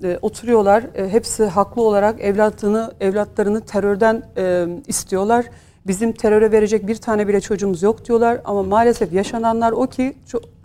e, 0.04 0.18
oturuyorlar. 0.22 0.84
E, 0.96 1.10
hepsi 1.10 1.46
haklı 1.46 1.82
olarak 1.82 2.22
evlatını 2.22 2.92
evlatlarını 3.00 3.62
terörden 3.62 4.24
e, 4.38 4.66
istiyorlar. 4.88 5.46
Bizim 5.88 6.12
teröre 6.12 6.52
verecek 6.52 6.88
bir 6.88 6.96
tane 6.96 7.28
bile 7.28 7.42
çocuğumuz 7.42 7.84
yok 7.84 8.06
diyorlar 8.06 8.42
ama 8.46 8.64
maalesef 8.64 9.14
yaşananlar 9.14 9.72
o 9.72 9.88
ki 9.88 10.14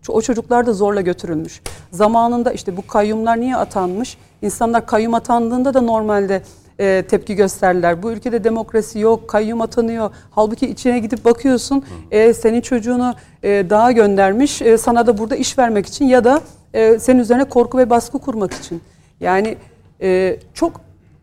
o 0.09 0.21
çocuklar 0.23 0.67
da 0.67 0.73
zorla 0.73 1.01
götürülmüş. 1.01 1.63
Zamanında 1.93 2.53
işte 2.53 2.77
bu 2.77 2.87
kayyumlar 2.87 3.41
niye 3.41 3.57
atanmış? 3.57 4.17
İnsanlar 4.43 4.87
kayyum 4.87 5.15
atandığında 5.15 5.75
da 5.75 5.81
normalde 5.81 6.43
e, 6.81 7.05
tepki 7.09 7.35
gösterdiler. 7.35 8.03
Bu 8.03 8.11
ülkede 8.13 8.45
demokrasi 8.45 8.99
yok, 8.99 9.29
kayyum 9.29 9.61
atanıyor. 9.61 10.11
Halbuki 10.31 10.67
içine 10.67 10.99
gidip 10.99 11.25
bakıyorsun, 11.25 11.85
e, 12.11 12.35
senin 12.35 12.61
çocuğunu 12.61 13.15
e, 13.43 13.67
dağa 13.71 13.93
göndermiş, 13.93 14.63
e, 14.63 14.79
sana 14.79 15.07
da 15.07 15.19
burada 15.19 15.37
iş 15.37 15.59
vermek 15.59 15.87
için 15.87 16.05
ya 16.05 16.25
da 16.25 16.41
e, 16.75 16.99
senin 16.99 17.19
üzerine 17.19 17.45
korku 17.45 17.79
ve 17.79 17.91
baskı 17.91 18.19
kurmak 18.19 18.53
için. 18.53 18.83
Yani 19.21 19.57
e, 20.03 20.39
çok 20.55 20.81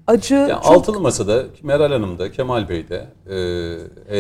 acı, 0.08 0.36
Yani 0.36 0.50
çok 0.64 0.66
altılı 0.66 1.00
masada 1.00 1.44
Meral 1.64 1.92
Hanım 1.92 2.20
da 2.20 2.32
Kemal 2.32 2.70
Bey 2.70 2.86
de 2.90 3.08
e, 3.30 3.36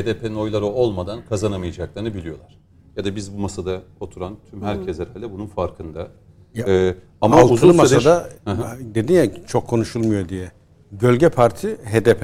HDP'nin 0.02 0.36
oyları 0.36 0.66
olmadan 0.66 1.20
kazanamayacaklarını 1.30 2.14
biliyorlar. 2.14 2.57
Ya 2.98 3.06
da 3.06 3.16
biz 3.16 3.38
bu 3.38 3.41
masada 3.41 3.82
oturan 3.99 4.34
tüm 4.49 4.62
herkes 4.64 4.99
herhalde 4.99 5.32
bunun 5.34 5.48
farkında. 5.48 6.07
Ya, 6.53 6.66
E, 6.68 6.95
ama 7.22 7.36
Altılı 7.36 7.53
uzun 7.53 7.68
süredir- 7.72 7.78
masada 7.78 8.30
Hı 8.45 8.52
hı. 8.52 8.95
dedi 8.95 9.14
ya 9.14 9.45
çok 9.48 9.68
konuşulmuyor 9.68 10.30
diye. 10.30 10.52
Gölge 10.99 11.30
Parti 11.30 11.67
HDP. 11.67 12.23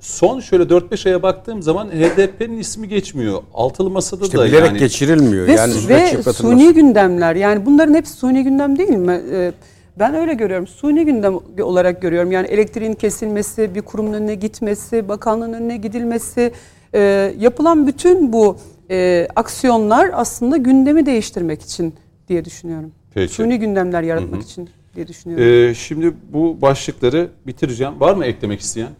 son 0.00 0.40
şöyle 0.40 0.64
4-5 0.64 1.08
aya 1.08 1.22
baktığım 1.22 1.62
zaman 1.62 1.88
HDP'nin 1.88 2.58
ismi 2.58 2.88
geçmiyor. 2.88 3.42
Altılı 3.54 3.90
masada 3.90 4.24
İşte 4.24 4.38
da 4.38 4.44
bilerek 4.44 4.66
yani 4.66 4.78
geçirilmiyor. 4.78 5.46
ve, 5.46 5.52
yani 5.52 5.74
ve 5.88 6.22
suni 6.22 6.74
gündemler. 6.74 7.36
Yani 7.36 7.66
bunların 7.66 7.94
hepsi 7.94 8.12
suni 8.12 8.44
gündem 8.44 8.78
değil 8.78 8.90
mi? 8.90 9.20
E, 9.32 9.52
ben 9.98 10.14
öyle 10.14 10.34
görüyorum. 10.34 10.66
Suni 10.66 11.04
gündem 11.04 11.34
olarak 11.62 12.02
görüyorum. 12.02 12.32
Yani 12.32 12.46
elektriğin 12.46 12.94
kesilmesi, 12.94 13.74
bir 13.74 13.82
kurumun 13.82 14.12
önüne 14.12 14.34
gitmesi, 14.34 15.08
bakanlığın 15.08 15.52
önüne 15.52 15.76
gidilmesi, 15.76 16.52
e, 16.94 17.34
yapılan 17.38 17.86
bütün 17.86 18.32
bu 18.32 18.56
e, 18.90 19.28
aksiyonlar 19.36 20.10
aslında 20.12 20.56
gündemi 20.56 21.06
değiştirmek 21.06 21.62
için 21.62 21.94
diye 22.28 22.44
düşünüyorum. 22.44 22.92
Peki. 23.14 23.34
Suni 23.34 23.58
gündemler 23.58 24.02
yaratmak 24.02 24.42
için 24.42 24.70
diye 24.96 25.08
düşünüyorum. 25.08 25.44
Ee, 25.70 25.74
şimdi 25.74 26.14
bu 26.32 26.60
başlıkları 26.62 27.30
bitireceğim. 27.46 28.00
Var 28.00 28.14
mı 28.14 28.24
eklemek 28.24 28.60
isteyen? 28.60 28.90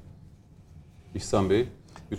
İhsan 1.14 1.50
Bey, 1.50 1.68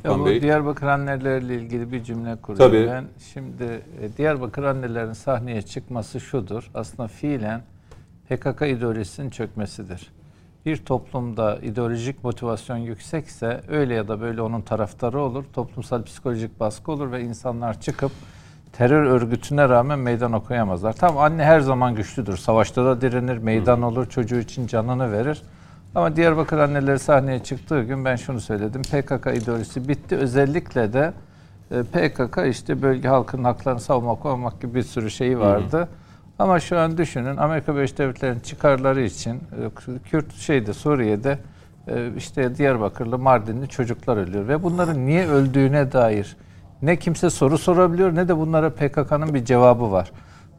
Ya 0.03 0.19
bu 0.19 0.25
Bey. 0.25 0.41
Diyarbakır 0.41 0.87
anneleriyle 0.87 1.55
ilgili 1.55 1.91
bir 1.91 2.03
cümle 2.03 2.35
kurayım 2.35 2.71
Tabii. 2.71 2.87
ben. 2.87 3.05
Şimdi 3.33 3.63
e, 4.01 4.17
Diyarbakır 4.17 4.63
annelerin 4.63 5.13
sahneye 5.13 5.61
çıkması 5.61 6.19
şudur. 6.19 6.71
Aslında 6.73 7.07
fiilen 7.07 7.61
PKK 8.29 8.61
ideolojisinin 8.61 9.29
çökmesidir. 9.29 10.11
Bir 10.65 10.77
toplumda 10.77 11.57
ideolojik 11.57 12.23
motivasyon 12.23 12.77
yüksekse 12.77 13.61
öyle 13.67 13.93
ya 13.93 14.07
da 14.07 14.21
böyle 14.21 14.41
onun 14.41 14.61
taraftarı 14.61 15.19
olur. 15.21 15.45
Toplumsal 15.53 16.03
psikolojik 16.03 16.59
baskı 16.59 16.91
olur 16.91 17.11
ve 17.11 17.21
insanlar 17.21 17.81
çıkıp 17.81 18.11
terör 18.77 19.03
örgütüne 19.03 19.69
rağmen 19.69 19.99
meydan 19.99 20.33
okuyamazlar. 20.33 20.93
Tamam 20.93 21.23
anne 21.23 21.43
her 21.43 21.59
zaman 21.59 21.95
güçlüdür. 21.95 22.37
Savaşta 22.37 22.85
da 22.85 23.01
direnir, 23.01 23.37
meydan 23.37 23.81
olur, 23.81 24.09
çocuğu 24.09 24.39
için 24.39 24.67
canını 24.67 25.11
verir. 25.11 25.41
Ama 25.95 26.15
Diyarbakır 26.15 26.57
anneleri 26.57 26.99
sahneye 26.99 27.43
çıktığı 27.43 27.83
gün 27.83 28.05
ben 28.05 28.15
şunu 28.15 28.41
söyledim. 28.41 28.81
PKK 28.81 29.27
ideolojisi 29.27 29.87
bitti. 29.87 30.15
Özellikle 30.15 30.93
de 30.93 31.13
e, 31.71 31.83
PKK 31.83 32.37
işte 32.49 32.81
bölge 32.81 33.07
halkının 33.07 33.43
haklarını 33.43 33.79
savunmak, 33.79 34.21
korumak 34.21 34.61
gibi 34.61 34.75
bir 34.75 34.83
sürü 34.83 35.11
şeyi 35.11 35.39
vardı. 35.39 35.87
Ama 36.39 36.59
şu 36.59 36.79
an 36.79 36.97
düşünün 36.97 37.37
Amerika 37.37 37.75
Birleşik 37.75 37.97
Devletleri'nin 37.97 38.39
çıkarları 38.39 39.01
için 39.01 39.35
e, 39.35 39.99
Kürt 40.09 40.33
şeyde 40.33 40.73
Suriye'de 40.73 41.39
e, 41.87 42.09
işte 42.17 42.57
Diyarbakırlı, 42.57 43.17
Mardinli 43.17 43.69
çocuklar 43.69 44.17
ölüyor 44.17 44.47
ve 44.47 44.63
bunların 44.63 45.05
niye 45.05 45.27
öldüğüne 45.27 45.91
dair 45.91 46.37
ne 46.81 46.95
kimse 46.95 47.29
soru 47.29 47.57
sorabiliyor 47.57 48.15
ne 48.15 48.27
de 48.27 48.37
bunlara 48.37 48.69
PKK'nın 48.69 49.33
bir 49.33 49.45
cevabı 49.45 49.91
var. 49.91 50.11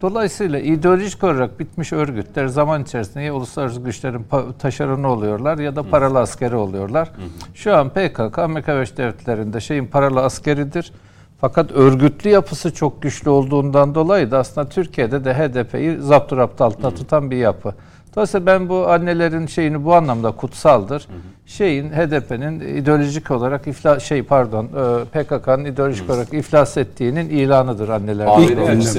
Dolayısıyla 0.03 0.59
ideolojik 0.59 1.25
olarak 1.25 1.61
bitmiş 1.61 1.93
örgütler 1.93 2.47
zaman 2.47 2.83
içerisinde 2.83 3.23
ya 3.23 3.35
uluslararası 3.35 3.81
güçlerin 3.81 4.27
taşeronu 4.59 5.09
oluyorlar 5.09 5.59
ya 5.59 5.77
da 5.77 5.83
paralı 5.83 6.19
askeri 6.19 6.57
oluyorlar. 6.57 7.11
Şu 7.55 7.77
an 7.77 7.91
PKK 7.91 8.39
Amerika 8.39 8.75
Birleşik 8.75 8.97
Devletleri'nde 8.97 9.61
şeyin 9.61 9.87
paralı 9.87 10.21
askeridir. 10.21 10.93
Fakat 11.41 11.73
örgütlü 11.73 12.31
yapısı 12.31 12.75
çok 12.75 13.03
güçlü 13.03 13.31
olduğundan 13.31 13.95
dolayı 13.95 14.31
da 14.31 14.39
aslında 14.39 14.69
Türkiye'de 14.69 15.25
de 15.25 15.35
HDP'yi 15.35 15.97
zapturapt 16.01 16.61
altında 16.61 16.95
tutan 16.95 17.31
bir 17.31 17.37
yapı. 17.37 17.75
Dolayısıyla 18.17 18.47
ben 18.47 18.69
bu 18.69 18.89
annelerin 18.89 19.47
şeyini 19.47 19.85
bu 19.85 19.95
anlamda 19.95 20.31
kutsaldır. 20.31 21.09
Şeyin 21.47 21.91
HDP'nin 21.91 22.61
ideolojik 22.61 23.31
olarak 23.31 23.67
iflas 23.67 24.03
şey 24.03 24.23
pardon 24.23 24.65
e, 24.65 25.05
PKK'nın 25.05 25.65
ideolojik 25.65 26.11
olarak 26.11 26.35
iflas 26.35 26.77
ettiğinin 26.77 27.29
ilanıdır 27.29 27.89
anneler. 27.89 28.27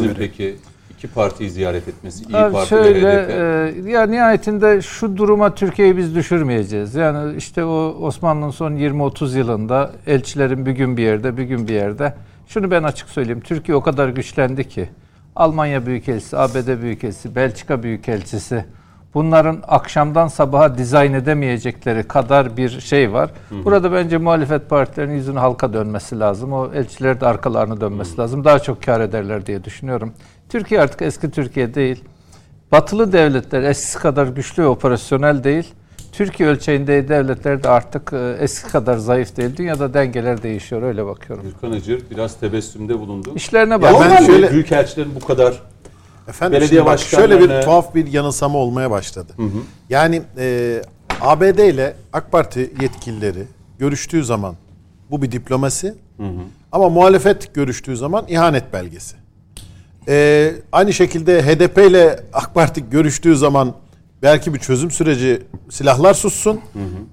Beri. 0.10 0.14
peki 0.18 0.56
iki 1.00 1.08
partiyi 1.08 1.50
ziyaret 1.50 1.88
etmesi, 1.88 2.24
İyi 2.24 2.38
Abi 2.38 2.54
Parti 2.54 2.70
şöyle 2.70 3.08
ve 3.08 3.24
HDP. 3.24 3.88
e, 3.88 3.92
ya 3.92 4.06
nihayetinde 4.06 4.82
şu 4.82 5.18
duruma 5.18 5.56
Türkiye'yi 5.56 5.98
biz 5.98 6.16
düşürmeyeceğiz. 6.16 6.96
Yani 6.96 7.38
işte 7.38 7.64
o 7.66 7.96
Osmanlı'nın 8.02 8.52
son 8.52 8.72
20-30 8.72 9.38
yılında 9.38 9.92
elçilerin 10.08 10.66
bir 10.66 10.72
gün 10.72 10.98
bir 10.98 11.04
yerde, 11.04 11.38
bir 11.38 11.44
gün 11.44 11.68
bir 11.68 11.74
yerde. 11.74 12.14
Şunu 12.48 12.72
ben 12.72 12.84
açık 12.84 13.10
söyleyeyim. 13.10 13.42
Türkiye 13.42 13.76
o 13.76 13.82
kadar 13.82 14.10
güçlendi 14.10 14.68
ki 14.70 14.90
Almanya 15.36 15.86
Büyükelçisi, 15.86 16.38
ABD 16.38 16.82
Büyükelçisi, 16.82 17.36
Belçika 17.36 17.84
Büyükelçisi 17.84 18.66
bunların 19.14 19.64
akşamdan 19.68 20.28
sabaha 20.28 20.78
dizayn 20.78 21.14
edemeyecekleri 21.14 22.04
kadar 22.04 22.58
bir 22.58 22.80
şey 22.80 23.14
var. 23.14 23.30
Burada 23.66 23.92
bence 23.92 24.18
muhalefet 24.18 24.70
partilerinin 24.70 25.14
yüzünü 25.16 25.40
halka 25.40 25.74
dönmesi 25.74 26.20
lazım. 26.20 26.54
O 26.54 26.70
elçiler 26.74 27.22
de 27.22 27.26
arkalarına 27.26 27.82
dönmesi 27.82 28.18
lazım. 28.18 28.44
Daha 28.44 28.60
çok 28.60 28.84
kar 28.84 29.02
ederler 29.02 29.46
diye 29.46 29.64
düşünüyorum. 29.64 30.14
Türkiye 30.50 30.82
artık 30.82 31.02
eski 31.02 31.32
Türkiye 31.32 31.74
değil. 31.74 32.04
Batılı 32.72 33.12
devletler 33.12 33.64
eskisi 33.64 34.00
kadar 34.00 34.28
güçlü 34.28 34.64
ve 34.64 34.68
operasyonel 34.68 35.44
değil. 35.44 35.74
Türkiye 36.12 36.50
ölçeğinde 36.50 37.10
devletler 37.10 37.64
de 37.64 37.70
artık 37.70 38.14
e, 38.14 38.36
eski 38.40 38.72
kadar 38.72 38.98
zayıf 38.98 39.38
değil. 39.38 39.58
Dünyada 39.58 39.94
dengeler 39.94 40.44
değişiyor 40.44 40.82
öyle 40.82 41.06
bakıyorum. 41.06 41.44
Gürkan 41.46 41.72
Acır 41.78 42.02
biraz 42.12 42.40
tebessümde 42.40 43.00
bulundu. 43.00 43.30
İşlerine 43.36 43.74
Ya 43.74 43.82
bak. 43.82 43.94
ben 43.94 44.10
Normal 44.10 44.26
şöyle- 44.26 44.52
Büyükelçilerin 44.52 45.12
bu 45.22 45.26
kadar 45.28 45.62
Efendim 46.30 46.60
Belediye 46.62 46.86
bak 46.86 47.00
şöyle 47.00 47.40
bir 47.40 47.62
tuhaf 47.62 47.96
bir 47.96 48.08
yanılsama 48.08 48.60
olmaya 48.60 48.92
başladı. 48.92 49.34
Yani 49.90 50.22
e, 50.38 50.82
ABD 51.22 51.58
ile 51.60 51.94
AK 52.14 52.32
Parti 52.32 52.74
yetkilileri 52.82 53.44
görüştüğü 53.80 54.24
zaman 54.24 54.56
bu 55.12 55.22
bir 55.22 55.32
diplomasi. 55.32 55.94
Ama 56.72 56.90
muhalefet 56.90 57.54
görüştüğü 57.54 57.98
zaman 57.98 58.26
ihanet 58.28 58.74
belgesi. 58.74 59.16
E, 60.08 60.52
aynı 60.72 60.94
şekilde 60.94 61.42
HDP 61.42 61.78
ile 61.78 62.20
AK 62.34 62.54
Parti 62.54 62.90
görüştüğü 62.90 63.36
zaman 63.36 63.74
belki 64.22 64.54
bir 64.54 64.60
çözüm 64.60 64.92
süreci 64.92 65.42
silahlar 65.70 66.14
sussun. 66.14 66.60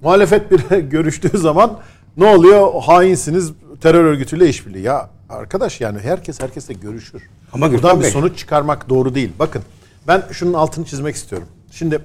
Muhalefet 0.01 0.51
bir 0.51 0.77
görüştüğü 0.79 1.37
zaman 1.37 1.79
ne 2.17 2.25
oluyor? 2.25 2.81
Hainsiniz 2.81 3.51
terör 3.81 4.03
örgütüyle 4.05 4.49
işbirliği. 4.49 4.83
Ya 4.83 5.09
arkadaş 5.29 5.81
yani 5.81 5.99
herkes 5.99 6.41
herkesle 6.41 6.73
görüşür. 6.73 7.29
Ama 7.53 7.65
Buradan 7.65 7.71
Gürkan 7.81 7.99
bir 7.99 8.05
Bey- 8.05 8.11
sonuç 8.11 8.37
çıkarmak 8.37 8.89
doğru 8.89 9.15
değil. 9.15 9.31
Bakın 9.39 9.61
ben 10.07 10.23
şunun 10.31 10.53
altını 10.53 10.85
çizmek 10.85 11.15
istiyorum. 11.15 11.47
Şimdi 11.71 12.01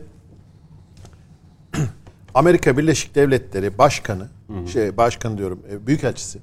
Amerika 2.34 2.78
Birleşik 2.78 3.14
Devletleri 3.14 3.78
Başkanı, 3.78 4.28
şey 4.72 4.96
başkanı 4.96 5.38
diyorum, 5.38 5.60
e, 5.70 5.86
büyükelçisi 5.86 6.38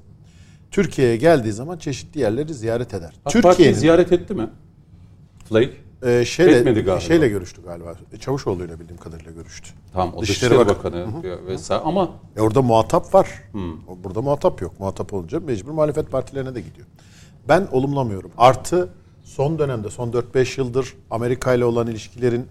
Türkiye'ye 0.70 1.16
geldiği 1.16 1.52
zaman 1.52 1.78
çeşitli 1.78 2.20
yerleri 2.20 2.54
ziyaret 2.54 2.94
eder. 2.94 3.12
AK 3.24 3.32
Türkiye'nin 3.32 3.74
ziyaret 3.74 4.12
etti 4.12 4.34
mi? 4.34 4.50
Flake. 5.48 5.76
E, 6.02 6.24
şeyle, 6.24 6.56
Etmedi 6.56 6.80
galiba. 6.80 7.00
şeyle 7.00 7.28
görüştü 7.28 7.62
galiba. 7.62 7.94
E, 8.12 8.16
Çavuşoğlu 8.16 8.64
ile 8.64 8.80
bildiğim 8.80 9.00
kadarıyla 9.00 9.32
görüştü. 9.32 9.70
Tamam 9.92 10.14
o 10.16 10.22
Dışişleri 10.22 10.50
Dışişleri 10.50 10.68
Bakanı. 10.68 11.06
Bakanı 11.14 11.46
vesaire 11.46 11.82
ama 11.84 12.10
E 12.36 12.40
orada 12.40 12.62
muhatap 12.62 13.14
var. 13.14 13.28
O- 13.88 14.04
Burada 14.04 14.22
muhatap 14.22 14.62
yok. 14.62 14.80
Muhatap 14.80 15.12
olunca 15.12 15.40
mecbur 15.40 15.70
muhalefet 15.70 16.10
partilerine 16.10 16.54
de 16.54 16.60
gidiyor. 16.60 16.86
Ben 17.48 17.68
olumlamıyorum. 17.72 18.30
Artı 18.38 18.88
son 19.24 19.58
dönemde 19.58 19.90
son 19.90 20.12
4-5 20.12 20.60
yıldır 20.60 20.94
Amerika 21.10 21.54
ile 21.54 21.64
olan 21.64 21.86
ilişkilerin 21.86 22.46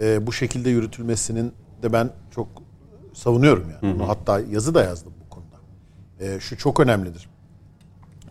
e, 0.00 0.26
bu 0.26 0.32
şekilde 0.32 0.70
yürütülmesinin 0.70 1.52
de 1.82 1.92
ben 1.92 2.10
çok 2.34 2.48
savunuyorum 3.12 3.64
yani. 3.82 3.94
Bunu 3.94 4.08
hatta 4.08 4.40
yazı 4.50 4.74
da 4.74 4.82
yazdım 4.84 5.12
bu 5.26 5.30
konuda. 5.30 5.56
E, 6.20 6.40
şu 6.40 6.58
çok 6.58 6.80
önemlidir. 6.80 7.28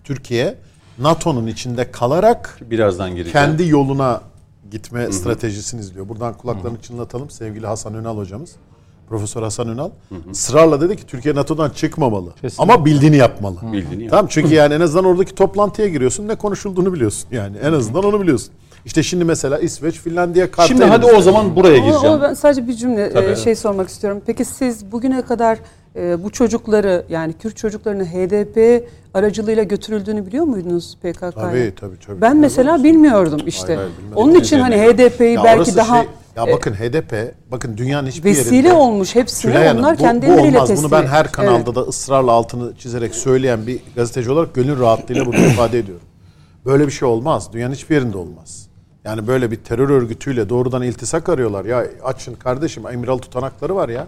Türkiye 0.03 0.55
NATO'nun 0.99 1.47
içinde 1.47 1.91
kalarak 1.91 2.57
birazdan 2.61 3.09
gireceğim. 3.15 3.33
kendi 3.47 3.67
yoluna 3.67 4.21
gitme 4.71 5.11
stratejisini 5.11 5.81
izliyor. 5.81 6.09
Buradan 6.09 6.33
kulaklarını 6.33 6.81
çınlatalım 6.81 7.29
sevgili 7.29 7.67
Hasan 7.67 7.93
Ünal 7.93 8.17
hocamız. 8.17 8.55
Profesör 9.09 9.43
Hasan 9.43 9.67
Ünal 9.67 9.89
ısrarla 10.31 10.81
dedi 10.81 10.95
ki 10.95 11.05
Türkiye 11.07 11.35
NATO'dan 11.35 11.69
çıkmamalı. 11.69 12.33
Kesinlikle. 12.33 12.73
Ama 12.73 12.85
bildiğini 12.85 13.17
yapmalı. 13.17 13.55
Bildiğini 13.71 14.03
yap. 14.03 14.11
Tamam 14.11 14.27
çünkü 14.29 14.53
yani 14.53 14.73
en 14.73 14.81
azından 14.81 15.05
oradaki 15.05 15.35
toplantıya 15.35 15.87
giriyorsun 15.87 16.27
ne 16.27 16.35
konuşulduğunu 16.35 16.93
biliyorsun. 16.93 17.27
Yani 17.31 17.57
en 17.57 17.73
azından 17.73 18.03
onu 18.03 18.21
biliyorsun. 18.21 18.53
İşte 18.85 19.03
şimdi 19.03 19.25
mesela 19.25 19.59
İsveç, 19.59 19.99
Finlandiya 19.99 20.51
kartı 20.51 20.67
Şimdi 20.67 20.83
hadi 20.83 21.05
o 21.05 21.21
zaman 21.21 21.55
buraya 21.55 21.77
Ama, 21.77 21.85
gireceğim. 21.85 22.15
ama 22.15 22.21
ben 22.21 22.33
sadece 22.33 22.67
bir 22.67 22.73
cümle 22.73 23.13
Tabii, 23.13 23.25
e, 23.31 23.35
şey 23.35 23.55
sormak 23.55 23.89
istiyorum. 23.89 24.21
Peki 24.25 24.45
siz 24.45 24.91
bugüne 24.91 25.21
kadar 25.21 25.59
e, 25.95 26.23
bu 26.23 26.29
çocukları 26.29 27.05
yani 27.09 27.33
Kürt 27.33 27.57
çocuklarını 27.57 28.05
HDP 28.05 28.87
aracılığıyla 29.13 29.63
götürüldüğünü 29.63 30.25
biliyor 30.25 30.45
muydunuz 30.45 30.97
PKK'ya? 31.01 31.31
Tabii 31.31 31.73
tabii 31.79 31.99
tabii. 32.07 32.21
Ben 32.21 32.37
mesela 32.37 32.83
bilmiyordum 32.83 33.39
işte. 33.45 33.75
Hayır, 33.75 33.89
hayır. 34.01 34.15
Onun 34.15 34.35
için 34.35 34.59
hani 34.59 34.75
HDP'yi 34.75 35.37
belki 35.43 35.75
daha 35.75 36.01
şey- 36.03 36.09
ya 36.35 36.47
bakın 36.47 36.73
HDP 36.73 37.33
bakın 37.51 37.77
dünyanın 37.77 38.07
hiçbir 38.07 38.29
vesile 38.29 38.55
yerinde 38.55 38.73
olmuş 38.73 39.15
hepsine 39.15 39.51
Tülay 39.51 39.67
Hanım, 39.67 39.79
onlar 39.79 39.97
bu- 39.97 40.01
kendi 40.01 40.27
bu, 40.27 40.31
elleriyle 40.31 40.57
olmaz. 40.57 40.67
teslim 40.69 40.91
Bunu 40.91 41.01
ben 41.01 41.07
her 41.07 41.31
kanalda 41.31 41.63
Evet. 41.65 41.75
da 41.75 41.81
ısrarla 41.81 42.31
altını 42.31 42.75
çizerek 42.77 43.15
söyleyen 43.15 43.67
bir 43.67 43.79
gazeteci 43.95 44.31
olarak 44.31 44.53
gönül 44.53 44.79
rahatlığıyla 44.79 45.25
bunu 45.25 45.35
ifade 45.53 45.79
ediyorum. 45.79 46.05
Böyle 46.65 46.87
bir 46.87 46.91
şey 46.91 47.07
olmaz. 47.07 47.49
Dünyanın 47.53 47.73
hiçbir 47.73 47.95
yerinde 47.95 48.17
olmaz. 48.17 48.67
Yani 49.05 49.27
böyle 49.27 49.51
bir 49.51 49.55
terör 49.55 49.89
örgütüyle 49.89 50.49
doğrudan 50.49 50.81
iltisak 50.81 51.29
arıyorlar. 51.29 51.65
Ya 51.65 51.85
açın 52.03 52.35
kardeşim 52.35 52.83
İmralı 52.93 53.19
tutanakları 53.19 53.75
var 53.75 53.89
ya. 53.89 54.07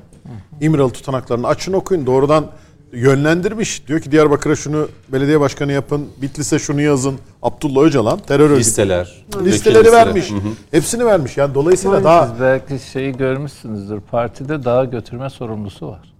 İmralı 0.62 0.92
tutanaklarını 0.92 1.48
açın 1.48 1.74
okuyun. 1.74 2.06
Doğrudan 2.06 2.46
yönlendirmiş. 2.94 3.88
Diyor 3.88 4.00
ki 4.00 4.12
Diyarbakır'a 4.12 4.56
şunu 4.56 4.88
belediye 5.10 5.40
başkanı 5.40 5.72
yapın. 5.72 6.08
Bitlis'e 6.22 6.60
şunu 6.60 6.82
yazın. 6.82 7.16
Abdullah 7.42 7.82
Öcalan 7.82 8.20
terör 8.20 8.44
örgütü. 8.46 8.60
listeler. 8.60 9.26
Listeleri 9.44 9.92
vermiş. 9.92 10.32
Hı 10.32 10.36
hı. 10.36 10.50
Hepsini 10.72 11.06
vermiş. 11.06 11.38
Yani 11.38 11.56
dolayısıyla 11.56 12.04
daha 12.04 12.28
Siz 12.28 12.40
belki 12.40 12.80
şeyi 12.92 13.18
görmüşsünüzdür. 13.18 14.00
Partide 14.00 14.64
dağa 14.66 14.86
götürme 14.86 15.30
sorumlusu 15.30 15.88
var. 15.88 16.14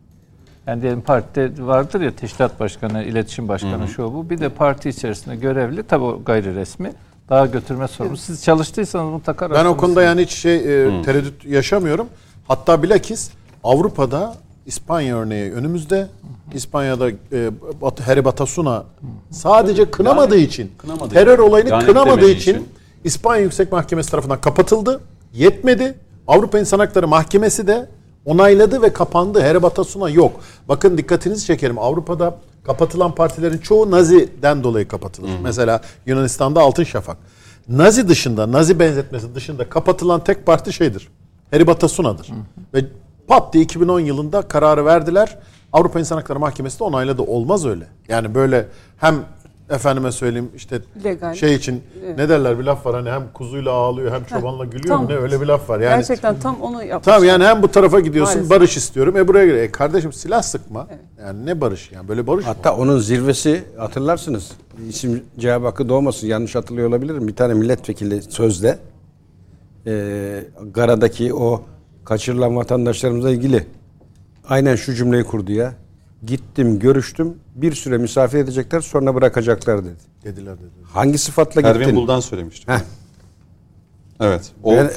Yani 0.68 0.82
diyelim 0.82 1.02
partide 1.02 1.66
vardır 1.66 2.02
ya 2.02 2.12
teşkilat 2.12 2.60
başkanı, 2.60 3.04
iletişim 3.04 3.48
başkanı 3.48 3.88
şu 3.88 4.14
bu. 4.14 4.30
Bir 4.30 4.40
de 4.40 4.50
parti 4.50 4.90
içerisinde 4.90 5.36
görevli 5.36 5.84
tabii 5.84 6.04
o 6.04 6.24
gayri 6.26 6.56
resmi 6.56 6.92
dağa 7.30 7.46
götürme 7.46 7.88
sorumlusu. 7.88 8.24
Siz 8.24 8.44
çalıştıysanız 8.44 9.12
mutlaka 9.12 9.52
Ben 9.52 9.66
o 9.66 9.78
konuda 9.78 10.02
yani 10.04 10.22
hiç 10.22 10.32
şey 10.32 10.56
e, 10.56 11.02
tereddüt 11.02 11.46
yaşamıyorum. 11.46 12.08
Hatta 12.48 12.84
bilakis 12.84 13.30
Avrupa'da 13.64 14.36
İspanya 14.66 15.18
örneği 15.18 15.54
önümüzde. 15.54 16.08
İspanya'da 16.54 17.10
e, 17.10 17.50
Bat- 17.82 18.02
Harry 18.02 18.26
Batasuna 18.26 18.84
sadece 19.32 19.92
kınamadığı 19.92 20.38
için, 20.38 20.72
kınamadığı 20.78 21.14
terör 21.14 21.40
olayını 21.40 21.86
kınamadığı 21.86 22.30
için, 22.30 22.52
için. 22.54 22.68
İspanya 23.04 23.44
Yüksek 23.44 23.72
Mahkemesi 23.72 24.12
tarafından 24.12 24.42
kapatıldı. 24.42 25.02
Yetmedi. 25.34 25.96
Avrupa 26.28 26.60
İnsan 26.60 26.80
Hakları 26.80 27.08
Mahkemesi 27.08 27.68
de 27.68 27.90
onayladı 28.26 28.82
ve 28.82 28.94
kapandı. 28.94 29.42
Harry 29.42 29.64
Batasuna 29.64 30.10
yok. 30.10 30.40
Bakın 30.70 30.98
dikkatinizi 30.98 31.46
çekerim. 31.46 31.80
Avrupa'da 31.80 32.38
kapatılan 32.66 33.16
partilerin 33.16 33.58
çoğu 33.58 33.92
Nazi'den 33.92 34.64
dolayı 34.64 34.88
kapatılır. 34.88 35.30
Mesela 35.44 35.82
Yunanistan'da 36.06 36.62
Altın 36.62 36.84
Şafak. 36.84 37.18
Nazi 37.70 38.08
dışında, 38.08 38.52
Nazi 38.52 38.80
benzetmesi 38.80 39.36
dışında 39.36 39.70
kapatılan 39.70 40.24
tek 40.24 40.46
parti 40.46 40.74
şeydir. 40.74 41.08
Harry 41.52 41.68
Batasuna'dır. 41.68 42.30
Ve 42.74 42.86
pat 43.28 43.54
diye 43.54 43.64
2010 43.64 44.00
yılında 44.00 44.42
kararı 44.42 44.86
verdiler. 44.86 45.38
Avrupa 45.74 46.00
İnsan 46.00 46.16
Hakları 46.16 46.40
Mahkemesi 46.40 46.80
de 46.80 46.84
onayladı. 46.84 47.22
Olmaz 47.22 47.66
öyle. 47.66 47.88
Yani 48.08 48.36
böyle 48.36 48.68
hem 48.98 49.16
efendime 49.70 50.12
söyleyeyim 50.12 50.52
işte 50.56 50.82
Legal. 51.04 51.34
şey 51.34 51.56
için 51.56 51.84
ne 52.18 52.30
derler 52.30 52.60
bir 52.60 52.64
laf 52.64 52.86
var 52.86 52.96
hani 52.96 53.10
hem 53.10 53.24
kuzuyla 53.34 53.72
ağlıyor 53.72 54.12
hem 54.12 54.26
çobanla 54.26 54.66
gülüyor 54.66 54.98
mu 54.98 55.10
ne 55.10 55.16
öyle 55.16 55.42
bir 55.42 55.46
laf 55.46 55.70
var. 55.70 55.80
Yani 55.80 55.96
Gerçekten 55.96 56.40
tam 56.40 56.62
onu 56.62 56.84
yapmış. 56.84 57.06
Tamam 57.06 57.24
yani 57.24 57.44
hem 57.44 57.64
bu 57.64 57.68
tarafa 57.68 58.00
gidiyorsun 58.00 58.36
Maalesef. 58.36 58.58
barış 58.58 58.78
istiyorum 58.78 59.18
e 59.18 59.28
buraya 59.28 59.46
gire. 59.46 59.62
E 59.62 59.72
kardeşim 59.72 60.14
silah 60.14 60.42
sıkma. 60.42 60.88
Yani 61.20 61.46
ne 61.46 61.62
barış 61.62 61.92
yani 61.92 62.08
böyle 62.08 62.28
barış 62.28 62.46
mı? 62.46 62.54
Hatta 62.56 62.76
onun 62.76 63.00
zirvesi 63.00 63.64
hatırlarsınız. 63.78 64.52
İsim 64.90 65.24
cevap 65.40 65.64
hakkı 65.64 65.90
doğmasın 65.90 66.28
yanlış 66.28 66.56
hatırlıyor 66.56 66.90
olabilirim. 66.90 67.28
Bir 67.28 67.36
tane 67.36 67.54
milletvekili 67.54 68.22
sözde 68.22 68.80
e, 69.88 70.44
Gara'daki 70.74 71.34
o 71.34 71.64
kaçırılan 72.06 72.56
vatandaşlarımızla 72.56 73.32
ilgili 73.32 73.66
aynen 74.50 74.76
şu 74.76 74.94
cümleyi 74.94 75.24
kurdu 75.24 75.52
ya. 75.52 75.74
Gittim, 76.28 76.80
görüştüm. 76.80 77.34
Bir 77.56 77.76
süre 77.76 77.98
misafir 77.98 78.38
edecekler, 78.38 78.82
sonra 78.82 79.16
bırakacaklar 79.16 79.86
dedi. 79.86 79.94
Dediler 80.24 80.56
dediler. 80.56 80.90
Hangi 80.94 81.18
sıfatla 81.18 81.62
Pervin 81.62 81.80
gittin? 81.80 81.96
Buldan 81.96 82.20
söylemişti. 82.20 82.72
Heh. 82.72 82.80
Evet. 84.20 84.52
O 84.64 84.72
Ben- 84.72 84.92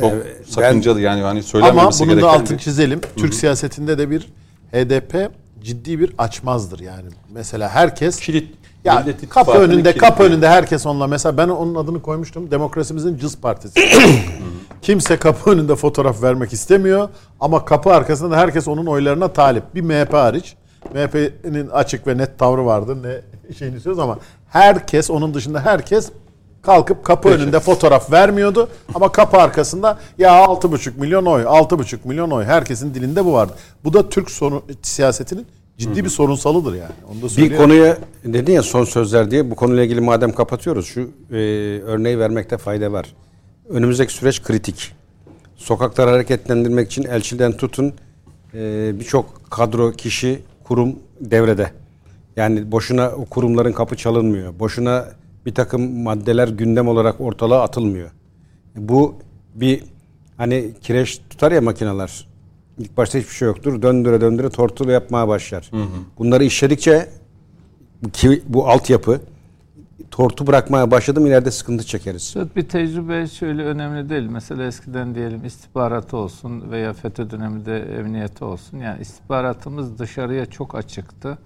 çok 0.00 0.12
e, 0.12 0.22
sakıncalı 0.46 1.00
yani 1.00 1.20
hani 1.20 1.30
Ama 1.30 1.42
söylenmemesi 1.42 2.00
bunun 2.00 2.10
da 2.10 2.20
gereken 2.20 2.38
altını 2.38 2.58
çizelim. 2.58 3.00
Türk 3.16 3.34
siyasetinde 3.34 3.98
de 3.98 4.10
bir 4.10 4.28
HDP 4.72 5.30
ciddi 5.62 5.98
bir 6.00 6.14
açmazdır 6.18 6.78
yani. 6.78 7.08
Mesela 7.32 7.68
herkes 7.68 8.20
kilit 8.20 8.54
ya 8.84 9.06
kapı 9.28 9.52
önünde 9.52 9.92
kilidi. 9.92 9.98
kapı 9.98 10.22
önünde 10.22 10.48
herkes 10.48 10.86
onunla 10.86 11.06
mesela 11.06 11.36
ben 11.36 11.48
onun 11.48 11.74
adını 11.74 12.02
koymuştum. 12.02 12.50
Demokrasimizin 12.50 13.18
cız 13.18 13.36
partisi. 13.36 13.80
Kimse 14.82 15.16
kapı 15.16 15.50
önünde 15.50 15.76
fotoğraf 15.76 16.22
vermek 16.22 16.52
istemiyor 16.52 17.08
ama 17.40 17.64
kapı 17.64 17.90
arkasında 17.90 18.30
da 18.30 18.36
herkes 18.36 18.68
onun 18.68 18.86
oylarına 18.86 19.28
talip. 19.32 19.74
Bir 19.74 19.80
MHP 19.80 20.12
hariç. 20.12 20.54
MHP'nin 20.94 21.68
açık 21.68 22.06
ve 22.06 22.18
net 22.18 22.38
tavrı 22.38 22.66
vardı. 22.66 23.02
Ne 23.02 23.20
şeyini 23.54 23.76
istiyoruz 23.76 23.98
ama 23.98 24.18
herkes 24.48 25.10
onun 25.10 25.34
dışında 25.34 25.60
herkes 25.60 26.10
kalkıp 26.62 27.04
kapı 27.04 27.28
önünde 27.28 27.60
fotoğraf 27.60 28.12
vermiyordu 28.12 28.68
ama 28.94 29.12
kapı 29.12 29.36
arkasında 29.36 29.98
ya 30.18 30.30
6,5 30.30 31.00
milyon 31.00 31.26
oy, 31.26 31.42
6,5 31.42 31.98
milyon 32.04 32.30
oy 32.30 32.44
herkesin 32.44 32.94
dilinde 32.94 33.24
bu 33.24 33.32
vardı. 33.32 33.52
Bu 33.84 33.92
da 33.92 34.08
Türk 34.08 34.30
sonu, 34.30 34.62
siyasetinin 34.82 35.46
ciddi 35.78 36.04
bir 36.04 36.10
sorunsalıdır 36.10 36.74
yani. 36.74 36.92
Onu 37.12 37.22
da 37.22 37.36
Bir 37.36 37.56
konuya 37.56 37.98
dedin 38.24 38.52
ya 38.52 38.62
son 38.62 38.84
sözler 38.84 39.30
diye 39.30 39.50
bu 39.50 39.54
konuyla 39.54 39.84
ilgili 39.84 40.00
madem 40.00 40.32
kapatıyoruz 40.32 40.86
şu 40.86 41.00
e, 41.00 41.36
örneği 41.86 42.18
vermekte 42.18 42.58
fayda 42.58 42.92
var. 42.92 43.14
Önümüzdeki 43.68 44.12
süreç 44.12 44.42
kritik. 44.42 44.92
Sokakları 45.56 46.10
hareketlendirmek 46.10 46.86
için 46.86 47.04
elçiden 47.04 47.52
tutun 47.52 47.92
e, 48.54 48.92
birçok 49.00 49.50
kadro, 49.50 49.92
kişi, 49.92 50.42
kurum 50.64 50.98
devrede. 51.20 51.70
Yani 52.36 52.72
boşuna 52.72 53.10
o 53.10 53.24
kurumların 53.24 53.72
kapı 53.72 53.96
çalınmıyor. 53.96 54.58
Boşuna 54.58 55.08
bir 55.46 55.54
takım 55.54 56.02
maddeler 56.02 56.48
gündem 56.48 56.88
olarak 56.88 57.20
ortalığa 57.20 57.62
atılmıyor. 57.62 58.10
Bu 58.76 59.14
bir 59.54 59.82
hani 60.36 60.70
kireç 60.82 61.20
tutar 61.30 61.52
ya 61.52 61.60
makineler. 61.60 62.28
İlk 62.78 62.96
başta 62.96 63.18
hiçbir 63.18 63.34
şey 63.34 63.46
yoktur. 63.48 63.82
Döndüre 63.82 64.20
döndüre 64.20 64.50
tortulu 64.50 64.92
yapmaya 64.92 65.28
başlar. 65.28 65.70
Bunları 66.18 66.44
işledikçe 66.44 67.08
ki 68.12 68.42
bu 68.48 68.68
altyapı 68.68 69.20
tortu 70.14 70.46
bırakmaya 70.46 70.90
başladım 70.90 71.26
ileride 71.26 71.50
sıkıntı 71.50 71.86
çekeriz. 71.86 72.34
Evet, 72.36 72.56
bir 72.56 72.68
tecrübe 72.68 73.26
şöyle 73.26 73.64
önemli 73.64 74.08
değil. 74.08 74.22
Mesela 74.22 74.64
eskiden 74.64 75.14
diyelim 75.14 75.44
istihbaratı 75.44 76.16
olsun 76.16 76.70
veya 76.70 76.92
FETÖ 76.92 77.30
döneminde 77.30 77.78
emniyeti 77.98 78.44
olsun. 78.44 78.78
Yani 78.78 79.00
istihbaratımız 79.00 79.98
dışarıya 79.98 80.46
çok 80.46 80.74
açıktı. 80.74 81.38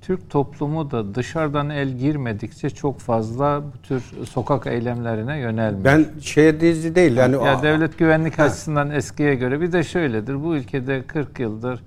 Türk 0.00 0.30
toplumu 0.30 0.90
da 0.90 1.14
dışarıdan 1.14 1.70
el 1.70 1.88
girmedikçe 1.88 2.70
çok 2.70 3.00
fazla 3.00 3.62
bu 3.62 3.82
tür 3.82 4.02
sokak 4.30 4.66
eylemlerine 4.66 5.38
yönelmiyor. 5.38 5.84
Ben 5.84 6.06
şeye 6.20 6.60
dizi 6.60 6.94
değil 6.94 7.16
yani 7.16 7.44
ya 7.44 7.62
devlet 7.62 7.98
güvenlik 7.98 8.40
açısından 8.40 8.90
eskiye 8.90 9.34
göre 9.34 9.60
bir 9.60 9.72
de 9.72 9.82
şöyledir. 9.82 10.44
Bu 10.44 10.56
ülkede 10.56 11.02
40 11.02 11.40
yıldır 11.40 11.82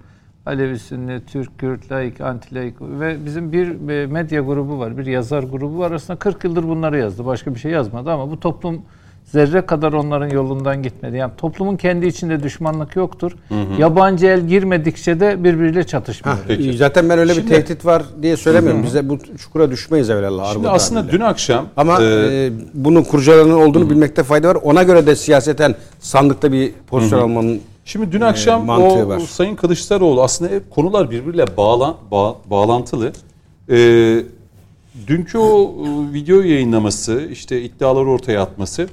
Alevi, 0.46 0.80
Sünni, 0.80 1.22
Türk, 1.26 1.60
Kürt, 1.60 1.92
laik, 1.92 2.22
anti-laik 2.22 2.74
ve 2.82 3.26
bizim 3.26 3.52
bir 3.52 3.90
e, 3.90 4.06
medya 4.08 4.42
grubu 4.42 4.80
var, 4.80 4.98
bir 4.98 5.06
yazar 5.06 5.44
grubu 5.44 5.80
var. 5.80 5.92
Aslında 5.92 6.20
40 6.20 6.44
yıldır 6.44 6.64
bunları 6.64 6.98
yazdı. 6.98 7.26
Başka 7.26 7.56
bir 7.56 7.60
şey 7.60 7.72
yazmadı 7.72 8.12
ama 8.12 8.32
bu 8.32 8.40
toplum 8.40 8.82
zerre 9.32 9.66
kadar 9.66 9.94
onların 9.94 10.30
yolundan 10.30 10.84
gitmedi. 10.84 11.18
Yani 11.18 11.32
toplumun 11.38 11.78
kendi 11.78 12.06
içinde 12.06 12.44
düşmanlık 12.44 12.96
yoktur. 12.96 13.32
Hı 13.50 13.56
hı. 13.56 13.82
Yabancı 13.82 14.26
el 14.26 14.48
girmedikçe 14.48 15.20
de 15.20 15.44
birbiriyle 15.44 15.84
çatışmıyor. 15.84 16.38
Ha, 16.38 16.44
peki. 16.48 16.78
Zaten 16.78 17.10
ben 17.10 17.20
öyle 17.20 17.34
Şimdi, 17.34 17.48
bir 17.48 17.56
tehdit 17.56 17.86
var 17.86 18.04
diye 18.22 18.38
söylemiyorum. 18.38 18.80
Hı 18.80 18.84
hı. 18.84 18.88
Bize 18.88 19.10
bu 19.10 19.20
çukura 19.38 19.72
düşmeyiz 19.72 20.10
evvelallah. 20.10 20.54
Şimdi 20.54 20.70
aslında 20.70 21.12
dün 21.12 21.22
akşam 21.22 21.66
ama 21.78 22.04
e, 22.04 22.06
e, 22.06 22.52
bunun 22.74 23.04
kurcalarının 23.04 23.54
olduğunu 23.54 23.86
hı. 23.86 23.90
bilmekte 23.90 24.24
fayda 24.24 24.50
var. 24.50 24.56
Ona 24.56 24.84
göre 24.84 25.06
de 25.06 25.16
siyaseten 25.16 25.76
sandıkta 26.00 26.52
bir 26.52 26.72
pozisyon 26.88 27.20
hı 27.20 27.22
hı. 27.22 27.26
almanın 27.26 27.62
Şimdi 27.90 28.12
dün 28.12 28.22
akşam 28.22 28.70
e, 28.70 28.72
o, 28.72 29.08
var. 29.08 29.20
Sayın 29.20 29.56
Kılıçdaroğlu 29.56 30.24
aslında 30.24 30.52
hep 30.52 30.72
konular 30.72 31.12
birbiriyle 31.12 31.58
bağlan, 31.58 31.98
bağ, 32.12 32.36
bağlantılı. 32.46 33.14
E, 33.70 33.78
dünkü 35.08 35.38
o 35.38 35.76
e, 35.86 36.14
video 36.14 36.42
yayınlaması, 36.42 37.28
işte 37.32 37.62
iddiaları 37.62 38.10
ortaya 38.10 38.42
atması 38.42 38.90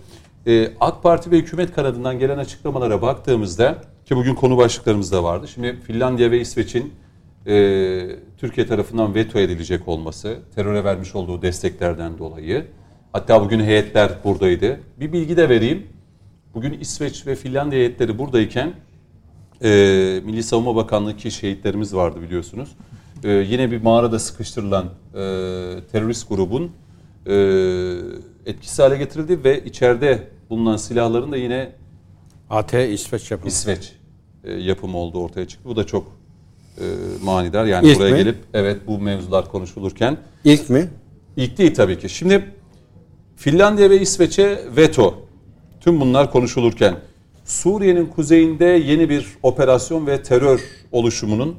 e, 0.46 0.68
AK 0.80 1.02
Parti 1.02 1.30
ve 1.30 1.38
hükümet 1.38 1.74
kanadından 1.74 2.18
gelen 2.18 2.38
açıklamalara 2.38 3.02
baktığımızda 3.02 3.78
ki 4.04 4.16
bugün 4.16 4.34
konu 4.34 4.56
başlıklarımızda 4.56 5.24
vardı. 5.24 5.48
Şimdi 5.48 5.76
Finlandiya 5.86 6.30
ve 6.30 6.40
İsveç'in 6.40 6.92
e, 7.46 8.06
Türkiye 8.38 8.66
tarafından 8.66 9.14
veto 9.14 9.38
edilecek 9.38 9.88
olması, 9.88 10.38
teröre 10.54 10.84
vermiş 10.84 11.14
olduğu 11.14 11.42
desteklerden 11.42 12.18
dolayı. 12.18 12.66
Hatta 13.12 13.44
bugün 13.44 13.60
heyetler 13.60 14.10
buradaydı. 14.24 14.80
Bir 15.00 15.12
bilgi 15.12 15.36
de 15.36 15.48
vereyim. 15.48 15.86
Bugün 16.54 16.80
İsveç 16.80 17.26
ve 17.26 17.34
Finlandiya 17.34 17.80
heyetleri 17.80 18.18
buradayken 18.18 18.72
e, 19.64 19.68
Milli 20.24 20.42
Savunma 20.42 20.76
Bakanlığı 20.76 21.16
ki 21.16 21.30
şehitlerimiz 21.30 21.94
vardı 21.94 22.22
biliyorsunuz. 22.22 22.68
E, 23.24 23.30
yine 23.30 23.70
bir 23.70 23.82
mağarada 23.82 24.18
sıkıştırılan 24.18 24.84
e, 24.84 25.18
terörist 25.92 26.28
grubun 26.28 26.70
e, 27.26 27.34
etkisiz 28.46 28.78
hale 28.78 28.96
getirildi 28.96 29.44
ve 29.44 29.64
içeride 29.64 30.28
bulunan 30.50 30.76
silahların 30.76 31.32
da 31.32 31.36
yine 31.36 31.72
AT 32.50 32.74
İsveç 32.74 33.30
yapımı. 33.30 33.48
İsveç 33.48 33.92
e, 34.44 34.52
yapımı 34.52 34.96
olduğu 34.96 35.18
ortaya 35.18 35.48
çıktı. 35.48 35.68
Bu 35.68 35.76
da 35.76 35.86
çok 35.86 36.06
e, 36.78 36.84
manidar. 37.24 37.64
Yani 37.64 37.88
İlk 37.88 37.98
buraya 37.98 38.10
mi? 38.12 38.16
gelip 38.18 38.36
evet 38.54 38.80
bu 38.86 38.98
mevzular 38.98 39.50
konuşulurken. 39.50 40.16
İlk 40.44 40.70
mi? 40.70 40.88
İlk 41.36 41.58
değil 41.58 41.74
tabii 41.74 41.98
ki. 41.98 42.08
Şimdi 42.08 42.44
Finlandiya 43.36 43.90
ve 43.90 44.00
İsveç'e 44.00 44.60
veto. 44.76 45.14
Tüm 45.80 46.00
bunlar 46.00 46.32
konuşulurken 46.32 46.94
Suriye'nin 47.46 48.06
kuzeyinde 48.06 48.64
yeni 48.64 49.08
bir 49.08 49.26
operasyon 49.42 50.06
ve 50.06 50.22
terör 50.22 50.60
oluşumunun 50.92 51.56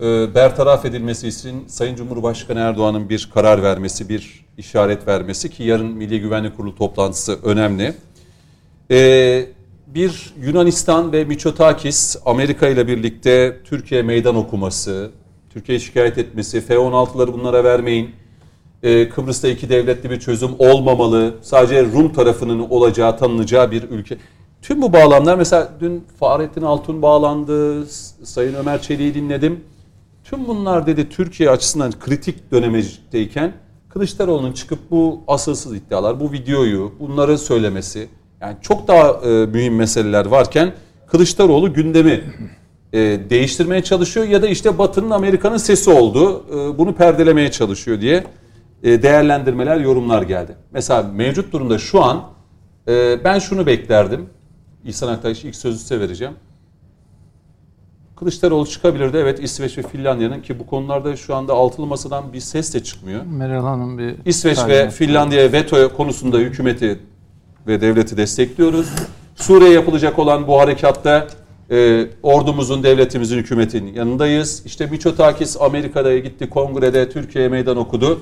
e, 0.00 0.34
bertaraf 0.34 0.84
edilmesi 0.84 1.28
için 1.28 1.64
Sayın 1.66 1.96
Cumhurbaşkanı 1.96 2.58
Erdoğan'ın 2.58 3.08
bir 3.08 3.30
karar 3.34 3.62
vermesi, 3.62 4.08
bir 4.08 4.44
işaret 4.58 5.08
vermesi 5.08 5.50
ki 5.50 5.62
yarın 5.62 5.86
Milli 5.86 6.20
Güvenlik 6.20 6.56
Kurulu 6.56 6.76
toplantısı 6.76 7.38
önemli. 7.42 7.94
Ee, 8.90 9.46
bir 9.86 10.34
Yunanistan 10.42 11.12
ve 11.12 11.24
Miçotakis 11.24 12.16
Amerika 12.24 12.68
ile 12.68 12.86
birlikte 12.86 13.56
Türkiye 13.64 14.02
meydan 14.02 14.36
okuması, 14.36 15.10
Türkiye 15.50 15.78
şikayet 15.78 16.18
etmesi, 16.18 16.60
F-16'ları 16.60 17.32
bunlara 17.32 17.64
vermeyin, 17.64 18.10
ee, 18.82 19.08
Kıbrıs'ta 19.08 19.48
iki 19.48 19.68
devletli 19.68 20.10
bir 20.10 20.20
çözüm 20.20 20.50
olmamalı, 20.58 21.34
sadece 21.42 21.84
Rum 21.84 22.12
tarafının 22.12 22.58
olacağı, 22.58 23.16
tanınacağı 23.16 23.70
bir 23.70 23.82
ülke. 23.82 24.16
Tüm 24.62 24.82
bu 24.82 24.92
bağlamlar 24.92 25.36
mesela 25.36 25.68
dün 25.80 26.04
Fahrettin 26.20 26.62
Altun 26.62 27.02
bağlandı, 27.02 27.86
Sayın 28.24 28.54
Ömer 28.54 28.82
Çelik'i 28.82 29.14
dinledim. 29.14 29.60
Tüm 30.24 30.48
bunlar 30.48 30.86
dedi 30.86 31.08
Türkiye 31.08 31.50
açısından 31.50 31.92
kritik 32.00 32.52
dönemeciyken 32.52 33.52
Kılıçdaroğlu'nun 33.88 34.52
çıkıp 34.52 34.78
bu 34.90 35.20
asılsız 35.28 35.76
iddialar, 35.76 36.20
bu 36.20 36.32
videoyu, 36.32 36.92
bunları 37.00 37.38
söylemesi, 37.38 38.08
yani 38.40 38.56
çok 38.60 38.88
daha 38.88 39.08
e, 39.08 39.46
mühim 39.46 39.76
meseleler 39.76 40.26
varken 40.26 40.72
Kılıçdaroğlu 41.06 41.72
gündemi 41.72 42.24
e, 42.92 42.98
değiştirmeye 43.30 43.84
çalışıyor 43.84 44.26
ya 44.26 44.42
da 44.42 44.48
işte 44.48 44.78
Batı'nın 44.78 45.10
Amerika'nın 45.10 45.56
sesi 45.56 45.90
oldu, 45.90 46.44
e, 46.50 46.78
bunu 46.78 46.94
perdelemeye 46.94 47.50
çalışıyor 47.50 48.00
diye 48.00 48.24
e, 48.82 49.02
değerlendirmeler, 49.02 49.76
yorumlar 49.76 50.22
geldi. 50.22 50.56
Mesela 50.72 51.02
mevcut 51.02 51.52
durumda 51.52 51.78
şu 51.78 52.04
an 52.04 52.22
e, 52.88 53.24
ben 53.24 53.38
şunu 53.38 53.66
beklerdim. 53.66 54.26
İhsan 54.84 55.08
Aktaş 55.08 55.44
ilk 55.44 55.56
sözü 55.56 55.78
size 55.78 56.00
vereceğim. 56.00 56.34
Kılıçdaroğlu 58.16 58.66
çıkabilirdi. 58.66 59.16
Evet 59.16 59.42
İsveç 59.42 59.78
ve 59.78 59.82
Finlandiya'nın 59.82 60.40
ki 60.40 60.58
bu 60.58 60.66
konularda 60.66 61.16
şu 61.16 61.34
anda 61.34 61.52
altılı 61.52 61.86
masadan 61.86 62.32
bir 62.32 62.40
ses 62.40 62.74
de 62.74 62.82
çıkmıyor. 62.82 63.24
Meral 63.26 63.62
Hanım 63.62 63.98
bir... 63.98 64.14
İsveç 64.24 64.58
ve 64.68 64.90
Finlandiya 64.90 65.52
veto 65.52 65.92
konusunda 65.96 66.38
hükümeti 66.38 66.98
ve 67.66 67.80
devleti 67.80 68.16
destekliyoruz. 68.16 68.88
Suriye 69.36 69.70
yapılacak 69.70 70.18
olan 70.18 70.46
bu 70.46 70.60
harekatta 70.60 71.26
e, 71.70 72.06
ordumuzun, 72.22 72.82
devletimizin, 72.82 73.38
hükümetin 73.38 73.94
yanındayız. 73.94 74.62
İşte 74.66 74.86
Miçotakis 74.86 75.60
Amerika'da 75.60 76.18
gitti, 76.18 76.50
kongrede 76.50 77.10
Türkiye'ye 77.10 77.48
meydan 77.48 77.76
okudu. 77.76 78.20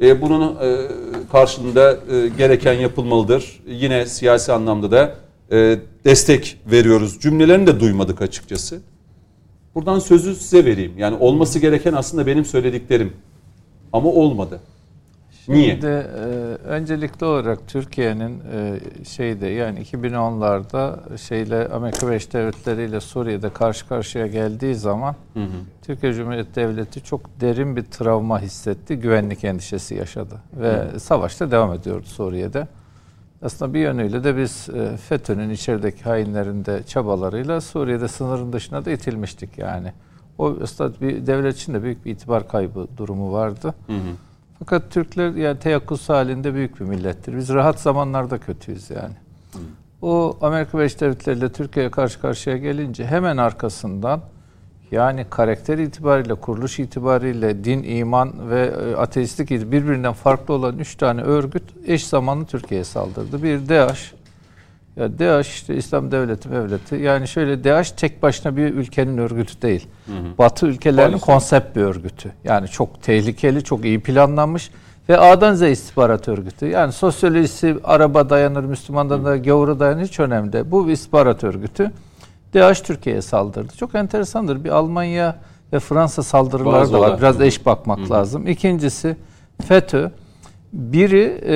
E, 0.00 0.22
bunun 0.22 0.56
e, 0.56 0.88
karşılığında 1.32 1.92
e, 1.92 2.28
gereken 2.38 2.72
yapılmalıdır. 2.72 3.60
Yine 3.66 4.06
siyasi 4.06 4.52
anlamda 4.52 4.90
da 4.90 5.14
e, 5.52 5.78
destek 6.04 6.60
veriyoruz. 6.66 7.20
Cümlelerini 7.20 7.66
de 7.66 7.80
duymadık 7.80 8.22
açıkçası. 8.22 8.80
Buradan 9.74 9.98
sözü 9.98 10.34
size 10.34 10.64
vereyim. 10.64 10.92
Yani 10.98 11.16
olması 11.20 11.58
gereken 11.58 11.92
aslında 11.92 12.26
benim 12.26 12.44
söylediklerim. 12.44 13.12
Ama 13.92 14.08
olmadı. 14.08 14.60
Niye? 15.48 15.70
Şimdi, 15.70 15.86
e, 15.86 16.20
öncelikli 16.64 17.24
olarak 17.24 17.68
Türkiye'nin 17.68 18.40
e, 18.52 18.80
şeyde 19.04 19.46
yani 19.46 19.80
2010'larda 19.80 21.18
şeyle 21.18 21.68
Amerika 21.68 22.08
Birleşik 22.08 22.32
Devletleri 22.32 22.84
ile 22.84 23.00
Suriye'de 23.00 23.50
karşı 23.50 23.88
karşıya 23.88 24.26
geldiği 24.26 24.74
zaman 24.74 25.14
hı 25.34 25.40
hı. 25.40 25.46
Türkiye 25.82 26.14
Cumhuriyeti 26.14 26.54
Devleti 26.54 27.04
çok 27.04 27.40
derin 27.40 27.76
bir 27.76 27.82
travma 27.82 28.40
hissetti. 28.40 28.96
Güvenlik 28.96 29.44
endişesi 29.44 29.94
yaşadı. 29.94 30.34
Ve 30.60 30.72
hı. 30.72 31.00
savaşta 31.00 31.50
devam 31.50 31.72
ediyordu 31.72 32.06
Suriye'de. 32.06 32.68
Aslında 33.42 33.74
bir 33.74 33.80
yönüyle 33.80 34.24
de 34.24 34.36
biz 34.36 34.68
e, 34.68 34.96
FETÖ'nün 34.96 35.50
içerideki 35.50 36.04
hainlerinde 36.04 36.82
çabalarıyla 36.82 37.60
Suriye'de 37.60 38.08
sınırın 38.08 38.52
dışına 38.52 38.84
da 38.84 38.90
itilmiştik 38.90 39.58
yani. 39.58 39.92
O 40.38 40.56
aslında 40.62 41.00
bir 41.00 41.26
devlet 41.26 41.56
için 41.56 41.74
de 41.74 41.82
büyük 41.82 42.04
bir 42.04 42.10
itibar 42.10 42.48
kaybı 42.48 42.86
durumu 42.96 43.32
vardı. 43.32 43.74
Hı 43.86 43.92
hı. 43.92 44.12
Fakat 44.58 44.90
Türkler 44.90 45.34
yani 45.34 45.58
teyakkuz 45.58 46.08
halinde 46.08 46.54
büyük 46.54 46.80
bir 46.80 46.84
millettir. 46.84 47.36
Biz 47.36 47.48
rahat 47.48 47.80
zamanlarda 47.80 48.38
kötüyüz 48.38 48.90
yani. 48.90 49.14
Hı. 49.52 49.58
O 50.02 50.38
Amerika 50.40 50.78
Birleşik 50.78 51.00
Devletleri 51.00 51.38
ile 51.38 51.52
Türkiye'ye 51.52 51.90
karşı 51.90 52.20
karşıya 52.20 52.56
gelince 52.56 53.06
hemen 53.06 53.36
arkasından 53.36 54.20
yani 54.90 55.26
karakter 55.30 55.78
itibariyle, 55.78 56.34
kuruluş 56.34 56.78
itibariyle 56.78 57.64
din, 57.64 57.82
iman 57.82 58.50
ve 58.50 58.72
e, 58.90 58.96
ateistlik 58.96 59.50
birbirinden 59.50 60.12
farklı 60.12 60.54
olan 60.54 60.78
üç 60.78 60.94
tane 60.94 61.22
örgüt 61.22 61.62
eş 61.86 62.06
zamanlı 62.06 62.46
Türkiye'ye 62.46 62.84
saldırdı. 62.84 63.42
Bir 63.42 63.68
DAEŞ, 63.68 64.12
ya 64.96 65.18
DAEŞ 65.18 65.48
işte 65.48 65.76
İslam 65.76 66.10
Devleti, 66.10 66.50
Devleti. 66.50 66.94
Yani 66.96 67.28
şöyle 67.28 67.64
DAEŞ 67.64 67.90
tek 67.90 68.22
başına 68.22 68.56
bir 68.56 68.74
ülkenin 68.74 69.18
örgütü 69.18 69.62
değil. 69.62 69.86
Hı 70.06 70.12
hı. 70.12 70.38
Batı 70.38 70.66
ülkelerinin 70.66 71.12
Polis. 71.12 71.24
konsept 71.24 71.76
bir 71.76 71.82
örgütü. 71.82 72.32
Yani 72.44 72.68
çok 72.68 73.02
tehlikeli, 73.02 73.64
çok 73.64 73.84
iyi 73.84 74.00
planlanmış 74.00 74.70
ve 75.08 75.18
A'dan 75.18 75.54
Z 75.54 75.62
istihbarat 75.62 76.28
örgütü. 76.28 76.66
Yani 76.66 76.92
sosyolojisi 76.92 77.76
araba 77.84 78.30
dayanır, 78.30 78.64
Müslümandan 78.64 79.24
da 79.24 79.36
gavura 79.36 79.80
dayanır 79.80 80.04
hiç 80.04 80.20
önemli 80.20 80.52
değil. 80.52 80.64
Bu 80.68 80.88
bir 80.88 80.92
istihbarat 80.92 81.44
örgütü. 81.44 81.90
DAEŞ 82.54 82.80
Türkiye'ye 82.80 83.22
saldırdı. 83.22 83.76
Çok 83.76 83.94
enteresandır. 83.94 84.64
Bir 84.64 84.70
Almanya 84.70 85.36
ve 85.72 85.80
Fransa 85.80 86.22
saldırıları 86.22 86.80
Bazı 86.80 86.92
da 86.92 87.00
var. 87.00 87.18
Biraz 87.18 87.40
eş 87.40 87.66
bakmak 87.66 87.98
Hı. 87.98 88.10
lazım. 88.10 88.46
İkincisi 88.46 89.16
FETÖ. 89.66 90.10
Biri 90.72 91.40
e, 91.42 91.54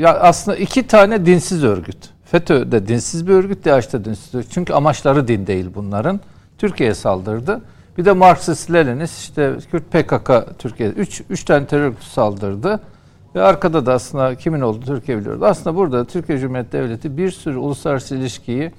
ya 0.00 0.20
aslında 0.20 0.56
iki 0.56 0.86
tane 0.86 1.26
dinsiz 1.26 1.64
örgüt. 1.64 1.96
FETÖ 2.24 2.72
de 2.72 2.88
dinsiz 2.88 3.26
bir 3.26 3.32
örgüt, 3.32 3.64
DAEŞ 3.64 3.92
de 3.92 4.04
dinsiz 4.04 4.34
örgüt. 4.34 4.50
Çünkü 4.50 4.72
amaçları 4.72 5.28
din 5.28 5.46
değil 5.46 5.66
bunların. 5.74 6.20
Türkiye'ye 6.58 6.94
saldırdı. 6.94 7.60
Bir 7.98 8.04
de 8.04 8.12
Marksist 8.12 8.72
Leninist 8.72 9.18
işte 9.18 9.52
Kürt 9.70 9.90
PKK 9.90 10.58
Türkiye 10.58 10.88
üç, 10.88 11.22
üç 11.30 11.44
tane 11.44 11.66
terör 11.66 11.82
örgütü 11.82 12.06
saldırdı. 12.06 12.80
Ve 13.34 13.42
arkada 13.42 13.86
da 13.86 13.92
aslında 13.92 14.34
kimin 14.34 14.60
olduğunu 14.60 14.84
Türkiye 14.84 15.18
biliyordu. 15.18 15.46
Aslında 15.46 15.76
burada 15.76 16.04
Türkiye 16.04 16.38
Cumhuriyeti 16.38 16.72
Devleti 16.72 17.16
bir 17.16 17.30
sürü 17.30 17.56
uluslararası 17.56 18.16
ilişkiyi 18.16 18.72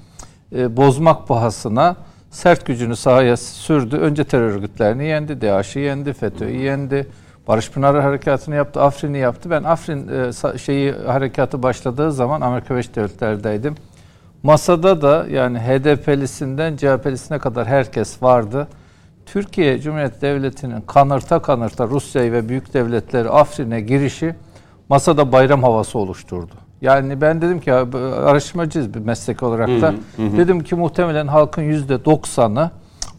e, 0.55 0.77
bozmak 0.77 1.27
pahasına 1.27 1.95
sert 2.29 2.65
gücünü 2.65 2.95
sahaya 2.95 3.37
sürdü. 3.37 3.97
Önce 3.97 4.23
terör 4.23 4.51
örgütlerini 4.51 5.05
yendi, 5.05 5.41
DAEŞ'i 5.41 5.79
yendi, 5.79 6.13
FETÖ'yü 6.13 6.61
yendi. 6.61 7.07
Barış 7.47 7.71
Pınarı 7.71 8.01
harekatını 8.01 8.55
yaptı, 8.55 8.81
Afrin'i 8.81 9.17
yaptı. 9.17 9.49
Ben 9.49 9.63
Afrin 9.63 10.07
e, 10.07 10.57
şeyi 10.57 10.91
harekatı 10.91 11.63
başladığı 11.63 12.11
zaman 12.11 12.41
Amerika 12.41 12.73
Birleşik 12.73 12.95
Devletleri'deydim. 12.95 13.75
Masada 14.43 15.01
da 15.01 15.25
yani 15.29 15.59
HDP'lisinden 15.59 16.77
CHP'lisine 16.77 17.39
kadar 17.39 17.67
herkes 17.67 18.23
vardı. 18.23 18.67
Türkiye 19.25 19.81
Cumhuriyeti 19.81 20.21
Devleti'nin 20.21 20.81
kanırta 20.81 21.41
kanırta 21.41 21.87
Rusya'yı 21.87 22.31
ve 22.31 22.49
büyük 22.49 22.73
devletleri 22.73 23.29
Afrin'e 23.29 23.81
girişi 23.81 24.35
masada 24.89 25.31
bayram 25.31 25.63
havası 25.63 25.99
oluşturdu. 25.99 26.66
Yani 26.81 27.21
ben 27.21 27.41
dedim 27.41 27.59
ki 27.59 27.73
araştırmacıyız 27.73 28.93
bir 28.93 28.99
meslek 28.99 29.43
olarak 29.43 29.67
da. 29.67 29.87
Hı 29.87 30.21
hı, 30.23 30.27
hı. 30.27 30.37
Dedim 30.37 30.63
ki 30.63 30.75
muhtemelen 30.75 31.27
halkın 31.27 31.61
yüzde 31.61 32.05
doksanı 32.05 32.71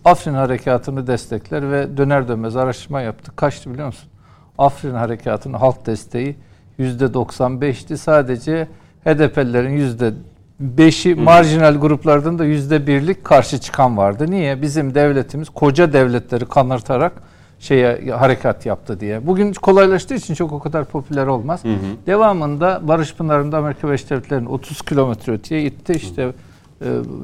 Afrin 0.04 0.34
harekatını 0.34 1.06
destekler 1.06 1.72
ve 1.72 1.96
döner 1.96 2.28
dönmez 2.28 2.56
araştırma 2.56 3.00
yaptık. 3.00 3.36
Kaçtı 3.36 3.70
biliyor 3.70 3.86
musun? 3.86 4.10
Afrin 4.58 4.94
harekatının 4.94 5.58
halk 5.58 5.86
desteği 5.86 6.36
yüzde 6.78 7.04
95'ti. 7.04 7.96
Sadece 7.96 8.68
HDP'lilerin 9.04 9.72
yüzde 9.72 10.12
beşi 10.60 11.14
marjinal 11.14 11.74
gruplardan 11.74 12.38
da 12.38 12.44
yüzde 12.44 12.86
birlik 12.86 13.24
karşı 13.24 13.58
çıkan 13.58 13.96
vardı. 13.96 14.30
Niye? 14.30 14.62
Bizim 14.62 14.94
devletimiz 14.94 15.48
koca 15.48 15.92
devletleri 15.92 16.46
kanırtarak 16.46 17.12
şeye 17.58 18.10
harekat 18.10 18.66
yaptı 18.66 19.00
diye. 19.00 19.26
Bugün 19.26 19.52
kolaylaştığı 19.52 20.14
için 20.14 20.34
çok 20.34 20.52
o 20.52 20.58
kadar 20.58 20.84
popüler 20.84 21.26
olmaz. 21.26 21.64
Hı 21.64 21.68
hı. 21.68 22.06
Devamında 22.06 22.80
Barış 22.88 23.14
Pınarı'nda 23.14 23.58
Amerika 23.58 23.88
Birleşik 23.88 24.10
Devletleri'nin 24.10 24.46
30 24.46 24.82
kilometre 24.82 25.32
öteye 25.32 25.62
gitti. 25.62 25.92
İşte 25.92 26.32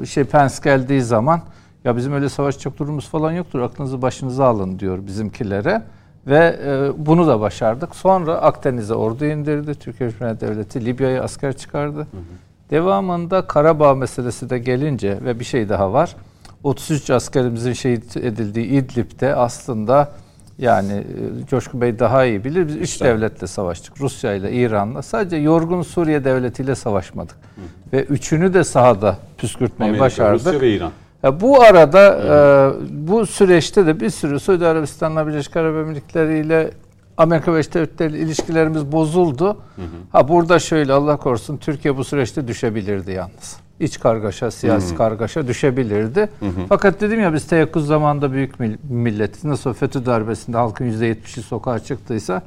e, 0.02 0.06
şey 0.06 0.24
Pence 0.24 0.54
geldiği 0.64 1.02
zaman 1.02 1.40
ya 1.84 1.96
bizim 1.96 2.12
öyle 2.12 2.28
savaşacak 2.28 2.78
durumumuz 2.78 3.08
falan 3.08 3.32
yoktur. 3.32 3.60
Aklınızı 3.60 4.02
başınıza 4.02 4.44
alın 4.44 4.78
diyor 4.78 5.06
bizimkilere. 5.06 5.82
Ve 6.26 6.60
e, 6.66 7.06
bunu 7.06 7.26
da 7.26 7.40
başardık. 7.40 7.96
Sonra 7.96 8.34
Akdeniz'e 8.34 8.94
ordu 8.94 9.24
indirdi. 9.24 9.74
Türkiye 9.74 10.10
Cumhuriyeti 10.10 10.46
Devleti 10.46 10.84
Libya'ya 10.84 11.22
asker 11.22 11.56
çıkardı. 11.56 11.98
Hı 11.98 12.02
hı. 12.02 12.22
Devamında 12.70 13.46
Karabağ 13.46 13.94
meselesi 13.94 14.50
de 14.50 14.58
gelince 14.58 15.18
ve 15.24 15.40
bir 15.40 15.44
şey 15.44 15.68
daha 15.68 15.92
var. 15.92 16.16
33 16.62 17.10
askerimizin 17.10 17.72
şehit 17.72 18.16
edildiği 18.16 18.66
İdlib'de 18.66 19.34
aslında 19.34 20.12
yani 20.58 20.92
e, 20.92 21.46
Coşkun 21.46 21.80
Bey 21.80 21.98
daha 21.98 22.24
iyi 22.24 22.44
bilir. 22.44 22.68
Biz 22.68 22.76
üç 22.76 22.90
işte. 22.90 23.04
devletle 23.04 23.46
savaştık. 23.46 24.00
Rusya 24.00 24.34
ile, 24.34 24.52
İran'la. 24.52 25.02
Sadece 25.02 25.36
yorgun 25.36 25.82
Suriye 25.82 26.24
devletiyle 26.24 26.74
savaşmadık. 26.74 27.34
Hı. 27.34 27.60
Ve 27.92 28.04
üçünü 28.04 28.54
de 28.54 28.64
sahada 28.64 29.18
püskürtmeyi 29.38 29.88
Amerika, 29.88 30.04
başardık. 30.04 30.46
Rusya 30.46 30.60
ve 30.60 30.70
İran. 30.70 30.92
Ya 31.22 31.40
bu 31.40 31.62
arada 31.62 32.18
e, 32.18 33.06
bu 33.08 33.26
süreçte 33.26 33.86
de 33.86 34.00
bir 34.00 34.10
sürü 34.10 34.40
Suudi 34.40 34.66
Arabistan'la 34.66 35.26
Birleşik 35.26 35.56
Arap 35.56 35.76
Emirlikleri 35.76 36.38
ile 36.38 36.70
Amerika 37.16 37.52
Birleşik 37.52 37.74
Devletleri 37.74 38.18
ilişkilerimiz 38.18 38.92
bozuldu. 38.92 39.46
Hı 39.46 39.82
hı. 39.82 39.86
Ha 40.12 40.28
burada 40.28 40.58
şöyle 40.58 40.92
Allah 40.92 41.16
korusun 41.16 41.56
Türkiye 41.56 41.96
bu 41.96 42.04
süreçte 42.04 42.48
düşebilirdi 42.48 43.10
yalnız. 43.10 43.63
İç 43.80 44.00
kargaşa, 44.00 44.50
siyasi 44.50 44.88
hı 44.88 44.92
hı. 44.92 44.96
kargaşa 44.96 45.48
düşebilirdi. 45.48 46.20
Hı 46.20 46.46
hı. 46.46 46.66
Fakat 46.68 47.00
dedim 47.00 47.20
ya 47.20 47.34
biz 47.34 47.46
teyakkuz 47.46 47.86
zamanında 47.86 48.32
büyük 48.32 48.60
milletiz. 48.90 49.44
Nasıl 49.44 49.72
FETÖ 49.72 50.06
darbesinde 50.06 50.56
halkın 50.56 50.84
%70'i 50.84 51.42
sokağa 51.42 51.78
çıktıysa 51.78 52.42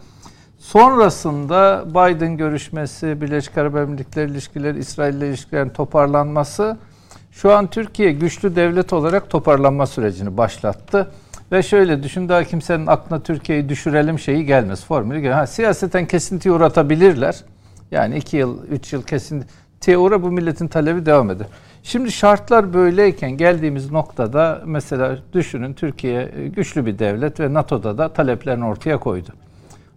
sonrasında 0.60 1.86
Biden 1.90 2.38
görüşmesi, 2.38 3.22
Birleşik 3.22 3.58
Arap 3.58 3.76
Emirlikleri 3.76 4.32
ilişkileri, 4.32 4.80
İsrail 4.80 5.16
ile 5.16 5.30
ilişkilerin 5.30 5.70
toparlanması 5.70 6.78
şu 7.32 7.54
an 7.54 7.68
Türkiye 7.68 8.12
güçlü 8.12 8.56
devlet 8.56 8.94
olarak 8.94 9.30
toparlanma 9.30 9.88
sürecini 9.88 10.38
başlattı. 10.38 11.12
Ve 11.52 11.64
şöyle 11.64 12.04
düşün 12.04 12.30
daha 12.30 12.44
kimsenin 12.44 12.88
aklına 12.88 13.24
Türkiye'yi 13.24 13.70
düşürelim 13.70 14.20
şeyi 14.20 14.46
gelmez. 14.46 14.86
Formülü 14.86 15.20
gelmez. 15.20 15.38
Ha, 15.38 15.48
siyaseten 15.48 16.06
kesintiye 16.06 16.54
uğratabilirler. 16.54 17.44
Yani 17.92 18.18
iki 18.18 18.38
yıl, 18.38 18.68
üç 18.68 18.94
yıl 18.94 19.04
kesintiye 19.04 19.50
uğra 19.98 20.24
bu 20.24 20.32
milletin 20.32 20.68
talebi 20.68 21.06
devam 21.06 21.30
eder. 21.32 21.48
Şimdi 21.84 22.12
şartlar 22.12 22.74
böyleyken 22.74 23.32
geldiğimiz 23.32 23.92
noktada 23.92 24.62
mesela 24.66 25.18
düşünün 25.34 25.74
Türkiye 25.74 26.32
güçlü 26.56 26.86
bir 26.86 27.00
devlet 27.00 27.40
ve 27.40 27.54
NATO'da 27.54 27.98
da 27.98 28.10
taleplerini 28.10 28.66
ortaya 28.66 28.98
koydu. 28.98 29.30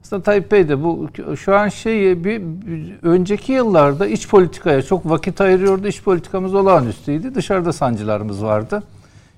Aslında 0.04 0.22
Tayyip 0.22 0.52
Bey 0.52 0.68
de 0.68 0.82
bu 0.82 1.08
şu 1.36 1.56
an 1.56 1.68
şeyi 1.68 2.24
bir, 2.24 2.40
bir 2.40 2.94
önceki 3.02 3.52
yıllarda 3.52 4.06
iç 4.06 4.28
politikaya 4.28 4.82
çok 4.82 5.10
vakit 5.10 5.40
ayırıyordu. 5.40 5.88
İç 5.88 6.02
politikamız 6.02 6.54
olağanüstüydü. 6.54 7.34
Dışarıda 7.34 7.72
sancılarımız 7.72 8.44
vardı. 8.44 8.82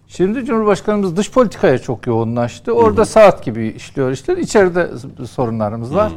Şimdi 0.09 0.45
Cumhurbaşkanımız 0.45 1.17
dış 1.17 1.33
politikaya 1.33 1.79
çok 1.79 2.07
yoğunlaştı. 2.07 2.73
Orada 2.73 3.01
hı 3.01 3.05
hı. 3.05 3.07
saat 3.07 3.45
gibi 3.45 3.69
işliyor 3.69 4.11
işler. 4.11 4.37
İçeride 4.37 4.91
sorunlarımız 5.31 5.95
var. 5.95 6.13
Hı 6.13 6.15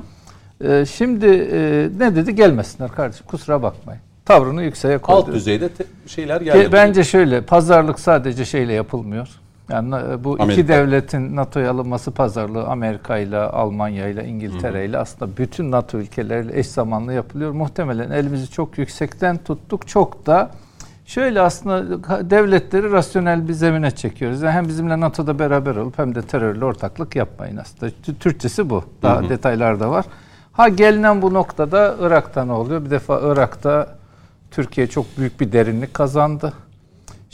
hı. 0.68 0.72
Ee, 0.72 0.86
şimdi 0.86 1.26
e, 1.26 1.90
ne 2.00 2.16
dedi? 2.16 2.36
Gelmesinler 2.36 2.92
kardeşim. 2.92 3.26
Kusura 3.28 3.64
bakmayın. 3.64 4.02
Tavrını 4.26 4.64
yükseğe 4.64 4.98
koydu. 4.98 5.18
Alt 5.18 5.28
düzeyde 5.28 5.70
şeyler 6.08 6.42
geldi. 6.42 6.70
Bence 6.72 7.04
şöyle 7.04 7.42
pazarlık 7.42 8.00
sadece 8.00 8.46
şeyle 8.46 8.74
yapılmıyor. 8.74 9.28
Yani 9.70 10.24
bu 10.24 10.34
Amerika. 10.40 10.54
iki 10.54 10.68
devletin 10.68 11.36
NATO'ya 11.36 11.72
alınması 11.72 12.12
pazarlığı 12.12 12.64
Amerika 12.64 13.18
ile 13.18 13.38
Almanya 13.38 14.08
ile 14.08 14.26
İngiltere 14.26 14.86
ile 14.86 14.98
aslında 14.98 15.38
bütün 15.38 15.72
NATO 15.72 15.98
ülkeleriyle 15.98 16.60
eş 16.60 16.68
zamanlı 16.68 17.14
yapılıyor. 17.14 17.52
Muhtemelen 17.52 18.12
elimizi 18.12 18.52
çok 18.52 18.78
yüksekten 18.78 19.38
tuttuk. 19.38 19.88
Çok 19.88 20.26
da 20.26 20.52
şöyle 21.06 21.42
aslında 21.42 22.30
devletleri 22.30 22.92
rasyonel 22.92 23.48
bir 23.48 23.54
zemine 23.54 23.92
çekiyoruz. 23.92 24.42
Yani 24.42 24.54
hem 24.54 24.68
bizimle 24.68 25.00
NATO'da 25.00 25.40
beraber 25.40 25.76
olup 25.76 26.00
hem 26.00 26.16
de 26.16 26.22
terörle 26.22 26.66
ortaklık 26.66 27.16
yapmayın 27.16 27.58
aslında. 27.58 27.92
Türkçesi 28.20 28.70
bu. 28.70 28.84
Daha 29.04 29.22
hı 29.22 29.26
hı. 29.26 29.30
detaylar 29.30 29.80
da 29.80 29.92
var. 29.92 30.06
Ha 30.52 30.70
gelinen 30.70 31.22
bu 31.22 31.34
noktada 31.34 31.96
Irak'ta 32.00 32.46
ne 32.46 32.52
oluyor? 32.52 32.86
Bir 32.86 32.90
defa 32.90 33.20
Irak'ta 33.24 33.96
Türkiye 34.52 34.88
çok 34.88 35.18
büyük 35.18 35.40
bir 35.40 35.52
derinlik 35.52 35.94
kazandı 35.94 36.54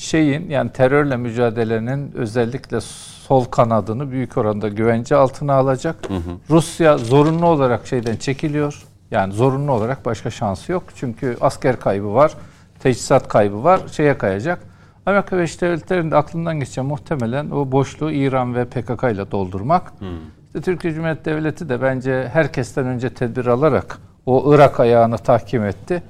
şeyin 0.01 0.49
yani 0.49 0.71
terörle 0.71 1.17
mücadelenin 1.17 2.11
özellikle 2.15 2.81
sol 2.81 3.45
kanadını 3.45 4.11
büyük 4.11 4.37
oranda 4.37 4.67
güvence 4.67 5.15
altına 5.15 5.53
alacak. 5.53 6.09
Hı 6.09 6.13
hı. 6.13 6.31
Rusya 6.49 6.97
zorunlu 6.97 7.45
olarak 7.45 7.87
şeyden 7.87 8.15
çekiliyor. 8.15 8.83
Yani 9.11 9.33
zorunlu 9.33 9.71
olarak 9.71 10.05
başka 10.05 10.31
şansı 10.31 10.71
yok. 10.71 10.83
Çünkü 10.95 11.37
asker 11.41 11.79
kaybı 11.79 12.13
var, 12.13 12.33
teçhizat 12.79 13.27
kaybı 13.27 13.63
var, 13.63 13.81
şeye 13.91 14.17
kayacak. 14.17 14.59
Amerika 15.05 15.37
Birleşik 15.37 15.61
Devletleri'nin 15.61 16.11
de 16.11 16.15
aklından 16.15 16.59
geçen 16.59 16.85
muhtemelen 16.85 17.49
o 17.49 17.71
boşluğu 17.71 18.11
İran 18.11 18.55
ve 18.55 18.65
PKK 18.65 19.03
ile 19.03 19.31
doldurmak. 19.31 19.87
Hı. 19.99 20.05
İşte 20.45 20.61
Türkiye 20.61 20.93
Cumhuriyeti 20.93 21.25
Devleti 21.25 21.69
de 21.69 21.81
bence 21.81 22.29
herkesten 22.33 22.85
önce 22.85 23.09
tedbir 23.09 23.45
alarak 23.45 23.97
o 24.25 24.55
Irak 24.55 24.79
ayağını 24.79 25.17
tahkim 25.17 25.65
etti. 25.65 26.03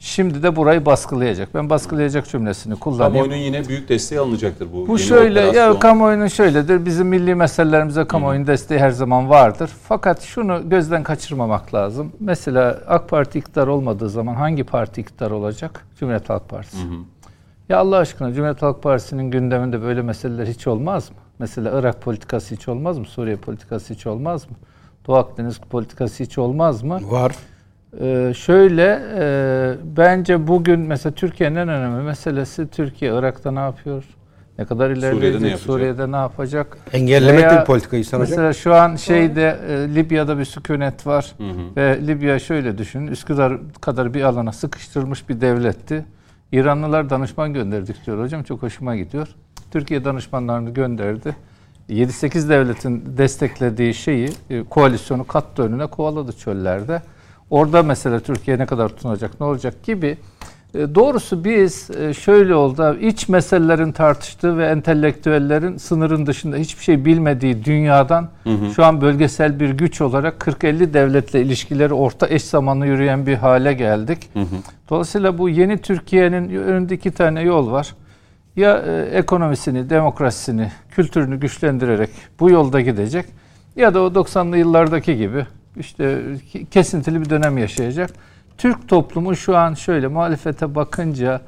Şimdi 0.00 0.42
de 0.42 0.56
burayı 0.56 0.86
baskılayacak. 0.86 1.54
Ben 1.54 1.70
baskılayacak 1.70 2.28
cümlesini 2.28 2.76
kullanayım. 2.76 3.12
Kamuoyunun 3.12 3.36
yine 3.36 3.68
büyük 3.68 3.88
desteği 3.88 4.20
alınacaktır 4.20 4.68
bu. 4.72 4.88
Bu 4.88 4.98
şöyle 4.98 5.40
operasyon. 5.40 5.72
ya 5.72 5.78
kamuoyunun 5.78 6.26
şöyledir. 6.26 6.86
Bizim 6.86 7.06
milli 7.06 7.34
meselelerimize 7.34 8.04
kamuoyunun 8.04 8.46
desteği 8.46 8.78
her 8.78 8.90
zaman 8.90 9.28
vardır. 9.30 9.70
Fakat 9.88 10.22
şunu 10.22 10.68
gözden 10.68 11.02
kaçırmamak 11.02 11.74
lazım. 11.74 12.12
Mesela 12.20 12.80
AK 12.86 13.08
Parti 13.08 13.38
iktidar 13.38 13.66
olmadığı 13.66 14.10
zaman 14.10 14.34
hangi 14.34 14.64
parti 14.64 15.00
iktidar 15.00 15.30
olacak? 15.30 15.86
Cumhuriyet 16.00 16.30
Halk 16.30 16.48
Partisi. 16.48 16.84
Hı 16.84 16.88
hı. 16.88 16.94
Ya 17.68 17.78
Allah 17.78 17.96
aşkına 17.96 18.32
Cumhuriyet 18.32 18.62
Halk 18.62 18.82
Partisi'nin 18.82 19.30
gündeminde 19.30 19.82
böyle 19.82 20.02
meseleler 20.02 20.46
hiç 20.46 20.66
olmaz 20.66 21.10
mı? 21.10 21.16
Mesela 21.38 21.78
Irak 21.80 22.02
politikası 22.02 22.54
hiç 22.54 22.68
olmaz 22.68 22.98
mı? 22.98 23.04
Suriye 23.04 23.36
politikası 23.36 23.94
hiç 23.94 24.06
olmaz 24.06 24.50
mı? 24.50 24.56
Doğu 25.06 25.16
Akdeniz 25.16 25.58
politikası 25.58 26.24
hiç 26.24 26.38
olmaz 26.38 26.82
mı? 26.82 27.00
Var. 27.10 27.36
Ee, 28.00 28.32
şöyle 28.36 29.02
e, 29.18 29.74
bence 29.96 30.46
bugün 30.46 30.80
mesela 30.80 31.14
Türkiye'nin 31.14 31.56
en 31.56 31.68
önemli 31.68 32.02
meselesi 32.02 32.68
Türkiye 32.68 33.14
Irak'ta 33.14 33.50
ne 33.50 33.58
yapıyor? 33.58 34.04
Ne 34.58 34.64
kadar 34.64 34.90
ilerleyecek? 34.90 35.38
Suriye'de 35.38 35.54
ne 35.54 35.56
Suriye'de 35.56 36.12
ne 36.12 36.16
yapacak? 36.16 36.78
Engellemek 36.92 37.44
Veya, 37.44 37.60
bir 37.60 37.66
politikayı 37.66 38.04
sanacak. 38.04 38.30
Mesela 38.30 38.52
şu 38.52 38.74
an 38.74 38.96
şeyde 38.96 39.58
e, 39.68 39.94
Libya'da 39.94 40.38
bir 40.38 40.44
sükunet 40.44 41.06
var 41.06 41.32
hı 41.38 41.44
hı. 41.44 41.76
ve 41.76 42.06
Libya 42.06 42.38
şöyle 42.38 42.78
düşünün 42.78 43.06
Üsküdar 43.06 43.58
kadar 43.80 44.14
bir 44.14 44.22
alana 44.22 44.52
sıkıştırılmış 44.52 45.28
bir 45.28 45.40
devletti. 45.40 46.04
İranlılar 46.52 47.10
danışman 47.10 47.52
gönderdik 47.52 48.06
diyor 48.06 48.22
hocam 48.24 48.42
çok 48.42 48.62
hoşuma 48.62 48.96
gidiyor. 48.96 49.28
Türkiye 49.70 50.04
danışmanlarını 50.04 50.70
gönderdi. 50.70 51.36
7-8 51.90 52.48
devletin 52.48 53.04
desteklediği 53.18 53.94
şeyi 53.94 54.30
e, 54.50 54.62
koalisyonu 54.62 55.26
kattı 55.26 55.62
önüne 55.62 55.86
kovaladı 55.86 56.32
çöllerde. 56.32 57.02
Orada 57.50 57.82
mesela 57.82 58.20
Türkiye 58.20 58.58
ne 58.58 58.66
kadar 58.66 58.88
tutunacak, 58.88 59.40
ne 59.40 59.46
olacak 59.46 59.82
gibi. 59.82 60.16
E, 60.74 60.94
doğrusu 60.94 61.44
biz 61.44 61.90
e, 61.90 62.14
şöyle 62.14 62.54
oldu, 62.54 62.96
iç 63.00 63.28
meselelerin 63.28 63.92
tartıştığı 63.92 64.58
ve 64.58 64.66
entelektüellerin 64.66 65.76
sınırın 65.76 66.26
dışında 66.26 66.56
hiçbir 66.56 66.84
şey 66.84 67.04
bilmediği 67.04 67.64
dünyadan 67.64 68.28
hı 68.44 68.50
hı. 68.50 68.74
şu 68.74 68.84
an 68.84 69.00
bölgesel 69.00 69.60
bir 69.60 69.70
güç 69.70 70.00
olarak 70.00 70.38
40-50 70.38 70.94
devletle 70.94 71.42
ilişkileri 71.42 71.94
orta 71.94 72.28
eş 72.28 72.44
zamanlı 72.44 72.86
yürüyen 72.86 73.26
bir 73.26 73.34
hale 73.34 73.72
geldik. 73.72 74.18
Hı 74.32 74.40
hı. 74.40 74.56
Dolayısıyla 74.90 75.38
bu 75.38 75.48
yeni 75.48 75.78
Türkiye'nin 75.78 76.48
önünde 76.56 76.94
iki 76.94 77.10
tane 77.10 77.42
yol 77.42 77.72
var. 77.72 77.94
Ya 78.56 78.82
e, 78.86 79.00
ekonomisini, 79.12 79.90
demokrasisini, 79.90 80.72
kültürünü 80.90 81.40
güçlendirerek 81.40 82.10
bu 82.40 82.50
yolda 82.50 82.80
gidecek 82.80 83.26
ya 83.76 83.94
da 83.94 84.02
o 84.02 84.06
90'lı 84.06 84.58
yıllardaki 84.58 85.16
gibi 85.16 85.46
işte 85.78 86.22
kesintili 86.70 87.20
bir 87.20 87.30
dönem 87.30 87.58
yaşayacak. 87.58 88.10
Türk 88.58 88.88
toplumu 88.88 89.36
şu 89.36 89.56
an 89.56 89.74
şöyle 89.74 90.08
muhalefete 90.08 90.74
bakınca 90.74 91.40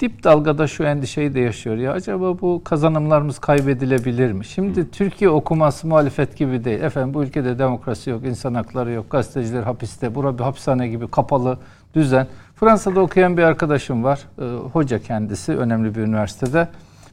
dip 0.00 0.24
dalgada 0.24 0.66
şu 0.66 0.84
endişeyi 0.84 1.34
de 1.34 1.40
yaşıyor. 1.40 1.76
Ya 1.76 1.92
acaba 1.92 2.40
bu 2.40 2.62
kazanımlarımız 2.64 3.38
kaybedilebilir 3.38 4.32
mi? 4.32 4.44
Şimdi 4.44 4.80
Hı. 4.80 4.90
Türkiye 4.90 5.30
okuması 5.30 5.86
muhalefet 5.86 6.36
gibi 6.36 6.64
değil. 6.64 6.80
Efendim 6.80 7.14
bu 7.14 7.24
ülkede 7.24 7.58
demokrasi 7.58 8.10
yok, 8.10 8.24
insan 8.24 8.54
hakları 8.54 8.92
yok, 8.92 9.10
gazeteciler 9.10 9.62
hapiste, 9.62 10.14
bura 10.14 10.38
bir 10.38 10.44
hapishane 10.44 10.88
gibi 10.88 11.10
kapalı 11.10 11.58
düzen. 11.94 12.26
Fransa'da 12.56 13.00
okuyan 13.00 13.36
bir 13.36 13.42
arkadaşım 13.42 14.04
var. 14.04 14.20
E, 14.38 14.44
hoca 14.72 14.98
kendisi 14.98 15.52
önemli 15.52 15.94
bir 15.94 16.00
üniversitede. 16.00 16.68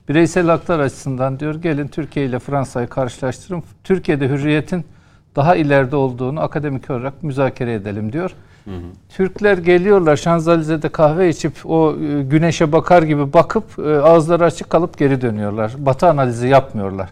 Bireysel 0.10 0.46
haklar 0.48 0.80
açısından 0.80 1.40
diyor 1.40 1.56
gelin 1.56 1.88
Türkiye 1.88 2.26
ile 2.26 2.40
Fransa'yı 2.40 2.88
karşılaştırın. 2.88 3.64
Türkiye'de 3.84 4.30
hürriyetin 4.30 4.86
daha 5.36 5.56
ileride 5.56 5.96
olduğunu 5.96 6.42
akademik 6.42 6.90
olarak 6.90 7.24
müzakere 7.24 7.74
edelim 7.74 8.14
diyor. 8.14 8.32
Hı 8.66 8.72
hı. 8.72 8.82
Türkler 9.10 9.58
geliyorlar 9.58 10.16
Şanzalize'de 10.16 10.90
kahve 10.90 11.30
içip 11.30 11.66
o 11.66 11.96
e, 11.96 12.24
güneşe 12.24 12.72
bakar 12.72 13.04
gibi 13.04 13.34
bakıp 13.34 13.80
e, 13.80 13.82
ağızları 13.82 14.46
açık 14.46 14.70
kalıp 14.70 14.98
geri 14.98 15.22
dönüyorlar. 15.22 15.74
Batı 15.78 16.08
analizi 16.08 16.48
yapmıyorlar. 16.48 17.10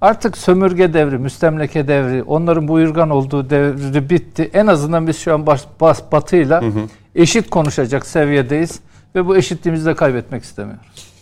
Artık 0.00 0.38
sömürge 0.38 0.94
devri, 0.94 1.18
müstemleke 1.18 1.88
devri, 1.88 2.22
onların 2.22 2.68
buyurgan 2.68 3.10
olduğu 3.10 3.50
devri 3.50 4.10
bitti. 4.10 4.50
En 4.52 4.66
azından 4.66 5.06
biz 5.06 5.18
şu 5.18 5.34
an 5.34 5.46
bas, 5.46 5.64
bas, 5.80 6.02
batıyla 6.12 6.62
hı 6.62 6.66
hı. 6.66 6.80
eşit 7.14 7.50
konuşacak 7.50 8.06
seviyedeyiz 8.06 8.80
ve 9.14 9.26
bu 9.26 9.36
eşitliğimizi 9.36 9.86
de 9.86 9.94
kaybetmek 9.94 10.42
istemiyoruz. 10.42 11.12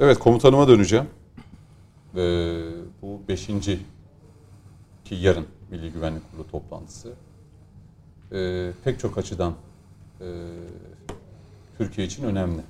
Evet 0.00 0.18
komutanıma 0.18 0.68
döneceğim. 0.68 1.04
Ee, 2.16 2.18
bu 3.02 3.20
beşinci 3.28 3.78
ki 5.04 5.14
yarın 5.14 5.46
Milli 5.70 5.92
Güvenlik 5.92 6.30
Kurulu 6.30 6.50
toplantısı 6.50 7.12
e, 8.32 8.70
pek 8.84 9.00
çok 9.00 9.18
açıdan 9.18 9.54
e, 10.20 10.26
Türkiye 11.78 12.06
için 12.06 12.24
önemli. 12.24 12.60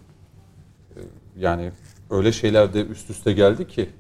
E, 0.97 0.99
yani 1.37 1.73
öyle 2.11 2.33
şeyler 2.33 2.75
de 2.75 2.87
üst 2.87 3.11
üste 3.11 3.33
geldi 3.33 3.69
ki 3.69 3.91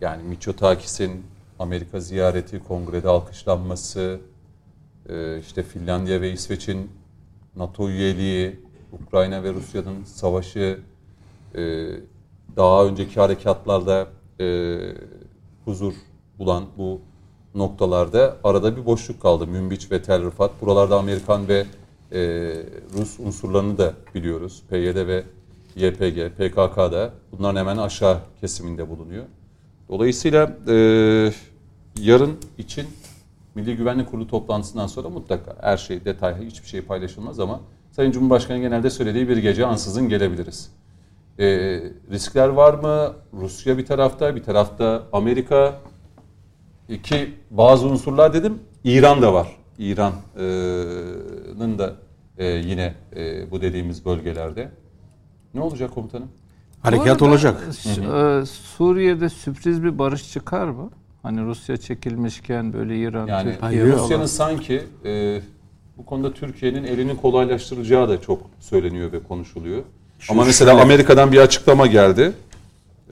yani 0.00 0.22
Mitsotakis'in 0.22 1.22
Amerika 1.58 2.00
ziyareti, 2.00 2.64
kongrede 2.64 3.08
alkışlanması, 3.08 4.20
e, 5.08 5.38
işte 5.38 5.62
Finlandiya 5.62 6.20
ve 6.20 6.32
İsveç'in 6.32 6.90
NATO 7.56 7.88
üyeliği, 7.88 8.60
Ukrayna 8.92 9.42
ve 9.42 9.52
Rusya'nın 9.52 10.04
savaşı, 10.04 10.80
e, 11.54 11.88
daha 12.56 12.86
önceki 12.86 13.20
harekatlarda 13.20 14.08
e, 14.40 14.78
huzur 15.64 15.94
bulan 16.38 16.66
bu 16.78 17.00
noktalarda 17.54 18.36
arada 18.44 18.76
bir 18.76 18.86
boşluk 18.86 19.22
kaldı. 19.22 19.46
Münbiç 19.46 19.92
ve 19.92 20.02
Tel 20.02 20.24
Rifat. 20.24 20.50
Buralarda 20.60 20.98
Amerikan 20.98 21.48
ve 21.48 21.66
e, 22.12 22.20
Rus 22.98 23.20
unsurlarını 23.20 23.78
da 23.78 23.92
biliyoruz. 24.14 24.62
PYD 24.70 25.06
ve 25.06 25.24
YPG, 25.76 26.30
PKK'da 26.36 27.10
bunların 27.32 27.58
hemen 27.58 27.76
aşağı 27.76 28.18
kesiminde 28.40 28.88
bulunuyor. 28.88 29.24
Dolayısıyla 29.88 30.56
e, 30.68 30.74
yarın 32.00 32.38
için 32.58 32.86
Milli 33.54 33.76
Güvenlik 33.76 34.10
Kurulu 34.10 34.28
toplantısından 34.28 34.86
sonra 34.86 35.08
mutlaka 35.08 35.56
her 35.60 35.76
şey 35.76 36.04
detaylı 36.04 36.44
hiçbir 36.44 36.68
şey 36.68 36.80
paylaşılmaz 36.80 37.40
ama 37.40 37.60
Sayın 37.92 38.12
Cumhurbaşkanı 38.12 38.58
genelde 38.58 38.90
söylediği 38.90 39.28
bir 39.28 39.36
gece 39.36 39.66
ansızın 39.66 40.08
gelebiliriz. 40.08 40.70
E, 41.38 41.46
riskler 42.10 42.48
var 42.48 42.74
mı? 42.74 43.14
Rusya 43.32 43.78
bir 43.78 43.86
tarafta, 43.86 44.36
bir 44.36 44.42
tarafta 44.42 45.02
Amerika, 45.12 45.80
ki 46.98 47.34
bazı 47.50 47.86
unsurlar 47.86 48.34
dedim 48.34 48.58
İran 48.84 49.22
da 49.22 49.34
var. 49.34 49.56
İran'ın 49.78 51.78
da 51.78 51.94
e, 52.38 52.46
yine 52.46 52.94
e, 53.16 53.50
bu 53.50 53.60
dediğimiz 53.60 54.04
bölgelerde. 54.04 54.68
Ne 55.54 55.60
olacak 55.60 55.94
komutanım? 55.94 56.28
Harekat 56.82 57.22
olacak. 57.22 57.68
E, 57.86 58.46
Suriye'de 58.46 59.28
sürpriz 59.28 59.84
bir 59.84 59.98
barış 59.98 60.32
çıkar 60.32 60.68
mı? 60.68 60.90
Hani 61.22 61.44
Rusya 61.44 61.76
çekilmişken 61.76 62.72
böyle 62.72 62.98
İran, 62.98 63.26
yani 63.26 63.92
Rusya'nın 63.92 64.26
sanki 64.26 64.82
e, 65.04 65.40
bu 65.98 66.06
konuda 66.06 66.32
Türkiye'nin 66.32 66.84
elini 66.84 67.16
kolaylaştıracağı 67.16 68.08
da 68.08 68.20
çok 68.20 68.42
söyleniyor 68.60 69.12
ve 69.12 69.22
konuşuluyor. 69.22 69.82
Şu, 70.18 70.32
Ama 70.32 70.44
mesela 70.44 70.80
Amerika'dan 70.80 71.32
bir 71.32 71.38
açıklama 71.38 71.86
geldi. 71.86 72.32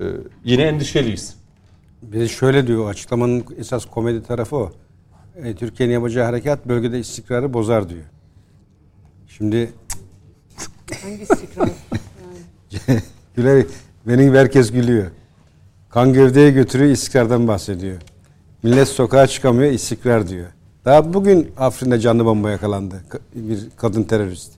E, 0.01 0.05
yine 0.45 0.63
endişeliyiz. 0.63 1.38
Bir 2.03 2.29
şöyle 2.29 2.67
diyor 2.67 2.91
açıklamanın 2.91 3.45
esas 3.59 3.85
komedi 3.85 4.23
tarafı 4.23 4.57
o. 4.57 4.73
E, 5.37 5.55
Türkiye'nin 5.55 5.95
yapacağı 5.95 6.25
harekat 6.25 6.69
bölgede 6.69 6.99
istikrarı 6.99 7.53
bozar 7.53 7.89
diyor. 7.89 8.05
Şimdi 9.27 9.73
hangi 11.03 11.23
istikrar? 11.23 11.69
Yani. 12.89 13.01
Güler, 13.37 13.65
benim 14.07 14.35
herkes 14.35 14.73
gülüyor. 14.73 15.07
Kan 15.91 16.13
gövdeye 16.13 16.51
götürüyor 16.51 16.91
istikrardan 16.91 17.49
bahsediyor. 17.49 17.97
Millet 18.63 18.89
sokağa 18.89 19.27
çıkamıyor 19.27 19.73
istikrar 19.73 20.29
diyor. 20.29 20.47
Daha 20.85 21.15
bugün 21.15 21.51
Afrin'de 21.59 22.01
canlı 22.01 22.25
bomba 22.25 22.51
yakalandı. 22.51 22.95
Bir 23.35 23.59
kadın 23.77 24.03
terörist. 24.03 24.53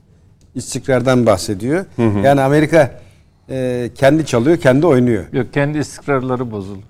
İstikrardan 0.55 1.25
bahsediyor. 1.25 1.85
Hı 1.95 2.07
hı. 2.07 2.19
Yani 2.19 2.41
Amerika 2.41 3.01
e, 3.49 3.89
kendi 3.95 4.25
çalıyor, 4.25 4.57
kendi 4.57 4.85
oynuyor. 4.85 5.25
Yok 5.33 5.53
kendi 5.53 5.77
istikrarları 5.77 6.51
bozuldu. 6.51 6.81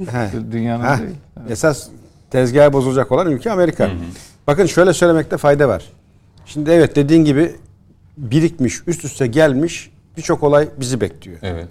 Dünyanın 0.52 0.84
ha. 0.84 0.98
değil. 0.99 1.10
Evet. 1.40 1.52
Esas 1.52 1.88
tezgahı 2.32 2.73
bozulacak 2.73 3.11
olan 3.11 3.32
ülke 3.32 3.52
Amerika. 3.52 3.86
Hı 3.86 3.91
hı. 3.91 3.95
Bakın 4.48 4.65
şöyle 4.65 4.94
söylemekte 4.94 5.38
fayda 5.38 5.68
var. 5.68 5.84
Şimdi 6.45 6.72
evet 6.72 6.95
dediğin 6.95 7.26
gibi 7.26 7.56
birikmiş, 8.18 8.82
üst 8.88 9.06
üste 9.06 9.28
gelmiş 9.28 9.91
birçok 10.18 10.44
olay 10.44 10.68
bizi 10.78 11.02
bekliyor. 11.02 11.38
Evet. 11.41 11.68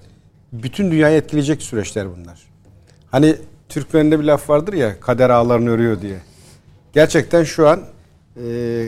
Bütün 0.52 0.90
dünyayı 0.90 1.16
etkileyecek 1.16 1.62
süreçler 1.62 2.07
bunlar. 2.16 2.40
Hani 3.11 3.36
Türkmen'de 3.69 4.20
bir 4.20 4.24
laf 4.24 4.51
vardır 4.51 4.73
ya 4.73 5.01
kader 5.01 5.31
ağlarını 5.31 5.70
örüyor 5.70 6.01
diye. 6.01 6.16
Gerçekten 6.93 7.44
şu 7.44 7.69
an 7.69 7.81
e, 8.44 8.86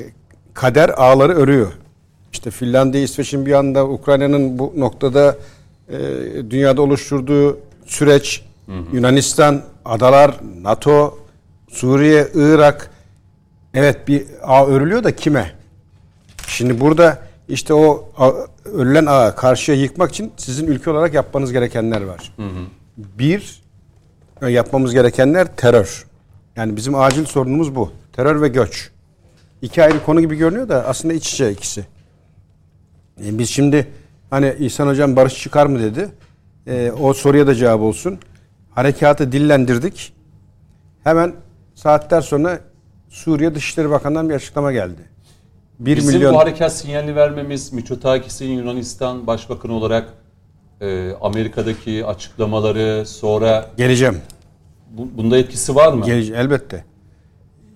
kader 0.55 0.89
ağları 0.89 1.33
örüyor. 1.33 1.73
İşte 2.33 2.51
Finlandiya, 2.51 3.03
İsveç'in 3.03 3.47
bir 3.47 3.53
anda 3.53 3.89
Ukrayna'nın 3.89 4.59
bu 4.59 4.73
noktada 4.77 5.37
e, 5.93 6.51
dünyada 6.51 6.83
oluşturduğu 6.83 7.59
süreç, 7.87 8.45
hı 8.67 8.73
hı. 8.73 8.97
Yunanistan, 8.97 9.63
adalar, 9.85 10.41
NATO, 10.61 11.19
Suriye, 11.71 12.29
Irak 12.35 12.91
evet 13.75 14.09
bir 14.09 14.27
ağ 14.43 14.67
örülüyor 14.67 15.05
da 15.05 15.17
kime? 15.17 15.53
Şimdi 16.47 16.81
burada 16.81 17.19
işte 17.49 17.75
o 17.75 18.09
örülen 18.65 19.07
ağı 19.07 19.37
karşıya 19.37 19.79
yıkmak 19.79 20.11
için 20.11 20.33
sizin 20.37 20.67
ülke 20.67 20.91
olarak 20.91 21.15
yapmanız 21.15 21.53
gerekenler 21.53 22.03
var. 22.03 22.33
Hı 22.37 22.43
hı. 22.43 22.67
Bir, 22.97 23.63
yapmamız 24.49 24.93
gerekenler 24.93 25.57
terör. 25.57 26.07
Yani 26.57 26.77
bizim 26.77 26.95
acil 26.95 27.25
sorunumuz 27.25 27.75
bu. 27.75 27.93
Terör 28.13 28.43
ve 28.43 28.49
göç. 28.49 28.91
İki 29.63 29.83
ayrı 29.83 30.05
konu 30.05 30.21
gibi 30.21 30.37
görünüyor 30.37 30.69
da 30.69 30.87
aslında 30.87 31.15
iç 31.15 31.33
içe 31.33 31.51
ikisi. 31.51 31.81
E 33.25 33.39
biz 33.39 33.51
şimdi 33.51 33.89
Hani 34.33 34.55
İhsan 34.59 34.87
Hocam 34.87 35.17
barış 35.17 35.43
çıkar 35.43 35.67
mı 35.67 35.81
dedi. 35.81 36.09
E, 36.67 36.93
o 37.01 37.13
soruya 37.15 37.47
da 37.47 37.55
cevap 37.55 37.81
olsun. 37.81 38.19
Harekatı 38.71 39.33
dillendirdik. 39.33 40.13
Hemen 41.05 41.35
saatler 41.75 42.21
sonra 42.21 42.61
Suriye 43.09 43.55
Dışişleri 43.55 43.91
Bakanı'ndan 43.91 44.29
bir 44.29 44.35
açıklama 44.35 44.73
geldi. 44.73 45.03
1 45.79 45.97
Bizim 45.97 46.15
milyon... 46.15 46.35
bu 46.35 46.39
harekat 46.39 46.73
sinyalini 46.73 47.17
vermemiz 47.17 47.73
Mitsotakis'in 47.73 48.49
Yunanistan 48.49 49.27
Başbakanı 49.27 49.73
olarak 49.73 50.09
e, 50.81 51.13
Amerika'daki 51.21 52.07
açıklamaları 52.07 53.07
sonra... 53.07 53.71
Geleceğim. 53.77 54.19
Bu, 54.91 55.09
bunda 55.17 55.39
etkisi 55.39 55.75
var 55.75 55.93
mı? 55.93 56.05
Geleceğim 56.05 56.41
elbette. 56.41 56.85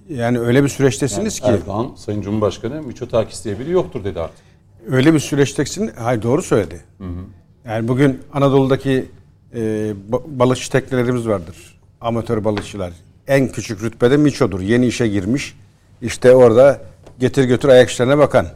Yani 0.08 0.38
öyle 0.38 0.64
bir 0.64 0.68
süreçtesiniz 0.68 1.40
yani 1.42 1.56
ki... 1.56 1.60
Erdoğan, 1.62 1.92
Sayın 1.96 2.22
Cumhurbaşkanı 2.22 2.82
Mitsotakis 2.82 3.44
diye 3.44 3.58
biri 3.58 3.70
yoktur 3.70 4.04
dedi 4.04 4.20
artık 4.20 4.45
öyle 4.90 5.14
bir 5.14 5.18
süreçtesin. 5.18 5.90
Hayır 5.98 6.22
doğru 6.22 6.42
söyledi. 6.42 6.80
Hı 6.98 7.04
hı. 7.04 7.24
Yani 7.64 7.88
bugün 7.88 8.20
Anadolu'daki 8.32 9.06
e, 9.54 9.92
balıkçı 10.26 10.70
teknelerimiz 10.70 11.28
vardır. 11.28 11.78
Amatör 12.00 12.44
balıkçılar. 12.44 12.92
En 13.26 13.48
küçük 13.48 13.82
rütbede 13.82 14.16
Miço'dur. 14.16 14.60
Yeni 14.60 14.86
işe 14.86 15.08
girmiş. 15.08 15.54
İşte 16.02 16.34
orada 16.34 16.80
getir 17.18 17.44
götür 17.44 17.68
ayak 17.68 17.90
işlerine 17.90 18.18
bakan. 18.18 18.46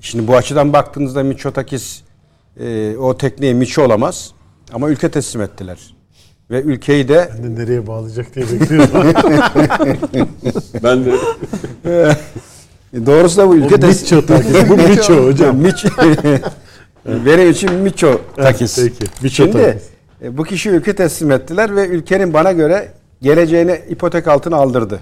Şimdi 0.00 0.28
bu 0.28 0.36
açıdan 0.36 0.72
baktığınızda 0.72 1.22
Miçotakis 1.22 2.00
e, 2.60 2.96
o 2.96 3.16
tekneye 3.16 3.54
Miço 3.54 3.82
olamaz. 3.82 4.32
Ama 4.72 4.90
ülke 4.90 5.10
teslim 5.10 5.42
ettiler. 5.42 5.94
Ve 6.50 6.62
ülkeyi 6.62 7.08
de... 7.08 7.30
Ben 7.36 7.56
de 7.56 7.60
nereye 7.62 7.86
bağlayacak 7.86 8.34
diye 8.34 8.46
bekliyorum. 8.52 8.90
ben 10.82 11.04
de... 11.04 11.14
E, 12.94 13.06
doğrusu 13.06 13.36
da 13.36 13.48
bu 13.48 13.56
ülke... 13.56 13.74
O 13.74 13.88
Miço 13.88 14.26
takisi. 14.26 14.68
Bu 14.68 14.76
Miço 14.76 15.26
hocam. 15.26 15.56
Miço. 15.66 15.88
Benim 17.06 17.50
için 17.50 17.72
Miço 17.72 18.20
takis. 18.36 18.78
Evet, 18.78 18.92
peki. 18.98 19.12
Miço 19.22 19.44
Şimdi 19.44 19.62
takis. 19.62 19.82
E, 20.22 20.36
bu 20.36 20.44
kişi 20.44 20.70
ülke 20.70 20.96
teslim 20.96 21.30
ettiler 21.30 21.76
ve 21.76 21.86
ülkenin 21.86 22.34
bana 22.34 22.52
göre 22.52 22.92
geleceğini 23.22 23.80
ipotek 23.88 24.28
altına 24.28 24.56
aldırdı. 24.56 25.00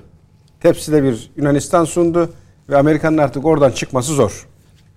Tepside 0.60 1.02
bir 1.02 1.30
Yunanistan 1.36 1.84
sundu 1.84 2.30
ve 2.68 2.76
Amerika'nın 2.76 3.18
artık 3.18 3.44
oradan 3.44 3.70
çıkması 3.70 4.12
zor. 4.12 4.46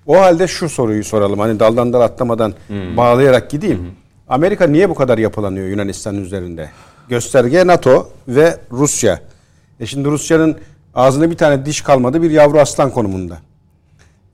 O 0.08 0.20
halde 0.20 0.48
şu 0.48 0.70
soruyu 0.70 1.04
soralım. 1.04 1.40
Hani 1.40 1.60
daldan 1.60 1.94
dal 1.94 2.02
atlamadan 2.02 2.54
bağlayarak 2.98 3.50
gideyim. 3.50 3.92
Amerika 4.30 4.68
niye 4.68 4.90
bu 4.90 4.96
kadar 4.96 5.18
yapılanıyor 5.18 5.68
Yunanistan 5.68 6.16
üzerinde? 6.16 6.70
Gösterge 7.10 7.68
NATO 7.68 8.10
ve 8.28 8.58
Rusya. 8.72 9.20
E 9.80 9.86
şimdi 9.86 10.10
Rusya'nın 10.10 10.58
ağzında 10.96 11.32
bir 11.32 11.38
tane 11.38 11.66
diş 11.66 11.82
kalmadı 11.82 12.22
bir 12.22 12.32
yavru 12.32 12.60
aslan 12.60 12.92
konumunda. 12.92 13.38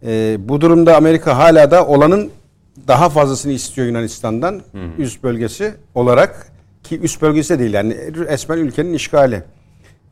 E, 0.03 0.38
bu 0.39 0.61
durumda 0.61 0.95
Amerika 0.97 1.38
hala 1.38 1.71
da 1.71 1.88
olanın 1.88 2.31
daha 2.88 3.09
fazlasını 3.09 3.51
istiyor 3.51 3.88
Yunanistan'dan 3.88 4.61
üst 4.97 5.23
bölgesi 5.23 5.73
olarak 5.95 6.51
ki 6.84 6.99
üst 6.99 7.21
bölgesi 7.21 7.53
de 7.53 7.59
değil 7.59 7.73
yani 7.73 7.97
esmen 8.27 8.57
ülkenin 8.57 8.93
işgali. 8.93 9.43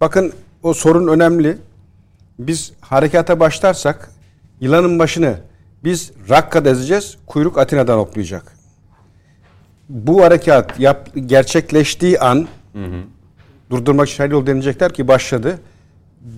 Bakın 0.01 0.33
o 0.63 0.73
sorun 0.73 1.07
önemli. 1.07 1.57
Biz 2.39 2.71
harekata 2.81 3.39
başlarsak 3.39 4.11
yılanın 4.61 4.99
başını 4.99 5.37
biz 5.83 6.11
Rakka'da 6.29 6.69
ezeceğiz, 6.69 7.17
kuyruk 7.27 7.57
Atina'dan 7.57 7.97
hoplayacak. 7.97 8.55
Bu 9.89 10.23
harekat 10.23 10.79
yap, 10.79 11.09
gerçekleştiği 11.25 12.19
an 12.19 12.47
hı 12.73 12.85
hı. 12.85 13.01
durdurmak 13.69 14.09
için 14.09 14.23
her 14.23 14.29
yol 14.29 14.45
deneyecekler 14.45 14.93
ki 14.93 15.07
başladı. 15.07 15.59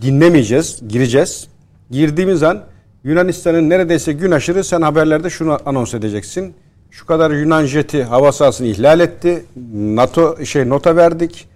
Dinlemeyeceğiz, 0.01 0.81
gireceğiz. 0.87 1.47
Girdiğimiz 1.91 2.43
an 2.43 2.63
Yunanistan'ın 3.03 3.69
neredeyse 3.69 4.13
gün 4.13 4.31
aşırı 4.31 4.63
sen 4.63 4.81
haberlerde 4.81 5.29
şunu 5.29 5.59
anons 5.65 5.93
edeceksin. 5.93 6.53
Şu 6.91 7.05
kadar 7.05 7.31
Yunan 7.31 7.65
jeti 7.65 8.03
hava 8.03 8.31
sahasını 8.31 8.67
ihlal 8.67 8.99
etti. 8.99 9.45
NATO 9.73 10.45
şey 10.45 10.69
nota 10.69 10.95
verdik. 10.95 11.47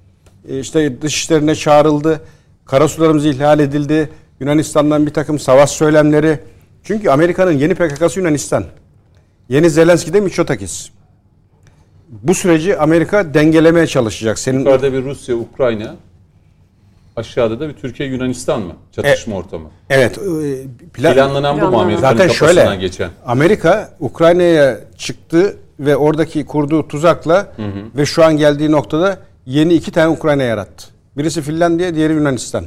E, 0.50 0.60
işte 0.60 1.02
dışişlerine 1.02 1.56
çağrıldı. 1.56 2.22
Karasularımız 2.66 3.26
ihlal 3.26 3.60
edildi. 3.60 4.10
Yunanistan'dan 4.40 5.06
bir 5.06 5.14
takım 5.14 5.40
savaş 5.40 5.70
söylemleri. 5.70 6.40
Çünkü 6.84 7.10
Amerika'nın 7.10 7.52
yeni 7.52 7.76
PKK'sı 7.76 8.20
Yunanistan. 8.20 8.64
Yeni 9.50 9.70
Zelenski 9.70 10.14
de 10.14 10.22
Mitsotakis. 10.22 10.90
Bu 12.10 12.36
süreci 12.36 12.78
Amerika 12.78 13.34
dengelemeye 13.34 13.88
çalışacak. 13.88 14.40
Senin 14.40 14.60
Yukarıda 14.60 14.94
bir 14.94 15.04
Rusya, 15.04 15.36
Ukrayna, 15.36 15.96
aşağıda 17.22 17.60
da 17.60 17.70
bir 17.70 17.74
Türkiye 17.74 18.10
Yunanistan 18.10 18.62
mı 18.62 18.74
çatışma 18.92 19.36
e, 19.36 19.38
ortamı? 19.38 19.70
Evet. 19.90 20.18
E, 20.18 20.22
plan, 20.94 21.14
Planlanan 21.14 21.62
bu 21.62 21.72
mu 21.72 21.80
Amerika'nın 21.82 22.18
Zaten 22.18 22.28
şöyle, 22.28 22.76
geçen? 22.76 23.10
Amerika 23.26 23.94
Ukrayna'ya 24.00 24.80
çıktı 24.98 25.58
ve 25.80 25.96
oradaki 25.98 26.46
kurduğu 26.46 26.88
tuzakla 26.88 27.54
hı 27.56 27.62
hı. 27.62 27.98
ve 27.98 28.06
şu 28.06 28.24
an 28.24 28.38
geldiği 28.38 28.72
noktada 28.72 29.18
yeni 29.46 29.74
iki 29.74 29.92
tane 29.92 30.08
Ukrayna 30.08 30.44
yarattı. 30.44 30.88
Birisi 31.18 31.42
Finlandiya, 31.42 31.96
diğeri 31.96 32.14
Yunanistan. 32.14 32.66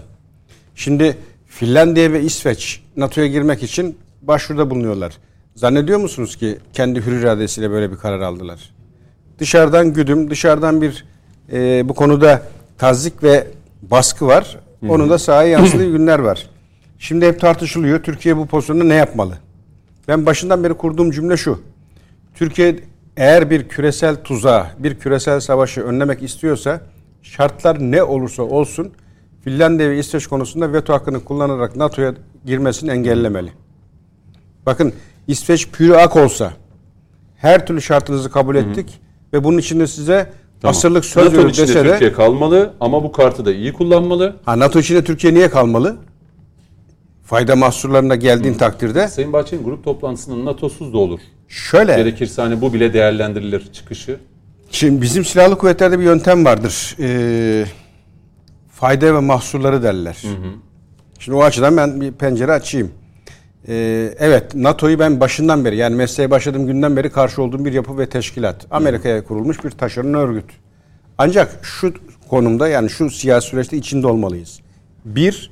Şimdi 0.74 1.16
Finlandiya 1.46 2.12
ve 2.12 2.22
İsveç 2.22 2.82
NATO'ya 2.96 3.26
girmek 3.26 3.62
için 3.62 3.98
başvuruda 4.22 4.70
bulunuyorlar. 4.70 5.12
Zannediyor 5.54 5.98
musunuz 5.98 6.36
ki 6.36 6.58
kendi 6.72 7.06
hür 7.06 7.12
iradesiyle 7.12 7.70
böyle 7.70 7.90
bir 7.90 7.96
karar 7.96 8.20
aldılar? 8.20 8.74
Dışarıdan 9.38 9.92
güdüm, 9.92 10.30
dışarıdan 10.30 10.82
bir 10.82 11.04
e, 11.52 11.88
bu 11.88 11.94
konuda 11.94 12.42
tazik 12.78 13.22
ve 13.22 13.46
baskı 13.90 14.26
var. 14.26 14.58
Onun 14.88 15.10
da 15.10 15.18
sahaya 15.18 15.48
yansıdığı 15.58 15.92
günler 15.92 16.18
var. 16.18 16.46
Şimdi 16.98 17.26
hep 17.26 17.40
tartışılıyor. 17.40 18.02
Türkiye 18.02 18.36
bu 18.36 18.46
pozisyonda 18.46 18.84
ne 18.84 18.94
yapmalı? 18.94 19.38
Ben 20.08 20.26
başından 20.26 20.64
beri 20.64 20.74
kurduğum 20.74 21.10
cümle 21.10 21.36
şu. 21.36 21.62
Türkiye 22.34 22.76
eğer 23.16 23.50
bir 23.50 23.68
küresel 23.68 24.16
tuzağı, 24.16 24.66
bir 24.78 24.94
küresel 24.94 25.40
savaşı 25.40 25.82
önlemek 25.82 26.22
istiyorsa 26.22 26.80
şartlar 27.22 27.80
ne 27.80 28.02
olursa 28.02 28.42
olsun 28.42 28.92
Finlandiya 29.44 29.90
ve 29.90 29.98
İsveç 29.98 30.26
konusunda 30.26 30.72
veto 30.72 30.92
hakkını 30.92 31.24
kullanarak 31.24 31.76
NATO'ya 31.76 32.14
girmesini 32.44 32.90
engellemeli. 32.90 33.52
Bakın 34.66 34.92
İsveç 35.28 35.68
pürü 35.68 35.94
ak 35.94 36.16
olsa 36.16 36.52
her 37.36 37.66
türlü 37.66 37.82
şartınızı 37.82 38.30
kabul 38.30 38.56
ettik 38.56 38.90
hı 38.90 38.92
hı. 38.92 39.40
ve 39.40 39.44
bunun 39.44 39.58
için 39.58 39.80
de 39.80 39.86
size 39.86 40.32
Tamam. 40.60 40.70
Asırlık 40.76 41.04
söz 41.04 41.32
NATO 41.32 41.48
içinde 41.48 41.68
dese 41.68 41.84
de, 41.84 41.90
Türkiye 41.90 42.12
kalmalı 42.12 42.74
ama 42.80 43.04
bu 43.04 43.12
kartı 43.12 43.44
da 43.44 43.52
iyi 43.52 43.72
kullanmalı. 43.72 44.36
Ha, 44.44 44.58
NATO 44.58 44.78
içinde 44.78 45.04
Türkiye 45.04 45.34
niye 45.34 45.50
kalmalı? 45.50 45.96
Fayda 47.24 47.56
mahsurlarına 47.56 48.14
geldiğin 48.16 48.54
Hı. 48.54 48.58
takdirde. 48.58 49.08
Sayın 49.08 49.32
Bahçeli'nin 49.32 49.64
grup 49.64 49.84
toplantısının 49.84 50.44
NATO'suz 50.44 50.92
da 50.92 50.98
olur. 50.98 51.20
Şöyle. 51.48 51.96
Gerekirse 51.96 52.42
hani 52.42 52.60
bu 52.60 52.72
bile 52.72 52.92
değerlendirilir 52.92 53.72
çıkışı. 53.72 54.16
Şimdi 54.70 55.02
bizim 55.02 55.24
silahlı 55.24 55.58
kuvvetlerde 55.58 55.98
bir 55.98 56.04
yöntem 56.04 56.44
vardır. 56.44 56.96
Ee, 57.00 57.64
fayda 58.72 59.14
ve 59.14 59.20
mahsurları 59.20 59.82
derler. 59.82 60.18
Hı 60.22 60.28
hı. 60.28 60.52
Şimdi 61.18 61.38
o 61.38 61.42
açıdan 61.42 61.76
ben 61.76 62.00
bir 62.00 62.12
pencere 62.12 62.52
açayım. 62.52 62.90
Ee, 63.68 64.14
evet 64.18 64.54
NATO'yu 64.54 64.98
ben 64.98 65.20
başından 65.20 65.64
beri 65.64 65.76
yani 65.76 65.96
mesleğe 65.96 66.30
başladığım 66.30 66.66
günden 66.66 66.96
beri 66.96 67.10
karşı 67.10 67.42
olduğum 67.42 67.64
bir 67.64 67.72
yapı 67.72 67.98
ve 67.98 68.08
teşkilat. 68.08 68.66
Amerika'ya 68.70 69.24
kurulmuş 69.24 69.64
bir 69.64 69.70
taşeron 69.70 70.14
örgüt. 70.14 70.44
Ancak 71.18 71.58
şu 71.62 71.94
konumda 72.28 72.68
yani 72.68 72.90
şu 72.90 73.10
siyasi 73.10 73.48
süreçte 73.48 73.76
içinde 73.76 74.06
olmalıyız. 74.06 74.60
Bir, 75.04 75.50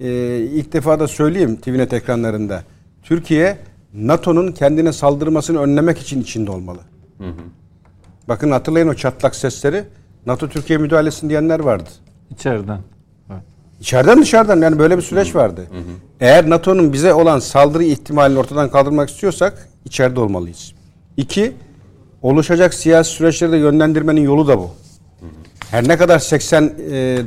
e, 0.00 0.38
ilk 0.38 0.72
defa 0.72 1.00
da 1.00 1.08
söyleyeyim 1.08 1.56
TVNet 1.56 1.92
ekranlarında. 1.92 2.62
Türkiye 3.02 3.58
NATO'nun 3.94 4.52
kendine 4.52 4.92
saldırmasını 4.92 5.60
önlemek 5.60 5.98
için 5.98 6.22
içinde 6.22 6.50
olmalı. 6.50 6.80
Hı 7.18 7.28
hı. 7.28 7.32
Bakın 8.28 8.50
hatırlayın 8.50 8.88
o 8.88 8.94
çatlak 8.94 9.34
sesleri. 9.34 9.84
NATO 10.26 10.48
Türkiye 10.48 10.78
müdahalesin 10.78 11.28
diyenler 11.28 11.60
vardı. 11.60 11.90
İçeriden. 12.30 12.78
İçeriden 13.80 14.22
dışarıdan 14.22 14.60
yani 14.60 14.78
böyle 14.78 14.96
bir 14.96 15.02
süreç 15.02 15.34
vardı. 15.34 15.60
Hı 15.70 15.78
hı. 15.78 15.82
Eğer 16.20 16.50
NATO'nun 16.50 16.92
bize 16.92 17.14
olan 17.14 17.38
saldırı 17.38 17.84
ihtimalini 17.84 18.38
ortadan 18.38 18.70
kaldırmak 18.70 19.10
istiyorsak 19.10 19.68
içeride 19.84 20.20
olmalıyız. 20.20 20.72
İki, 21.16 21.52
oluşacak 22.22 22.74
siyasi 22.74 23.10
süreçleri 23.10 23.52
de 23.52 23.56
yönlendirmenin 23.56 24.20
yolu 24.20 24.48
da 24.48 24.58
bu. 24.58 24.70
Her 25.70 25.88
ne 25.88 25.96
kadar 25.96 26.18
80 26.18 26.62
e, 26.62 26.70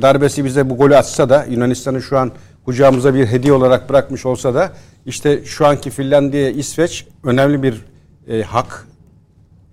darbesi 0.02 0.44
bize 0.44 0.70
bu 0.70 0.76
golü 0.76 0.96
atsa 0.96 1.28
da 1.28 1.46
Yunanistan'ı 1.50 2.02
şu 2.02 2.18
an 2.18 2.32
kucağımıza 2.64 3.14
bir 3.14 3.26
hediye 3.26 3.52
olarak 3.52 3.90
bırakmış 3.90 4.26
olsa 4.26 4.54
da 4.54 4.72
işte 5.06 5.44
şu 5.44 5.66
anki 5.66 5.90
Finlandiya, 5.90 6.50
İsveç 6.50 7.06
önemli 7.24 7.62
bir 7.62 7.84
e, 8.28 8.42
hak 8.42 8.86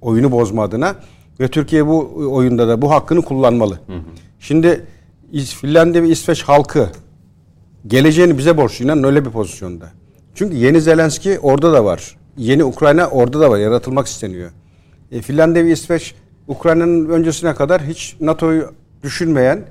oyunu 0.02 0.32
bozma 0.32 0.64
adına 0.64 0.96
ve 1.40 1.48
Türkiye 1.48 1.88
bu 1.88 2.12
oyunda 2.32 2.68
da 2.68 2.82
bu 2.82 2.92
hakkını 2.92 3.22
kullanmalı. 3.22 3.74
Hı 3.88 3.94
hı. 3.94 4.02
Şimdi 4.40 4.86
Finlandiya 5.34 6.04
ve 6.04 6.10
İsveç 6.10 6.44
halkı 6.44 6.90
geleceğini 7.88 8.38
bize 8.38 8.58
borçlu. 8.58 8.86
İnanın 8.86 9.04
öyle 9.04 9.26
bir 9.26 9.30
pozisyonda. 9.30 9.90
Çünkü 10.36 10.56
yeni 10.56 10.82
Zelenski 10.82 11.40
orada 11.40 11.74
da 11.74 11.86
var. 11.86 12.18
Yeni 12.38 12.64
Ukrayna 12.64 13.08
orada 13.08 13.40
da 13.40 13.50
var. 13.50 13.58
Yaratılmak 13.58 14.08
isteniyor. 14.08 14.52
E, 15.12 15.22
Finlandiya 15.22 15.66
ve 15.66 15.72
İsveç 15.72 16.16
Ukrayna'nın 16.48 17.10
öncesine 17.10 17.56
kadar 17.56 17.82
hiç 17.82 18.16
NATO'yu 18.22 18.72
düşünmeyen 19.04 19.66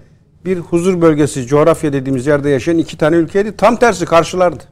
bir 0.44 0.58
huzur 0.58 1.00
bölgesi, 1.00 1.46
coğrafya 1.46 1.92
dediğimiz 1.92 2.26
yerde 2.26 2.50
yaşayan 2.50 2.78
iki 2.78 2.98
tane 2.98 3.16
ülkeydi. 3.16 3.56
Tam 3.56 3.76
tersi 3.76 4.04
karşılardı. 4.04 4.64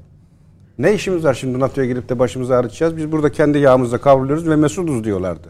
Ne 0.79 0.95
işimiz 0.95 1.25
var 1.25 1.35
şimdi 1.35 1.61
NATO'ya 1.61 1.87
girip 1.87 2.09
de 2.09 2.19
başımızı 2.19 2.57
ağrıtacağız? 2.57 2.97
Biz 2.97 3.13
burada 3.13 3.33
kendi 3.33 3.59
yağımızda 3.59 3.99
kavruluyoruz 3.99 4.49
ve 4.49 4.57
mesuduz 4.57 5.05
diyorlardı. 5.05 5.49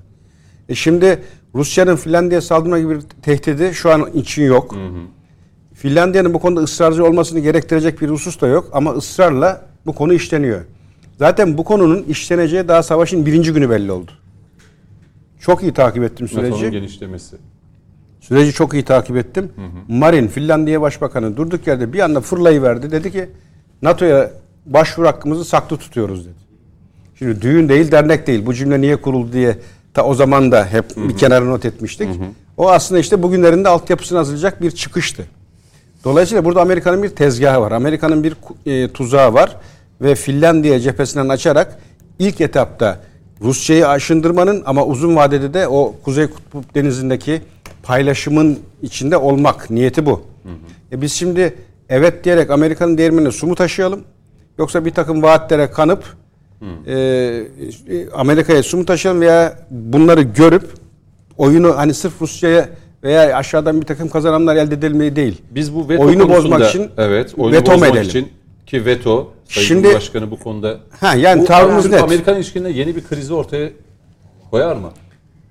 E 0.68 0.74
şimdi 0.74 1.22
Rusya'nın 1.54 1.96
Finlandiya 1.96 2.40
saldırma 2.40 2.78
gibi 2.78 2.96
bir 2.96 3.00
tehdidi 3.00 3.74
şu 3.74 3.90
an 3.90 4.10
için 4.12 4.42
yok. 4.42 4.72
Hı 4.74 4.86
hı. 4.86 5.16
Finlandiya'nın 5.76 6.34
bu 6.34 6.38
konuda 6.38 6.60
ısrarcı 6.60 7.04
olmasını 7.04 7.40
gerektirecek 7.40 8.00
bir 8.00 8.08
husus 8.08 8.40
da 8.40 8.46
yok 8.46 8.68
ama 8.72 8.92
ısrarla 8.92 9.66
bu 9.86 9.92
konu 9.92 10.14
işleniyor. 10.14 10.60
Zaten 11.18 11.58
bu 11.58 11.64
konunun 11.64 12.02
işleneceği 12.02 12.68
daha 12.68 12.82
savaşın 12.82 13.26
birinci 13.26 13.52
günü 13.52 13.70
belli 13.70 13.92
oldu. 13.92 14.10
Çok 15.40 15.62
iyi 15.62 15.72
takip 15.72 16.02
ettim 16.02 16.28
süreci. 16.28 16.52
NATO'nun 16.52 16.70
genişlemesi. 16.70 17.36
Süreci 18.20 18.52
çok 18.52 18.74
iyi 18.74 18.84
takip 18.84 19.16
ettim. 19.16 19.52
Hı 19.56 19.62
hı. 19.62 19.98
Marin, 19.98 20.28
Finlandiya 20.28 20.80
Başbakanı 20.80 21.36
durduk 21.36 21.66
yerde 21.66 21.92
bir 21.92 22.00
anda 22.00 22.20
fırlayıverdi. 22.20 22.90
Dedi 22.90 23.12
ki 23.12 23.28
NATO'ya 23.82 24.30
başvuru 24.66 25.06
hakkımızı 25.06 25.44
saklı 25.44 25.76
tutuyoruz 25.76 26.24
dedi. 26.24 26.34
Şimdi 27.18 27.42
düğün 27.42 27.68
değil, 27.68 27.92
dernek 27.92 28.26
değil. 28.26 28.46
Bu 28.46 28.54
cümle 28.54 28.80
niye 28.80 28.96
kuruldu 28.96 29.32
diye 29.32 29.58
ta 29.94 30.04
o 30.04 30.14
zaman 30.14 30.52
da 30.52 30.66
hep 30.66 30.96
hı 30.96 31.00
hı. 31.00 31.08
bir 31.08 31.16
kenara 31.16 31.44
not 31.44 31.64
etmiştik. 31.64 32.08
Hı 32.08 32.12
hı. 32.12 32.26
O 32.56 32.70
aslında 32.70 33.00
işte 33.00 33.22
bugünlerinde 33.22 33.64
de 33.64 33.68
altyapısını 33.68 34.18
hazırlayacak 34.18 34.62
bir 34.62 34.70
çıkıştı. 34.70 35.26
Dolayısıyla 36.04 36.44
burada 36.44 36.60
Amerika'nın 36.60 37.02
bir 37.02 37.08
tezgahı 37.08 37.60
var. 37.60 37.72
Amerika'nın 37.72 38.24
bir 38.24 38.36
e, 38.66 38.92
tuzağı 38.92 39.34
var 39.34 39.56
ve 40.00 40.14
Finlandiya 40.14 40.80
cephesinden 40.80 41.28
açarak 41.28 41.78
ilk 42.18 42.40
etapta 42.40 43.00
Rusya'yı 43.42 43.88
aşındırmanın 43.88 44.62
ama 44.66 44.84
uzun 44.84 45.16
vadede 45.16 45.54
de 45.54 45.68
o 45.68 45.94
Kuzey 46.04 46.26
Kutbu 46.26 46.62
Denizi'ndeki 46.74 47.42
paylaşımın 47.82 48.58
içinde 48.82 49.16
olmak 49.16 49.70
niyeti 49.70 50.06
bu. 50.06 50.22
Hı 50.42 50.48
hı. 50.48 50.96
E 50.96 51.00
biz 51.02 51.12
şimdi 51.12 51.54
evet 51.88 52.24
diyerek 52.24 52.50
Amerika'nın 52.50 52.98
değirmenine 52.98 53.30
su 53.30 53.46
mu 53.46 53.54
taşıyalım 53.54 54.04
yoksa 54.58 54.84
bir 54.84 54.90
takım 54.90 55.22
vaatlere 55.22 55.70
kanıp 55.70 56.04
e, 56.86 56.92
e, 56.92 58.10
Amerika'ya 58.10 58.62
su 58.62 58.76
mu 58.76 58.86
taşıyalım 58.86 59.20
veya 59.20 59.58
bunları 59.70 60.22
görüp 60.22 60.70
oyunu 61.38 61.76
hani 61.76 61.94
sırf 61.94 62.22
Rusya'ya 62.22 62.68
veya 63.06 63.36
aşağıdan 63.36 63.80
bir 63.80 63.86
takım 63.86 64.08
kazanımlar 64.08 64.56
elde 64.56 64.74
edilmeyi 64.74 65.16
değil. 65.16 65.42
Biz 65.50 65.74
bu 65.74 65.88
veto 65.88 66.02
oyunu 66.04 66.28
bozmak 66.28 66.68
için 66.68 66.90
evet, 66.98 67.34
oyunu 67.36 67.56
veto 67.56 67.72
bozmak 67.72 67.90
edelim. 67.90 68.08
için 68.08 68.28
Ki 68.66 68.84
veto, 68.84 69.32
Sayın 69.48 69.66
Şimdi- 69.68 69.82
Cumhurbaşkanı 69.82 70.30
bu 70.30 70.38
konuda 70.38 70.76
Ha 71.00 71.14
yani 71.14 71.42
bu 71.42 71.44
tavrımız 71.46 71.84
net. 71.84 71.92
Türk-Amerikan 71.94 72.36
ilişkilerinde 72.36 72.78
yeni 72.78 72.96
bir 72.96 73.04
krizi 73.04 73.34
ortaya 73.34 73.68
koyar 74.50 74.76
mı? 74.76 74.90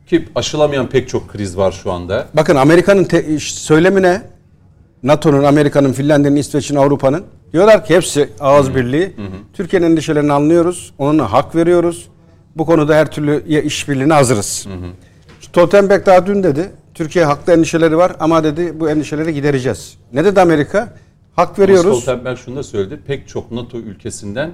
Ki 0.08 0.26
aşılamayan 0.36 0.90
pek 0.90 1.10
çok 1.10 1.30
kriz 1.30 1.58
var 1.58 1.72
şu 1.72 1.92
anda. 1.92 2.28
Bakın 2.34 2.56
Amerika'nın 2.56 3.04
te- 3.04 3.40
söylemine 3.40 4.22
NATO'nun, 5.04 5.44
Amerika'nın, 5.44 5.94
Finlandiya'nın, 5.94 6.38
İsveç'in, 6.38 6.76
Avrupa'nın 6.76 7.24
diyorlar 7.54 7.86
ki 7.86 7.96
hepsi 7.96 8.30
ağız 8.40 8.76
birliği. 8.76 9.14
Türkiye'nin 9.54 9.86
endişelerini 9.92 10.34
anlıyoruz. 10.34 10.94
Ona 10.98 11.32
hak 11.32 11.56
veriyoruz. 11.56 12.08
Bu 12.56 12.66
konuda 12.66 12.96
her 12.96 13.12
türlü 13.12 13.62
işbirliğine 13.66 14.14
hazırız. 14.14 14.68
Stoltenberg 15.42 16.06
daha 16.06 16.26
dün 16.26 16.44
dedi. 16.44 16.70
Türkiye 16.96 17.26
haklı 17.26 17.54
endişeleri 17.54 17.98
var 17.98 18.16
ama 18.20 18.44
dedi 18.44 18.80
bu 18.80 18.90
endişeleri 18.90 19.34
gidereceğiz. 19.34 19.98
Ne 20.14 20.26
dedi 20.26 20.42
Amerika? 20.42 20.94
Hak 21.36 21.60
veriyoruz. 21.60 22.02
Stoltenberg 22.02 22.38
şunu 22.38 22.56
da 22.56 22.64
söyledi. 22.64 23.00
Pek 23.08 23.28
çok 23.28 23.52
NATO 23.52 23.78
ülkesinden 23.78 24.52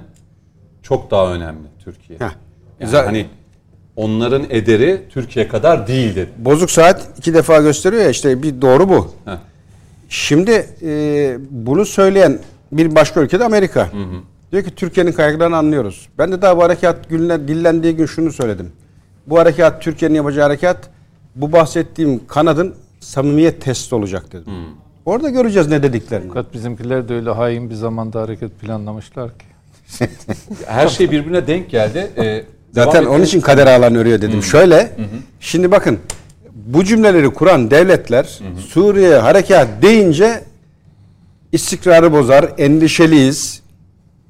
çok 0.82 1.10
daha 1.10 1.34
önemli 1.34 1.68
Türkiye. 1.84 2.18
Heh. 2.18 2.30
Yani 2.80 2.90
Zaten- 2.90 3.06
hani 3.06 3.26
onların 3.96 4.42
ederi 4.50 5.02
Türkiye 5.10 5.48
kadar 5.48 5.86
değil 5.86 6.16
dedi. 6.16 6.30
Bozuk 6.38 6.70
saat 6.70 7.08
iki 7.18 7.34
defa 7.34 7.60
gösteriyor 7.60 8.02
ya 8.02 8.10
işte 8.10 8.42
bir 8.42 8.62
doğru 8.62 8.88
bu. 8.88 9.12
Heh. 9.24 9.38
Şimdi 10.08 10.66
e, 10.82 11.36
bunu 11.50 11.86
söyleyen 11.86 12.38
bir 12.72 12.94
başka 12.94 13.20
ülkede 13.20 13.44
Amerika. 13.44 13.88
Diyor 14.52 14.64
ki 14.64 14.74
Türkiye'nin 14.74 15.12
kaygılarını 15.12 15.56
anlıyoruz. 15.56 16.08
Ben 16.18 16.32
de 16.32 16.42
daha 16.42 16.56
bu 16.56 16.62
harekat 16.62 17.08
gününe 17.08 17.48
dillendiği 17.48 17.96
gün 17.96 18.06
şunu 18.06 18.32
söyledim. 18.32 18.72
Bu 19.26 19.38
harekat 19.38 19.82
Türkiye'nin 19.82 20.14
yapacağı 20.14 20.44
harekat 20.44 20.91
bu 21.34 21.52
bahsettiğim 21.52 22.26
kanadın 22.26 22.74
samimiyet 23.00 23.60
testi 23.62 23.94
olacak 23.94 24.32
dedim. 24.32 24.52
Orada 25.06 25.30
göreceğiz 25.30 25.68
ne 25.68 25.82
dediklerini. 25.82 26.28
Fakat 26.28 26.54
bizimkiler 26.54 27.08
de 27.08 27.14
öyle 27.14 27.30
hain 27.30 27.70
bir 27.70 27.74
zamanda 27.74 28.20
hareket 28.20 28.60
planlamışlar 28.60 29.30
ki. 29.38 29.44
Her 30.66 30.88
şey 30.88 31.10
birbirine 31.10 31.46
denk 31.46 31.70
geldi. 31.70 32.10
Ee, 32.18 32.44
Zaten 32.72 33.04
onun 33.04 33.24
için 33.24 33.40
kader 33.40 33.66
ağlarını 33.66 33.98
örüyor 33.98 34.22
dedim. 34.22 34.42
Şöyle, 34.42 34.92
şimdi 35.40 35.70
bakın 35.70 35.98
bu 36.54 36.84
cümleleri 36.84 37.30
kuran 37.30 37.70
devletler 37.70 38.40
Suriye 38.68 39.14
harekat 39.16 39.68
deyince 39.82 40.44
istikrarı 41.52 42.12
bozar, 42.12 42.52
endişeliyiz. 42.58 43.62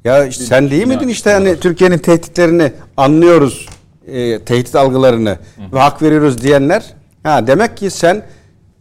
Ya 0.05 0.27
işte 0.27 0.45
sen 0.45 0.71
değil 0.71 0.87
miydin 0.87 1.09
işte 1.09 1.31
hani 1.33 1.61
Türkiye'nin 1.61 1.99
tehditlerini 1.99 2.73
anlıyoruz, 2.97 3.69
e, 4.07 4.39
tehdit 4.39 4.75
algılarını 4.75 5.39
ve 5.73 5.79
hak 5.79 6.03
veriyoruz 6.03 6.43
diyenler. 6.43 6.95
Ha 7.23 7.47
demek 7.47 7.77
ki 7.77 7.91
sen 7.91 8.23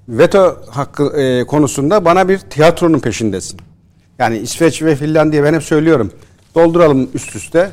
veto 0.07 0.57
hakkı 0.69 1.03
e, 1.03 1.43
konusunda 1.43 2.05
bana 2.05 2.29
bir 2.29 2.37
tiyatronun 2.37 2.99
peşindesin. 2.99 3.59
Yani 4.19 4.37
İsveç 4.37 4.81
ve 4.81 4.95
Finlandiya 4.95 5.43
ben 5.43 5.53
hep 5.53 5.63
söylüyorum. 5.63 6.11
Dolduralım 6.55 7.09
üst 7.13 7.35
üste. 7.35 7.71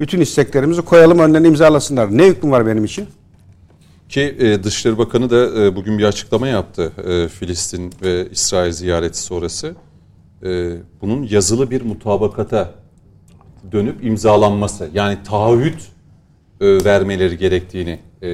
Bütün 0.00 0.20
isteklerimizi 0.20 0.82
koyalım 0.82 1.18
önlerine 1.18 1.48
imzalasınlar. 1.48 2.18
Ne 2.18 2.26
hükmü 2.26 2.50
var 2.50 2.66
benim 2.66 2.84
için? 2.84 3.06
Ki 4.08 4.36
e, 4.38 4.64
Dışişleri 4.64 4.98
Bakanı 4.98 5.30
da 5.30 5.64
e, 5.64 5.76
bugün 5.76 5.98
bir 5.98 6.04
açıklama 6.04 6.48
yaptı 6.48 6.92
e, 7.06 7.28
Filistin 7.28 7.94
ve 8.02 8.28
İsrail 8.30 8.72
ziyareti 8.72 9.18
sonrası. 9.18 9.74
E, 10.42 10.72
bunun 11.00 11.22
yazılı 11.22 11.70
bir 11.70 11.82
mutabakata 11.82 12.74
dönüp 13.72 14.04
imzalanması 14.04 14.90
yani 14.94 15.18
taahhüt 15.28 15.95
vermeleri 16.60 17.38
gerektiğini 17.38 17.98
e, 18.22 18.26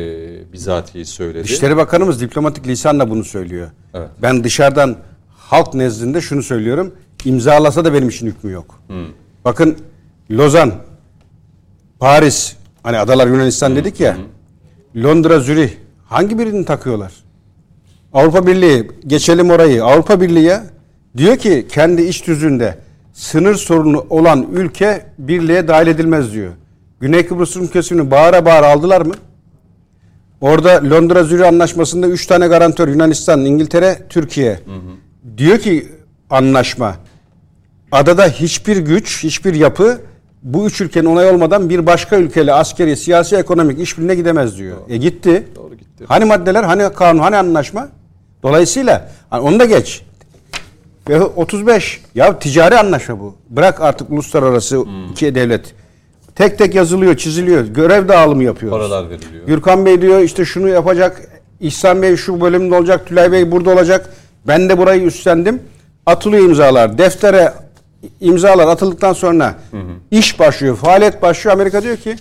bizatihi 0.53 1.05
söyledi. 1.05 1.45
Dışişleri 1.45 1.77
Bakanımız 1.77 2.21
diplomatik 2.21 2.67
lisanla 2.67 3.11
bunu 3.11 3.25
söylüyor. 3.25 3.71
Evet. 3.95 4.09
Ben 4.23 4.45
dışarıdan 4.45 4.97
halk 5.37 5.75
nezdinde 5.75 6.21
şunu 6.21 6.43
söylüyorum. 6.43 6.95
İmzalasa 7.25 7.85
da 7.85 7.93
benim 7.93 8.09
için 8.09 8.27
hükmü 8.27 8.53
yok. 8.53 8.83
Bakın 9.45 9.77
Lozan, 10.31 10.73
Paris, 11.99 12.57
hani 12.83 12.99
adalar 12.99 13.27
Yunanistan 13.27 13.77
dedik 13.77 14.01
ya. 14.01 14.17
Londra, 14.97 15.41
Zürih 15.41 15.71
hangi 16.07 16.39
birini 16.39 16.65
takıyorlar? 16.65 17.13
Avrupa 18.13 18.47
Birliği 18.47 18.91
geçelim 19.07 19.51
orayı. 19.51 19.85
Avrupa 19.85 20.21
Birliği 20.21 20.45
ya 20.45 20.65
diyor 21.17 21.37
ki 21.37 21.67
kendi 21.69 22.03
iç 22.03 22.21
tüzüğünde 22.21 22.79
sınır 23.13 23.55
sorunu 23.55 24.07
olan 24.11 24.47
ülke 24.53 25.07
birliğe 25.19 25.69
dahil 25.69 25.87
edilmez 25.87 26.33
diyor. 26.33 26.53
Güney 27.03 27.27
Kıbrıs 27.27 27.57
Rum 27.57 27.67
kesimini 27.67 28.11
bağıra 28.11 28.45
bağıra 28.45 28.67
aldılar 28.67 29.01
mı? 29.01 29.15
Orada 30.41 30.91
Londra 30.91 31.25
Zürih 31.25 31.49
Anlaşması'nda 31.49 32.07
3 32.07 32.27
tane 32.27 32.47
garantör 32.47 32.89
Yunanistan, 32.89 33.45
İngiltere, 33.45 33.99
Türkiye. 34.09 34.61
Diyor 35.39 35.59
ki 35.59 35.89
anlaşma 36.31 36.97
adada 37.93 38.29
hiçbir 38.29 38.77
güç, 38.77 39.25
hiçbir 39.25 39.55
yapı 39.55 40.01
bu 40.43 40.67
üç 40.67 40.81
ülkenin 40.81 41.07
onay 41.07 41.31
olmadan 41.31 41.71
bir 41.71 41.87
başka 41.87 42.17
ülkeyle 42.17 42.53
askeri, 42.53 42.97
siyasi, 42.97 43.37
ekonomik 43.37 43.81
işbirliğine 43.81 44.15
gidemez 44.15 44.59
diyor. 44.59 44.77
E 44.89 44.97
gitti. 44.97 45.49
Doğru 45.57 45.75
gitti. 45.75 46.05
Hani 46.09 46.25
maddeler, 46.25 46.65
hani 46.65 46.93
kanun, 46.93 47.19
hani 47.19 47.37
anlaşma? 47.37 47.89
Dolayısıyla 48.43 49.11
hani 49.31 49.43
onu 49.43 49.61
da 49.61 49.65
geç. 49.65 50.03
Ve 51.09 51.23
35. 51.23 52.01
Ya 52.15 52.39
ticari 52.39 52.79
anlaşma 52.79 53.21
bu. 53.21 53.35
Bırak 53.51 53.81
artık 53.81 54.11
uluslararası 54.11 54.85
iki 55.13 55.35
devlet. 55.35 55.75
Tek 56.35 56.59
tek 56.59 56.75
yazılıyor, 56.75 57.17
çiziliyor. 57.17 57.65
Görev 57.67 58.09
dağılımı 58.09 58.45
yapıyoruz. 58.45 58.79
Paralar 58.79 59.11
veriliyor. 59.11 59.47
Gürkan 59.47 59.87
Bey 59.87 60.03
diyor 60.03 60.21
işte 60.21 60.45
şunu 60.45 60.69
yapacak. 60.69 61.23
İhsan 61.61 62.03
Bey 62.03 62.17
şu 62.17 62.41
bölümde 62.41 62.75
olacak. 62.75 63.07
Tülay 63.07 63.33
Bey 63.33 63.51
burada 63.53 63.71
olacak. 63.71 64.11
Ben 64.47 64.69
de 64.69 64.79
burayı 64.79 65.03
üstlendim. 65.03 65.63
Atılıyor 66.07 66.45
imzalar. 66.45 66.99
Deftere 66.99 67.53
imzalar 68.21 68.69
atıldıktan 68.69 69.13
sonra 69.13 69.55
iş 70.11 70.39
başlıyor, 70.41 70.77
faaliyet 70.77 71.23
başlıyor. 71.23 71.57
Amerika 71.57 71.83
diyor 71.83 71.97
ki 71.97 72.17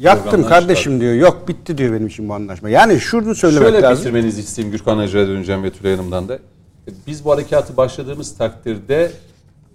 yaktım 0.00 0.48
kardeşim 0.48 1.00
diyor. 1.00 1.14
Yok 1.14 1.48
bitti 1.48 1.78
diyor 1.78 1.92
benim 1.92 2.06
için 2.06 2.28
bu 2.28 2.34
anlaşma. 2.34 2.68
Yani 2.68 3.00
şunu 3.00 3.34
söylemek 3.34 3.68
Şöyle 3.68 3.82
lazım. 3.82 4.04
bitirmenizi 4.04 4.40
isteyeyim 4.40 4.72
Gürkan 4.76 4.98
Hacı'ya 4.98 5.28
döneceğim 5.28 5.62
ve 5.62 5.70
Tülay 5.70 5.96
Hanım'dan 5.96 6.28
da. 6.28 6.34
E, 6.34 6.90
Biz 7.06 7.24
bu 7.24 7.32
harekatı 7.32 7.76
başladığımız 7.76 8.38
takdirde 8.38 9.10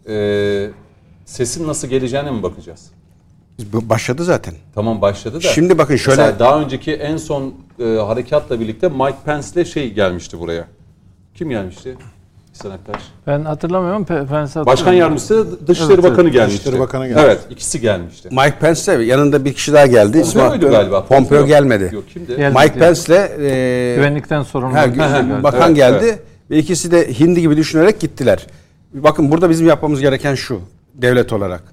e, 0.08 0.70
sesin 1.26 1.68
nasıl 1.68 1.88
geleceğine 1.88 2.32
mi 2.32 2.44
bakacağız? 2.44 2.92
Başladı 3.74 4.24
zaten. 4.24 4.54
Tamam 4.76 5.02
başladı 5.02 5.36
da. 5.36 5.40
Şimdi 5.42 5.78
bakın 5.78 5.96
şöyle- 5.96 6.22
Mesela 6.22 6.40
daha 6.40 6.62
önceki 6.62 6.94
en 6.94 7.18
son 7.18 7.54
e, 7.80 7.84
harekatla 7.84 8.60
birlikte 8.60 8.90
Mike 8.90 9.18
Pence'le 9.26 9.66
şey 9.66 9.94
gelmişti 9.94 10.40
buraya. 10.40 10.66
Kim 11.36 11.50
gelmişti? 11.50 11.96
İhsan 12.54 12.72
Aktaş. 12.72 13.02
Ben 13.28 13.42
hatırlamıyorum. 13.46 14.02
Pe- 14.02 14.06
Pence 14.08 14.28
hatırlamıyorum. 14.30 14.66
Başkan 14.66 14.94
Yardımcısı 14.94 15.68
Dışişleri 15.68 15.94
Evet, 15.94 16.04
Bakanı 16.04 16.30
gelmişti. 16.30 16.60
Dışişleri 16.60 16.80
Bakanı 16.80 17.08
gelmişti. 17.08 17.28
Evet 17.28 17.40
ikisi 17.50 17.82
gelmişti. 17.82 18.30
Mike 18.32 18.56
Pence 18.60 18.92
yanında 18.92 19.46
bir 19.46 19.54
kişi 19.54 19.74
daha 19.74 19.86
geldi. 19.86 20.18
İsmi 20.20 20.42
Pompeo'ydu 20.42 20.70
galiba. 20.70 21.06
Pompeo 21.06 21.46
gelmedi. 21.46 21.90
Yok 21.94 22.04
kimdi? 22.14 22.36
Geldi. 22.36 22.58
Mike 22.60 22.80
Pence'le 22.80 23.14
e, 23.40 23.94
Güvenlikten 23.96 24.44
sorumlu. 24.44 24.76
Geldi. 24.76 25.44
bakan 25.44 25.62
Evet, 25.68 25.76
geldi 25.76 26.06
evet. 26.06 26.20
ve 26.52 26.58
ikisi 26.58 26.92
de 26.92 27.20
hindi 27.20 27.42
gibi 27.42 27.58
düşünerek 27.58 28.00
gittiler. 28.00 28.48
Bakın 28.94 29.32
burada 29.32 29.50
bizim 29.50 29.68
yapmamız 29.68 30.02
gereken 30.02 30.36
şu 30.36 30.60
devlet 30.94 31.34
olarak. 31.34 31.64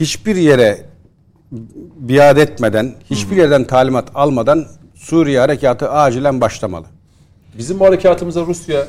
Hiçbir 0.00 0.36
yere 0.36 0.78
biat 1.96 2.38
etmeden, 2.38 2.94
hiçbir 3.10 3.36
yerden 3.36 3.64
talimat 3.64 4.08
almadan 4.14 4.66
Suriye 4.94 5.40
harekatı 5.40 5.90
acilen 5.90 6.40
başlamalı. 6.40 6.86
Bizim 7.58 7.80
bu 7.80 7.84
harekatımıza 7.84 8.46
Rusya 8.46 8.86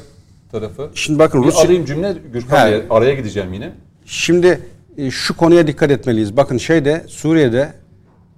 tarafı. 0.51 0.89
Şimdi 0.95 1.19
bakın 1.19 1.41
Bir 1.41 1.47
Rusya 1.47 1.61
arayayım 1.61 1.85
cümle 1.85 2.15
Gürkan. 2.33 2.71
Bey, 2.71 2.83
araya 2.89 3.13
gideceğim 3.15 3.53
yine. 3.53 3.71
şimdi 4.05 4.59
e, 4.97 5.11
şu 5.11 5.37
konuya 5.37 5.67
dikkat 5.67 5.91
etmeliyiz. 5.91 6.37
Bakın 6.37 6.57
şeyde 6.57 7.05
Suriye'de 7.07 7.73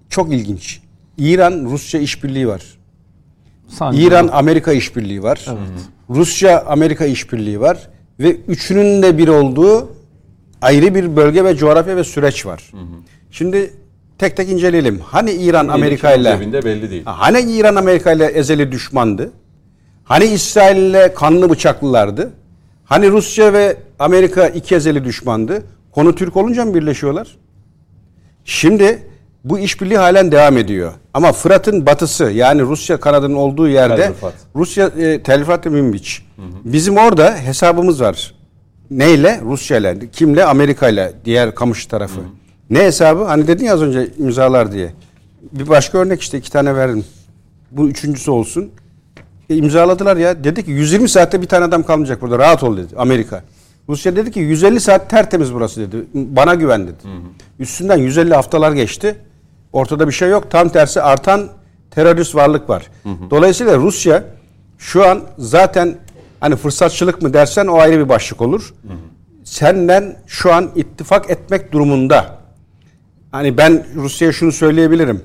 çok 0.09 0.33
ilginç. 0.33 0.81
İran 1.17 1.65
Rusya 1.65 2.01
işbirliği 2.01 2.47
var. 2.47 2.61
Sancı. 3.67 4.01
İran 4.01 4.27
Amerika 4.27 4.73
işbirliği 4.73 5.23
var. 5.23 5.45
Rusya 6.09 6.65
Amerika 6.65 7.05
işbirliği 7.05 7.59
var 7.61 7.89
ve 8.19 8.35
üçünün 8.35 9.03
de 9.03 9.17
bir 9.17 9.27
olduğu 9.27 9.89
ayrı 10.61 10.95
bir 10.95 11.15
bölge 11.15 11.43
ve 11.43 11.55
coğrafya 11.55 11.95
ve 11.95 12.03
süreç 12.03 12.45
var. 12.45 12.71
Şimdi 13.31 13.73
tek 14.17 14.37
tek 14.37 14.49
inceleyelim. 14.49 14.99
Hani 14.99 15.31
İran 15.31 15.67
Amerika 15.67 16.13
ile 16.13 16.63
belli 16.65 16.91
değil. 16.91 17.03
hani 17.05 17.51
İran 17.51 17.75
Amerika 17.75 18.11
ile 18.11 18.25
ezeli 18.25 18.71
düşmandı? 18.71 19.31
Hani 20.03 20.25
İsrail 20.25 20.77
ile 20.77 21.13
kanlı 21.13 21.49
bıçaklılardı? 21.49 22.33
Hani 22.85 23.11
Rusya 23.11 23.53
ve 23.53 23.77
Amerika 23.99 24.47
iki 24.47 24.75
ezeli 24.75 25.03
düşmandı? 25.03 25.63
Konu 25.91 26.15
Türk 26.15 26.37
olunca 26.37 26.65
mı 26.65 26.73
birleşiyorlar? 26.73 27.37
Şimdi 28.45 29.03
bu 29.43 29.59
işbirliği 29.59 29.97
halen 29.97 30.31
devam 30.31 30.57
ediyor. 30.57 30.93
Ama 31.13 31.31
Fırat'ın 31.31 31.85
batısı 31.85 32.23
yani 32.23 32.61
Rusya 32.61 32.97
kanadının 32.99 33.35
olduğu 33.35 33.67
yerde 33.67 33.95
Tel 33.95 34.09
Rifat. 34.09 34.33
Rusya 34.55 34.85
e, 34.85 35.23
Tel 35.23 35.39
Rifat 35.39 35.65
ve 35.65 35.69
Münbiç. 35.69 36.25
Bizim 36.65 36.97
orada 36.97 37.35
hesabımız 37.37 38.01
var. 38.01 38.33
Neyle? 38.91 39.41
Rusya 39.43 39.77
ile. 39.77 39.99
Kimle? 40.11 40.45
Amerika 40.45 40.89
ile. 40.89 41.13
Diğer 41.25 41.55
kamış 41.55 41.85
tarafı. 41.85 42.19
Ne 42.69 42.79
hesabı? 42.83 43.23
Hani 43.23 43.47
dedin 43.47 43.65
ya 43.65 43.73
az 43.73 43.81
önce 43.81 44.07
imzalar 44.17 44.71
diye. 44.71 44.93
Bir 45.51 45.69
başka 45.69 45.97
örnek 45.97 46.21
işte 46.21 46.37
iki 46.37 46.51
tane 46.51 46.75
verdim. 46.75 47.05
Bu 47.71 47.87
üçüncüsü 47.89 48.31
olsun. 48.31 48.71
E, 49.49 49.55
imzaladılar 49.55 50.17
ya. 50.17 50.43
Dedi 50.43 50.65
ki 50.65 50.71
120 50.71 51.09
saatte 51.09 51.41
bir 51.41 51.47
tane 51.47 51.65
adam 51.65 51.83
kalmayacak 51.83 52.21
burada. 52.21 52.39
Rahat 52.39 52.63
ol 52.63 52.77
dedi 52.77 52.95
Amerika. 52.97 53.43
Rusya 53.89 54.15
dedi 54.15 54.31
ki 54.31 54.39
150 54.39 54.79
saat 54.79 55.09
tertemiz 55.09 55.53
burası 55.53 55.81
dedi. 55.81 56.05
Bana 56.13 56.55
güven 56.55 56.87
dedi. 56.87 56.97
Üstünden 57.59 57.97
150 57.97 58.33
haftalar 58.33 58.71
geçti. 58.71 59.15
Ortada 59.73 60.07
bir 60.07 60.13
şey 60.13 60.29
yok. 60.29 60.51
Tam 60.51 60.69
tersi 60.69 61.01
artan 61.01 61.47
terörist 61.91 62.35
varlık 62.35 62.69
var. 62.69 62.83
Dolayısıyla 63.29 63.77
Rusya 63.77 64.23
şu 64.77 65.07
an 65.07 65.21
zaten 65.37 65.95
hani 66.39 66.55
fırsatçılık 66.55 67.21
mı 67.21 67.33
dersen 67.33 67.67
o 67.67 67.77
ayrı 67.77 67.99
bir 67.99 68.09
başlık 68.09 68.41
olur. 68.41 68.73
Senden 69.43 70.15
şu 70.27 70.53
an 70.53 70.69
ittifak 70.75 71.29
etmek 71.29 71.71
durumunda. 71.71 72.39
Hani 73.35 73.57
ben 73.57 73.85
Rusya'ya 73.95 74.33
şunu 74.33 74.51
söyleyebilirim. 74.51 75.21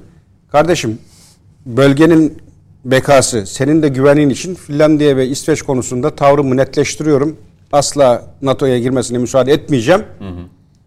Kardeşim 0.53 0.99
bölgenin 1.67 2.39
bekası 2.85 3.47
senin 3.47 3.83
de 3.83 3.89
güvenin 3.89 4.31
için 4.31 4.55
Finlandiya 4.55 5.17
ve 5.17 5.27
İsveç 5.27 5.63
konusunda 5.63 6.15
tavrımı 6.15 6.57
netleştiriyorum. 6.57 7.37
Asla 7.73 8.23
NATO'ya 8.43 8.79
girmesine 8.79 9.19
müsaade 9.19 9.53
etmeyeceğim. 9.53 10.03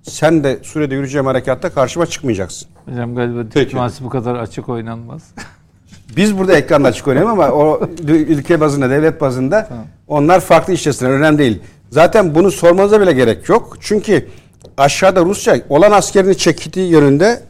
Sen 0.02 0.44
de 0.44 0.60
Suriye'de 0.64 0.95
yürüyeceğim 0.95 1.26
harekatta 1.26 1.70
karşıma 1.70 2.06
çıkmayacaksın. 2.06 2.68
Hocam 2.86 3.16
galiba 3.16 3.52
diplomasi 3.52 4.04
bu 4.04 4.10
kadar 4.10 4.36
açık 4.36 4.70
oynanmaz. 4.70 5.22
Biz 6.18 6.38
burada 6.38 6.58
ekranda 6.58 6.88
açık 6.88 7.08
oynayalım 7.08 7.32
ama 7.32 7.50
o 7.52 7.90
ülke 8.08 8.60
bazında, 8.60 8.90
devlet 8.90 9.22
bazında 9.22 9.70
onlar 10.08 10.40
farklı 10.40 10.74
işlesinler. 10.74 11.12
Önemli 11.12 11.38
değil. 11.38 11.60
Zaten 11.90 12.36
bunu 12.36 12.52
sormanıza 12.52 13.02
bile 13.02 13.14
gerek 13.14 13.50
yok. 13.50 13.78
Çünkü 13.80 14.28
aşağıda 14.77 15.26
Rusya 15.26 15.61
olan 15.69 15.91
askerini 15.91 16.38
çektiği 16.38 16.91
yönünde 16.91 17.41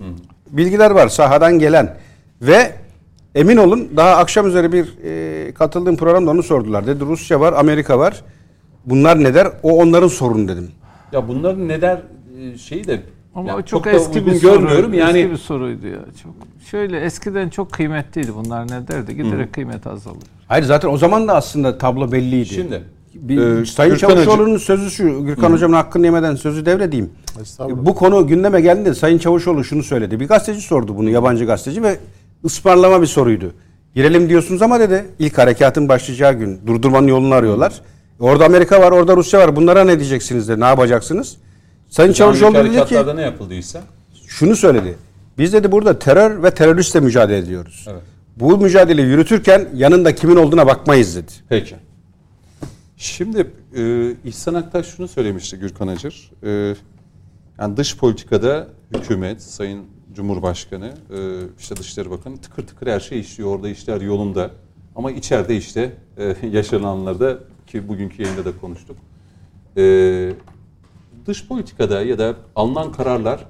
bilgiler 0.49 0.91
var 0.91 1.07
sahadan 1.07 1.59
gelen. 1.59 1.97
Ve 2.41 2.71
emin 3.35 3.57
olun 3.57 3.89
daha 3.97 4.15
akşam 4.15 4.47
üzeri 4.47 4.71
bir 4.71 4.93
e, 5.03 5.53
katıldığım 5.53 5.97
programda 5.97 6.31
onu 6.31 6.43
sordular. 6.43 6.87
Dedi 6.87 7.05
Rusya 7.05 7.39
var, 7.39 7.53
Amerika 7.53 7.99
var. 7.99 8.21
Bunlar 8.85 9.23
ne 9.23 9.33
der? 9.33 9.47
O 9.63 9.71
onların 9.77 10.07
sorunu 10.07 10.47
dedim. 10.47 10.71
Ya 11.11 11.27
bunların 11.27 11.67
ne 11.67 11.81
der 11.81 12.01
e, 12.39 12.57
şeyi 12.57 12.87
de 12.87 13.01
Ama 13.35 13.55
o 13.55 13.61
çok, 13.61 13.85
da 13.85 13.91
eski 13.91 14.25
bir 14.25 14.35
soru. 14.35 14.51
görmüyorum. 14.51 14.93
Yani 14.93 15.17
Eski 15.19 15.31
bir 15.31 15.37
soruydu 15.37 15.87
ya. 15.87 15.99
Çok 16.23 16.33
şöyle 16.69 16.99
eskiden 16.99 17.49
çok 17.49 17.71
kıymetliydi 17.71 18.31
bunlar 18.35 18.67
ne 18.67 18.87
derdi? 18.87 19.15
Giderek 19.15 19.53
kıymet 19.53 19.87
azalıyor. 19.87 20.23
Hayır 20.47 20.63
zaten 20.63 20.89
o 20.89 20.97
zaman 20.97 21.27
da 21.27 21.35
aslında 21.35 21.77
tablo 21.77 22.11
belliydi. 22.11 22.45
Şimdi 22.45 22.83
Bir, 23.13 23.61
e, 23.61 23.65
Sayın 23.65 23.93
Gürkan 23.93 24.07
Çavuşoğlu'nun 24.09 24.57
sözü 24.57 24.91
şu, 24.91 25.25
Gürkan 25.25 25.51
Hocam'ın 25.51 25.75
hakkını 25.75 26.05
yemeden 26.05 26.35
sözü 26.35 26.65
devredeyim. 26.65 27.09
Bu 27.69 27.95
konu 27.95 28.27
gündeme 28.27 28.61
geldiğinde 28.61 28.93
Sayın 28.93 29.17
Çavuşoğlu 29.17 29.63
şunu 29.63 29.83
söyledi. 29.83 30.19
Bir 30.19 30.27
gazeteci 30.27 30.61
sordu 30.61 30.97
bunu, 30.97 31.09
yabancı 31.09 31.45
gazeteci 31.45 31.83
ve 31.83 31.97
ısmarlama 32.45 33.01
bir 33.01 33.07
soruydu. 33.07 33.53
Girelim 33.95 34.29
diyorsunuz 34.29 34.61
ama 34.61 34.79
dedi, 34.79 35.05
ilk 35.19 35.37
harekatın 35.37 35.89
başlayacağı 35.89 36.33
gün 36.33 36.59
durdurmanın 36.67 37.07
yolunu 37.07 37.33
arıyorlar. 37.33 37.81
Orada 38.19 38.45
Amerika 38.45 38.81
var, 38.81 38.91
orada 38.91 39.15
Rusya 39.15 39.39
var. 39.39 39.55
Bunlara 39.55 39.83
ne 39.83 39.99
diyeceksiniz 39.99 40.49
de, 40.49 40.59
ne 40.59 40.65
yapacaksınız? 40.65 41.37
Sayın 41.89 42.13
Çavuşoğlu 42.13 42.55
dedi 42.55 42.69
ki, 42.69 42.77
harekatlarda 42.77 43.13
ne 43.13 43.21
yapıldıysa 43.21 43.81
şunu 44.27 44.55
söyledi. 44.55 44.95
Biz 45.37 45.53
dedi 45.53 45.71
burada 45.71 45.99
terör 45.99 46.43
ve 46.43 46.51
teröristle 46.51 46.99
mücadele 46.99 47.37
ediyoruz. 47.37 47.85
Evet. 47.91 48.01
Bu 48.37 48.57
mücadeleyi 48.57 49.07
yürütürken 49.07 49.69
yanında 49.75 50.15
kimin 50.15 50.35
olduğuna 50.35 50.67
bakmayız 50.67 51.15
dedi. 51.15 51.31
Peki. 51.49 51.75
Şimdi 53.03 53.51
e, 53.75 54.11
İhsan 54.25 54.53
Aktaş 54.53 54.85
şunu 54.85 55.07
söylemişti 55.07 55.57
Gürkan 55.57 55.87
Acır. 55.87 56.31
E, 56.43 56.75
yani 57.59 57.77
dış 57.77 57.97
politikada 57.97 58.67
hükümet, 58.93 59.41
Sayın 59.41 59.85
Cumhurbaşkanı, 60.13 60.85
e, 60.85 61.19
işte 61.59 61.75
Dışişleri 61.75 62.09
Bakanı 62.11 62.37
tıkır 62.37 62.67
tıkır 62.67 62.87
her 62.87 62.99
şey 62.99 63.19
işliyor. 63.19 63.49
Orada 63.49 63.69
işler 63.69 64.01
yolunda. 64.01 64.51
Ama 64.95 65.11
içeride 65.11 65.57
işte 65.57 65.91
e, 66.17 66.35
yaşananlarda 66.51 67.39
ki 67.67 67.87
bugünkü 67.87 68.23
yayında 68.23 68.45
da 68.45 68.57
konuştuk. 68.61 68.97
E, 69.77 69.83
dış 71.25 71.47
politikada 71.47 72.01
ya 72.01 72.19
da 72.19 72.35
alınan 72.55 72.91
kararlar 72.91 73.45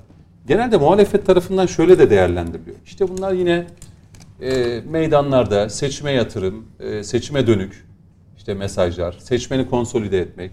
genelde 0.47 0.77
muhalefet 0.77 1.25
tarafından 1.25 1.65
şöyle 1.65 1.99
de 1.99 2.09
değerlendiriliyor. 2.09 2.77
İşte 2.85 3.07
bunlar 3.07 3.33
yine 3.33 3.67
e, 4.41 4.81
meydanlarda 4.81 5.69
seçime 5.69 6.11
yatırım, 6.11 6.65
e, 6.79 7.03
seçime 7.03 7.47
dönük 7.47 7.92
işte 8.43 8.53
mesajlar, 8.53 9.15
seçmeni 9.19 9.69
konsolide 9.69 10.19
etmek. 10.19 10.51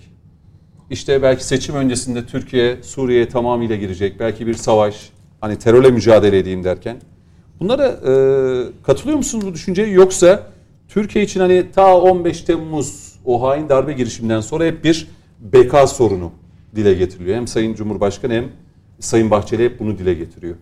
İşte 0.90 1.22
belki 1.22 1.44
seçim 1.44 1.74
öncesinde 1.74 2.26
Türkiye 2.26 2.82
Suriye'ye 2.82 3.28
tamamıyla 3.28 3.76
girecek. 3.76 4.20
Belki 4.20 4.46
bir 4.46 4.54
savaş, 4.54 5.10
hani 5.40 5.58
terörle 5.58 5.90
mücadele 5.90 6.38
edeyim 6.38 6.64
derken. 6.64 6.96
Bunlara 7.60 7.86
e, 7.86 8.12
katılıyor 8.82 9.16
musunuz 9.16 9.46
bu 9.46 9.54
düşünceye 9.54 9.88
yoksa 9.88 10.46
Türkiye 10.88 11.24
için 11.24 11.40
hani 11.40 11.66
ta 11.74 11.96
15 11.96 12.42
Temmuz 12.42 13.14
o 13.24 13.42
hain 13.42 13.68
darbe 13.68 13.92
girişiminden 13.92 14.40
sonra 14.40 14.64
hep 14.64 14.84
bir 14.84 15.08
beka 15.40 15.86
sorunu 15.86 16.32
dile 16.76 16.94
getiriliyor. 16.94 17.36
Hem 17.36 17.46
Sayın 17.46 17.74
Cumhurbaşkanı 17.74 18.32
hem 18.32 18.48
Sayın 19.00 19.30
Bahçeli 19.30 19.64
hep 19.64 19.80
bunu 19.80 19.98
dile 19.98 20.14
getiriyor. 20.14 20.56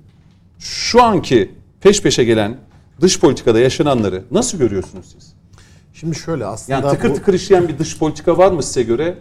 Şu 0.59 1.03
anki 1.03 1.51
peş 1.81 2.03
peşe 2.03 2.25
gelen 2.25 2.57
dış 3.01 3.21
politikada 3.21 3.61
yaşananları 3.61 4.25
nasıl 4.31 4.59
görüyorsunuz 4.59 5.07
siz? 5.19 5.28
Şimdi 6.01 6.17
şöyle 6.17 6.47
aslında 6.47 6.79
Yani 6.79 6.91
tıkır 6.97 7.11
bu- 7.11 7.15
tıkır 7.15 7.35
işleyen 7.35 7.69
bir 7.69 7.79
dış 7.79 7.99
politika 7.99 8.39
var 8.39 8.53
mı 8.53 8.63
size 8.63 8.83
göre? 8.83 9.19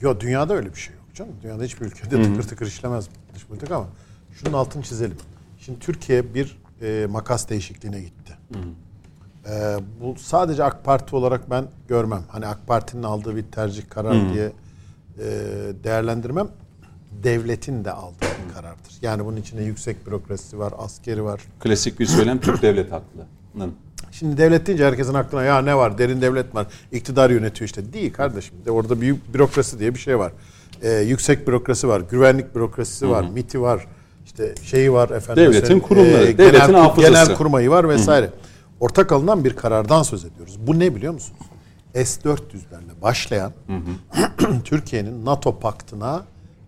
Yo 0.00 0.20
dünyada 0.20 0.54
öyle 0.54 0.70
bir 0.74 0.78
şey 0.78 0.94
yok 0.94 1.04
canım. 1.14 1.32
Dünyada 1.42 1.62
hiçbir 1.64 1.86
ülkede 1.86 2.22
tıkır 2.22 2.42
tıkır 2.42 2.66
işlemez 2.66 3.08
dış 3.34 3.46
politika 3.46 3.76
ama 3.76 3.86
şunun 4.32 4.52
altını 4.52 4.82
çizelim. 4.82 5.16
Şimdi 5.58 5.78
Türkiye 5.78 6.34
bir 6.34 6.58
e, 6.82 7.06
makas 7.06 7.48
değişikliğine 7.48 8.00
gitti. 8.00 8.32
E, 9.50 9.76
bu 10.00 10.14
sadece 10.18 10.64
AK 10.64 10.84
Parti 10.84 11.16
olarak 11.16 11.50
ben 11.50 11.64
görmem. 11.88 12.22
Hani 12.28 12.46
AK 12.46 12.66
Parti'nin 12.66 13.02
aldığı 13.02 13.36
bir 13.36 13.42
tercih 13.42 13.82
karar 13.88 14.32
diye 14.34 14.52
e, 15.18 15.24
değerlendirmem. 15.84 16.48
Devletin 17.22 17.84
de 17.84 17.92
aldığı 17.92 18.26
bir 18.48 18.54
karardır. 18.54 18.92
Yani 19.02 19.24
bunun 19.24 19.36
içinde 19.36 19.62
yüksek 19.62 20.06
bürokrasi 20.06 20.58
var, 20.58 20.72
askeri 20.78 21.24
var. 21.24 21.40
Klasik 21.60 22.00
bir 22.00 22.06
söylem 22.06 22.40
Türk 22.40 22.62
devlet 22.62 22.92
hakkının. 22.92 23.26
Şimdi 24.12 24.36
devlet 24.36 24.66
deyince 24.66 24.84
herkesin 24.86 25.14
aklına 25.14 25.42
ya 25.42 25.62
ne 25.62 25.76
var 25.76 25.98
derin 25.98 26.20
devlet 26.20 26.54
var 26.54 26.66
iktidar 26.92 27.30
yönetiyor 27.30 27.66
işte. 27.66 27.92
Değil 27.92 28.12
kardeşim. 28.12 28.54
De 28.64 28.70
orada 28.70 29.00
büyük 29.00 29.34
bürokrasi 29.34 29.78
diye 29.78 29.94
bir 29.94 29.98
şey 29.98 30.18
var. 30.18 30.32
Ee, 30.82 30.90
yüksek 30.90 31.48
bürokrasi 31.48 31.88
var. 31.88 32.00
Güvenlik 32.10 32.54
bürokrasisi 32.54 33.08
var. 33.10 33.22
MIT'i 33.34 33.60
var. 33.60 33.86
işte 34.24 34.54
şeyi 34.62 34.92
var 34.92 35.10
efendim. 35.10 35.42
Devletin 35.44 35.60
söyleyeyim, 35.60 35.82
kurumları, 35.88 36.30
genel, 36.30 36.38
devletin 36.38 36.74
hafızası. 36.74 37.12
Genel 37.12 37.36
kurmayı 37.36 37.70
var 37.70 37.88
vesaire. 37.88 38.30
Ortak 38.80 39.12
alınan 39.12 39.44
bir 39.44 39.56
karardan 39.56 40.02
söz 40.02 40.24
ediyoruz. 40.24 40.58
Bu 40.66 40.78
ne 40.78 40.94
biliyor 40.94 41.12
musunuz? 41.12 41.40
S-400'lerle 41.94 43.02
başlayan 43.02 43.52
Türkiye'nin 44.64 45.24
NATO 45.26 45.58
paktına 45.58 46.22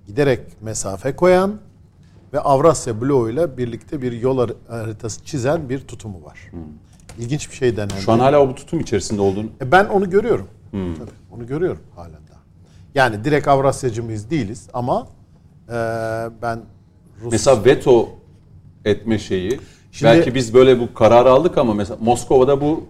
giderek 0.07 0.41
mesafe 0.61 1.17
koyan 1.17 1.55
ve 2.33 2.41
Avrasya 2.41 3.01
bloğuyla 3.01 3.59
birlikte 3.59 4.03
bir 4.03 4.13
yol 4.13 4.39
har- 4.39 4.55
haritası 4.69 5.25
çizen 5.25 5.69
bir 5.69 5.81
tutumu 5.81 6.25
var. 6.25 6.39
İlginç 7.19 7.51
bir 7.51 7.57
şey 7.57 7.77
denendi. 7.77 7.95
Şu 8.01 8.13
an 8.13 8.19
hala 8.19 8.41
o 8.41 8.55
tutum 8.55 8.81
içerisinde 8.81 9.21
olduğunu. 9.21 9.47
E 9.61 9.73
ben 9.73 9.85
onu 9.85 10.11
görüyorum. 10.11 10.49
Tabii, 10.71 11.11
onu 11.37 11.47
görüyorum 11.47 11.81
halen 11.97 12.13
daha. 12.31 12.41
Yani 12.95 13.25
direkt 13.25 13.49
Avrasyacı 13.49 14.03
mıyız 14.03 14.31
değiliz 14.31 14.69
ama 14.75 15.07
e, 15.69 15.73
ben 16.43 16.61
Rus 17.23 17.33
Mesela 17.33 17.65
veto 17.65 18.09
etme 18.85 19.19
şeyi. 19.19 19.61
Şimdi- 19.93 20.13
belki 20.13 20.35
biz 20.35 20.55
böyle 20.55 20.81
bu 20.81 20.95
kararı 20.95 21.31
aldık 21.31 21.59
ama 21.59 21.75
mesela 21.75 21.99
Moskova'da 22.03 22.61
bu 22.61 22.85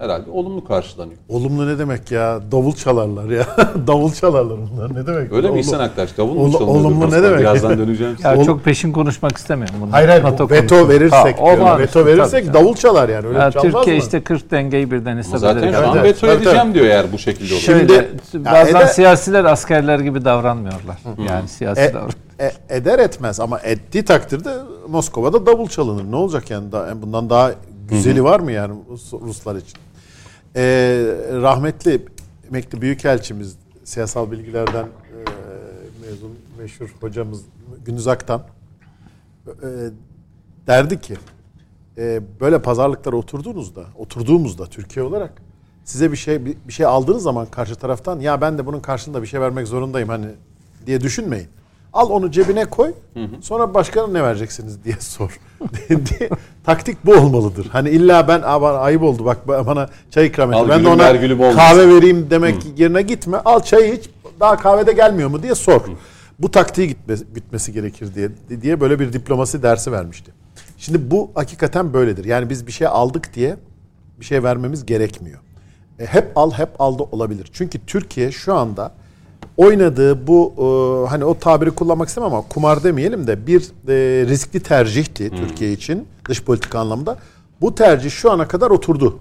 herhalde 0.00 0.30
olumlu 0.30 0.64
karşılanıyor. 0.64 1.18
olumlu 1.28 1.66
ne 1.68 1.78
demek 1.78 2.10
ya? 2.10 2.40
Davul 2.52 2.72
çalarlar 2.72 3.24
ya. 3.30 3.46
Davul 3.86 4.12
çalarlar 4.12 4.58
bunlar. 4.72 4.94
Ne 4.94 5.06
demek? 5.06 5.32
Öyle 5.32 5.46
mi 5.46 5.52
Olum- 5.52 5.58
İhsan 5.60 5.80
Aktaş? 5.80 6.18
Davul 6.18 6.34
mu 6.34 6.52
çalınıyordu 6.52 6.86
olumlu 6.86 7.10
ne 7.10 7.22
demek? 7.22 7.40
Birazdan 7.40 7.78
döneceğim. 7.78 8.16
size. 8.16 8.28
Ya 8.28 8.36
Ol- 8.38 8.44
çok 8.44 8.64
peşin 8.64 8.92
konuşmak 8.92 9.36
istemiyorum 9.36 9.74
bunu. 9.80 9.92
Hayır 9.92 10.08
hayır 10.08 10.24
veto 10.24 10.48
konusunda. 10.48 10.88
verirsek 10.88 11.38
Ha, 11.38 11.42
var 11.60 11.78
Veto 11.78 12.00
işte, 12.00 12.06
verirsek 12.06 12.44
tabii, 12.46 12.54
davul 12.54 12.74
çalar 12.74 13.08
yani. 13.08 13.26
Öyle 13.26 13.38
Ya 13.38 13.50
çalmaz 13.50 13.72
Türkiye 13.72 13.96
mı? 13.96 14.02
işte 14.02 14.20
40 14.24 14.50
dengeyi 14.50 14.90
birden 14.90 15.16
hesap 15.16 15.38
zaten 15.40 15.58
ederek 15.58 15.74
şu 15.74 15.88
an 15.90 15.96
Evet, 15.98 16.04
veto 16.16 16.26
evet, 16.26 16.36
edeceğim 16.36 16.60
evet. 16.64 16.74
diyor 16.74 16.86
eğer 16.86 17.12
bu 17.12 17.18
şekilde 17.18 17.54
olur. 17.54 17.60
Şöyle, 17.62 18.08
Şimdi- 18.30 18.44
bazen 18.44 18.74
Ya 18.78 18.82
ede- 18.82 18.92
siyasiler 18.92 19.44
askerler 19.44 19.98
gibi 19.98 20.24
davranmıyorlar. 20.24 20.98
Yani 21.28 21.48
siyasi 21.48 21.80
E, 21.82 21.94
davran. 21.94 22.10
e, 22.40 22.50
eder 22.68 22.98
etmez 22.98 23.40
ama 23.40 23.58
ettiği 23.58 24.04
takdirde 24.04 24.50
Moskova'da 24.88 25.46
davul 25.46 25.68
çalınır. 25.68 26.04
Ne 26.12 26.16
olacak 26.16 26.50
yani? 26.50 26.72
Da- 26.72 26.88
bundan 27.02 27.30
daha 27.30 27.50
güzeli 27.88 28.24
var 28.24 28.40
mı 28.40 28.52
yani 28.52 28.74
Rus- 28.92 29.20
Ruslar 29.26 29.56
için? 29.56 29.78
E, 30.56 30.62
rahmetli 31.32 32.06
emekli 32.48 32.80
büyükelçimiz 32.80 33.56
siyasal 33.84 34.30
bilgilerden 34.30 34.84
e, 34.84 35.20
mezun 36.06 36.38
meşhur 36.58 36.94
hocamız 37.00 37.42
Gündüz 37.84 38.08
Aktan 38.08 38.42
e, 39.48 39.68
derdi 40.66 41.00
ki 41.00 41.16
e, 41.98 42.20
böyle 42.40 42.62
pazarlıklara 42.62 43.16
oturduğunuzda, 43.16 43.84
oturduğumuzda 43.96 44.66
Türkiye 44.66 45.04
olarak 45.04 45.32
size 45.84 46.12
bir 46.12 46.16
şey 46.16 46.44
bir, 46.44 46.56
bir 46.68 46.72
şey 46.72 46.86
aldığınız 46.86 47.22
zaman 47.22 47.46
karşı 47.46 47.74
taraftan 47.74 48.20
ya 48.20 48.40
ben 48.40 48.58
de 48.58 48.66
bunun 48.66 48.80
karşılığında 48.80 49.22
bir 49.22 49.26
şey 49.26 49.40
vermek 49.40 49.66
zorundayım 49.66 50.08
hani 50.08 50.26
diye 50.86 51.00
düşünmeyin. 51.00 51.48
Al 51.92 52.10
onu 52.10 52.30
cebine 52.30 52.64
koy. 52.64 52.92
Sonra 53.40 53.74
başkana 53.74 54.06
ne 54.06 54.22
vereceksiniz 54.22 54.84
diye 54.84 54.96
sor. 55.00 55.38
taktik 56.64 57.06
bu 57.06 57.12
olmalıdır. 57.14 57.66
Hani 57.72 57.90
illa 57.90 58.28
ben 58.28 58.42
"Aa, 58.44 58.62
bana 58.62 58.78
ayıp 58.78 59.02
oldu 59.02 59.24
bak 59.24 59.48
bana 59.48 59.88
çay 60.10 60.26
ikram 60.26 60.54
Al 60.54 60.60
etti. 60.60 60.68
Ben 60.70 60.84
de 60.84 60.88
ona 60.88 61.02
ver 61.04 61.14
gülüm 61.14 61.40
olmasın." 61.40 61.56
kahve 61.58 61.88
vereyim 61.96 62.26
demek 62.30 62.56
yerine 62.78 63.02
gitme. 63.02 63.36
Al 63.44 63.60
çayı 63.60 63.94
iç. 63.94 64.10
daha 64.40 64.56
kahvede 64.56 64.92
gelmiyor 64.92 65.28
mu 65.28 65.42
diye 65.42 65.54
sor. 65.54 65.80
Bu 66.38 66.50
taktiği 66.50 66.88
gitmesi, 67.34 67.72
gerekir 67.72 68.14
diye 68.14 68.30
diye 68.62 68.80
böyle 68.80 69.00
bir 69.00 69.12
diplomasi 69.12 69.62
dersi 69.62 69.92
vermişti. 69.92 70.30
Şimdi 70.78 71.10
bu 71.10 71.30
hakikaten 71.34 71.92
böyledir. 71.94 72.24
Yani 72.24 72.50
biz 72.50 72.66
bir 72.66 72.72
şey 72.72 72.86
aldık 72.86 73.34
diye 73.34 73.56
bir 74.20 74.24
şey 74.24 74.42
vermemiz 74.42 74.86
gerekmiyor. 74.86 75.38
E, 75.98 76.06
hep 76.06 76.32
al 76.36 76.50
hep 76.52 76.68
aldı 76.80 77.02
olabilir. 77.12 77.50
Çünkü 77.52 77.78
Türkiye 77.86 78.32
şu 78.32 78.54
anda 78.54 78.92
oynadığı 79.56 80.26
bu 80.26 80.54
e, 80.58 81.08
hani 81.10 81.24
o 81.24 81.38
tabiri 81.38 81.70
kullanmak 81.70 82.08
istemem 82.08 82.34
ama 82.34 82.42
kumar 82.48 82.84
demeyelim 82.84 83.26
de 83.26 83.46
bir 83.46 83.60
e, 83.60 84.26
riskli 84.26 84.60
tercihti 84.60 85.30
Türkiye 85.30 85.72
için 85.72 86.08
dış 86.28 86.44
politika 86.44 86.78
anlamda. 86.78 87.18
Bu 87.60 87.74
tercih 87.74 88.10
şu 88.10 88.30
ana 88.30 88.48
kadar 88.48 88.70
oturdu. 88.70 89.18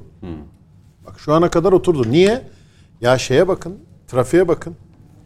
Bak 1.05 1.19
şu 1.19 1.33
ana 1.33 1.49
kadar 1.49 1.71
oturdu. 1.73 2.11
Niye? 2.11 2.41
Ya 3.01 3.17
şeye 3.17 3.47
bakın, 3.47 3.75
trafiğe 4.07 4.47
bakın. 4.47 4.75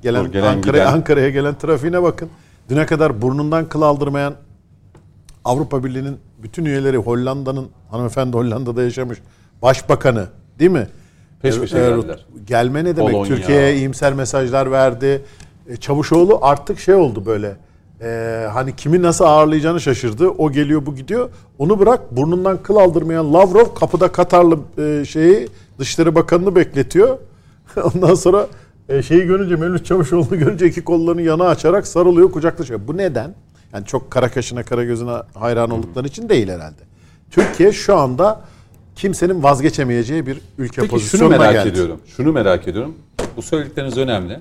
Gelen, 0.02 0.32
gelen 0.32 0.48
Ankara'ya. 0.48 0.90
Ankara'ya 0.90 1.30
gelen 1.30 1.58
trafiğine 1.58 2.04
bakın. 2.04 2.30
Düne 2.70 2.86
kadar 2.86 3.22
burnundan 3.22 3.70
kıl 3.70 3.82
aldırmayan 3.82 4.34
Avrupa 5.46 5.84
Birliği'nin 5.84 6.18
bütün 6.44 6.66
üyeleri 6.66 6.98
Hollanda'nın 6.98 7.68
hanımefendi 7.92 8.38
Hollanda'da 8.38 8.84
yaşamış 8.84 9.20
başbakanı 9.62 10.28
değil 10.60 10.72
mi? 10.72 10.88
Peş 11.44 11.60
peşe 11.60 11.78
Ee, 11.78 11.90
geldiler. 11.90 12.26
Gelme 12.48 12.84
ne 12.84 12.96
demek? 12.96 13.12
Polonya. 13.12 13.36
Türkiye'ye 13.36 13.76
iyimser 13.76 14.14
mesajlar 14.14 14.72
verdi. 14.72 15.22
E, 15.70 15.76
Çavuşoğlu 15.78 16.40
artık 16.42 16.80
şey 16.80 16.96
oldu 16.96 17.26
böyle. 17.26 17.56
e, 18.02 18.48
hani 18.54 18.76
kimi 18.76 19.02
nasıl 19.02 19.26
ağırlayacağını 19.26 19.82
şaşırdı. 19.82 20.28
O 20.30 20.52
geliyor 20.52 20.86
bu 20.86 20.96
gidiyor. 20.96 21.30
Onu 21.60 21.80
bırak 21.80 22.16
burnundan 22.16 22.64
kıl 22.64 22.76
aldırmayan 22.76 23.34
Lavrov 23.34 23.74
kapıda 23.76 24.12
Katarlı 24.12 24.60
e, 24.78 25.06
şeyi 25.06 25.48
Dışişleri 25.80 26.16
Bakanı'nı 26.16 26.56
bekletiyor. 26.56 27.18
Ondan 27.96 28.14
sonra 28.16 28.48
e, 28.90 29.02
şeyi 29.02 29.26
görünce 29.26 29.56
Mevlüt 29.56 29.86
Çavuşoğlu'nu 29.86 30.40
görünce 30.40 30.66
iki 30.68 30.84
kollarını 30.84 31.22
yana 31.22 31.48
açarak 31.48 31.88
sarılıyor 31.88 32.32
kucaklaşıyor. 32.32 32.80
Bu 32.88 32.98
neden? 32.98 33.34
Yani 33.74 33.86
çok 33.86 34.12
kara 34.12 34.30
kaşına 34.32 34.64
kara 34.64 34.84
gözüne 34.84 35.12
hayran 35.34 35.70
oldukları 35.70 36.08
için 36.08 36.30
değil 36.30 36.48
herhalde. 36.50 36.82
Türkiye 37.32 37.72
şu 37.72 37.96
anda 37.96 38.42
kimsenin 38.96 39.44
vazgeçemeyeceği 39.44 40.26
bir 40.26 40.38
ülke 40.58 40.82
Peki 40.82 40.88
şunu 40.90 40.90
pozisyonuna 40.90 41.38
merak 41.38 41.54
geldi. 41.54 41.70
ediyorum. 41.70 42.00
Şunu 42.18 42.32
merak 42.32 42.68
ediyorum. 42.68 42.96
Bu 43.38 43.42
söyledikleriniz 43.42 43.98
önemli. 43.98 44.40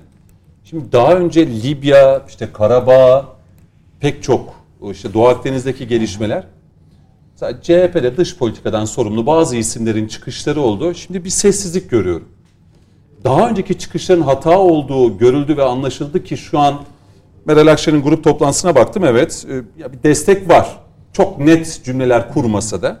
Şimdi 0.63 0.91
daha 0.91 1.13
önce 1.15 1.47
Libya, 1.47 2.25
işte 2.29 2.49
Karabağ, 2.53 3.25
pek 3.99 4.23
çok 4.23 4.53
işte 4.91 5.13
Doğu 5.13 5.27
Akdeniz'deki 5.27 5.87
gelişmeler 5.87 6.43
sadece 7.35 7.87
CHP'de 7.91 8.17
dış 8.17 8.37
politikadan 8.37 8.85
sorumlu 8.85 9.25
bazı 9.25 9.55
isimlerin 9.55 10.07
çıkışları 10.07 10.61
oldu. 10.61 10.93
Şimdi 10.93 11.25
bir 11.25 11.29
sessizlik 11.29 11.89
görüyorum. 11.89 12.27
Daha 13.23 13.49
önceki 13.49 13.77
çıkışların 13.77 14.21
hata 14.21 14.59
olduğu 14.59 15.17
görüldü 15.17 15.57
ve 15.57 15.63
anlaşıldı 15.63 16.23
ki 16.23 16.37
şu 16.37 16.59
an 16.59 16.81
Meral 17.45 17.67
Akşener'in 17.67 18.03
grup 18.03 18.23
toplantısına 18.23 18.75
baktım 18.75 19.03
evet. 19.05 19.45
e, 19.49 19.81
Ya 19.81 19.93
bir 19.93 20.03
destek 20.03 20.49
var. 20.49 20.79
Çok 21.13 21.39
net 21.39 21.81
cümleler 21.83 22.33
kurmasa 22.33 22.81
da. 22.81 22.99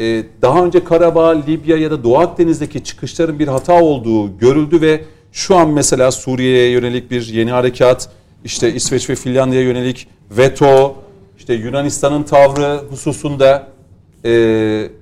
Ee, 0.00 0.22
daha 0.42 0.64
önce 0.64 0.84
Karabağ, 0.84 1.28
Libya 1.46 1.76
ya 1.76 1.90
da 1.90 2.04
Doğu 2.04 2.18
Akdeniz'deki 2.18 2.84
çıkışların 2.84 3.38
bir 3.38 3.48
hata 3.48 3.82
olduğu 3.82 4.38
görüldü 4.38 4.80
ve 4.80 5.04
şu 5.32 5.56
an 5.56 5.68
mesela 5.70 6.10
Suriye'ye 6.10 6.70
yönelik 6.70 7.10
bir 7.10 7.26
yeni 7.26 7.50
harekat, 7.50 8.08
işte 8.44 8.74
İsveç 8.74 9.10
ve 9.10 9.14
Finlandiya'ya 9.14 9.66
yönelik 9.66 10.08
veto, 10.30 10.94
işte 11.38 11.54
Yunanistan'ın 11.54 12.22
tavrı 12.22 12.80
hususunda 12.90 13.66
e, 14.24 14.30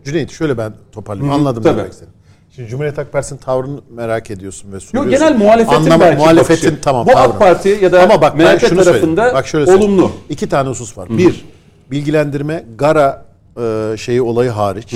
Cüneyt 0.04 0.30
şöyle 0.30 0.58
ben 0.58 0.72
toparlayayım. 0.92 1.32
Hı 1.34 1.36
hı, 1.36 1.40
Anladım 1.40 1.62
tabii. 1.62 1.78
demek 1.78 1.92
istediğini. 1.92 2.14
Şimdi 2.56 2.68
Cumhuriyet 2.68 2.98
Halk 2.98 3.12
Partisi'nin 3.12 3.38
tavrını 3.38 3.80
merak 3.90 4.30
ediyorsun 4.30 4.68
ve 4.72 4.74
yok 4.74 4.82
soruyorsun. 4.82 5.10
genel 5.26 5.36
muhalefetin 5.38 5.76
Anlama- 5.76 6.00
belki 6.00 6.16
muhalefetin 6.18 6.66
bakışı. 6.70 6.82
tamam 6.82 7.06
Bu 7.06 7.12
tavrı. 7.12 7.32
AK 7.32 7.38
Parti 7.38 7.78
ya 7.82 7.92
da 7.92 8.02
Ama 8.02 8.22
bak 8.22 8.34
MHP 8.36 8.60
tarafında 8.60 8.84
söyleyeyim. 8.84 9.16
Bak 9.16 9.46
şöyle 9.46 9.66
söyleyeyim. 9.66 9.92
olumlu. 9.92 10.10
İki 10.28 10.48
tane 10.48 10.68
husus 10.68 10.98
var. 10.98 11.08
Bir, 11.18 11.44
bilgilendirme 11.90 12.64
Gara 12.78 13.24
e, 13.60 13.96
şeyi 13.96 14.22
olayı 14.22 14.50
hariç. 14.50 14.94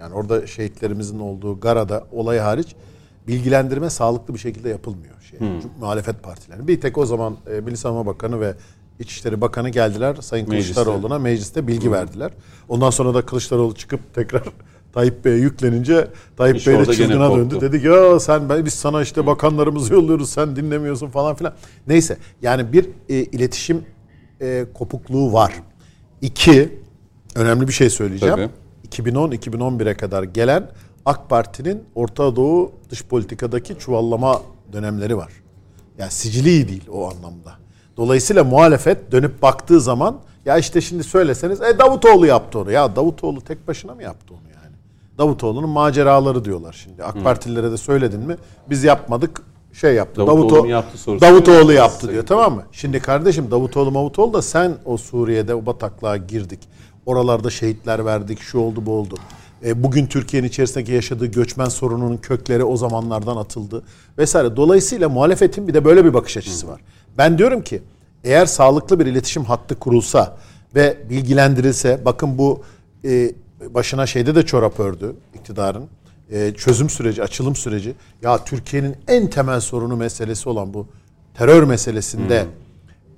Yani 0.00 0.14
orada 0.14 0.46
şehitlerimizin 0.46 1.18
olduğu 1.18 1.60
Gara'da 1.60 2.06
olayı 2.12 2.40
hariç 2.40 2.76
bilgilendirme 3.28 3.90
sağlıklı 3.90 4.34
bir 4.34 4.38
şekilde 4.38 4.68
yapılmıyor. 4.68 5.14
Şey, 5.30 5.38
Muhalefet 5.80 6.22
partilerinin. 6.22 6.68
Bir 6.68 6.80
tek 6.80 6.98
o 6.98 7.06
zaman 7.06 7.36
e, 7.50 7.60
Milli 7.60 7.76
Savunma 7.76 8.06
Bakanı 8.06 8.40
ve 8.40 8.54
İçişleri 8.98 9.40
Bakanı 9.40 9.68
geldiler 9.68 10.16
Sayın 10.20 10.48
Mecliste. 10.48 10.74
Kılıçdaroğlu'na 10.74 11.18
mecliste 11.18 11.66
bilgi 11.66 11.92
verdiler. 11.92 12.32
Ondan 12.68 12.90
sonra 12.90 13.14
da 13.14 13.26
Kılıçdaroğlu 13.26 13.74
çıkıp 13.74 14.14
tekrar 14.14 14.42
Tayyip 14.92 15.24
Bey'e 15.24 15.36
yüklenince 15.36 16.08
Tayyip 16.36 16.56
İş 16.56 16.66
Bey 16.66 16.78
de 16.78 16.86
çılgına 16.92 17.36
döndü. 17.36 17.60
Dedi 17.60 17.80
ki 17.80 17.86
ya 17.86 18.20
sen 18.20 18.48
ben, 18.48 18.64
biz 18.64 18.74
sana 18.74 19.02
işte 19.02 19.26
bakanlarımızı 19.26 19.94
yolluyoruz 19.94 20.30
sen 20.30 20.56
dinlemiyorsun 20.56 21.08
falan 21.08 21.34
filan. 21.34 21.54
Neyse 21.86 22.16
yani 22.42 22.72
bir 22.72 22.88
e, 23.08 23.14
iletişim 23.14 23.84
e, 24.40 24.66
kopukluğu 24.74 25.32
var. 25.32 25.52
İki 26.20 26.78
önemli 27.38 27.68
bir 27.68 27.72
şey 27.72 27.90
söyleyeceğim. 27.90 28.34
Tabii. 28.34 29.10
2010-2011'e 29.10 29.94
kadar 29.96 30.22
gelen 30.22 30.70
AK 31.06 31.28
Parti'nin 31.30 31.84
Orta 31.94 32.36
Doğu 32.36 32.72
dış 32.90 33.04
politikadaki 33.04 33.78
çuvallama 33.78 34.42
dönemleri 34.72 35.16
var. 35.16 35.32
Yani 35.98 36.10
sicili 36.10 36.48
iyi 36.50 36.68
değil 36.68 36.88
o 36.92 37.10
anlamda. 37.10 37.52
Dolayısıyla 37.96 38.44
muhalefet 38.44 39.12
dönüp 39.12 39.42
baktığı 39.42 39.80
zaman 39.80 40.20
ya 40.44 40.58
işte 40.58 40.80
şimdi 40.80 41.04
söyleseniz 41.04 41.62
e 41.62 41.78
Davutoğlu 41.78 42.26
yaptı 42.26 42.58
onu. 42.58 42.70
Ya 42.70 42.96
Davutoğlu 42.96 43.40
tek 43.40 43.68
başına 43.68 43.94
mı 43.94 44.02
yaptı 44.02 44.34
onu 44.34 44.48
yani? 44.54 44.74
Davutoğlu'nun 45.18 45.70
maceraları 45.70 46.44
diyorlar 46.44 46.80
şimdi. 46.84 47.04
AK 47.04 47.24
Partililere 47.24 47.72
de 47.72 47.76
söyledin 47.76 48.20
mi? 48.20 48.36
Biz 48.70 48.84
yapmadık 48.84 49.42
şey 49.72 49.94
yaptı. 49.94 50.26
Davutoğlu 50.26 50.48
Davuto- 50.48 50.60
mu 50.60 50.68
yaptı 50.68 50.98
sorusu. 50.98 51.26
Davutoğlu 51.26 51.72
yaptı 51.72 52.10
diyor 52.10 52.26
tamam 52.26 52.54
mı? 52.54 52.62
Şimdi 52.72 53.00
kardeşim 53.00 53.50
Davutoğlu 53.50 53.90
Mavutoğlu 53.90 54.32
da 54.32 54.42
sen 54.42 54.74
o 54.84 54.96
Suriye'de 54.96 55.54
o 55.54 55.66
bataklığa 55.66 56.16
girdik. 56.16 56.60
Oralarda 57.08 57.50
şehitler 57.50 58.04
verdik 58.04 58.40
şu 58.40 58.58
oldu 58.58 58.86
bu 58.86 58.92
oldu. 58.92 59.14
E, 59.64 59.82
bugün 59.82 60.06
Türkiye'nin 60.06 60.48
içerisindeki 60.48 60.92
yaşadığı 60.92 61.26
göçmen 61.26 61.68
sorununun 61.68 62.16
kökleri 62.16 62.64
o 62.64 62.76
zamanlardan 62.76 63.36
atıldı 63.36 63.82
vesaire. 64.18 64.56
Dolayısıyla 64.56 65.08
muhalefetin 65.08 65.68
bir 65.68 65.74
de 65.74 65.84
böyle 65.84 66.04
bir 66.04 66.14
bakış 66.14 66.36
açısı 66.36 66.68
var. 66.68 66.80
Ben 67.18 67.38
diyorum 67.38 67.62
ki 67.62 67.82
eğer 68.24 68.46
sağlıklı 68.46 69.00
bir 69.00 69.06
iletişim 69.06 69.44
hattı 69.44 69.78
kurulsa 69.78 70.36
ve 70.74 70.96
bilgilendirilse 71.10 72.00
bakın 72.04 72.38
bu 72.38 72.62
e, 73.04 73.32
başına 73.74 74.06
şeyde 74.06 74.34
de 74.34 74.46
çorap 74.46 74.80
ördü 74.80 75.14
iktidarın 75.34 75.84
e, 76.30 76.54
çözüm 76.54 76.90
süreci, 76.90 77.22
açılım 77.22 77.56
süreci. 77.56 77.94
Ya 78.22 78.44
Türkiye'nin 78.44 78.96
en 79.08 79.30
temel 79.30 79.60
sorunu 79.60 79.96
meselesi 79.96 80.48
olan 80.48 80.74
bu 80.74 80.86
terör 81.34 81.62
meselesinde 81.62 82.46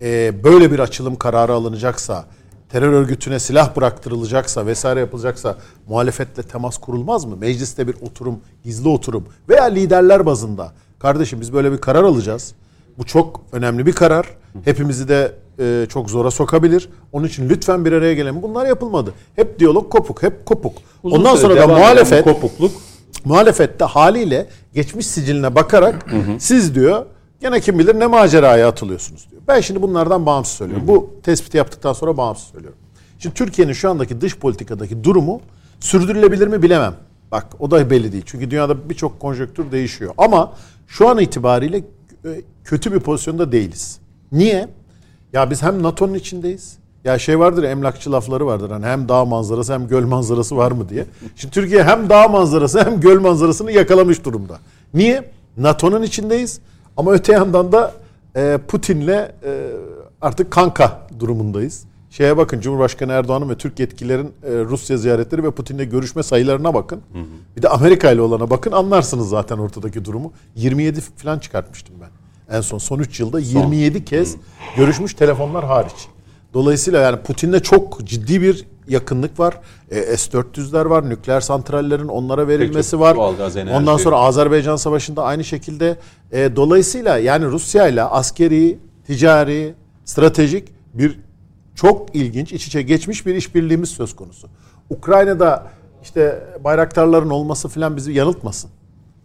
e, 0.02 0.44
böyle 0.44 0.72
bir 0.72 0.78
açılım 0.78 1.16
kararı 1.16 1.52
alınacaksa, 1.52 2.26
terör 2.72 2.92
örgütüne 2.92 3.38
silah 3.38 3.76
bıraktırılacaksa 3.76 4.66
vesaire 4.66 5.00
yapılacaksa 5.00 5.56
muhalefetle 5.88 6.42
temas 6.42 6.78
kurulmaz 6.78 7.24
mı? 7.24 7.36
Mecliste 7.36 7.88
bir 7.88 7.94
oturum, 8.02 8.40
gizli 8.64 8.88
oturum 8.88 9.24
veya 9.48 9.64
liderler 9.64 10.26
bazında. 10.26 10.72
Kardeşim 10.98 11.40
biz 11.40 11.52
böyle 11.52 11.72
bir 11.72 11.78
karar 11.78 12.04
alacağız. 12.04 12.54
Bu 12.98 13.04
çok 13.04 13.40
önemli 13.52 13.86
bir 13.86 13.92
karar. 13.92 14.26
Hepimizi 14.64 15.08
de 15.08 15.32
e, 15.58 15.86
çok 15.88 16.10
zora 16.10 16.30
sokabilir. 16.30 16.88
Onun 17.12 17.26
için 17.26 17.48
lütfen 17.48 17.84
bir 17.84 17.92
araya 17.92 18.14
gelelim. 18.14 18.42
Bunlar 18.42 18.66
yapılmadı. 18.66 19.14
Hep 19.36 19.58
diyalog 19.58 19.92
kopuk, 19.92 20.22
hep 20.22 20.46
kopuk. 20.46 20.74
Uzun 21.02 21.18
Ondan 21.18 21.36
sonra 21.36 21.56
da 21.56 21.66
muhalefet 21.66 22.24
kopukluk 22.24 22.72
muhalefette 23.24 23.84
haliyle 23.84 24.46
geçmiş 24.74 25.06
siciline 25.06 25.54
bakarak 25.54 26.06
siz 26.38 26.74
diyor 26.74 27.06
gene 27.40 27.60
kim 27.60 27.78
bilir 27.78 28.00
ne 28.00 28.06
maceraya 28.06 28.68
atılıyorsunuz 28.68 29.30
diyor. 29.30 29.42
Ben 29.48 29.60
şimdi 29.60 29.82
bunlardan 29.82 30.26
bağımsız 30.26 30.54
söylüyorum. 30.54 30.88
Bu 30.88 31.10
tespiti 31.22 31.56
yaptıktan 31.56 31.92
sonra 31.92 32.16
bağımsız 32.16 32.48
söylüyorum. 32.48 32.78
Şimdi 33.18 33.34
Türkiye'nin 33.34 33.72
şu 33.72 33.90
andaki 33.90 34.20
dış 34.20 34.38
politikadaki 34.38 35.04
durumu 35.04 35.40
sürdürülebilir 35.80 36.46
mi 36.46 36.62
bilemem. 36.62 36.94
Bak 37.32 37.46
o 37.58 37.70
da 37.70 37.90
belli 37.90 38.12
değil. 38.12 38.22
Çünkü 38.26 38.50
dünyada 38.50 38.90
birçok 38.90 39.20
konjonktür 39.20 39.72
değişiyor. 39.72 40.14
Ama 40.18 40.52
şu 40.86 41.08
an 41.08 41.18
itibariyle 41.18 41.76
e, 42.24 42.30
kötü 42.64 42.92
bir 42.92 43.00
pozisyonda 43.00 43.52
değiliz. 43.52 43.98
Niye? 44.32 44.68
Ya 45.32 45.50
biz 45.50 45.62
hem 45.62 45.82
NATO'nun 45.82 46.14
içindeyiz. 46.14 46.76
Ya 47.04 47.18
şey 47.18 47.38
vardır 47.38 47.62
ya, 47.62 47.70
emlakçı 47.70 48.12
lafları 48.12 48.46
vardır. 48.46 48.70
Hani 48.70 48.86
hem 48.86 49.08
dağ 49.08 49.24
manzarası 49.24 49.72
hem 49.72 49.88
göl 49.88 50.06
manzarası 50.06 50.56
var 50.56 50.72
mı 50.72 50.88
diye. 50.88 51.06
Şimdi 51.36 51.54
Türkiye 51.54 51.84
hem 51.84 52.08
dağ 52.08 52.28
manzarası 52.28 52.84
hem 52.84 53.00
göl 53.00 53.20
manzarasını 53.20 53.72
yakalamış 53.72 54.24
durumda. 54.24 54.58
Niye? 54.94 55.30
NATO'nun 55.56 56.02
içindeyiz. 56.02 56.60
Ama 57.00 57.12
öte 57.12 57.32
yandan 57.32 57.72
da 57.72 57.94
e, 58.36 58.58
Putin'le 58.68 59.08
e, 59.08 59.30
artık 60.20 60.50
kanka 60.50 61.06
durumundayız. 61.18 61.84
Şeye 62.10 62.36
bakın 62.36 62.60
Cumhurbaşkanı 62.60 63.12
Erdoğan'ın 63.12 63.50
ve 63.50 63.54
Türk 63.54 63.80
yetkililerin 63.80 64.26
e, 64.26 64.50
Rusya 64.50 64.96
ziyaretleri 64.96 65.44
ve 65.44 65.50
Putin'le 65.50 65.90
görüşme 65.90 66.22
sayılarına 66.22 66.74
bakın. 66.74 67.00
Bir 67.56 67.62
de 67.62 67.68
Amerika 67.68 68.10
ile 68.10 68.20
olana 68.20 68.50
bakın 68.50 68.72
anlarsınız 68.72 69.28
zaten 69.28 69.58
ortadaki 69.58 70.04
durumu. 70.04 70.32
27 70.54 71.00
falan 71.00 71.38
çıkartmıştım 71.38 71.94
ben. 72.00 72.10
En 72.56 72.60
son 72.60 72.78
son 72.78 72.98
3 72.98 73.20
yılda 73.20 73.40
27 73.40 74.04
kez 74.04 74.36
görüşmüş 74.76 75.14
telefonlar 75.14 75.64
hariç. 75.64 76.08
Dolayısıyla 76.54 77.00
yani 77.00 77.16
Putin'le 77.22 77.58
çok 77.58 78.06
ciddi 78.06 78.42
bir 78.42 78.66
yakınlık 78.90 79.40
var. 79.40 79.60
E, 79.90 80.16
S-400'ler 80.16 80.90
var. 80.90 81.08
Nükleer 81.08 81.40
santrallerin 81.40 82.08
onlara 82.08 82.48
verilmesi 82.48 82.90
çok 82.90 83.00
var. 83.00 83.16
Ondan 83.76 83.96
sonra 83.96 84.16
Azerbaycan 84.16 84.76
Savaşı'nda 84.76 85.24
aynı 85.24 85.44
şekilde. 85.44 85.96
E, 86.32 86.56
dolayısıyla 86.56 87.18
yani 87.18 87.46
Rusya 87.46 87.88
ile 87.88 88.02
askeri, 88.02 88.78
ticari, 89.06 89.74
stratejik 90.04 90.68
bir 90.94 91.18
çok 91.74 92.16
ilginç 92.16 92.52
iç 92.52 92.66
içe 92.66 92.82
geçmiş 92.82 93.26
bir 93.26 93.34
işbirliğimiz 93.34 93.88
söz 93.88 94.16
konusu. 94.16 94.48
Ukrayna'da 94.90 95.66
işte 96.02 96.46
bayraktarların 96.64 97.30
olması 97.30 97.68
falan 97.68 97.96
bizi 97.96 98.12
yanıltmasın. 98.12 98.70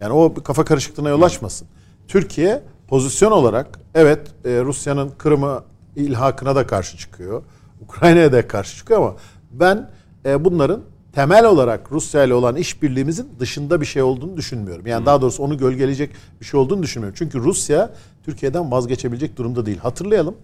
Yani 0.00 0.12
o 0.12 0.34
kafa 0.34 0.64
karışıklığına 0.64 1.08
yol 1.08 1.22
açmasın. 1.22 1.68
Türkiye 2.08 2.62
pozisyon 2.88 3.32
olarak 3.32 3.80
evet 3.94 4.20
e, 4.44 4.50
Rusya'nın 4.60 5.12
Kırım'ı 5.18 5.62
ilhakına 5.96 6.56
da 6.56 6.66
karşı 6.66 6.98
çıkıyor. 6.98 7.42
Ukrayna'ya 7.80 8.32
da 8.32 8.48
karşı 8.48 8.76
çıkıyor 8.76 9.00
ama 9.00 9.14
ben 9.50 9.90
e, 10.24 10.44
bunların 10.44 10.80
temel 11.12 11.44
olarak 11.44 11.92
Rusya 11.92 12.24
ile 12.24 12.34
olan 12.34 12.56
işbirliğimizin 12.56 13.28
dışında 13.40 13.80
bir 13.80 13.86
şey 13.86 14.02
olduğunu 14.02 14.36
düşünmüyorum. 14.36 14.86
Yani 14.86 15.06
daha 15.06 15.20
doğrusu 15.20 15.42
onu 15.42 15.58
gölgeleyecek 15.58 16.10
bir 16.40 16.46
şey 16.46 16.60
olduğunu 16.60 16.82
düşünmüyorum. 16.82 17.16
Çünkü 17.18 17.38
Rusya 17.38 17.90
Türkiye'den 18.24 18.70
vazgeçebilecek 18.70 19.36
durumda 19.36 19.66
değil. 19.66 19.78
Hatırlayalım. 19.78 20.34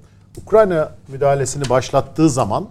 Ukrayna 0.42 0.92
müdahalesini 1.08 1.68
başlattığı 1.70 2.30
zaman 2.30 2.68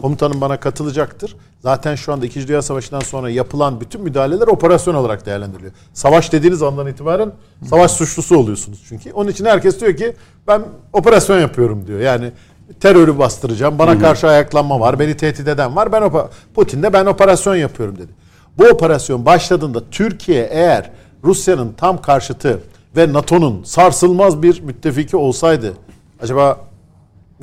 komutanım 0.00 0.40
bana 0.40 0.60
katılacaktır. 0.60 1.36
Zaten 1.60 1.94
şu 1.94 2.12
anda 2.12 2.26
2. 2.26 2.48
Dünya 2.48 2.62
Savaşı'ndan 2.62 3.00
sonra 3.00 3.30
yapılan 3.30 3.80
bütün 3.80 4.02
müdahaleler 4.02 4.46
operasyon 4.46 4.94
olarak 4.94 5.26
değerlendiriliyor. 5.26 5.72
Savaş 5.94 6.32
dediğiniz 6.32 6.62
andan 6.62 6.86
itibaren 6.86 7.32
savaş 7.70 7.90
suçlusu 7.90 8.36
oluyorsunuz 8.36 8.84
çünkü. 8.88 9.12
Onun 9.12 9.30
için 9.30 9.44
herkes 9.44 9.80
diyor 9.80 9.96
ki 9.96 10.16
ben 10.48 10.62
operasyon 10.92 11.40
yapıyorum 11.40 11.86
diyor. 11.86 12.00
Yani 12.00 12.32
terörü 12.80 13.18
bastıracağım. 13.18 13.78
Bana 13.78 13.90
karşı 13.98 14.28
ayaklanma 14.28 14.80
var. 14.80 14.98
Beni 14.98 15.16
tehdit 15.16 15.48
eden 15.48 15.76
var. 15.76 15.92
Ben 15.92 16.02
opa- 16.02 16.28
Putin 16.54 16.82
de 16.82 16.92
ben 16.92 17.06
operasyon 17.06 17.54
yapıyorum 17.56 17.98
dedi. 17.98 18.12
Bu 18.58 18.64
operasyon 18.64 19.26
başladığında 19.26 19.90
Türkiye 19.90 20.48
eğer 20.52 20.90
Rusya'nın 21.24 21.72
tam 21.72 22.02
karşıtı 22.02 22.60
ve 22.96 23.12
NATO'nun 23.12 23.62
sarsılmaz 23.64 24.42
bir 24.42 24.60
müttefiki 24.60 25.16
olsaydı 25.16 25.74
acaba 26.22 26.60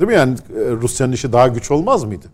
değil 0.00 0.08
mi 0.08 0.14
yani 0.14 0.32
e, 0.34 0.70
Rusya'nın 0.70 1.12
işi 1.12 1.32
daha 1.32 1.48
güç 1.48 1.70
olmaz 1.70 2.04
mıydı? 2.04 2.26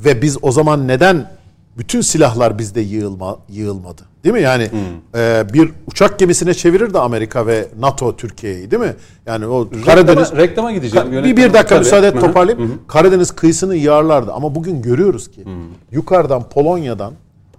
Ve 0.00 0.22
biz 0.22 0.38
o 0.42 0.52
zaman 0.52 0.88
neden 0.88 1.30
bütün 1.78 2.00
silahlar 2.00 2.58
bizde 2.58 2.80
yığılma, 2.80 3.38
yığılmadı? 3.48 4.02
Değil 4.24 4.34
mi? 4.34 4.42
Yani 4.42 4.70
e, 5.14 5.44
bir 5.52 5.72
uçak 5.86 6.18
gemisine 6.18 6.54
çevirirdi 6.54 6.98
Amerika 6.98 7.46
ve 7.46 7.68
NATO 7.78 8.16
Türkiye'yi 8.16 8.70
değil 8.70 8.82
mi? 8.82 8.94
Yani 9.26 9.46
o 9.46 9.68
Karadeniz 9.86 10.26
Reklama, 10.28 10.42
reklama 10.42 10.72
gideceğim. 10.72 11.08
Ka- 11.08 11.24
bir, 11.24 11.36
bir 11.36 11.42
dakika 11.42 11.62
Tabii. 11.62 11.78
müsaade 11.78 12.06
et 12.06 12.20
toparlayayım. 12.20 12.82
Karadeniz 12.88 13.30
kıyısını 13.30 13.76
yağarlardı. 13.76 14.32
Ama 14.32 14.54
bugün 14.54 14.82
görüyoruz 14.82 15.30
ki 15.30 15.44
yukarıdan 15.90 16.48
Polonya'dan 16.48 17.12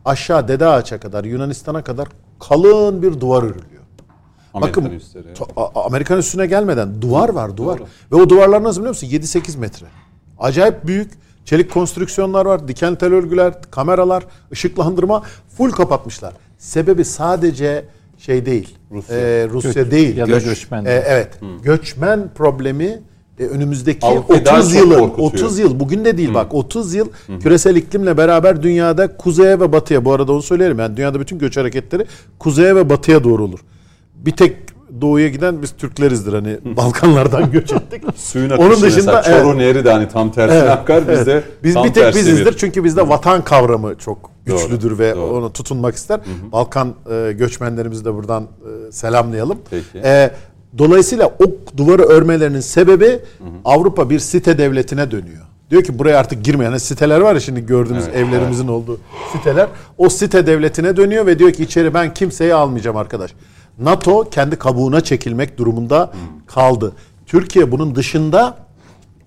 aşağı 0.06 0.48
Dede 0.48 0.66
Ağaç'a 0.68 1.00
kadar 1.00 1.24
Yunanistan'a 1.24 1.84
kadar 1.84 2.08
kalın 2.40 3.02
bir 3.02 3.20
duvar 3.20 3.44
örülüyor. 3.44 3.66
Amerikan 4.54 4.84
Bakın 4.86 5.00
A- 5.58 5.86
Amerikan 5.86 6.18
üstüne 6.18 6.46
gelmeden 6.46 7.02
duvar 7.02 7.30
var 7.30 7.58
duvar. 7.58 7.80
Doğru. 7.80 7.88
Ve 8.12 8.16
o 8.16 8.30
duvarlar 8.30 8.64
nasıl 8.64 8.82
biliyor 8.82 8.90
musun? 8.96 9.08
7-8 9.08 9.58
metre. 9.58 9.86
Acayip 10.40 10.88
büyük 10.88 11.12
çelik 11.46 11.72
konstrüksiyonlar 11.72 12.46
var. 12.46 12.68
Diken 12.68 12.96
tel 12.96 13.14
örgüler, 13.14 13.54
kameralar, 13.72 14.24
ışıklandırma 14.52 15.24
full 15.58 15.72
kapatmışlar. 15.72 16.34
Sebebi 16.58 17.06
sadece 17.06 17.86
şey 18.18 18.46
değil. 18.46 18.78
Rusya. 18.92 19.18
e, 19.18 19.50
Rusya 19.50 19.92
değil. 19.92 20.18
ya 20.18 20.28
da 20.28 20.40
göçmen. 20.40 20.86
E, 20.86 21.04
evet. 21.08 21.30
Göçmen 21.64 22.30
problemi 22.36 23.02
e, 23.40 23.44
önümüzdeki 23.44 24.06
Avrupa'yı 24.06 24.46
daha 24.46 24.60
30 24.60 24.74
çok 24.74 24.82
yılın 24.82 25.00
korkutuyor. 25.00 25.46
30 25.46 25.60
yıl 25.60 25.80
bugün 25.80 26.06
de 26.06 26.18
değil 26.18 26.34
bak 26.34 26.54
30 26.54 26.94
yıl 26.94 27.10
küresel 27.42 27.76
iklimle 27.76 28.18
beraber 28.18 28.64
dünyada 28.64 29.18
kuzeye 29.18 29.60
ve 29.60 29.72
batıya 29.72 30.06
bu 30.06 30.14
arada 30.14 30.34
onu 30.34 30.42
söyleyelim 30.42 30.80
yani 30.80 30.98
dünyada 30.98 31.20
bütün 31.20 31.40
göç 31.40 31.58
hareketleri 31.58 32.06
kuzeye 32.40 32.76
ve 32.76 32.90
batıya 32.90 33.24
doğru 33.24 33.44
olur. 33.44 33.60
Bir 34.16 34.32
tek 34.32 34.56
doğuya 35.02 35.28
giden 35.30 35.62
biz 35.62 35.72
Türklerizdir 35.72 36.34
hani 36.34 36.58
Balkanlardan 36.78 37.52
göç 37.52 37.72
ettik. 37.74 38.04
Suyun 38.16 38.50
Onun 38.50 38.70
akışı 38.70 38.82
dışında 38.82 39.16
mesela 39.16 39.40
Çoruh 39.40 39.50
evet. 39.50 39.58
Nehri 39.76 39.86
de 39.86 39.92
hani 39.92 40.08
tam 40.08 40.32
tersine 40.32 40.58
Evet, 40.60 40.70
akar 40.72 41.08
bizde 41.10 41.32
evet. 41.32 41.44
biz 41.64 41.74
tam 41.74 41.84
bir 41.86 41.94
tek 41.94 42.16
bizizdir 42.16 42.46
bir- 42.52 42.58
çünkü 42.58 42.84
bizde 42.84 43.10
vatan 43.10 43.44
kavramı 43.44 43.96
çok 43.98 44.30
Doğru, 44.50 44.58
güçlüdür 44.58 45.00
ve 45.00 45.16
doğru. 45.16 45.34
onu 45.38 45.54
tutunmak 45.54 45.96
ister. 45.96 46.20
Balkan 46.52 46.94
e, 47.12 47.32
göçmenlerimizi 47.32 48.06
de 48.06 48.14
buradan 48.14 48.44
e, 48.44 48.92
selamlayalım. 48.92 49.58
Peki. 49.70 49.98
E, 50.08 50.32
dolayısıyla 50.78 51.28
o 51.28 51.44
duvarı 51.78 52.04
örmelerinin 52.04 52.60
sebebi 52.60 53.20
Avrupa 53.66 54.10
bir 54.10 54.20
site 54.20 54.58
devletine 54.58 55.12
dönüyor. 55.12 55.42
Diyor 55.70 55.84
ki 55.84 56.00
buraya 56.00 56.20
artık 56.20 56.44
girmeyen 56.46 56.70
hani 56.72 56.80
siteler 56.80 57.20
var 57.22 57.34
ya 57.34 57.40
şimdi 57.40 57.66
gördüğümüz 57.66 58.04
Evet, 58.08 58.16
evlerimizin 58.16 58.68
olduğu 58.68 59.00
siteler. 59.34 59.68
O 59.98 60.10
site 60.10 60.48
devletine 60.48 60.98
dönüyor 60.98 61.26
ve 61.26 61.40
diyor 61.40 61.52
ki 61.52 61.64
içeri 61.64 61.94
ben 61.94 62.14
kimseyi 62.14 62.54
almayacağım 62.54 62.98
arkadaş. 62.98 63.34
NATO 63.80 64.30
kendi 64.30 64.56
kabuğuna 64.56 65.02
çekilmek 65.02 65.58
durumunda 65.58 66.12
kaldı. 66.48 66.94
Türkiye 67.26 67.72
bunun 67.72 67.96
dışında 67.96 68.58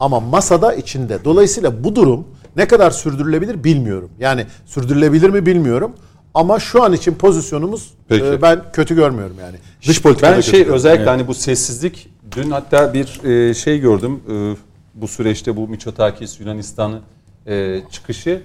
ama 0.01 0.21
masada 0.21 0.75
içinde. 0.75 1.25
Dolayısıyla 1.25 1.85
bu 1.85 1.97
durum 1.97 2.27
ne 2.57 2.69
kadar 2.69 2.91
sürdürülebilir 2.91 3.65
bilmiyorum. 3.65 4.11
Yani 4.21 4.47
sürdürülebilir 4.67 5.31
mi 5.31 5.47
bilmiyorum. 5.47 5.93
Ama 6.35 6.61
şu 6.61 6.83
an 6.83 6.93
için 6.93 7.15
pozisyonumuz 7.15 7.91
Peki. 8.09 8.25
e, 8.25 8.43
ben 8.43 8.63
kötü 8.73 8.95
görmüyorum 8.95 9.37
yani. 9.41 9.57
Dış 9.87 10.03
politikada 10.03 10.37
Ben 10.37 10.41
şey 10.41 10.65
özellikle 10.65 11.05
hani 11.05 11.27
bu 11.27 11.35
sessizlik 11.35 12.09
dün 12.37 12.51
hatta 12.51 12.95
bir 12.95 13.25
e, 13.25 13.55
şey 13.55 13.81
gördüm 13.81 14.21
e, 14.31 14.57
bu 14.95 15.09
süreçte 15.09 15.57
bu 15.57 15.69
Miçotakis 15.69 16.41
Yunanistan'ı 16.41 17.01
e, 17.47 17.81
çıkışı 17.91 18.43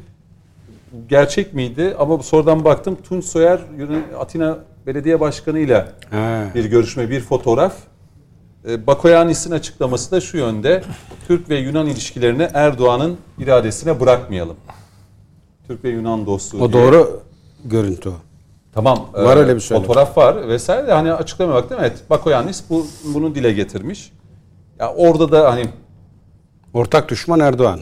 gerçek 1.10 1.54
miydi 1.54 1.96
ama 2.00 2.24
sonradan 2.24 2.64
baktım 2.66 2.98
Tunç 3.04 3.26
Soyer 3.26 3.60
Yunan- 3.78 4.20
Atina 4.20 4.58
Belediye 4.88 5.20
Başkanı 5.20 5.60
ile 5.60 5.86
Ha. 6.12 6.46
bir 6.56 6.66
görüşme 6.66 7.10
bir 7.10 7.22
fotoğraf 7.22 7.74
e, 8.70 8.88
Bakoyannis'in 8.88 9.52
açıklaması 9.52 10.12
da 10.12 10.22
şu 10.22 10.38
yönde 10.38 10.84
Türk 11.28 11.50
ve 11.50 11.56
Yunan 11.58 11.88
ilişkilerini 11.88 12.48
Erdoğan'ın 12.54 13.18
iradesine 13.40 14.00
bırakmayalım. 14.00 14.56
Türk 15.68 15.84
ve 15.84 15.90
Yunan 15.90 16.26
dostluğu 16.26 16.64
O 16.64 16.74
diye. 16.74 16.84
doğru 16.84 17.22
görüntü 17.66 18.10
o. 18.10 18.14
Tamam. 18.74 19.10
Var 19.14 19.38
e, 19.38 19.40
öyle 19.40 19.56
bir 19.56 19.60
söylem. 19.60 19.84
Fotoğraf 19.84 20.18
var 20.18 20.48
vesaire 20.48 20.88
de 20.88 20.92
hani 20.94 21.14
açıklamaya 21.14 21.56
baktım. 21.56 21.78
Evet 21.82 22.04
Bakoyannis 22.10 22.64
bu, 22.70 22.88
bunu 23.14 23.36
dile 23.36 23.52
getirmiş. 23.52 24.12
Ya 24.80 24.94
orada 24.94 25.32
da 25.32 25.52
hani 25.54 25.66
Ortak 26.74 27.10
düşman 27.10 27.40
Erdoğan. 27.40 27.80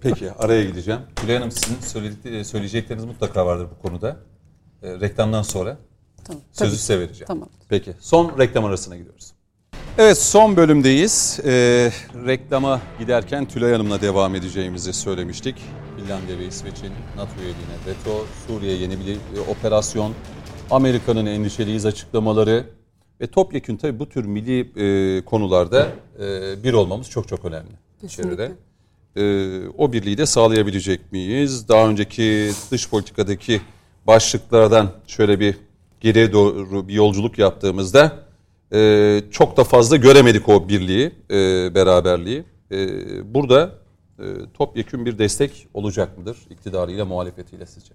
peki 0.00 0.32
araya 0.32 0.64
gideceğim. 0.64 1.00
Tülay 1.16 1.36
Hanım 1.36 1.50
sizin 1.50 2.42
söyleyecekleriniz 2.42 3.04
mutlaka 3.04 3.46
vardır 3.46 3.66
bu 3.78 3.88
konuda. 3.88 4.16
E, 4.84 5.00
reklamdan 5.00 5.42
sonra 5.42 5.78
Tamam. 6.24 6.42
sözü 6.52 6.70
Tabii. 6.70 6.78
size 6.80 7.00
vereceğim. 7.00 7.26
Tamam. 7.26 7.48
Peki 7.68 7.92
son 8.00 8.38
reklam 8.38 8.64
arasına 8.64 8.96
gidiyoruz. 8.96 9.32
Evet 9.98 10.18
son 10.18 10.56
bölümdeyiz. 10.56 11.40
E, 11.44 11.50
reklama 12.26 12.80
giderken 12.98 13.48
Tülay 13.48 13.72
Hanım'la 13.72 14.00
devam 14.00 14.34
edeceğimizi 14.34 14.92
söylemiştik. 14.92 15.56
Finlandiya 15.96 16.38
ve 16.38 16.46
İsveç'in 16.46 16.92
NATO 17.16 17.30
üyeliğine 17.40 17.76
veto, 17.86 18.26
Suriye 18.46 18.76
yeni 18.76 19.00
bir 19.00 19.14
e, 19.14 19.40
operasyon, 19.50 20.12
Amerika'nın 20.70 21.26
endişeliyiz 21.26 21.86
açıklamaları 21.86 22.64
ve 23.20 23.26
topyekün 23.26 23.76
tabii 23.76 23.98
bu 23.98 24.08
tür 24.08 24.24
milli 24.24 24.60
e, 24.60 25.24
konularda 25.24 25.88
e, 26.20 26.64
bir 26.64 26.72
olmamız 26.72 27.10
çok 27.10 27.28
çok 27.28 27.44
önemli 27.44 27.70
Kesinlikle. 28.00 28.34
içeride. 28.34 28.52
E, 29.16 29.68
o 29.78 29.92
birliği 29.92 30.18
de 30.18 30.26
sağlayabilecek 30.26 31.12
miyiz? 31.12 31.68
Daha 31.68 31.88
önceki 31.88 32.50
dış 32.70 32.88
politikadaki 32.88 33.60
başlıklardan 34.06 34.90
şöyle 35.06 35.40
bir 35.40 35.56
geriye 36.00 36.32
doğru 36.32 36.88
bir 36.88 36.94
yolculuk 36.94 37.38
yaptığımızda 37.38 38.12
e, 38.72 39.20
çok 39.30 39.56
da 39.56 39.64
fazla 39.64 39.96
göremedik 39.96 40.48
o 40.48 40.68
birliği, 40.68 41.12
e, 41.30 41.74
beraberliği. 41.74 42.44
E, 42.72 42.78
burada 43.34 43.70
e, 44.18 44.24
topyekün 44.54 45.06
bir 45.06 45.18
destek 45.18 45.68
olacak 45.74 46.18
mıdır 46.18 46.36
iktidarıyla 46.50 47.04
muhalefetiyle 47.04 47.66
sizce? 47.66 47.94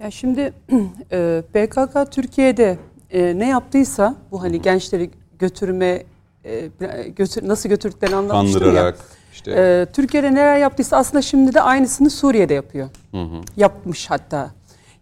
Ya 0.00 0.10
şimdi 0.10 0.52
e, 1.12 1.42
PKK 1.52 2.12
Türkiye'de 2.12 2.78
e, 3.10 3.38
ne 3.38 3.48
yaptıysa 3.48 4.16
bu 4.30 4.42
hani 4.42 4.62
gençleri 4.62 5.10
götürme 5.38 6.02
e, 6.44 6.70
götür, 7.16 7.48
nasıl 7.48 7.68
götürdüklerini 7.68 8.16
anlatmıştım 8.16 8.60
ya. 8.62 8.66
Kandırarak 8.66 8.98
işte 9.32 9.52
E, 9.56 9.86
Türkiye'de 9.92 10.34
neler 10.34 10.56
yaptıysa 10.56 10.96
aslında 10.96 11.22
şimdi 11.22 11.54
de 11.54 11.60
aynısını 11.60 12.10
Suriye'de 12.10 12.54
yapıyor. 12.54 12.88
Yapmış 13.56 14.10
hatta. 14.10 14.50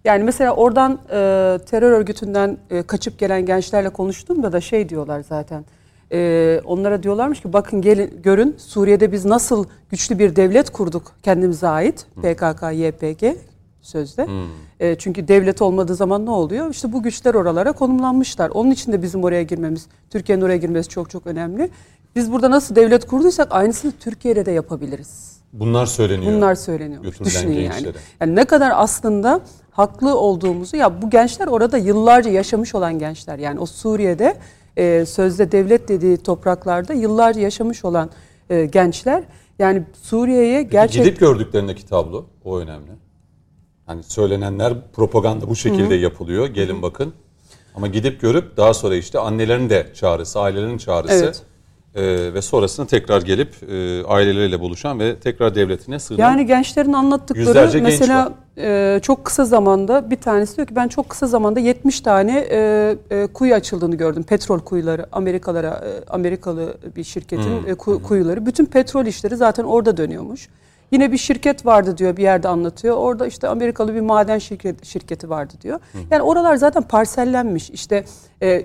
Yani 0.05 0.25
mesela 0.25 0.55
oradan 0.55 0.93
e, 0.93 1.59
terör 1.67 1.93
örgütünden 1.93 2.59
e, 2.71 2.83
kaçıp 2.83 3.19
gelen 3.19 3.47
gençlerle 3.47 3.89
konuştuğumda 3.89 4.53
da 4.53 4.61
şey 4.61 4.89
diyorlar 4.89 5.21
zaten. 5.29 5.65
E, 6.13 6.61
onlara 6.65 7.03
diyorlarmış 7.03 7.41
ki 7.41 7.53
bakın 7.53 7.83
gelin 7.83 8.21
görün 8.23 8.57
Suriye'de 8.59 9.13
biz 9.13 9.25
nasıl 9.25 9.65
güçlü 9.91 10.19
bir 10.19 10.37
devlet 10.37 10.71
kurduk 10.71 11.13
kendimize 11.23 11.69
ait 11.69 12.07
PKK, 12.17 12.63
YPG 12.73 13.37
sözde. 13.83 14.27
E, 14.81 14.95
çünkü 14.99 15.29
devlet 15.29 15.63
olmadığı 15.63 15.95
zaman 15.95 16.27
ne 16.27 16.31
oluyor? 16.31 16.71
İşte 16.71 16.93
bu 16.93 17.03
güçler 17.03 17.35
oralara 17.35 17.73
konumlanmışlar. 17.73 18.51
Onun 18.51 18.71
için 18.71 18.93
de 18.93 19.03
bizim 19.03 19.25
oraya 19.25 19.43
girmemiz, 19.43 19.87
Türkiye'nin 20.11 20.43
oraya 20.43 20.57
girmesi 20.57 20.89
çok 20.89 21.11
çok 21.11 21.27
önemli. 21.27 21.71
Biz 22.17 22.33
burada 22.33 22.51
nasıl 22.51 22.77
devlet 22.77 23.07
kurduysak 23.07 23.49
aynısını 23.51 23.93
Türkiye'de 24.01 24.47
de 24.47 24.51
yapabiliriz. 24.51 25.35
Bunlar 25.53 25.87
söyleniyor. 25.87 26.33
Bunlar 26.33 26.55
söyleniyor. 26.55 27.05
Düşünün 27.25 27.61
yani. 27.61 27.87
Yani 28.21 28.37
ne 28.37 28.45
kadar 28.45 28.73
aslında 28.75 29.41
haklı 29.75 30.19
olduğumuzu 30.19 30.77
ya 30.77 31.03
bu 31.03 31.11
gençler 31.11 31.47
orada 31.47 31.79
yıllarca 31.79 32.31
yaşamış 32.31 32.75
olan 32.75 32.99
gençler. 32.99 33.39
Yani 33.39 33.61
o 33.61 33.67
Suriye'de 33.67 34.37
e, 34.77 35.07
sözde 35.07 35.53
devlet 35.53 35.89
dediği 35.89 36.17
topraklarda 36.17 36.95
yıllarca 36.95 37.41
yaşamış 37.41 37.85
olan 37.85 38.11
e, 38.51 38.65
gençler. 38.65 39.25
Yani 39.59 39.83
Suriye'ye 40.03 40.63
gerçek 40.63 41.05
Gidip 41.05 41.21
gördüklerindeki 41.21 41.87
tablo 41.87 42.27
o 42.45 42.59
önemli. 42.59 42.91
Hani 43.87 44.03
söylenenler 44.03 44.75
propaganda 44.93 45.49
bu 45.49 45.57
şekilde 45.57 45.95
yapılıyor. 45.95 46.47
Gelin 46.47 46.83
bakın. 46.83 47.13
Ama 47.75 47.87
gidip 47.87 48.21
görüp 48.21 48.57
daha 48.57 48.75
sonra 48.75 48.97
işte 48.97 49.19
annelerin 49.19 49.71
de 49.71 49.87
çağrısı, 49.95 50.41
ailelerin 50.41 50.79
çağrısı 50.79 51.25
Evet. 51.25 51.43
E, 51.95 52.35
ve 52.35 52.43
sonrasında 52.43 52.87
tekrar 52.87 53.23
gelip 53.23 53.55
e, 53.71 54.05
aileleriyle 54.05 54.61
buluşan 54.61 55.01
ve 55.01 55.17
tekrar 55.17 55.55
devletine 55.55 55.99
sığınan 55.99 56.19
Yani 56.19 56.47
gençlerin 56.47 56.93
anlattıkları 56.93 57.47
Yüzlerce 57.47 57.79
genç 57.79 57.89
mesela 57.89 58.33
e, 58.59 58.99
çok 59.03 59.25
kısa 59.25 59.45
zamanda 59.45 60.11
bir 60.11 60.17
tanesi 60.17 60.57
diyor 60.57 60.67
ki 60.69 60.77
ben 60.77 60.89
çok 60.89 61.09
kısa 61.09 61.27
zamanda 61.27 61.61
70 61.61 62.01
tane 62.01 62.39
e, 62.51 62.97
e, 63.11 63.27
kuyu 63.27 63.55
açıldığını 63.55 63.95
gördüm. 63.97 64.23
Petrol 64.23 64.59
kuyuları 64.61 65.07
Amerikalara 65.13 65.69
e, 65.85 66.11
Amerikalı 66.11 66.75
bir 66.97 67.05
şirketin 67.05 67.61
Hmm. 67.61 67.69
e, 67.69 67.73
ku- 67.73 68.03
kuyuları. 68.03 68.47
Bütün 68.47 68.65
petrol 68.67 69.07
işleri 69.07 69.37
zaten 69.37 69.65
orada 69.65 69.97
dönüyormuş. 69.97 70.49
Yine 70.91 71.13
bir 71.13 71.19
şirket 71.19 71.67
vardı 71.67 71.99
diyor 71.99 72.17
bir 72.17 72.23
yerde 72.23 72.49
anlatıyor. 72.49 72.97
Orada 72.97 73.27
işte 73.27 73.49
Amerikalı 73.49 73.95
bir 73.95 74.01
maden 74.01 74.39
şirket, 74.39 74.85
şirketi 74.85 75.31
vardı 75.31 75.55
diyor. 75.63 75.81
Yani 76.11 76.23
oralar 76.23 76.57
zaten 76.57 76.83
parsellenmiş. 76.83 77.71
İşte 77.71 78.05
e, 78.43 78.65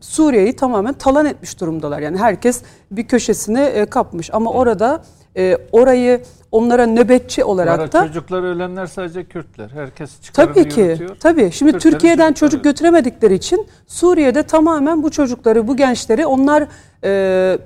Suriye'yi 0.00 0.56
tamamen 0.56 0.94
talan 0.94 1.26
etmiş 1.26 1.60
durumdalar. 1.60 2.00
Yani 2.00 2.18
herkes 2.18 2.62
bir 2.90 3.08
köşesine 3.08 3.64
e, 3.64 3.86
kapmış. 3.86 4.30
Ama 4.32 4.50
orada 4.50 5.02
e, 5.36 5.56
orayı 5.72 6.22
onlara 6.52 6.86
nöbetçi 6.86 7.44
olarak 7.44 7.80
Ara 7.80 7.92
da 7.92 8.06
çocuklar 8.06 8.42
ölenler 8.42 8.86
sadece 8.86 9.24
Kürtler. 9.24 9.70
Herkes 9.70 10.20
çıkarını 10.20 10.54
tabii 10.54 10.68
ki 10.68 10.80
yürütüyor. 10.80 11.16
tabii 11.20 11.50
şimdi 11.52 11.72
Kürtlerin 11.72 11.92
Türkiye'den 11.92 12.32
çocukları. 12.32 12.50
çocuk 12.50 12.64
götüremedikleri 12.64 13.34
için 13.34 13.66
Suriye'de 13.86 14.42
tamamen 14.42 15.02
bu 15.02 15.10
çocukları, 15.10 15.68
bu 15.68 15.76
gençleri 15.76 16.26
onlar 16.26 16.66
e, 17.04 17.10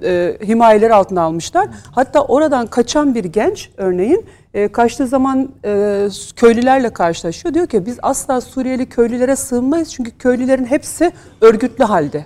e, 0.03 0.39
himayeleri 0.47 0.95
altına 0.95 1.23
almışlar. 1.23 1.69
Hatta 1.93 2.24
oradan 2.24 2.66
kaçan 2.66 3.15
bir 3.15 3.24
genç 3.24 3.70
örneğin 3.77 4.27
e, 4.55 4.69
kaçtığı 4.69 5.07
zaman 5.07 5.49
e, 5.65 6.09
köylülerle 6.36 6.91
karşılaşıyor. 6.91 7.55
Diyor 7.55 7.66
ki 7.66 7.86
biz 7.86 7.99
asla 8.03 8.41
Suriyeli 8.41 8.86
köylülere 8.86 9.36
sığınmayız 9.36 9.93
çünkü 9.93 10.19
köylülerin 10.19 10.65
hepsi 10.65 11.12
örgütlü 11.41 11.85
halde. 11.85 12.24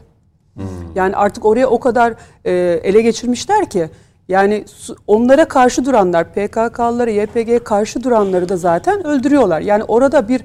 Yani 0.94 1.16
artık 1.16 1.44
oraya 1.44 1.66
o 1.66 1.80
kadar 1.80 2.14
e, 2.44 2.52
ele 2.84 3.00
geçirmişler 3.00 3.70
ki 3.70 3.90
yani 4.28 4.64
onlara 5.06 5.44
karşı 5.44 5.84
duranlar 5.84 6.32
PKK'lıları, 6.32 7.10
YPG'ye 7.10 7.58
karşı 7.58 8.04
duranları 8.04 8.48
da 8.48 8.56
zaten 8.56 9.06
öldürüyorlar. 9.06 9.60
Yani 9.60 9.84
orada 9.84 10.28
bir 10.28 10.40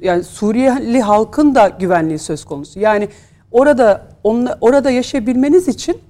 yani 0.00 0.24
Suriyeli 0.24 1.00
halkın 1.00 1.54
da 1.54 1.68
güvenliği 1.68 2.18
söz 2.18 2.44
konusu. 2.44 2.80
Yani 2.80 3.08
orada 3.50 4.06
onla, 4.24 4.58
orada 4.60 4.90
yaşayabilmeniz 4.90 5.68
için 5.68 6.00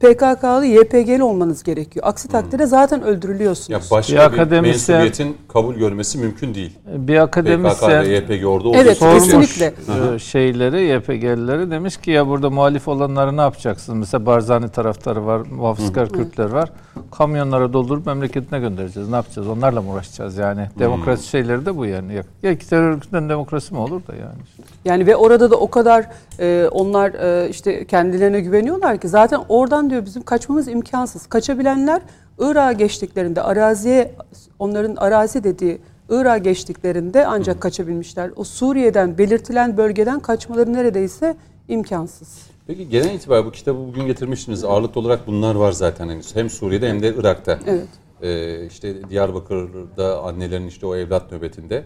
PKK'lı, 0.00 0.66
YPG'li 0.66 1.22
olmanız 1.22 1.62
gerekiyor. 1.62 2.06
Aksi 2.06 2.28
takdirde 2.28 2.66
zaten 2.66 3.02
öldürülüyorsunuz. 3.02 3.70
ya 3.70 3.80
başka 3.96 4.12
Bir 4.12 4.18
bir, 4.18 4.38
akademisyen- 4.38 4.62
mensubiyetin 4.62 5.36
kabul 5.48 5.74
görmesi 5.74 6.18
mümkün 6.18 6.54
değil. 6.54 6.78
Bir 6.86 7.14
PKK 7.16 7.22
akademisyen 7.22 8.02
ve 8.04 8.08
YPG 8.16 8.44
orada 8.46 8.68
olduğu 8.68 8.76
Evet, 8.78 8.98
sormuş 8.98 9.24
kesinlikle. 9.24 9.72
e, 10.14 10.18
şeyleri, 10.18 10.82
YPG'lileri 10.82 11.70
demiş 11.70 11.96
ki 11.96 12.10
ya 12.10 12.28
burada 12.28 12.50
muhalif 12.50 12.88
olanları 12.88 13.36
ne 13.36 13.40
yapacaksınız? 13.40 13.98
Mesela 13.98 14.26
Barzani 14.26 14.68
taraftarı 14.68 15.26
var, 15.26 15.40
muhafazakar 15.50 16.08
Kürtler 16.08 16.50
var. 16.50 16.72
Kamyonlara 17.10 17.72
doldurup 17.72 18.06
memleketine 18.06 18.58
göndereceğiz. 18.58 19.08
Ne 19.08 19.16
yapacağız? 19.16 19.48
Onlarla 19.48 19.82
mı 19.82 19.90
uğraşacağız 19.92 20.36
yani? 20.36 20.68
Demokrasi 20.78 21.28
şeyleri 21.28 21.66
de 21.66 21.76
bu 21.76 21.86
yani. 21.86 22.14
Ya, 22.14 22.22
ya 22.42 22.50
iki 22.50 22.68
terör 22.68 22.90
örgütünden 22.90 23.28
demokrasi 23.28 23.74
mi 23.74 23.80
olur 23.80 24.00
da 24.06 24.12
yani? 24.14 24.38
Yani 24.84 25.06
ve 25.06 25.16
orada 25.16 25.50
da 25.50 25.56
o 25.56 25.70
kadar 25.70 26.06
e, 26.40 26.68
onlar 26.70 27.10
e, 27.14 27.48
işte 27.48 27.84
kendilerine 27.86 28.40
güveniyorlar 28.40 28.98
ki 28.98 29.08
zaten 29.08 29.40
oradan 29.48 29.87
diyor 29.90 30.04
bizim 30.04 30.22
kaçmamız 30.22 30.68
imkansız. 30.68 31.26
Kaçabilenler 31.26 32.02
Irak'a 32.38 32.72
geçtiklerinde 32.72 33.42
araziye 33.42 34.14
onların 34.58 34.96
arazi 34.96 35.44
dediği 35.44 35.78
Irak'a 36.08 36.38
geçtiklerinde 36.38 37.26
ancak 37.26 37.60
kaçabilmişler. 37.60 38.30
O 38.36 38.44
Suriye'den 38.44 39.18
belirtilen 39.18 39.76
bölgeden 39.76 40.20
kaçmaları 40.20 40.72
neredeyse 40.72 41.36
imkansız. 41.68 42.38
Peki 42.66 42.88
genel 42.88 43.14
itibariyle 43.14 43.46
bu 43.46 43.52
kitabı 43.52 43.78
bugün 43.78 44.06
getirmişsiniz. 44.06 44.64
Ağırlıklı 44.64 45.00
olarak 45.00 45.26
bunlar 45.26 45.54
var 45.54 45.72
zaten 45.72 46.08
henüz. 46.08 46.36
Hem 46.36 46.50
Suriye'de 46.50 46.88
hem 46.88 47.02
de 47.02 47.14
Irak'ta. 47.14 47.58
Evet. 47.66 47.88
Ee, 48.22 48.66
işte 48.66 49.10
Diyarbakır'da 49.10 50.22
annelerin 50.22 50.66
işte 50.66 50.86
o 50.86 50.96
evlat 50.96 51.32
nöbetinde. 51.32 51.84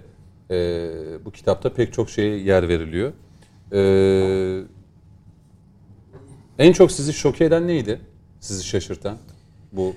Ee, 0.50 0.90
bu 1.24 1.30
kitapta 1.30 1.72
pek 1.72 1.92
çok 1.92 2.10
şeye 2.10 2.38
yer 2.38 2.68
veriliyor. 2.68 3.12
Ee, 3.72 4.61
en 6.58 6.72
çok 6.72 6.92
sizi 6.92 7.12
şoke 7.12 7.44
eden 7.44 7.68
neydi? 7.68 8.00
Sizi 8.40 8.64
şaşırtan? 8.64 9.16
Bu 9.72 9.94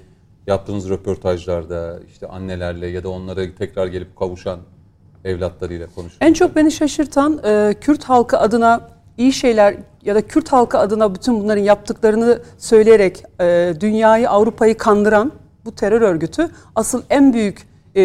yaptığınız 0.47 0.89
röportajlarda 0.89 1.99
işte 2.07 2.27
annelerle 2.27 2.87
ya 2.87 3.03
da 3.03 3.09
onlara 3.09 3.55
tekrar 3.55 3.87
gelip 3.87 4.15
kavuşan 4.15 4.59
evlatlarıyla 5.25 5.87
konuşurken. 5.95 6.27
En 6.27 6.33
çok 6.33 6.55
beni 6.55 6.71
şaşırtan 6.71 7.41
e, 7.45 7.75
Kürt 7.81 8.03
halkı 8.03 8.37
adına 8.37 8.89
iyi 9.17 9.33
şeyler 9.33 9.75
ya 10.03 10.15
da 10.15 10.27
Kürt 10.27 10.51
halkı 10.51 10.77
adına 10.77 11.15
bütün 11.15 11.39
bunların 11.39 11.63
yaptıklarını 11.63 12.41
söyleyerek 12.57 13.23
e, 13.41 13.73
dünyayı, 13.79 14.29
Avrupa'yı 14.29 14.77
kandıran 14.77 15.31
bu 15.65 15.75
terör 15.75 16.01
örgütü 16.01 16.49
asıl 16.75 17.01
en 17.09 17.33
büyük 17.33 17.67
e, 17.95 18.03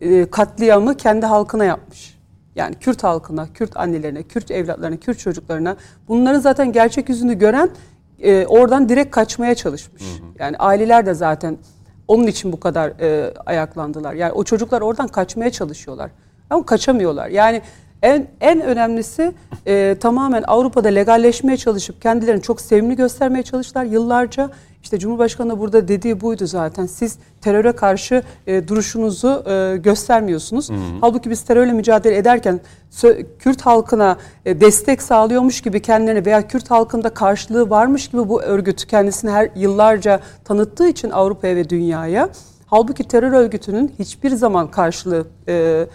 e, 0.00 0.30
katliamı 0.30 0.96
kendi 0.96 1.26
halkına 1.26 1.64
yapmış. 1.64 2.18
Yani 2.56 2.74
Kürt 2.74 3.04
halkına, 3.04 3.46
Kürt 3.54 3.76
annelerine, 3.76 4.22
Kürt 4.22 4.50
evlatlarına, 4.50 4.96
Kürt 4.96 5.18
çocuklarına 5.18 5.76
bunların 6.08 6.40
zaten 6.40 6.72
gerçek 6.72 7.08
yüzünü 7.08 7.38
gören 7.38 7.70
e, 8.22 8.46
oradan 8.46 8.88
direkt 8.88 9.10
kaçmaya 9.10 9.54
çalışmış. 9.54 10.02
Yani 10.38 10.56
aileler 10.56 11.06
de 11.06 11.14
zaten 11.14 11.58
onun 12.08 12.26
için 12.26 12.52
bu 12.52 12.60
kadar 12.60 12.88
e, 13.00 13.34
ayaklandılar. 13.46 14.14
Yani 14.14 14.32
o 14.32 14.44
çocuklar 14.44 14.80
oradan 14.80 15.08
kaçmaya 15.08 15.50
çalışıyorlar. 15.50 16.10
Ama 16.50 16.66
kaçamıyorlar. 16.66 17.28
Yani 17.28 17.62
en 18.02 18.26
en 18.40 18.60
önemlisi 18.60 19.32
e, 19.66 19.96
tamamen 20.00 20.44
Avrupa'da 20.46 20.88
legalleşmeye 20.88 21.56
çalışıp 21.56 22.02
kendilerini 22.02 22.42
çok 22.42 22.60
sevimli 22.60 22.96
göstermeye 22.96 23.42
çalıştılar 23.42 23.84
yıllarca. 23.84 24.50
İşte 24.82 24.98
Cumhurbaşkanı 24.98 25.50
da 25.50 25.58
burada 25.58 25.88
dediği 25.88 26.20
buydu 26.20 26.46
zaten. 26.46 26.86
Siz 26.86 27.18
teröre 27.40 27.72
karşı 27.72 28.22
e, 28.46 28.68
duruşunuzu 28.68 29.44
e, 29.46 29.76
göstermiyorsunuz. 29.76 30.70
Halbuki 31.00 31.30
biz 31.30 31.42
terörle 31.42 31.72
mücadele 31.72 32.16
ederken 32.16 32.60
Kürt 33.38 33.62
halkına 33.62 34.16
e, 34.44 34.60
destek 34.60 35.02
sağlıyormuş 35.02 35.60
gibi 35.60 35.82
kendilerine 35.82 36.24
veya 36.24 36.48
Kürt 36.48 36.70
halkında 36.70 37.14
karşılığı 37.14 37.70
varmış 37.70 38.08
gibi 38.08 38.28
bu 38.28 38.42
örgüt 38.42 38.86
kendisini 38.86 39.30
her 39.30 39.50
yıllarca 39.56 40.20
tanıttığı 40.44 40.88
için 40.88 41.10
Avrupa'ya 41.10 41.56
ve 41.56 41.68
dünyaya. 41.68 42.28
Halbuki 42.66 43.04
terör 43.04 43.32
örgütünün 43.32 43.94
hiçbir 43.98 44.30
zaman 44.30 44.70
karşılığı 44.70 45.26
e, 45.48 45.86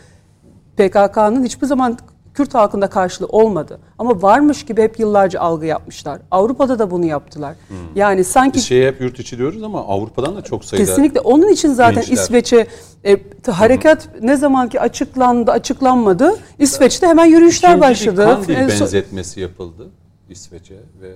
PKK'nın 0.78 1.44
hiçbir 1.44 1.68
zaman 1.68 1.98
Kürt 2.38 2.54
halkında 2.54 2.88
karşılığı 2.90 3.28
olmadı. 3.28 3.80
Ama 4.00 4.22
varmış 4.22 4.66
gibi 4.66 4.82
hep 4.82 5.00
yıllarca 5.00 5.40
algı 5.40 5.66
yapmışlar. 5.66 6.20
Avrupa'da 6.32 6.80
da 6.80 6.92
bunu 6.92 7.06
yaptılar. 7.06 7.56
Yani 7.96 8.24
sanki 8.24 8.56
Biz 8.58 8.66
şeye 8.66 8.88
hep 8.88 9.02
yurt 9.02 9.20
içi 9.20 9.38
diyoruz 9.38 9.64
ama 9.64 9.88
Avrupa'dan 9.88 10.36
da 10.36 10.42
çok 10.42 10.66
sayıda 10.66 10.86
kesinlikle 10.86 11.20
onun 11.20 11.50
için 11.50 11.74
zaten 11.74 11.96
gençler. 11.96 12.14
İsveç'e 12.24 12.68
e, 13.06 13.18
harekat 13.52 14.10
ne 14.22 14.36
zamanki 14.38 14.80
açıklandı, 14.82 15.52
açıklanmadı. 15.52 16.36
İsveç'te 16.60 17.08
hemen 17.08 17.26
yürüyüşler 17.26 17.70
İkinci 17.70 17.82
başladı. 17.82 18.22
bir 18.48 18.56
Kandil 18.56 18.68
benzetmesi 18.82 19.40
yapıldı 19.40 19.88
İsveç'e 20.30 20.76
ve 21.02 21.10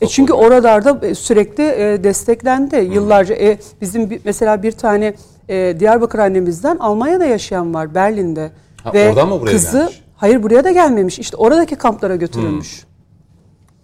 E 0.00 0.06
çünkü 0.06 0.32
oralarda 0.32 1.06
e, 1.06 1.14
sürekli 1.14 1.62
e, 1.62 2.04
desteklendi. 2.04 2.76
Yıllarca 2.76 3.34
e, 3.34 3.58
bizim 3.80 4.10
bir- 4.10 4.20
mesela 4.24 4.62
bir 4.62 4.72
tane 4.72 5.14
e, 5.48 5.76
Diyarbakır 5.80 6.18
annemizden 6.18 6.76
Almanya'da 6.76 7.24
yaşayan 7.24 7.74
var 7.74 7.94
Berlin'de. 7.94 8.50
Ha, 8.84 8.90
oradan 8.90 9.28
mı 9.28 9.44
kızı 9.44 9.78
gelmiş? 9.78 10.03
Hayır 10.24 10.42
buraya 10.42 10.64
da 10.64 10.72
gelmemiş. 10.72 11.18
İşte 11.18 11.36
oradaki 11.36 11.76
kamplara 11.76 12.16
götürülmüş. 12.16 12.84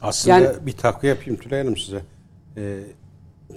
Aslında 0.03 0.39
Yani- 0.39 0.67
bir 0.67 0.73
takviye 0.73 1.15
yapayım 1.15 1.41
Tülay 1.41 1.61
Hanım 1.61 1.77
size. 1.77 2.01
Ee, 2.57 2.79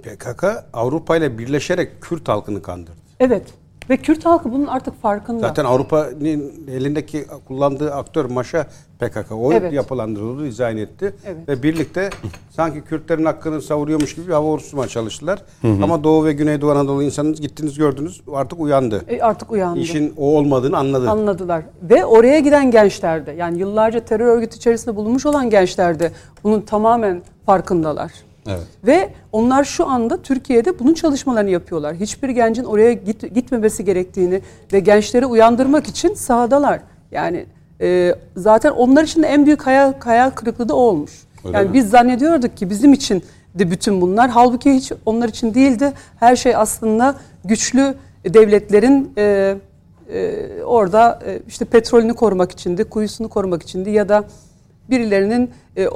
PKK 0.02 0.44
Avrupa 0.72 1.16
ile 1.16 1.38
birleşerek 1.38 2.02
Kürt 2.02 2.28
halkını 2.28 2.62
kandırdı. 2.62 2.96
Evet. 3.20 3.46
Ve 3.90 3.96
Kürt 3.96 4.24
halkı 4.24 4.52
bunun 4.52 4.66
artık 4.66 5.02
farkında. 5.02 5.40
Zaten 5.40 5.64
Avrupa'nın 5.64 6.52
elindeki 6.68 7.26
kullandığı 7.48 7.94
aktör 7.94 8.24
Maşa 8.24 8.66
PKK. 9.08 9.32
O 9.32 9.52
Evet. 9.52 9.72
yapılandırıldı, 9.72 10.44
dizayn 10.44 10.76
etti. 10.76 11.14
Evet. 11.26 11.48
Ve 11.48 11.62
birlikte 11.62 12.10
sanki 12.50 12.80
Kürtlerin 12.80 13.24
hakkını 13.24 13.62
savuruyormuş 13.62 14.14
gibi 14.14 14.26
bir 14.26 14.32
hava 14.32 14.46
oluşturmaya 14.46 14.88
çalıştılar. 14.88 15.42
Ama 15.82 16.04
Doğu 16.04 16.24
ve 16.24 16.32
Güneydoğu 16.32 16.70
Anadolu 16.70 17.02
insanınız 17.02 17.40
gittiniz 17.40 17.78
gördünüz 17.78 18.20
artık 18.32 18.60
uyandı. 18.60 19.04
E, 19.08 19.20
artık 19.22 19.50
uyandı. 19.52 19.80
İşin 19.80 20.14
o 20.16 20.36
olmadığını 20.36 20.76
anladı. 20.76 21.10
Anladılar. 21.10 21.62
Ve 21.82 22.04
oraya 22.04 22.38
giden 22.38 22.70
gençler 22.70 23.26
de 23.26 23.32
yani 23.32 23.58
yıllarca 23.58 24.00
terör 24.00 24.26
örgütü 24.26 24.56
içerisinde 24.56 24.96
bulunmuş 24.96 25.26
olan 25.26 25.50
gençler 25.50 25.98
de 26.00 26.12
bunun 26.44 26.60
tamamen 26.60 27.22
farkındalar. 27.46 28.12
Evet. 28.46 28.62
Ve 28.86 29.10
onlar 29.32 29.64
şu 29.64 29.86
anda 29.86 30.22
Türkiye'de 30.22 30.78
bunun 30.78 30.94
çalışmalarını 30.94 31.50
yapıyorlar. 31.50 31.94
Hiçbir 31.94 32.28
gencin 32.28 32.64
oraya 32.64 32.92
git, 32.92 33.34
gitmemesi 33.34 33.84
gerektiğini 33.84 34.40
ve 34.72 34.80
gençleri 34.80 35.26
uyandırmak 35.26 35.86
için 35.86 36.14
sahadalar. 36.14 36.80
Yani 37.12 37.46
e, 37.84 38.14
zaten 38.36 38.70
onlar 38.70 39.04
için 39.04 39.22
de 39.22 39.26
en 39.26 39.46
büyük 39.46 39.66
hayal, 39.66 39.92
hayal 40.00 40.30
kırıklığı 40.30 40.68
da 40.68 40.76
o 40.76 40.78
olmuş. 40.80 41.12
Öyle 41.44 41.56
yani 41.56 41.68
mi? 41.68 41.74
biz 41.74 41.90
zannediyorduk 41.90 42.56
ki 42.56 42.70
bizim 42.70 42.92
için 42.92 43.22
de 43.54 43.70
bütün 43.70 44.00
bunlar. 44.00 44.30
Halbuki 44.30 44.72
hiç 44.72 44.92
onlar 45.06 45.28
için 45.28 45.54
değildi. 45.54 45.92
Her 46.20 46.36
şey 46.36 46.56
aslında 46.56 47.14
güçlü 47.44 47.94
devletlerin 48.24 49.12
e, 49.18 49.54
e, 50.12 50.36
orada 50.64 51.18
e, 51.26 51.40
işte 51.48 51.64
petrolünü 51.64 52.14
korumak 52.14 52.52
içindi, 52.52 52.84
kuyusunu 52.84 53.28
korumak 53.28 53.62
içindi 53.62 53.90
ya 53.90 54.08
da 54.08 54.24
birilerinin 54.90 55.50
e, 55.76 55.82
e, 55.82 55.88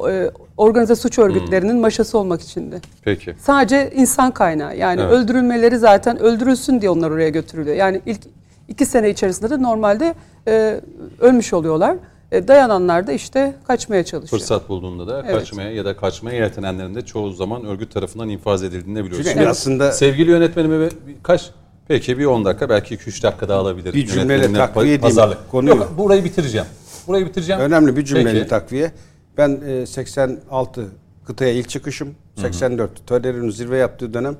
organize 0.57 0.97
suç 0.97 1.19
örgütlerinin 1.19 1.77
maşası 1.77 2.19
olmak 2.19 2.41
içindi. 2.41 2.81
Peki. 3.03 3.35
Sadece 3.39 3.91
insan 3.95 4.31
kaynağı. 4.31 4.77
Yani 4.77 5.01
Evet. 5.01 5.13
öldürülmeleri 5.13 5.79
zaten 5.79 6.19
öldürülsün 6.19 6.81
diye 6.81 6.91
onlar 6.91 7.11
oraya 7.11 7.29
götürülüyor. 7.29 7.77
Yani 7.77 8.01
ilk 8.07 8.21
iki 8.69 8.87
sene 8.87 9.11
içerisinde 9.11 9.51
de 9.51 9.63
normalde 9.63 10.15
e, 10.49 10.81
ölmüş 11.21 11.53
oluyorlar. 11.53 11.97
E, 12.33 12.49
dayananlar 12.49 13.07
da 13.07 13.13
işte 13.13 13.55
kaçmaya 13.67 14.05
çalışıyor. 14.05 14.41
Fırsat 14.41 14.69
bulduğunda 14.69 15.07
da 15.07 15.23
Evet. 15.27 15.39
kaçmaya 15.39 15.71
ya 15.71 15.85
da 15.85 15.97
kaçmaya 15.97 16.37
yeltenenlerin 16.37 16.95
de 16.95 17.03
çoğu 17.03 17.33
zaman 17.33 17.65
örgüt 17.65 17.95
tarafından 17.95 18.29
infaz 18.29 18.63
edildiğini 18.63 18.99
biliyoruz. 19.05 19.17
Çünkü 19.17 19.31
Şimdi 19.31 19.49
aslında- 19.49 19.93
sevgili 19.93 20.31
yönetmenime 20.31 20.81
bir- 20.87 20.93
kaç 21.23 21.51
Peki 21.89 22.19
bir 22.19 22.25
10 22.25 22.45
dakika 22.45 22.69
belki 22.69 22.95
2-3 22.95 23.23
dakika 23.23 23.49
daha 23.49 23.59
alabilir. 23.61 23.95
Bir 23.95 24.07
cümleyle 24.07 24.53
takviye 24.53 24.85
edeyim 24.85 25.01
pazarlık. 25.01 25.51
konuyu. 25.51 25.77
Yok, 25.77 25.93
burayı 25.99 26.25
bitireceğim. 26.25 26.67
Burayı 27.07 27.27
bitireceğim. 27.27 27.61
Önemli 27.63 27.97
bir 27.97 28.05
cümleyle 28.05 28.33
Peki. 28.39 28.49
takviye. 28.49 28.93
Ben 29.39 29.61
e, 29.67 29.87
86 29.87 30.85
kıtaya 31.27 31.53
ilk 31.53 31.69
çıkışım. 31.69 32.15
84 32.37 33.07
Töder'in 33.07 33.51
zirve 33.51 33.77
yaptığı 33.79 34.15
dönem 34.15 34.37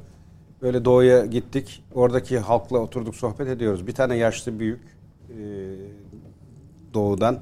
böyle 0.63 0.85
doğuya 0.85 1.27
gittik. 1.27 1.85
Oradaki 1.95 2.39
halkla 2.39 2.79
oturduk 2.79 3.17
sohbet 3.17 3.49
ediyoruz. 3.49 3.87
Bir 3.87 3.95
tane 3.95 4.17
yaşlı 4.17 4.59
büyük 4.59 4.81
e, 5.31 5.39
doğudan 6.95 7.41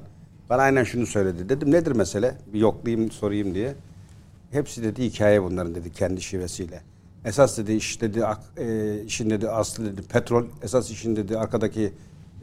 bana 0.49 0.61
aynen 0.61 0.83
şunu 0.83 1.05
söyledi. 1.05 1.49
Dedim 1.49 1.71
nedir 1.71 1.91
mesele? 1.91 2.35
Bir 2.53 2.59
yoklayayım 2.59 3.11
sorayım 3.11 3.55
diye. 3.55 3.75
Hepsi 4.51 4.83
dedi 4.83 5.03
hikaye 5.03 5.43
bunların 5.43 5.75
dedi 5.75 5.91
kendi 5.91 6.21
şivesiyle. 6.21 6.81
Esas 7.25 7.57
dedi 7.57 7.73
iş 7.73 8.01
dedi 8.01 8.23
e, 8.57 8.97
işin 9.05 9.29
dedi 9.29 9.49
aslı 9.49 9.85
dedi 9.85 10.01
petrol. 10.01 10.45
Esas 10.63 10.91
işin 10.91 11.15
dedi 11.15 11.37
arkadaki 11.37 11.93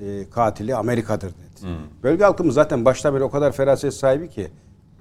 e, 0.00 0.30
katili 0.30 0.74
Amerika'dır 0.74 1.28
dedi. 1.28 1.70
Bölge 2.02 2.24
halkımız 2.24 2.54
zaten 2.54 2.84
baştan 2.84 3.14
beri 3.14 3.22
o 3.22 3.30
kadar 3.30 3.52
feraset 3.52 3.94
sahibi 3.94 4.28
ki 4.28 4.48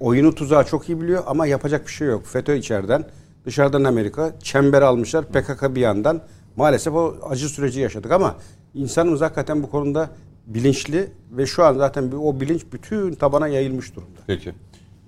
oyunu 0.00 0.34
tuzağı 0.34 0.66
çok 0.66 0.88
iyi 0.88 1.00
biliyor 1.00 1.22
ama 1.26 1.46
yapacak 1.46 1.86
bir 1.86 1.92
şey 1.92 2.08
yok. 2.08 2.26
FETÖ 2.26 2.56
içeriden, 2.56 3.04
dışarıdan 3.46 3.84
Amerika 3.84 4.32
çember 4.42 4.82
almışlar. 4.82 5.24
PKK 5.24 5.74
bir 5.74 5.80
yandan. 5.80 6.20
Maalesef 6.56 6.94
o 6.94 7.14
acı 7.30 7.48
süreci 7.48 7.80
yaşadık 7.80 8.12
ama 8.12 8.34
insanımız 8.74 9.20
hakikaten 9.20 9.62
bu 9.62 9.70
konuda 9.70 10.10
bilinçli 10.46 11.10
ve 11.32 11.46
şu 11.46 11.64
an 11.64 11.74
zaten 11.74 12.12
bir- 12.12 12.16
o 12.16 12.40
bilinç 12.40 12.62
bütün 12.72 13.14
tabana 13.14 13.48
yayılmış 13.48 13.96
durumda. 13.96 14.20
Peki. 14.26 14.52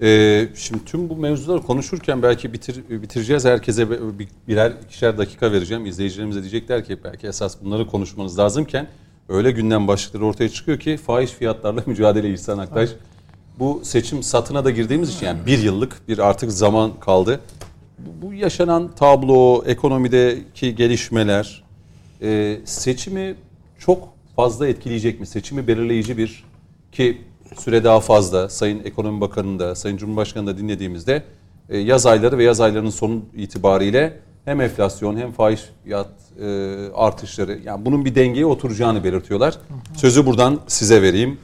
Ee, 0.03 0.49
şimdi 0.55 0.85
tüm 0.85 1.09
bu 1.09 1.17
mevzuları 1.17 1.63
konuşurken 1.63 2.23
belki 2.23 2.53
bitir, 2.53 2.85
bitireceğiz. 3.03 3.45
Herkese 3.45 3.91
bir- 3.91 4.19
bir- 4.19 4.29
birer 4.49 4.73
ikişer 4.85 5.19
dakika 5.19 5.53
vereceğim. 5.53 5.87
İzleyicilerimize 5.87 6.41
diyecekler 6.41 6.85
ki 6.85 6.99
belki 7.05 7.27
esas 7.27 7.57
bunları 7.63 7.87
konuşmanız 7.87 8.39
lazımken 8.39 8.87
öyle 9.29 9.51
gündem 9.51 9.89
başlıkları 9.89 10.27
ortaya 10.27 10.49
çıkıyor 10.49 10.79
ki 10.79 10.97
fahiş 10.97 11.31
fiyatlarla 11.31 11.83
mücadele 11.87 12.33
İhsan 12.33 12.59
Aktaş. 12.59 12.91
Bu 13.59 13.81
seçim 13.85 14.23
satına 14.23 14.65
da 14.65 14.71
girdiğimiz 14.71 15.15
için 15.17 15.27
yani 15.27 15.39
bir 15.47 15.59
yıllık 15.59 16.09
bir 16.09 16.19
artık 16.19 16.53
zaman 16.53 17.01
kaldı. 17.01 17.41
Bu, 17.99 18.35
yaşanan 18.35 18.91
tablo, 18.95 19.65
ekonomideki 19.67 20.75
gelişmeler 20.75 21.63
e, 22.23 22.59
seçimi 22.65 23.35
çok 23.79 24.09
fazla 24.37 24.69
etkileyecek 24.69 25.21
mi? 25.21 25.27
Seçimi 25.27 25.67
belirleyici 25.67 26.19
bir 26.19 26.45
ki 26.93 27.23
süre 27.59 27.85
daha 27.85 28.01
fazla 28.01 28.49
Sayın 28.49 28.85
Ekonomi 28.85 29.21
Bakanı'nı 29.21 29.59
da 29.59 29.75
Sayın 29.75 29.97
Cumhurbaşkanı'nı 29.97 30.51
da 30.51 30.59
dinlediğimizde 30.59 31.23
e, 31.69 31.79
yaz 31.79 32.07
ayları 32.07 32.39
ve 32.39 32.45
yaz 32.45 32.61
aylarının 32.61 32.91
sonu 32.91 33.21
itibariyle 33.37 34.21
hem 34.45 34.61
enflasyon 34.61 35.17
hem 35.17 35.33
faiz 35.33 35.65
fiyat 35.85 36.11
e, 36.41 36.47
artışları 36.95 37.61
yani 37.65 37.85
bunun 37.85 38.05
bir 38.05 38.15
dengeye 38.15 38.47
oturacağını 38.47 39.05
belirtiyorlar. 39.05 39.59
Sözü 39.97 40.27
buradan 40.27 40.61
size 40.67 41.03
vereyim. 41.03 41.39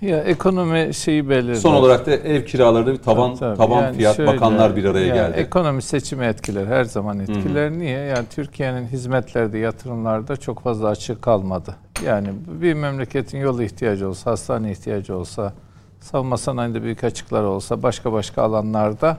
Ya 0.00 0.20
ekonomi 0.22 0.94
şeyi 0.94 1.28
belirler. 1.28 1.54
Son 1.54 1.74
olarak 1.74 2.06
da 2.06 2.10
ev 2.10 2.44
kiraları 2.44 2.92
bir 2.92 2.98
taban 2.98 3.34
Tabii, 3.34 3.38
tabii. 3.38 3.56
taban 3.56 3.82
Yani 3.82 3.96
fiyat 3.96 4.16
şöyle, 4.16 4.32
bakanlar 4.32 4.76
bir 4.76 4.84
araya 4.84 5.06
yani 5.06 5.16
geldi. 5.16 5.36
Ekonomi 5.40 5.82
seçimi 5.82 6.24
etkiler. 6.24 6.66
Her 6.66 6.84
zaman 6.84 7.18
etkiler. 7.18 7.70
Niye? 7.70 7.98
Yani 7.98 8.26
Türkiye'nin 8.34 8.86
hizmetlerde, 8.86 9.58
yatırımlarda 9.58 10.36
çok 10.36 10.60
fazla 10.60 10.88
açık 10.88 11.22
kalmadı. 11.22 11.76
Yani 12.06 12.28
bir 12.60 12.74
memleketin 12.74 13.38
yolu 13.38 13.62
ihtiyacı 13.62 14.08
olsa, 14.08 14.30
hastane 14.30 14.72
ihtiyacı 14.72 15.16
olsa, 15.16 15.52
savunma 16.00 16.36
sanayinde 16.36 16.82
büyük 16.82 17.04
açıklar 17.04 17.42
olsa, 17.42 17.82
başka 17.82 18.12
başka 18.12 18.42
alanlarda 18.42 19.16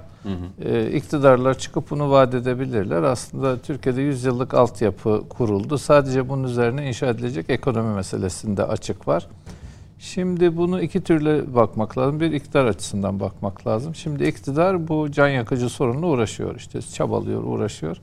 e, 0.66 0.91
iktidarlar 0.91 1.58
çıkıp 1.58 1.90
bunu 1.90 2.12
vaat 2.12 2.34
edebilirler. 2.34 3.04
Aslında 3.04 3.58
Türkiye'de 3.58 4.02
100 4.02 4.24
yıllık 4.24 4.54
altyapı 4.54 5.24
kuruldu. 5.30 5.78
Sadece 5.78 6.30
bunun 6.30 6.44
üzerine 6.44 6.88
inşa 6.88 7.08
edilecek 7.08 7.49
ekonomi 7.49 7.95
meselesinde 7.95 8.64
açık 8.64 9.08
var. 9.08 9.28
Şimdi 9.99 10.57
bunu 10.57 10.82
iki 10.82 11.02
türlü 11.02 11.45
bakmak 11.56 11.98
lazım. 11.98 12.19
Bir 12.19 12.32
iktidar 12.32 12.65
açısından 12.65 13.19
bakmak 13.19 13.68
lazım. 13.68 13.95
Şimdi 13.95 14.24
iktidar 14.28 14.88
bu 14.88 15.11
can 15.11 15.28
yakıcı 15.28 15.69
sorunla 15.69 16.07
uğraşıyor. 16.07 16.56
İşte 16.56 16.82
çabalıyor, 16.82 17.44
uğraşıyor. 17.44 17.98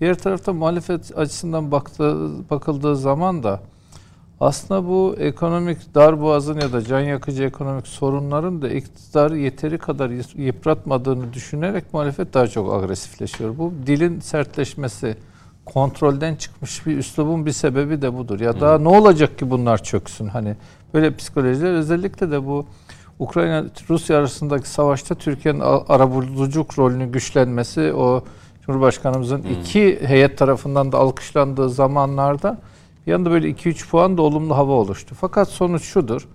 Diğer 0.00 0.18
tarafta 0.18 0.52
muhalefet 0.52 1.18
açısından 1.18 1.70
baktığı, 1.72 2.30
bakıldığı 2.50 2.96
zaman 2.96 3.42
da 3.42 3.60
aslında 4.40 4.88
bu 4.88 5.14
ekonomik 5.18 5.94
darboğazın 5.94 6.60
ya 6.60 6.72
da 6.72 6.84
can 6.84 7.00
yakıcı 7.00 7.42
ekonomik 7.42 7.86
sorunların 7.86 8.62
da 8.62 8.68
iktidarı 8.68 9.38
yeteri 9.38 9.78
kadar 9.78 10.10
yıpratmadığını 10.38 11.32
düşünerek 11.32 11.84
muhalefet 11.92 12.34
daha 12.34 12.46
çok 12.46 12.74
agresifleşiyor. 12.74 13.58
Bu 13.58 13.72
dilin 13.86 14.20
sertleşmesi, 14.20 15.16
kontrolden 15.72 16.34
çıkmış 16.34 16.86
bir 16.86 16.98
üslubun 16.98 17.46
bir 17.46 17.52
sebebi 17.52 18.02
de 18.02 18.14
budur. 18.14 18.40
Ya 18.40 18.60
daha 18.60 18.78
ne 18.78 18.88
olacak 18.88 19.38
ki 19.38 19.50
bunlar 19.50 19.82
çöksün? 19.82 20.26
Hani 20.26 20.56
böyle 20.94 21.16
psikolojiler 21.16 21.72
özellikle 21.72 22.30
de 22.30 22.46
bu 22.46 22.66
Ukrayna 23.18 23.64
Rusya 23.90 24.18
arasındaki 24.18 24.68
savaşta 24.68 25.14
Türkiye'nin 25.14 25.60
arabuluculuk 25.88 26.78
rolünü 26.78 27.12
güçlenmesi 27.12 27.92
o 27.92 28.24
Cumhurbaşkanımızın 28.66 29.42
iki 29.42 30.00
heyet 30.02 30.38
tarafından 30.38 30.92
da 30.92 30.98
alkışlandığı 30.98 31.70
zamanlarda 31.70 32.58
bir 33.06 33.12
anda 33.12 33.30
böyle 33.30 33.50
2-3 33.50 33.88
puan 33.88 34.16
da 34.16 34.22
olumlu 34.22 34.56
hava 34.56 34.72
oluştu. 34.72 35.14
Fakat 35.20 35.48
sonuç 35.48 35.82
şudur. 35.82 36.28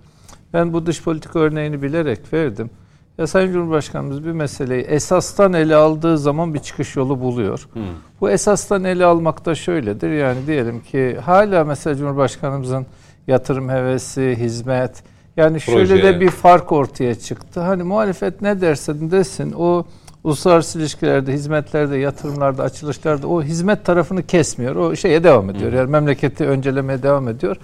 Ben 0.52 0.72
bu 0.72 0.86
dış 0.86 1.02
politika 1.02 1.38
örneğini 1.38 1.82
bilerek 1.82 2.32
verdim. 2.32 2.70
Ya 3.18 3.26
Sayın 3.26 3.52
Cumhurbaşkanımız 3.52 4.24
bir 4.24 4.32
meseleyi 4.32 4.82
esastan 4.82 5.52
ele 5.52 5.76
aldığı 5.76 6.18
zaman 6.18 6.54
bir 6.54 6.58
çıkış 6.58 6.96
yolu 6.96 7.20
buluyor. 7.20 7.68
Hmm. 7.72 7.82
Bu 8.20 8.30
esastan 8.30 8.84
ele 8.84 9.04
almak 9.04 9.46
da 9.46 9.54
şöyledir. 9.54 10.10
Yani 10.10 10.46
diyelim 10.46 10.80
ki 10.80 11.16
hala 11.24 11.64
mesela 11.64 11.96
Cumhurbaşkanımızın 11.96 12.86
yatırım 13.26 13.68
hevesi, 13.68 14.36
hizmet 14.38 15.02
yani 15.36 15.60
şöyle 15.60 15.88
Proje. 15.88 16.02
de 16.02 16.20
bir 16.20 16.30
fark 16.30 16.72
ortaya 16.72 17.14
çıktı. 17.14 17.60
Hani 17.60 17.82
muhalefet 17.82 18.42
ne 18.42 18.60
derse 18.60 19.10
desin 19.10 19.52
o 19.58 19.86
uluslararası 20.24 20.78
ilişkilerde, 20.78 21.32
hizmetlerde, 21.32 21.96
yatırımlarda, 21.96 22.62
açılışlarda 22.62 23.28
o 23.28 23.42
hizmet 23.42 23.84
tarafını 23.84 24.22
kesmiyor. 24.22 24.76
O 24.76 24.96
şeye 24.96 25.24
devam 25.24 25.50
ediyor. 25.50 25.72
Yani 25.72 25.90
memleketi 25.90 26.44
öncelemeye 26.44 27.02
devam 27.02 27.28
ediyor. 27.28 27.56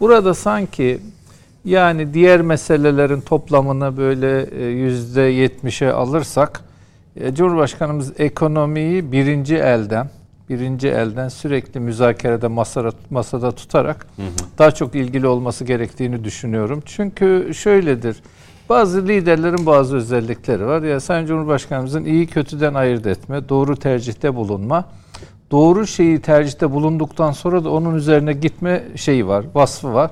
Burada 0.00 0.34
sanki 0.34 1.00
yani 1.64 2.14
diğer 2.14 2.40
meselelerin 2.40 3.20
toplamını 3.20 3.96
böyle 3.96 4.42
e, 4.42 4.64
yüzde 4.64 5.22
yetmişe 5.22 5.92
alırsak 5.92 6.60
e, 7.16 7.34
Cumhurbaşkanımız 7.34 8.20
ekonomiyi 8.20 9.12
birinci 9.12 9.56
elden 9.56 10.10
birinci 10.50 10.88
elden 10.88 11.28
sürekli 11.28 11.80
müzakerede 11.80 12.48
masada, 12.48 12.92
masada 13.10 13.52
tutarak 13.52 14.06
daha 14.58 14.70
çok 14.70 14.94
ilgili 14.94 15.26
olması 15.26 15.64
gerektiğini 15.64 16.24
düşünüyorum. 16.24 16.82
Çünkü 16.86 17.50
şöyledir. 17.54 18.22
Bazı 18.68 19.08
liderlerin 19.08 19.66
bazı 19.66 19.96
özellikleri 19.96 20.66
var. 20.66 20.82
Ya 20.82 21.00
Sayın 21.00 21.26
Cumhurbaşkanımızın 21.26 22.04
iyi 22.04 22.26
kötüden 22.26 22.74
ayırt 22.74 23.06
etme, 23.06 23.48
doğru 23.48 23.76
tercihte 23.76 24.34
bulunma, 24.34 24.84
doğru 25.50 25.86
şeyi 25.86 26.20
tercihte 26.20 26.70
bulunduktan 26.70 27.32
sonra 27.32 27.64
da 27.64 27.70
onun 27.70 27.94
üzerine 27.94 28.32
gitme 28.32 28.84
şeyi 28.96 29.26
var, 29.26 29.44
vasfı 29.54 29.94
var. 29.94 30.10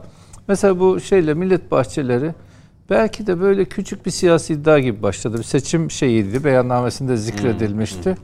Mesela 0.48 0.80
bu 0.80 1.00
şeyle 1.00 1.34
millet 1.34 1.70
bahçeleri 1.70 2.34
belki 2.90 3.26
de 3.26 3.40
böyle 3.40 3.64
küçük 3.64 4.06
bir 4.06 4.10
siyasi 4.10 4.52
iddia 4.52 4.78
gibi 4.78 5.02
başladı. 5.02 5.38
Bir 5.38 5.42
seçim 5.42 5.90
şeyiydi, 5.90 6.44
beyannamesinde 6.44 7.16
zikredilmişti. 7.16 8.16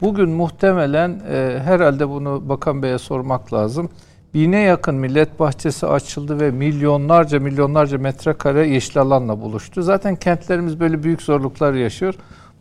Bugün 0.00 0.30
muhtemelen 0.30 1.22
e, 1.30 1.60
herhalde 1.64 2.08
bunu 2.08 2.48
Bakan 2.48 2.82
Bey'e 2.82 2.98
sormak 2.98 3.52
lazım. 3.52 3.90
Bine 4.34 4.60
yakın 4.60 4.94
millet 4.94 5.40
bahçesi 5.40 5.86
açıldı 5.86 6.40
ve 6.40 6.50
milyonlarca 6.50 7.40
milyonlarca 7.40 7.98
metrekare 7.98 8.68
yeşil 8.68 8.98
alanla 8.98 9.40
buluştu. 9.40 9.82
Zaten 9.82 10.16
kentlerimiz 10.16 10.80
böyle 10.80 11.02
büyük 11.02 11.22
zorluklar 11.22 11.72
yaşıyor. 11.72 12.14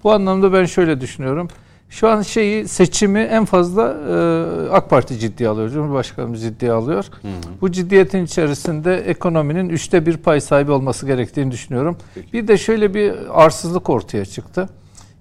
Bu 0.04 0.12
anlamda 0.12 0.54
ben 0.54 0.66
şöyle 0.66 1.02
düşünüyorum. 1.02 1.48
Şu 1.92 2.10
an 2.10 2.22
şeyi 2.22 2.68
seçimi 2.68 3.20
en 3.20 3.46
fazla 3.46 3.84
e, 3.84 4.70
AK 4.70 4.90
Parti 4.90 5.20
ciddiye 5.20 5.50
alıyor. 5.50 5.70
Cumhurbaşkanımız 5.70 6.42
ciddiye 6.42 6.72
alıyor. 6.72 7.06
Hı 7.22 7.28
hı. 7.28 7.32
Bu 7.62 7.72
ciddiyetin 7.72 8.26
içerisinde 8.26 8.96
ekonominin 8.96 9.70
üçte 9.70 10.06
bir 10.06 10.18
pay 10.18 10.42
sahibi 10.42 10.72
olması 10.72 11.06
gerektiğini 11.06 11.52
düşünüyorum. 11.52 11.98
Peki. 12.16 12.34
Bir 12.34 12.48
de 12.48 12.58
şöyle 12.58 12.94
bir 12.94 13.14
arsızlık 13.44 13.90
ortaya 13.90 14.26
çıktı. 14.26 14.70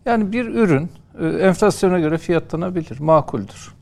Yani 0.05 0.33
bir 0.33 0.47
ürün 0.47 0.91
e, 1.21 1.27
enflasyona 1.27 2.01
göre 2.01 2.19
fiyatlanabilir, 2.19 3.01
makuldür. 3.01 3.75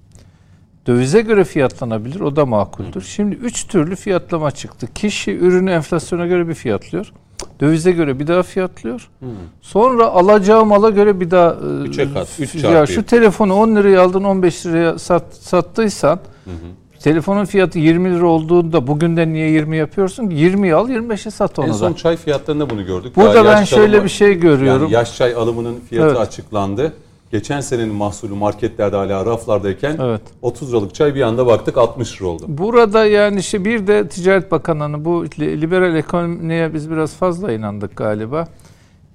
Dövize 0.87 1.21
göre 1.21 1.45
fiyatlanabilir, 1.45 2.21
o 2.21 2.37
da 2.37 2.47
makuldür. 2.47 3.01
Hı. 3.01 3.05
Şimdi 3.05 3.35
üç 3.35 3.67
türlü 3.67 3.97
fiyatlama 3.97 4.51
çıktı. 4.51 4.89
Kişi 4.95 5.39
ürünü 5.39 5.71
enflasyona 5.71 6.27
göre 6.27 6.49
bir 6.49 6.55
fiyatlıyor. 6.55 7.13
Dövize 7.61 7.93
göre 7.93 8.19
bir 8.19 8.27
daha 8.27 8.43
fiyatlıyor. 8.43 9.09
Hmm. 9.19 9.29
Sonra 9.61 10.07
alacağı 10.07 10.65
mala 10.65 10.91
göre 10.91 11.21
bir 11.21 11.31
daha 11.31 11.57
e, 12.01 12.13
kat, 12.15 12.29
üç 12.39 12.55
ya 12.55 12.87
şu 12.87 13.03
telefonu 13.03 13.55
10 13.55 13.77
liraya 13.77 14.03
aldın 14.03 14.25
15 14.25 14.67
liraya 14.67 14.99
sat, 14.99 15.25
sattıysan 15.35 16.21
hı 16.45 16.51
telefonun 17.01 17.45
fiyatı 17.45 17.79
20 17.79 18.15
lira 18.15 18.27
olduğunda 18.27 18.87
bugünden 18.87 19.33
niye 19.33 19.51
20 19.51 19.77
yapıyorsun? 19.77 20.25
20'yi 20.25 20.75
al 20.75 20.89
25'e 20.89 21.31
sat 21.31 21.59
onu 21.59 21.67
en 21.67 21.73
da. 21.73 21.77
Son 21.77 21.93
çay 21.93 22.17
fiyatlarında 22.17 22.71
bunu 22.71 22.87
gördük. 22.87 23.17
Burada 23.17 23.35
Daha 23.35 23.45
ben 23.45 23.65
şöyle 23.65 23.93
alımı, 23.93 24.05
bir 24.05 24.09
şey 24.09 24.35
görüyorum. 24.35 24.83
Yani 24.83 24.93
yaş 24.93 25.17
çay 25.17 25.35
alımının 25.35 25.81
fiyatı 25.89 26.09
evet. 26.09 26.21
açıklandı 26.21 26.93
geçen 27.31 27.61
senenin 27.61 27.95
mahsulü 27.95 28.35
marketlerde 28.35 28.97
hala 28.97 29.27
raflardayken 29.27 29.97
evet. 30.03 30.21
30 30.43 30.73
liralık 30.73 30.95
çay 30.95 31.15
bir 31.15 31.23
anda 31.23 31.47
baktık 31.47 31.79
60 31.79 32.21
lira 32.21 32.29
oldu. 32.29 32.45
Burada 32.49 33.05
yani 33.05 33.39
işte 33.39 33.65
bir 33.65 33.87
de 33.87 34.09
Ticaret 34.09 34.51
Bakanlığı'nın 34.51 35.05
bu 35.05 35.25
liberal 35.41 35.95
ekonomiye 35.97 36.75
biz 36.75 36.91
biraz 36.91 37.15
fazla 37.15 37.53
inandık 37.53 37.97
galiba. 37.97 38.49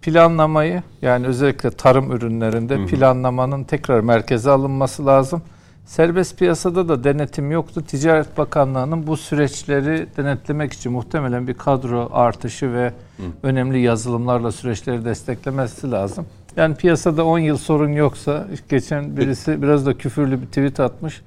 Planlamayı 0.01 0.83
yani 1.01 1.27
özellikle 1.27 1.71
tarım 1.71 2.11
ürünlerinde 2.11 2.75
hı 2.77 2.81
hı. 2.81 2.85
planlamanın 2.85 3.63
tekrar 3.63 3.99
merkeze 3.99 4.51
alınması 4.51 5.05
lazım. 5.05 5.41
Serbest 5.85 6.39
piyasada 6.39 6.87
da 6.87 7.03
denetim 7.03 7.51
yoktu. 7.51 7.83
Ticaret 7.87 8.37
Bakanlığı'nın 8.37 9.07
bu 9.07 9.17
süreçleri 9.17 10.07
denetlemek 10.17 10.73
için 10.73 10.91
muhtemelen 10.91 11.47
bir 11.47 11.53
kadro 11.53 12.09
artışı 12.13 12.73
ve 12.73 12.87
hı. 13.17 13.23
önemli 13.43 13.79
yazılımlarla 13.79 14.51
süreçleri 14.51 15.05
desteklemesi 15.05 15.91
lazım. 15.91 16.25
Yani 16.57 16.75
piyasada 16.75 17.25
10 17.25 17.39
yıl 17.39 17.57
sorun 17.57 17.91
yoksa 17.91 18.47
geçen 18.69 19.17
birisi 19.17 19.61
biraz 19.61 19.85
da 19.85 19.97
küfürlü 19.97 20.41
bir 20.41 20.45
tweet 20.45 20.79
atmış. 20.79 21.21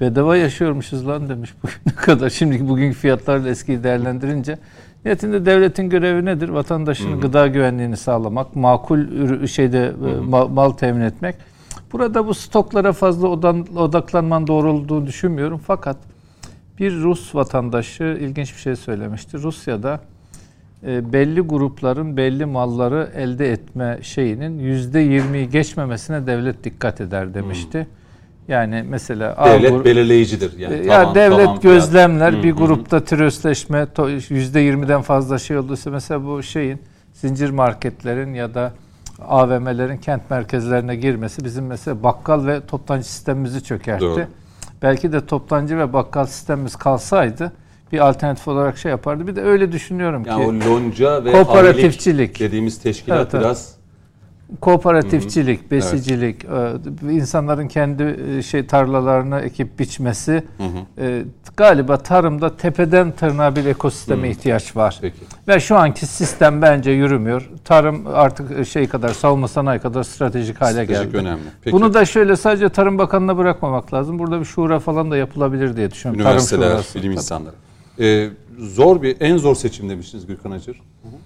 Bedava 0.00 0.36
yaşıyormuşuz 0.36 1.08
lan 1.08 1.28
demiş 1.28 1.54
bugüne 1.62 1.96
kadar. 1.96 2.30
Şimdiki 2.30 2.68
bugünkü 2.68 2.98
fiyatlarla 2.98 3.48
eskiyi 3.48 3.84
değerlendirince. 3.84 4.58
Niyetinde 5.04 5.46
devletin 5.46 5.90
görevi 5.90 6.24
nedir? 6.24 6.48
Vatandaşın 6.48 7.12
Hı-hı. 7.12 7.20
gıda 7.20 7.46
güvenliğini 7.46 7.96
sağlamak, 7.96 8.56
makul 8.56 8.98
ürü, 8.98 9.48
şeyde 9.48 9.92
ma, 10.28 10.48
mal 10.48 10.70
temin 10.70 11.00
etmek. 11.00 11.34
Burada 11.92 12.26
bu 12.26 12.34
stoklara 12.34 12.92
fazla 12.92 13.28
odan, 13.28 13.76
odaklanman 13.76 14.46
doğru 14.46 14.72
olduğunu 14.72 15.06
düşünmüyorum. 15.06 15.60
Fakat 15.66 15.96
bir 16.78 16.94
Rus 16.94 17.34
vatandaşı 17.34 18.18
ilginç 18.20 18.54
bir 18.54 18.60
şey 18.60 18.76
söylemişti. 18.76 19.38
Rusya'da 19.38 19.94
e, 19.94 20.15
belli 20.86 21.40
grupların 21.40 22.16
belli 22.16 22.44
malları 22.44 23.10
elde 23.16 23.52
etme 23.52 23.98
şeyinin 24.02 24.58
yüzde 24.58 25.00
yirmiyi 25.00 25.50
geçmemesine 25.50 26.26
devlet 26.26 26.64
dikkat 26.64 27.00
eder 27.00 27.34
demişti. 27.34 27.78
Hmm. 27.78 27.86
Yani 28.48 28.84
mesela 28.88 29.36
devlet 29.44 29.72
A, 29.72 29.84
belirleyicidir. 29.84 30.58
Yani 30.58 30.74
e, 30.74 30.86
ya 30.86 31.00
tamam, 31.00 31.14
devlet 31.14 31.44
tamam, 31.44 31.60
gözlemler 31.60 32.32
hmm, 32.32 32.42
bir 32.42 32.52
grupta 32.52 33.04
türösleşme 33.04 33.86
yüzde 34.28 34.60
yirmiden 34.60 35.02
fazla 35.02 35.38
şey 35.38 35.58
olduysa 35.58 35.90
mesela 35.90 36.26
bu 36.26 36.42
şeyin 36.42 36.78
zincir 37.12 37.50
marketlerin 37.50 38.34
ya 38.34 38.54
da 38.54 38.72
AVM'lerin 39.28 39.96
kent 39.96 40.30
merkezlerine 40.30 40.96
girmesi 40.96 41.44
bizim 41.44 41.66
mesela 41.66 42.02
bakkal 42.02 42.46
ve 42.46 42.66
toptancı 42.66 43.08
sistemimizi 43.08 43.64
çökertti. 43.64 44.04
Doğru. 44.04 44.24
Belki 44.82 45.12
de 45.12 45.26
toptancı 45.26 45.78
ve 45.78 45.92
bakkal 45.92 46.26
sistemimiz 46.26 46.76
kalsaydı 46.76 47.52
bir 47.92 48.08
alternatif 48.08 48.48
olarak 48.48 48.78
şey 48.78 48.90
yapardı. 48.90 49.26
Bir 49.26 49.36
de 49.36 49.42
öyle 49.42 49.72
düşünüyorum 49.72 50.24
yani 50.26 50.60
ki. 50.60 50.66
o 50.66 50.70
lonca 50.70 51.24
ve 51.24 51.32
kooperatifçilik 51.32 52.40
dediğimiz 52.40 52.78
teşkilat 52.78 53.34
evet, 53.34 53.44
biraz 53.44 53.76
kooperatifçilik, 54.60 55.60
hı 55.60 55.66
hı. 55.66 55.70
besicilik, 55.70 56.44
evet. 56.44 56.80
insanların 57.10 57.68
kendi 57.68 58.16
e, 58.38 58.42
şey 58.42 58.66
tarlalarını 58.66 59.40
ekip 59.40 59.78
biçmesi 59.78 60.42
hı 60.58 60.64
hı. 60.64 61.04
E, 61.06 61.24
galiba 61.56 61.96
tarımda 61.96 62.56
tepeden 62.56 63.12
tırnağa 63.12 63.56
bir 63.56 63.64
ekosisteme 63.64 64.28
hı. 64.28 64.30
ihtiyaç 64.30 64.76
var. 64.76 64.98
Peki. 65.00 65.20
Ve 65.48 65.60
şu 65.60 65.76
anki 65.76 66.06
sistem 66.06 66.62
bence 66.62 66.90
yürümüyor. 66.90 67.50
Tarım 67.64 68.06
artık 68.14 68.66
şey 68.66 68.88
kadar 68.88 69.08
savunma 69.08 69.48
sanayi 69.48 69.80
kadar 69.80 70.02
stratejik 70.02 70.60
hale 70.60 70.72
stratejik 70.72 71.12
geldi. 71.12 71.16
önemli. 71.16 71.42
Peki. 71.62 71.76
Bunu 71.76 71.94
da 71.94 72.04
şöyle 72.04 72.36
sadece 72.36 72.68
Tarım 72.68 72.98
Bakanı'na 72.98 73.36
bırakmamak 73.36 73.94
lazım. 73.94 74.18
Burada 74.18 74.40
bir 74.40 74.44
şura 74.44 74.78
falan 74.78 75.10
da 75.10 75.16
yapılabilir 75.16 75.76
diye 75.76 75.90
düşünüyorum. 75.90 76.20
Üniversiteler, 76.20 76.68
Tarım 76.68 76.84
bilim 76.94 77.12
insanları. 77.12 77.54
Ee, 78.00 78.30
zor 78.58 79.02
bir, 79.02 79.16
en 79.20 79.36
zor 79.36 79.54
seçim 79.54 79.88
demiştiniz 79.90 80.26
Gürkan 80.26 80.50
Acır 80.50 80.80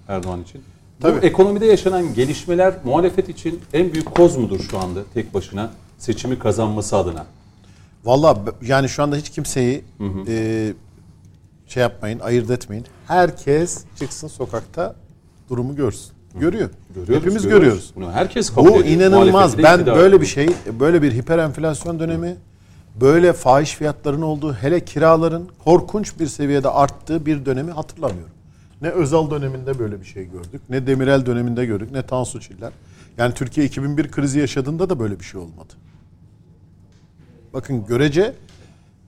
Erdoğan 0.07 0.41
için. 0.41 0.61
Tabii. 1.01 1.21
Bu 1.21 1.25
ekonomide 1.25 1.65
yaşanan 1.65 2.13
gelişmeler 2.13 2.73
muhalefet 2.83 3.29
için 3.29 3.59
en 3.73 3.93
büyük 3.93 4.15
koz 4.15 4.37
mudur 4.37 4.59
şu 4.59 4.79
anda 4.79 4.99
tek 5.13 5.33
başına 5.33 5.71
seçimi 5.97 6.39
kazanması 6.39 6.97
adına? 6.97 7.25
Valla 8.05 8.37
yani 8.61 8.89
şu 8.89 9.03
anda 9.03 9.15
hiç 9.15 9.29
kimseyi 9.29 9.83
hı 9.97 10.03
hı. 10.03 10.23
E, 10.31 10.73
şey 11.67 11.81
yapmayın, 11.81 12.19
ayırt 12.19 12.49
etmeyin. 12.49 12.85
Herkes 13.07 13.83
çıksın 13.99 14.27
sokakta 14.27 14.95
durumu 15.49 15.75
görsün. 15.75 16.11
Görüyor. 16.39 16.69
Görüyoruz, 16.95 17.15
Hepimiz 17.15 17.43
görüyoruz. 17.43 17.63
görüyoruz. 17.63 17.91
Bunu 17.95 18.11
herkes 18.11 18.49
kabul 18.49 18.69
Bu 18.69 18.81
ediyor. 18.81 18.85
inanılmaz. 18.85 19.57
Ben 19.57 19.85
böyle 19.85 20.21
bir 20.21 20.25
şey, 20.25 20.49
böyle 20.79 21.01
bir 21.01 21.11
hiper 21.11 21.37
enflasyon 21.37 21.99
dönemi, 21.99 22.35
böyle 22.95 23.33
fahiş 23.33 23.75
fiyatların 23.75 24.21
olduğu, 24.21 24.53
hele 24.53 24.85
kiraların 24.85 25.47
korkunç 25.63 26.19
bir 26.19 26.27
seviyede 26.27 26.69
arttığı 26.69 27.25
bir 27.25 27.45
dönemi 27.45 27.71
hatırlamıyorum. 27.71 28.33
Ne 28.81 28.89
Özal 28.89 29.31
döneminde 29.31 29.79
böyle 29.79 29.99
bir 29.99 30.05
şey 30.05 30.25
gördük, 30.25 30.61
ne 30.69 30.87
Demirel 30.87 31.25
döneminde 31.25 31.65
gördük, 31.65 31.91
ne 31.91 32.01
Tansu 32.01 32.41
Çiller. 32.41 32.71
Yani 33.17 33.33
Türkiye 33.33 33.65
2001 33.65 34.11
krizi 34.11 34.39
yaşadığında 34.39 34.89
da 34.89 34.99
böyle 34.99 35.19
bir 35.19 35.25
şey 35.25 35.41
olmadı. 35.41 35.73
Bakın 37.53 37.85
görece 37.85 38.35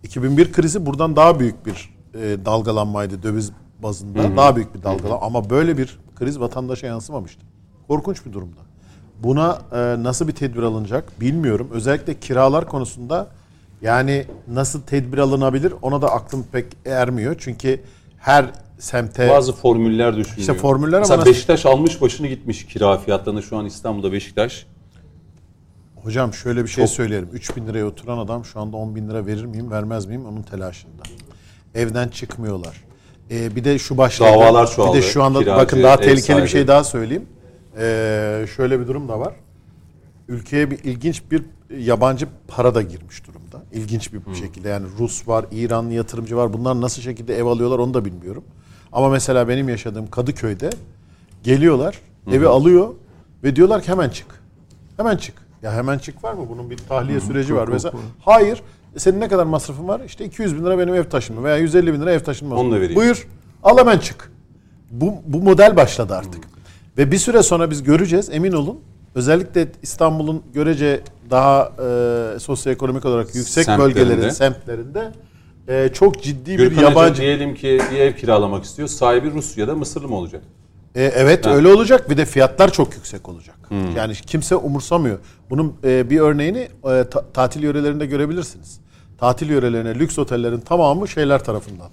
2001 0.04 0.54
krizi 0.54 0.86
buradan 0.86 1.16
daha 1.16 1.40
büyük 1.40 1.66
bir 1.66 1.96
e, 2.14 2.46
dalgalanmaydı 2.46 3.24
döviz 3.24 3.52
bazında. 3.84 4.24
Hı 4.24 4.28
hı. 4.28 4.38
Daha 4.38 4.56
büyük 4.56 4.76
bir 4.76 4.84
dalgalan 4.84 5.20
ama 5.22 5.50
böyle 5.50 5.78
bir 5.78 6.00
kriz 6.16 6.40
vatandaşa 6.40 6.88
yansımamıştı. 6.88 7.42
Korkunç 7.88 8.26
bir 8.26 8.34
durumda. 8.34 8.60
Buna 9.24 9.62
e, 9.72 10.04
nasıl 10.04 10.28
bir 10.28 10.34
tedbir 10.34 10.62
alınacak 10.62 11.22
bilmiyorum. 11.22 11.70
Özellikle 11.72 12.20
kiralar 12.20 12.68
konusunda 12.68 13.28
yani 13.84 14.26
nasıl 14.48 14.82
tedbir 14.82 15.18
alınabilir 15.18 15.74
ona 15.82 16.02
da 16.02 16.12
aklım 16.12 16.46
pek 16.52 16.66
ermiyor. 16.86 17.36
Çünkü 17.40 17.82
her 18.18 18.46
semte... 18.80 19.30
Bazı 19.30 19.54
formüller 19.54 20.16
düşünüyor. 20.16 20.40
İşte 20.40 20.54
formüller 20.54 21.00
Mesela 21.00 21.16
ama... 21.16 21.26
Beşiktaş 21.26 21.66
almış 21.66 22.02
başını 22.02 22.28
gitmiş 22.28 22.66
kira 22.66 22.98
fiyatlarını 22.98 23.44
şu 23.44 23.58
an 23.58 23.66
İstanbul'da 23.66 24.12
Beşiktaş. 24.12 24.66
Hocam 26.04 26.34
şöyle 26.34 26.64
bir 26.64 26.68
şey 26.68 26.86
Çok... 26.86 26.94
söyleyelim. 26.94 27.30
3 27.34 27.56
bin 27.56 27.68
liraya 27.68 27.86
oturan 27.86 28.18
adam 28.18 28.46
şu 28.46 28.60
anda 28.60 28.78
10 28.78 28.96
bin 28.96 29.10
lira 29.10 29.26
verir 29.26 29.46
miyim 29.46 29.72
vermez 29.72 30.06
miyim 30.06 30.26
onun 30.26 30.42
telaşında. 30.42 31.04
Evden 31.76 32.08
çıkmıyorlar. 32.08 32.84
Ee, 33.32 33.56
bir 33.56 33.64
de 33.64 33.80
şu 33.80 33.98
başladı. 33.98 34.30
Davalar 34.30 34.72
çoğaldı. 34.72 34.98
Bir 34.98 35.04
de 35.04 35.08
şu 35.08 35.24
anda 35.24 35.40
Kiracı, 35.40 35.62
bakın 35.62 35.84
daha 35.84 35.98
tehlikeli 35.98 36.22
sahibi. 36.22 36.44
bir 36.44 36.48
şey 36.48 36.68
daha 36.68 36.84
söyleyeyim. 36.84 37.26
Ee, 37.78 38.46
şöyle 38.56 38.80
bir 38.80 38.88
durum 38.88 39.10
da 39.10 39.20
var. 39.20 39.34
Ülkeye 40.28 40.72
bir 40.72 40.80
ilginç 40.84 41.22
bir 41.32 41.44
yabancı 41.78 42.28
para 42.48 42.76
da 42.76 42.82
girmiş 42.82 43.28
durumda. 43.28 43.64
İlginç 43.72 44.14
bir 44.14 44.20
hmm. 44.20 44.36
şekilde 44.36 44.70
yani 44.70 44.88
Rus 45.00 45.28
var, 45.28 45.46
İranlı 45.52 45.94
yatırımcı 45.94 46.38
var. 46.38 46.54
Bunlar 46.54 46.82
nasıl 46.82 47.02
şekilde 47.02 47.38
ev 47.38 47.46
alıyorlar 47.46 47.80
onu 47.80 47.94
da 47.94 48.06
bilmiyorum. 48.06 48.44
Ama 48.92 49.10
mesela 49.10 49.48
benim 49.48 49.70
yaşadığım 49.70 50.10
Kadıköy'de 50.10 50.70
geliyorlar, 51.44 52.00
hmm. 52.24 52.34
evi 52.34 52.48
alıyor 52.48 52.94
ve 53.44 53.56
diyorlar 53.56 53.82
ki 53.82 53.88
hemen 53.88 54.10
çık. 54.10 54.28
Hemen 54.98 55.18
çık. 55.18 55.36
Ya 55.62 55.74
hemen 55.74 55.98
çık 55.98 56.24
var 56.24 56.34
mı? 56.34 56.46
Bunun 56.50 56.70
bir 56.70 56.78
tahliye 56.78 57.20
hmm. 57.20 57.28
süreci 57.28 57.56
var. 57.56 57.68
Mesela 57.68 57.94
hayır. 58.20 58.62
Senin 58.98 59.20
ne 59.20 59.28
kadar 59.28 59.46
masrafın 59.46 59.88
var? 59.88 60.02
İşte 60.06 60.26
200 60.26 60.56
bin 60.56 60.66
lira 60.66 60.80
benim 60.80 60.96
ev 60.96 61.04
taşınma 61.04 61.44
veya 61.44 61.58
150 61.58 61.94
bin 61.94 62.02
lira 62.02 62.12
ev 62.12 62.20
taşınma. 62.20 62.56
Onu 62.56 62.72
da 62.72 62.76
vereyim. 62.76 62.96
Buyur. 62.96 63.28
Al 63.64 63.78
hemen 63.78 64.00
çık. 64.00 64.32
Bu, 64.92 65.14
bu 65.26 65.38
model 65.38 65.76
başladı 65.76 66.16
artık. 66.16 66.46
Hmm. 66.46 66.52
Ve 66.98 67.12
bir 67.12 67.18
süre 67.18 67.44
sonra 67.44 67.72
biz 67.72 67.84
göreceğiz 67.84 68.30
emin 68.32 68.52
olun 68.52 68.80
özellikle 69.16 69.68
İstanbul'un 69.82 70.44
görece 70.54 71.02
daha 71.30 71.72
e, 72.36 72.40
sosyoekonomik 72.40 73.06
olarak 73.06 73.36
yüksek 73.36 73.66
semtlerinde. 73.66 74.00
bölgelerin 74.00 74.30
semtlerinde 74.30 75.12
e, 75.68 75.90
çok 75.94 76.24
ciddi 76.24 76.56
Gürkan 76.56 76.78
bir 76.78 76.82
yabancı 76.82 77.22
diyelim 77.22 77.56
ki 77.56 77.80
bir 77.92 78.00
ev 78.00 78.14
kiralamak 78.14 78.64
istiyor. 78.64 78.88
Sahibi 78.88 79.32
Rus 79.32 79.58
ya 79.58 79.68
da 79.68 79.76
Mısırlı 79.76 80.08
mı 80.08 80.16
olacak? 80.16 80.42
E, 80.96 81.04
evet 81.04 81.46
ha. 81.46 81.56
öyle 81.56 81.68
olacak. 81.68 82.10
Bir 82.10 82.18
de 82.18 82.26
fiyatlar 82.26 82.72
çok 82.72 82.96
yüksek 82.96 83.30
olacak. 83.30 83.56
Hmm. 83.68 83.96
Yani 83.96 84.14
kimse 84.14 84.56
umursamıyor. 84.56 85.20
Bunun 85.50 85.76
e, 85.84 86.10
bir 86.10 86.20
örneğini 86.20 86.60
e, 86.60 86.70
ta, 87.04 87.26
tatil 87.34 87.64
yörelerinde 87.64 88.06
görebilirsiniz. 88.06 88.80
Tatil 89.18 89.50
yörelerine 89.50 89.96
lüks 89.96 90.20
otellerin 90.20 90.60
tamamı 90.60 91.08
şeyler 91.08 91.44
tarafından 91.44 91.90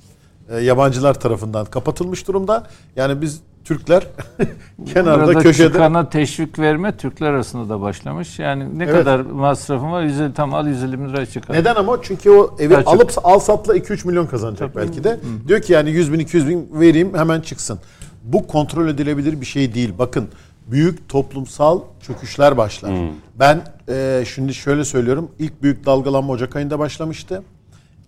e, 0.51 0.59
yabancılar 0.59 1.21
tarafından 1.21 1.65
kapatılmış 1.65 2.29
durumda. 2.29 2.67
Yani 2.97 3.23
biz 3.23 3.41
Türkler 3.65 4.07
kenarda 4.95 5.27
Burada 5.27 5.39
köşede. 5.41 5.69
çıkana 5.69 6.09
teşvik 6.09 6.59
verme 6.59 6.97
Türkler 6.97 7.27
arasında 7.31 7.69
da 7.69 7.81
başlamış. 7.81 8.39
Yani 8.39 8.79
ne 8.79 8.85
Evet. 8.85 8.95
kadar 8.95 9.21
masrafın 9.21 9.91
var? 9.93 10.03
150 10.03 10.35
tam 10.35 10.55
al 10.55 10.67
150 10.67 11.13
lira 11.13 11.27
çıkar. 11.27 11.55
Neden 11.55 11.75
ama? 11.75 11.99
Çünkü 12.03 12.31
o 12.31 12.57
evi 12.59 12.71
Daha 12.75 12.83
çok. 12.83 12.95
alıp 12.95 13.13
al 13.25 13.39
satla 13.39 13.77
2-3 13.77 14.07
milyon 14.07 14.27
kazanacak 14.27 14.77
belki 14.77 15.05
de. 15.05 15.21
Diyor 15.49 15.61
ki 15.63 15.73
yani 15.73 15.91
100 15.91 16.13
bin 16.13 16.19
200 16.19 16.49
bin 16.49 16.69
vereyim 16.73 17.15
hemen 17.19 17.41
çıksın. 17.41 17.79
Bu 18.25 18.47
kontrol 18.47 18.89
edilebilir 18.89 19.41
bir 19.41 19.47
şey 19.47 19.75
değil. 19.75 19.93
Bakın 19.99 20.29
büyük 20.67 21.09
toplumsal 21.09 21.81
çöküşler 22.07 22.57
başlar. 22.57 22.93
Ben 23.39 23.61
e, 23.89 24.25
şimdi 24.35 24.55
şöyle 24.55 24.85
söylüyorum. 24.85 25.31
İlk 25.39 25.63
büyük 25.63 25.87
dalgalanma 25.87 26.33
Ocak 26.33 26.57
ayında 26.57 26.79
başlamıştı. 26.79 27.43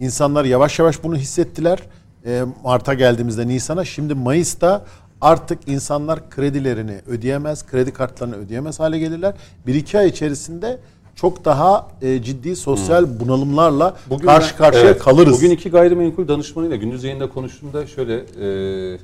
İnsanlar 0.01 0.45
yavaş 0.45 0.79
yavaş 0.79 1.03
bunu 1.05 1.17
hissettiler. 1.17 1.79
E, 2.27 2.43
Mart'a 2.65 2.95
geldiğimizde 2.95 3.49
Nisan'a. 3.49 3.85
Şimdi 3.85 4.15
Mayıs'ta 4.15 4.85
artık 5.23 5.69
insanlar 5.69 6.31
kredilerini 6.31 7.01
ödeyemez, 7.07 7.67
kredi 7.67 7.93
kartlarını 7.93 8.37
ödeyemez 8.37 8.81
hale 8.81 8.99
gelirler. 8.99 9.35
Bir 9.67 9.75
iki 9.75 9.99
ay 9.99 10.09
içerisinde 10.09 10.81
çok 11.15 11.45
daha 11.45 11.89
e, 12.03 12.23
ciddi 12.23 12.57
sosyal 12.57 13.21
bunalımlarla 13.21 13.97
karşı 14.25 14.51
ben- 14.53 14.57
karşıya 14.59 14.85
evet, 14.85 15.03
kalırız. 15.03 15.37
Bugün 15.37 15.51
iki 15.51 15.71
gayrimenkul 15.71 16.29
danışmanıyla 16.29 16.77
gündüz 16.77 17.05
yayında 17.05 17.29
konuştuğumda 17.29 17.87
şöyle 17.87 18.17
e, 18.17 18.99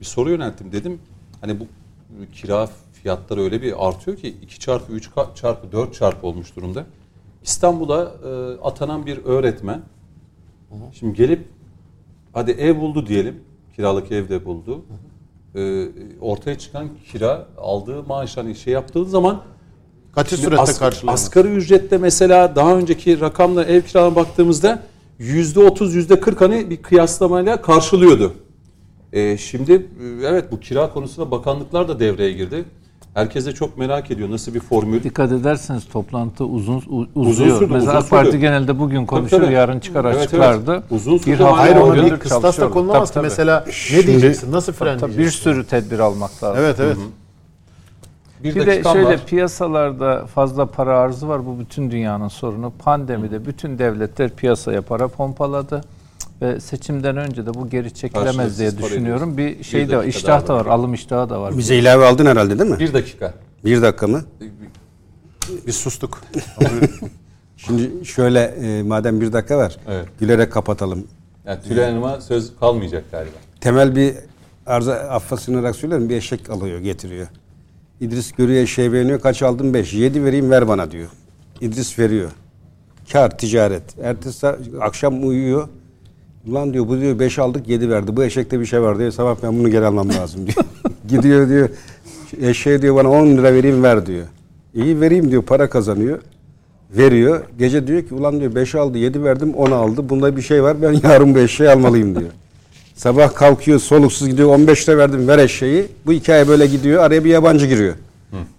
bir 0.00 0.04
soru 0.04 0.30
yönelttim. 0.30 0.72
Dedim 0.72 0.98
hani 1.40 1.60
bu 1.60 1.66
kira 2.32 2.68
fiyatları 2.92 3.40
öyle 3.40 3.62
bir 3.62 3.88
artıyor 3.88 4.16
ki 4.16 4.36
2 4.42 4.60
çarpı 4.60 4.92
3 4.92 5.10
çarpı 5.34 5.72
4 5.72 5.94
çarpı 5.94 6.26
olmuş 6.26 6.56
durumda. 6.56 6.84
İstanbul'a 7.42 8.02
e, 8.02 8.60
atanan 8.60 9.06
bir 9.06 9.24
öğretmen 9.24 9.82
şimdi 10.92 11.16
gelip 11.16 11.48
hadi 12.32 12.50
ev 12.50 12.80
buldu 12.80 13.06
diyelim. 13.06 13.40
Kiralık 13.76 14.12
ev 14.12 14.28
de 14.28 14.44
buldu. 14.44 14.84
E, 15.56 15.88
ortaya 16.20 16.58
çıkan 16.58 16.88
kira 17.12 17.46
aldığı 17.58 18.02
maaş 18.02 18.36
hani 18.36 18.54
şey 18.54 18.72
yaptığı 18.72 19.04
zaman 19.04 19.42
Kaçı 20.14 20.36
surette 20.36 20.62
as- 20.62 20.78
karşılanır? 20.78 21.14
Asgari 21.14 21.48
ücrette 21.48 21.98
mesela 21.98 22.56
daha 22.56 22.76
önceki 22.76 23.20
rakamla 23.20 23.64
ev 23.64 23.82
kiralarına 23.82 24.16
baktığımızda 24.16 24.82
yüzde 25.18 25.60
otuz, 25.60 25.94
yüzde 25.94 26.20
kırk 26.20 26.40
hani 26.40 26.70
bir 26.70 26.76
kıyaslamayla 26.82 27.62
karşılıyordu. 27.62 28.32
Ee, 29.12 29.36
şimdi 29.36 29.72
e, 29.72 30.26
evet 30.26 30.52
bu 30.52 30.60
kira 30.60 30.92
konusunda 30.92 31.30
bakanlıklar 31.30 31.88
da 31.88 32.00
devreye 32.00 32.32
girdi. 32.32 32.64
Herkes 33.14 33.46
de 33.46 33.52
çok 33.52 33.78
merak 33.78 34.10
ediyor 34.10 34.30
nasıl 34.30 34.54
bir 34.54 34.60
formül. 34.60 35.02
Dikkat 35.02 35.32
ederseniz 35.32 35.84
toplantı 35.88 36.44
uzun 36.44 37.08
uzuyor. 37.14 37.58
sürdü, 37.58 37.72
Mesela 37.72 37.90
uzun 37.92 38.00
AK 38.04 38.10
Parti 38.10 38.26
sürdü. 38.30 38.40
genelde 38.40 38.78
bugün 38.78 39.06
konuşur, 39.06 39.40
tabii. 39.40 39.52
yarın 39.52 39.80
çıkar 39.80 40.04
Evet, 40.04 40.16
açıklardı. 40.16 40.72
evet. 40.72 40.82
Uzun 40.90 41.18
sürdü 41.18 41.30
bir 41.34 41.40
ama 41.40 41.50
hafta 41.50 41.62
Hayır 41.62 41.76
on 41.76 41.94
bir 41.94 42.18
çalışıyorlar. 42.28 42.70
konulmaz 42.70 43.08
ki. 43.08 43.14
Tabii, 43.14 43.14
tabii. 43.14 43.22
Mesela 43.22 43.64
ne 43.92 44.06
diyeceksin? 44.06 44.52
Nasıl 44.52 44.72
Tabii, 44.72 44.78
frenleyeceksin? 44.78 45.14
tabii. 45.16 45.24
Bir 45.26 45.30
sürü 45.30 45.66
tedbir 45.66 45.98
almak 45.98 46.44
lazım. 46.44 46.58
Evet 46.64 46.76
evet. 46.80 46.96
Bir, 48.44 48.54
Bir 48.54 48.66
de 48.66 48.82
şöyle 48.82 49.04
var. 49.08 49.20
piyasalarda 49.26 50.26
fazla 50.26 50.66
para 50.66 50.98
arzı 50.98 51.28
var. 51.28 51.46
Bu 51.46 51.58
bütün 51.58 51.90
dünyanın 51.90 52.28
sorunu. 52.28 52.72
Pandemide 52.84 53.46
bütün 53.46 53.78
devletler 53.78 54.30
piyasaya 54.30 54.82
para 54.82 55.08
pompaladı. 55.08 55.80
Ve 56.42 56.60
seçimden 56.60 57.16
önce 57.16 57.46
de 57.46 57.54
bu 57.54 57.70
geri 57.70 57.94
çekilemez 57.94 58.58
diye 58.58 58.78
düşünüyorum. 58.78 59.36
Bir 59.38 59.64
şey 59.64 59.84
Bir 59.84 59.88
de 59.88 59.96
var, 59.96 60.04
iştah 60.04 60.28
daha 60.40 60.48
da 60.48 60.54
var. 60.54 60.66
alım 60.66 60.94
iştahı 60.94 61.28
da 61.30 61.40
var. 61.40 61.58
Bize 61.58 61.76
ilave 61.76 62.04
aldın 62.06 62.26
herhalde 62.26 62.58
değil 62.58 62.70
mi? 62.70 62.78
Bir 62.78 62.92
dakika. 62.94 63.34
Bir 63.64 63.82
dakika 63.82 64.06
mı? 64.06 64.24
Biz 65.66 65.76
sustuk. 65.76 66.22
Şimdi 67.56 68.04
şöyle 68.04 68.40
e, 68.40 68.82
madem 68.82 69.20
bir 69.20 69.32
dakika 69.32 69.58
var. 69.58 69.76
Evet. 69.88 70.06
Gülerek 70.20 70.52
kapatalım. 70.52 71.06
Yani 71.46 71.62
Tülay 71.62 71.90
Hanım'a 71.90 72.20
söz 72.20 72.52
kalmayacak 72.60 73.04
galiba. 73.10 73.34
Temel 73.60 73.96
bir 73.96 74.14
arıza 74.66 74.94
affa 74.94 75.36
sığınarak 75.36 75.76
söylerim. 75.76 76.08
Bir 76.08 76.16
eşek 76.16 76.50
alıyor 76.50 76.78
getiriyor. 76.80 77.26
İdris 78.00 78.32
görüyor 78.32 78.62
eşeği 78.62 78.92
beğeniyor. 78.92 79.20
Kaç 79.20 79.42
aldın? 79.42 79.74
Beş. 79.74 79.94
Yedi 79.94 80.24
vereyim 80.24 80.50
ver 80.50 80.68
bana 80.68 80.90
diyor. 80.90 81.08
İdris 81.60 81.98
veriyor. 81.98 82.30
Kar, 83.12 83.38
ticaret. 83.38 83.82
Ertesi 84.02 84.46
akşam 84.80 85.28
uyuyor. 85.28 85.68
Ulan 86.48 86.72
diyor 86.74 86.88
bu 86.88 87.00
diyor 87.00 87.18
beş 87.18 87.38
aldık 87.38 87.68
yedi 87.68 87.90
verdi. 87.90 88.16
Bu 88.16 88.24
eşekte 88.24 88.60
bir 88.60 88.66
şey 88.66 88.82
var 88.82 88.98
diyor. 88.98 89.10
Sabah 89.10 89.36
ben 89.42 89.58
bunu 89.58 89.70
geri 89.70 89.86
almam 89.86 90.08
lazım 90.08 90.46
diyor. 90.46 90.66
Gidiyor 91.08 91.48
diyor. 91.48 91.68
Eşeğe 92.40 92.82
diyor 92.82 92.96
bana 92.96 93.10
10 93.10 93.26
lira 93.26 93.54
vereyim 93.54 93.82
ver 93.82 94.06
diyor. 94.06 94.26
İyi 94.74 95.00
vereyim 95.00 95.30
diyor 95.30 95.42
para 95.42 95.70
kazanıyor. 95.70 96.18
Veriyor. 96.96 97.44
Gece 97.58 97.86
diyor 97.86 98.02
ki 98.02 98.14
ulan 98.14 98.40
diyor 98.40 98.54
5 98.54 98.74
aldı 98.74 98.98
7 98.98 99.24
verdim 99.24 99.54
10 99.54 99.70
aldı. 99.70 100.08
Bunda 100.08 100.36
bir 100.36 100.42
şey 100.42 100.62
var 100.62 100.82
ben 100.82 100.92
yarın 101.02 101.34
bu 101.34 101.38
eşeği 101.38 101.70
almalıyım 101.70 102.18
diyor. 102.18 102.30
Sabah 102.94 103.34
kalkıyor 103.34 103.78
soluksuz 103.78 104.28
gidiyor 104.28 104.48
15 104.48 104.88
lira 104.88 104.98
verdim 104.98 105.28
ver 105.28 105.38
eşeği. 105.38 105.86
Bu 106.06 106.12
hikaye 106.12 106.48
böyle 106.48 106.66
gidiyor 106.66 107.02
araya 107.02 107.24
bir 107.24 107.30
yabancı 107.30 107.66
giriyor. 107.66 107.94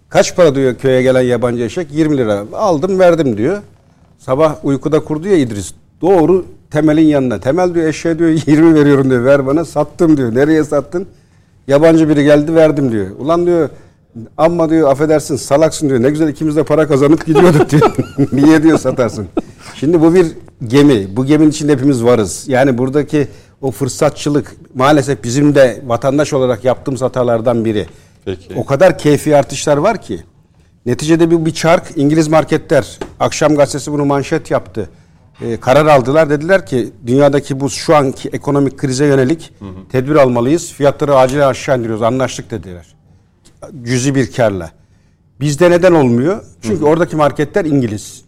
Kaç 0.10 0.36
para 0.36 0.56
diyor 0.56 0.76
köye 0.76 1.02
gelen 1.02 1.22
yabancı 1.22 1.64
eşek? 1.64 1.88
20 1.92 2.18
lira. 2.18 2.46
Aldım 2.54 3.00
verdim 3.00 3.38
diyor. 3.38 3.62
Sabah 4.20 4.66
uykuda 4.66 5.00
kurdu 5.00 5.28
ya 5.28 5.38
İdris. 5.38 5.74
Doğru 6.02 6.46
Temel'in 6.76 7.08
yanına. 7.08 7.40
Temel 7.40 7.76
diyor 7.76 7.88
eşeğe 7.88 8.20
diyor 8.20 8.30
20 8.48 8.76
veriyorum 8.76 9.10
diyor. 9.10 9.26
Ver 9.26 9.48
bana 9.48 9.66
sattım 9.66 10.18
diyor. 10.18 10.36
Nereye 10.36 10.64
sattın? 10.64 11.08
Yabancı 11.68 12.10
biri 12.10 12.24
geldi 12.24 12.56
verdim 12.56 12.92
diyor. 12.92 13.08
Ulan 13.20 13.46
diyor 13.46 13.70
amma 14.38 14.70
diyor 14.70 14.92
affedersin 14.92 15.36
salaksın 15.36 15.90
diyor. 15.90 16.02
Ne 16.02 16.10
güzel 16.10 16.28
ikimiz 16.28 16.56
de 16.56 16.64
para 16.64 16.88
kazanıp 16.88 17.26
gidiyorduk 17.26 17.70
diyor. 17.70 17.96
Niye 18.32 18.64
diyor 18.64 18.80
satarsın? 18.80 19.28
Şimdi 19.76 20.02
bu 20.02 20.14
bir 20.14 20.28
gemi. 20.68 21.16
Bu 21.16 21.26
geminin 21.26 21.50
içinde 21.50 21.72
hepimiz 21.72 22.04
varız. 22.04 22.44
Yani 22.48 22.78
buradaki 22.78 23.28
o 23.62 23.72
fırsatçılık 23.72 24.56
maalesef 24.74 25.24
bizim 25.24 25.56
de 25.56 25.82
vatandaş 25.86 26.34
olarak 26.34 26.66
yaptığımız 26.66 27.02
hatalardan 27.02 27.66
biri. 27.66 27.86
Peki. 28.26 28.54
O 28.56 28.66
kadar 28.66 28.98
keyfi 28.98 29.36
artışlar 29.36 29.78
var 29.78 30.02
ki. 30.02 30.20
Neticede 30.86 31.32
bir, 31.32 31.46
bir 31.46 31.54
çark 31.54 31.84
İngiliz 31.96 32.28
marketler 32.28 33.00
akşam 33.20 33.56
gazetesi 33.56 33.92
bunu 33.92 34.06
manşet 34.06 34.52
yaptı. 34.52 34.90
Ee, 35.42 35.58
karar 35.58 35.86
aldılar 35.86 36.30
dediler 36.30 36.66
ki 36.66 36.92
dünyadaki 37.08 37.60
bu 37.60 37.70
şu 37.70 37.96
anki 37.96 38.30
ekonomik 38.30 38.78
krize 38.78 39.06
yönelik 39.06 39.54
tedbir 39.92 40.16
almalıyız. 40.16 40.74
Fiyatları 40.74 41.16
acilen 41.16 41.48
aşağı 41.48 41.78
indiriyoruz. 41.78 42.04
Anlaştık 42.04 42.52
dediler. 42.52 42.96
Cüzi 43.84 44.16
bir 44.16 44.32
karla. 44.32 44.72
Bizde 45.40 45.72
neden 45.72 45.92
olmuyor? 45.92 46.44
Çünkü 46.62 46.86
oradaki 46.86 47.16
marketler 47.16 47.66
İngiliz. 47.66 48.26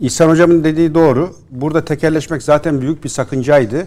İhsan 0.00 0.28
hocamın 0.28 0.64
dediği 0.64 0.94
doğru. 0.94 1.34
Burada 1.50 1.84
tekelleşmek 1.84 2.42
zaten 2.42 2.80
büyük 2.80 3.04
bir 3.04 3.08
sakıncaydı. 3.08 3.86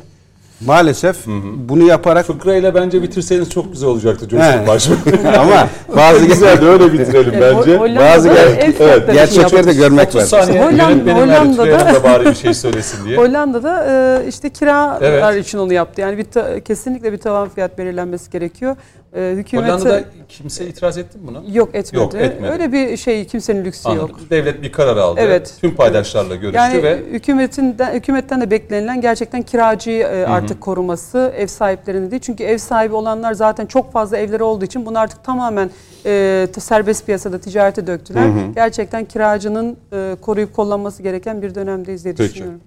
Maalesef 0.61 1.17
bunu 1.55 1.83
yaparak 1.83 2.25
Fıkrayla 2.25 2.75
bence 2.75 3.01
bitirseniz 3.03 3.49
çok 3.49 3.71
güzel 3.73 3.89
olacaktı 3.89 4.27
Başbuğ. 4.67 4.93
ama 5.39 5.67
bazı 5.95 6.25
güzel 6.25 6.61
de 6.61 6.65
öyle 6.65 6.93
bitirelim 6.93 7.31
Evet, 7.35 7.55
bence. 7.57 7.77
Hol- 7.77 7.79
Hollanda'da 7.79 7.99
Bazı 8.15 8.27
ger- 8.29 8.55
ev 8.57 8.71
fiyatları 8.71 9.01
için 9.01 9.13
gerçekleri 9.13 9.67
de 9.67 9.73
görmek 9.73 10.07
30 10.07 10.33
var. 10.33 10.41
saniye 10.41 10.63
Hollanda- 10.63 11.13
Hollanda'da- 11.13 11.93
da 11.95 12.03
bari 12.03 12.25
bir 12.25 12.35
şey 12.35 12.53
söylesin 12.53 13.05
diye. 13.05 13.17
Hollanda'da 13.17 13.85
e, 14.23 14.27
işte 14.29 14.49
kiralar 14.49 15.33
Evet. 15.33 15.45
için 15.47 15.57
onu 15.57 15.73
yaptı. 15.73 16.01
Yani 16.01 16.17
bir 16.17 16.23
ta- 16.25 16.59
kesinlikle 16.59 17.13
bir 17.13 17.17
tavan 17.17 17.49
fiyat 17.49 17.77
belirlenmesi 17.77 18.31
gerekiyor. 18.31 18.75
E, 19.15 19.33
hükümete 19.35 19.71
Hollanda'da 19.71 20.03
kimse 20.29 20.67
itiraz 20.67 20.97
etti 20.97 21.17
mi 21.17 21.27
buna? 21.27 21.41
yok 21.53 21.75
etmedi. 21.75 22.03
Yok, 22.03 22.15
etmedi. 22.15 22.51
Öyle 22.51 22.71
bir 22.71 22.97
şey 22.97 23.25
kimsenin 23.25 23.65
lüksü 23.65 23.89
Anladım. 23.89 24.09
yok. 24.09 24.19
Devlet 24.29 24.63
bir 24.63 24.71
karar 24.71 24.97
aldı. 24.97 25.19
Evet. 25.23 25.53
Tüm 25.61 25.75
paydaşlarla 25.75 26.35
görüştü 26.35 26.57
Yani 26.57 26.83
ve 26.83 26.97
hükümetinden 27.11 27.93
hükümetten 27.93 28.41
de 28.41 28.51
beklenilen 28.51 29.01
gerçekten 29.01 29.41
kiracıyı 29.41 30.03
e, 30.03 30.25
artık 30.25 30.61
koruması, 30.61 31.33
ev 31.37 31.47
sahiplerinin 31.47 32.11
değil. 32.11 32.21
Çünkü 32.21 32.43
ev 32.43 32.57
sahibi 32.57 32.95
olanlar 32.95 33.33
zaten 33.33 33.65
çok 33.65 33.91
fazla 33.91 34.17
evleri 34.17 34.43
olduğu 34.43 34.65
için 34.65 34.85
bunu 34.85 34.99
artık 34.99 35.23
tamamen 35.23 35.69
e, 36.05 36.47
serbest 36.59 37.05
piyasada 37.05 37.39
ticarete 37.39 37.87
döktüler. 37.87 38.29
Gerçekten 38.55 39.05
kiracının 39.05 39.77
e, 39.93 40.15
koruyup 40.21 40.53
kollanması 40.55 41.03
gereken 41.03 41.41
bir 41.41 41.55
dönemdeyiz 41.55 42.03
diye 42.03 42.13
Peki. 42.13 42.29
düşünüyorum. 42.29 42.61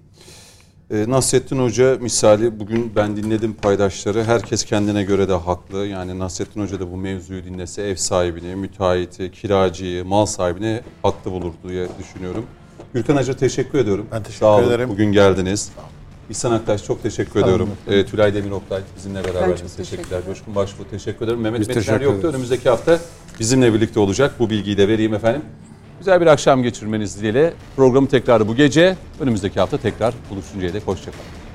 E, 0.91 1.09
Nasrettin 1.09 1.59
Hoca 1.59 1.97
misali 2.01 2.59
bugün 2.59 2.91
ben 2.95 3.17
dinledim 3.17 3.53
paydaşları. 3.53 4.23
Herkes 4.23 4.65
kendine 4.65 5.03
göre 5.03 5.29
de 5.29 5.33
haklı. 5.33 5.85
Yani 5.85 6.19
Nasrettin 6.19 6.61
Hoca 6.61 6.79
da 6.79 6.91
bu 6.91 6.97
mevzuyu 6.97 7.43
dinlese 7.43 7.81
ev 7.81 7.95
sahibini, 7.95 8.55
müteahhiti, 8.55 9.31
kiracıyı, 9.31 10.05
mal 10.05 10.25
sahibini 10.25 10.81
haklı 11.03 11.31
bulur 11.31 11.53
diye 11.67 11.87
düşünüyorum. 11.99 12.45
Gürkan 12.93 13.17
Hoca 13.17 13.33
teşekkür 13.35 13.79
ediyorum. 13.79 14.07
Ben 14.11 14.23
teşekkür 14.23 14.39
Sağ 14.39 14.57
olun, 14.57 14.67
ederim. 14.67 14.89
Bugün 14.89 15.11
geldiniz. 15.11 15.71
İhsan 16.29 16.51
Aktaş 16.51 16.83
çok 16.83 17.03
teşekkür 17.03 17.41
ediyorum. 17.43 17.69
E, 17.87 18.05
Tülay 18.05 18.33
Demir 18.33 18.51
Oktay 18.51 18.81
bizimle 18.97 19.23
beraberdiniz. 19.23 19.59
çok 19.59 19.77
Teşekkürler. 19.77 20.21
Coşkun 20.25 20.55
Başbuğ 20.55 20.83
teşekkür 20.91 21.25
ederim. 21.25 21.39
Mehmet 21.39 21.59
Biz 21.59 21.67
Metiner 21.67 21.85
teşekkür 21.85 22.05
yoktu. 22.13 22.27
Önümüzdeki 22.27 22.69
hafta 22.69 22.99
bizimle 23.39 23.73
birlikte 23.73 23.99
olacak. 23.99 24.35
Bu 24.39 24.49
bilgiyi 24.49 24.77
de 24.77 24.87
vereyim 24.87 25.13
efendim. 25.13 25.41
Güzel 25.99 26.21
bir 26.21 26.27
akşam 26.27 26.63
geçirmeniz 26.63 27.17
dileğiyle. 27.17 27.53
Programı 27.75 28.07
tekrarı 28.07 28.47
bu 28.47 28.55
gece. 28.55 28.95
Önümüzdeki 29.19 29.59
hafta 29.59 29.77
tekrar 29.77 30.13
buluşuncaya 30.29 30.73
dek 30.73 30.87
hoşçakalın. 30.87 31.46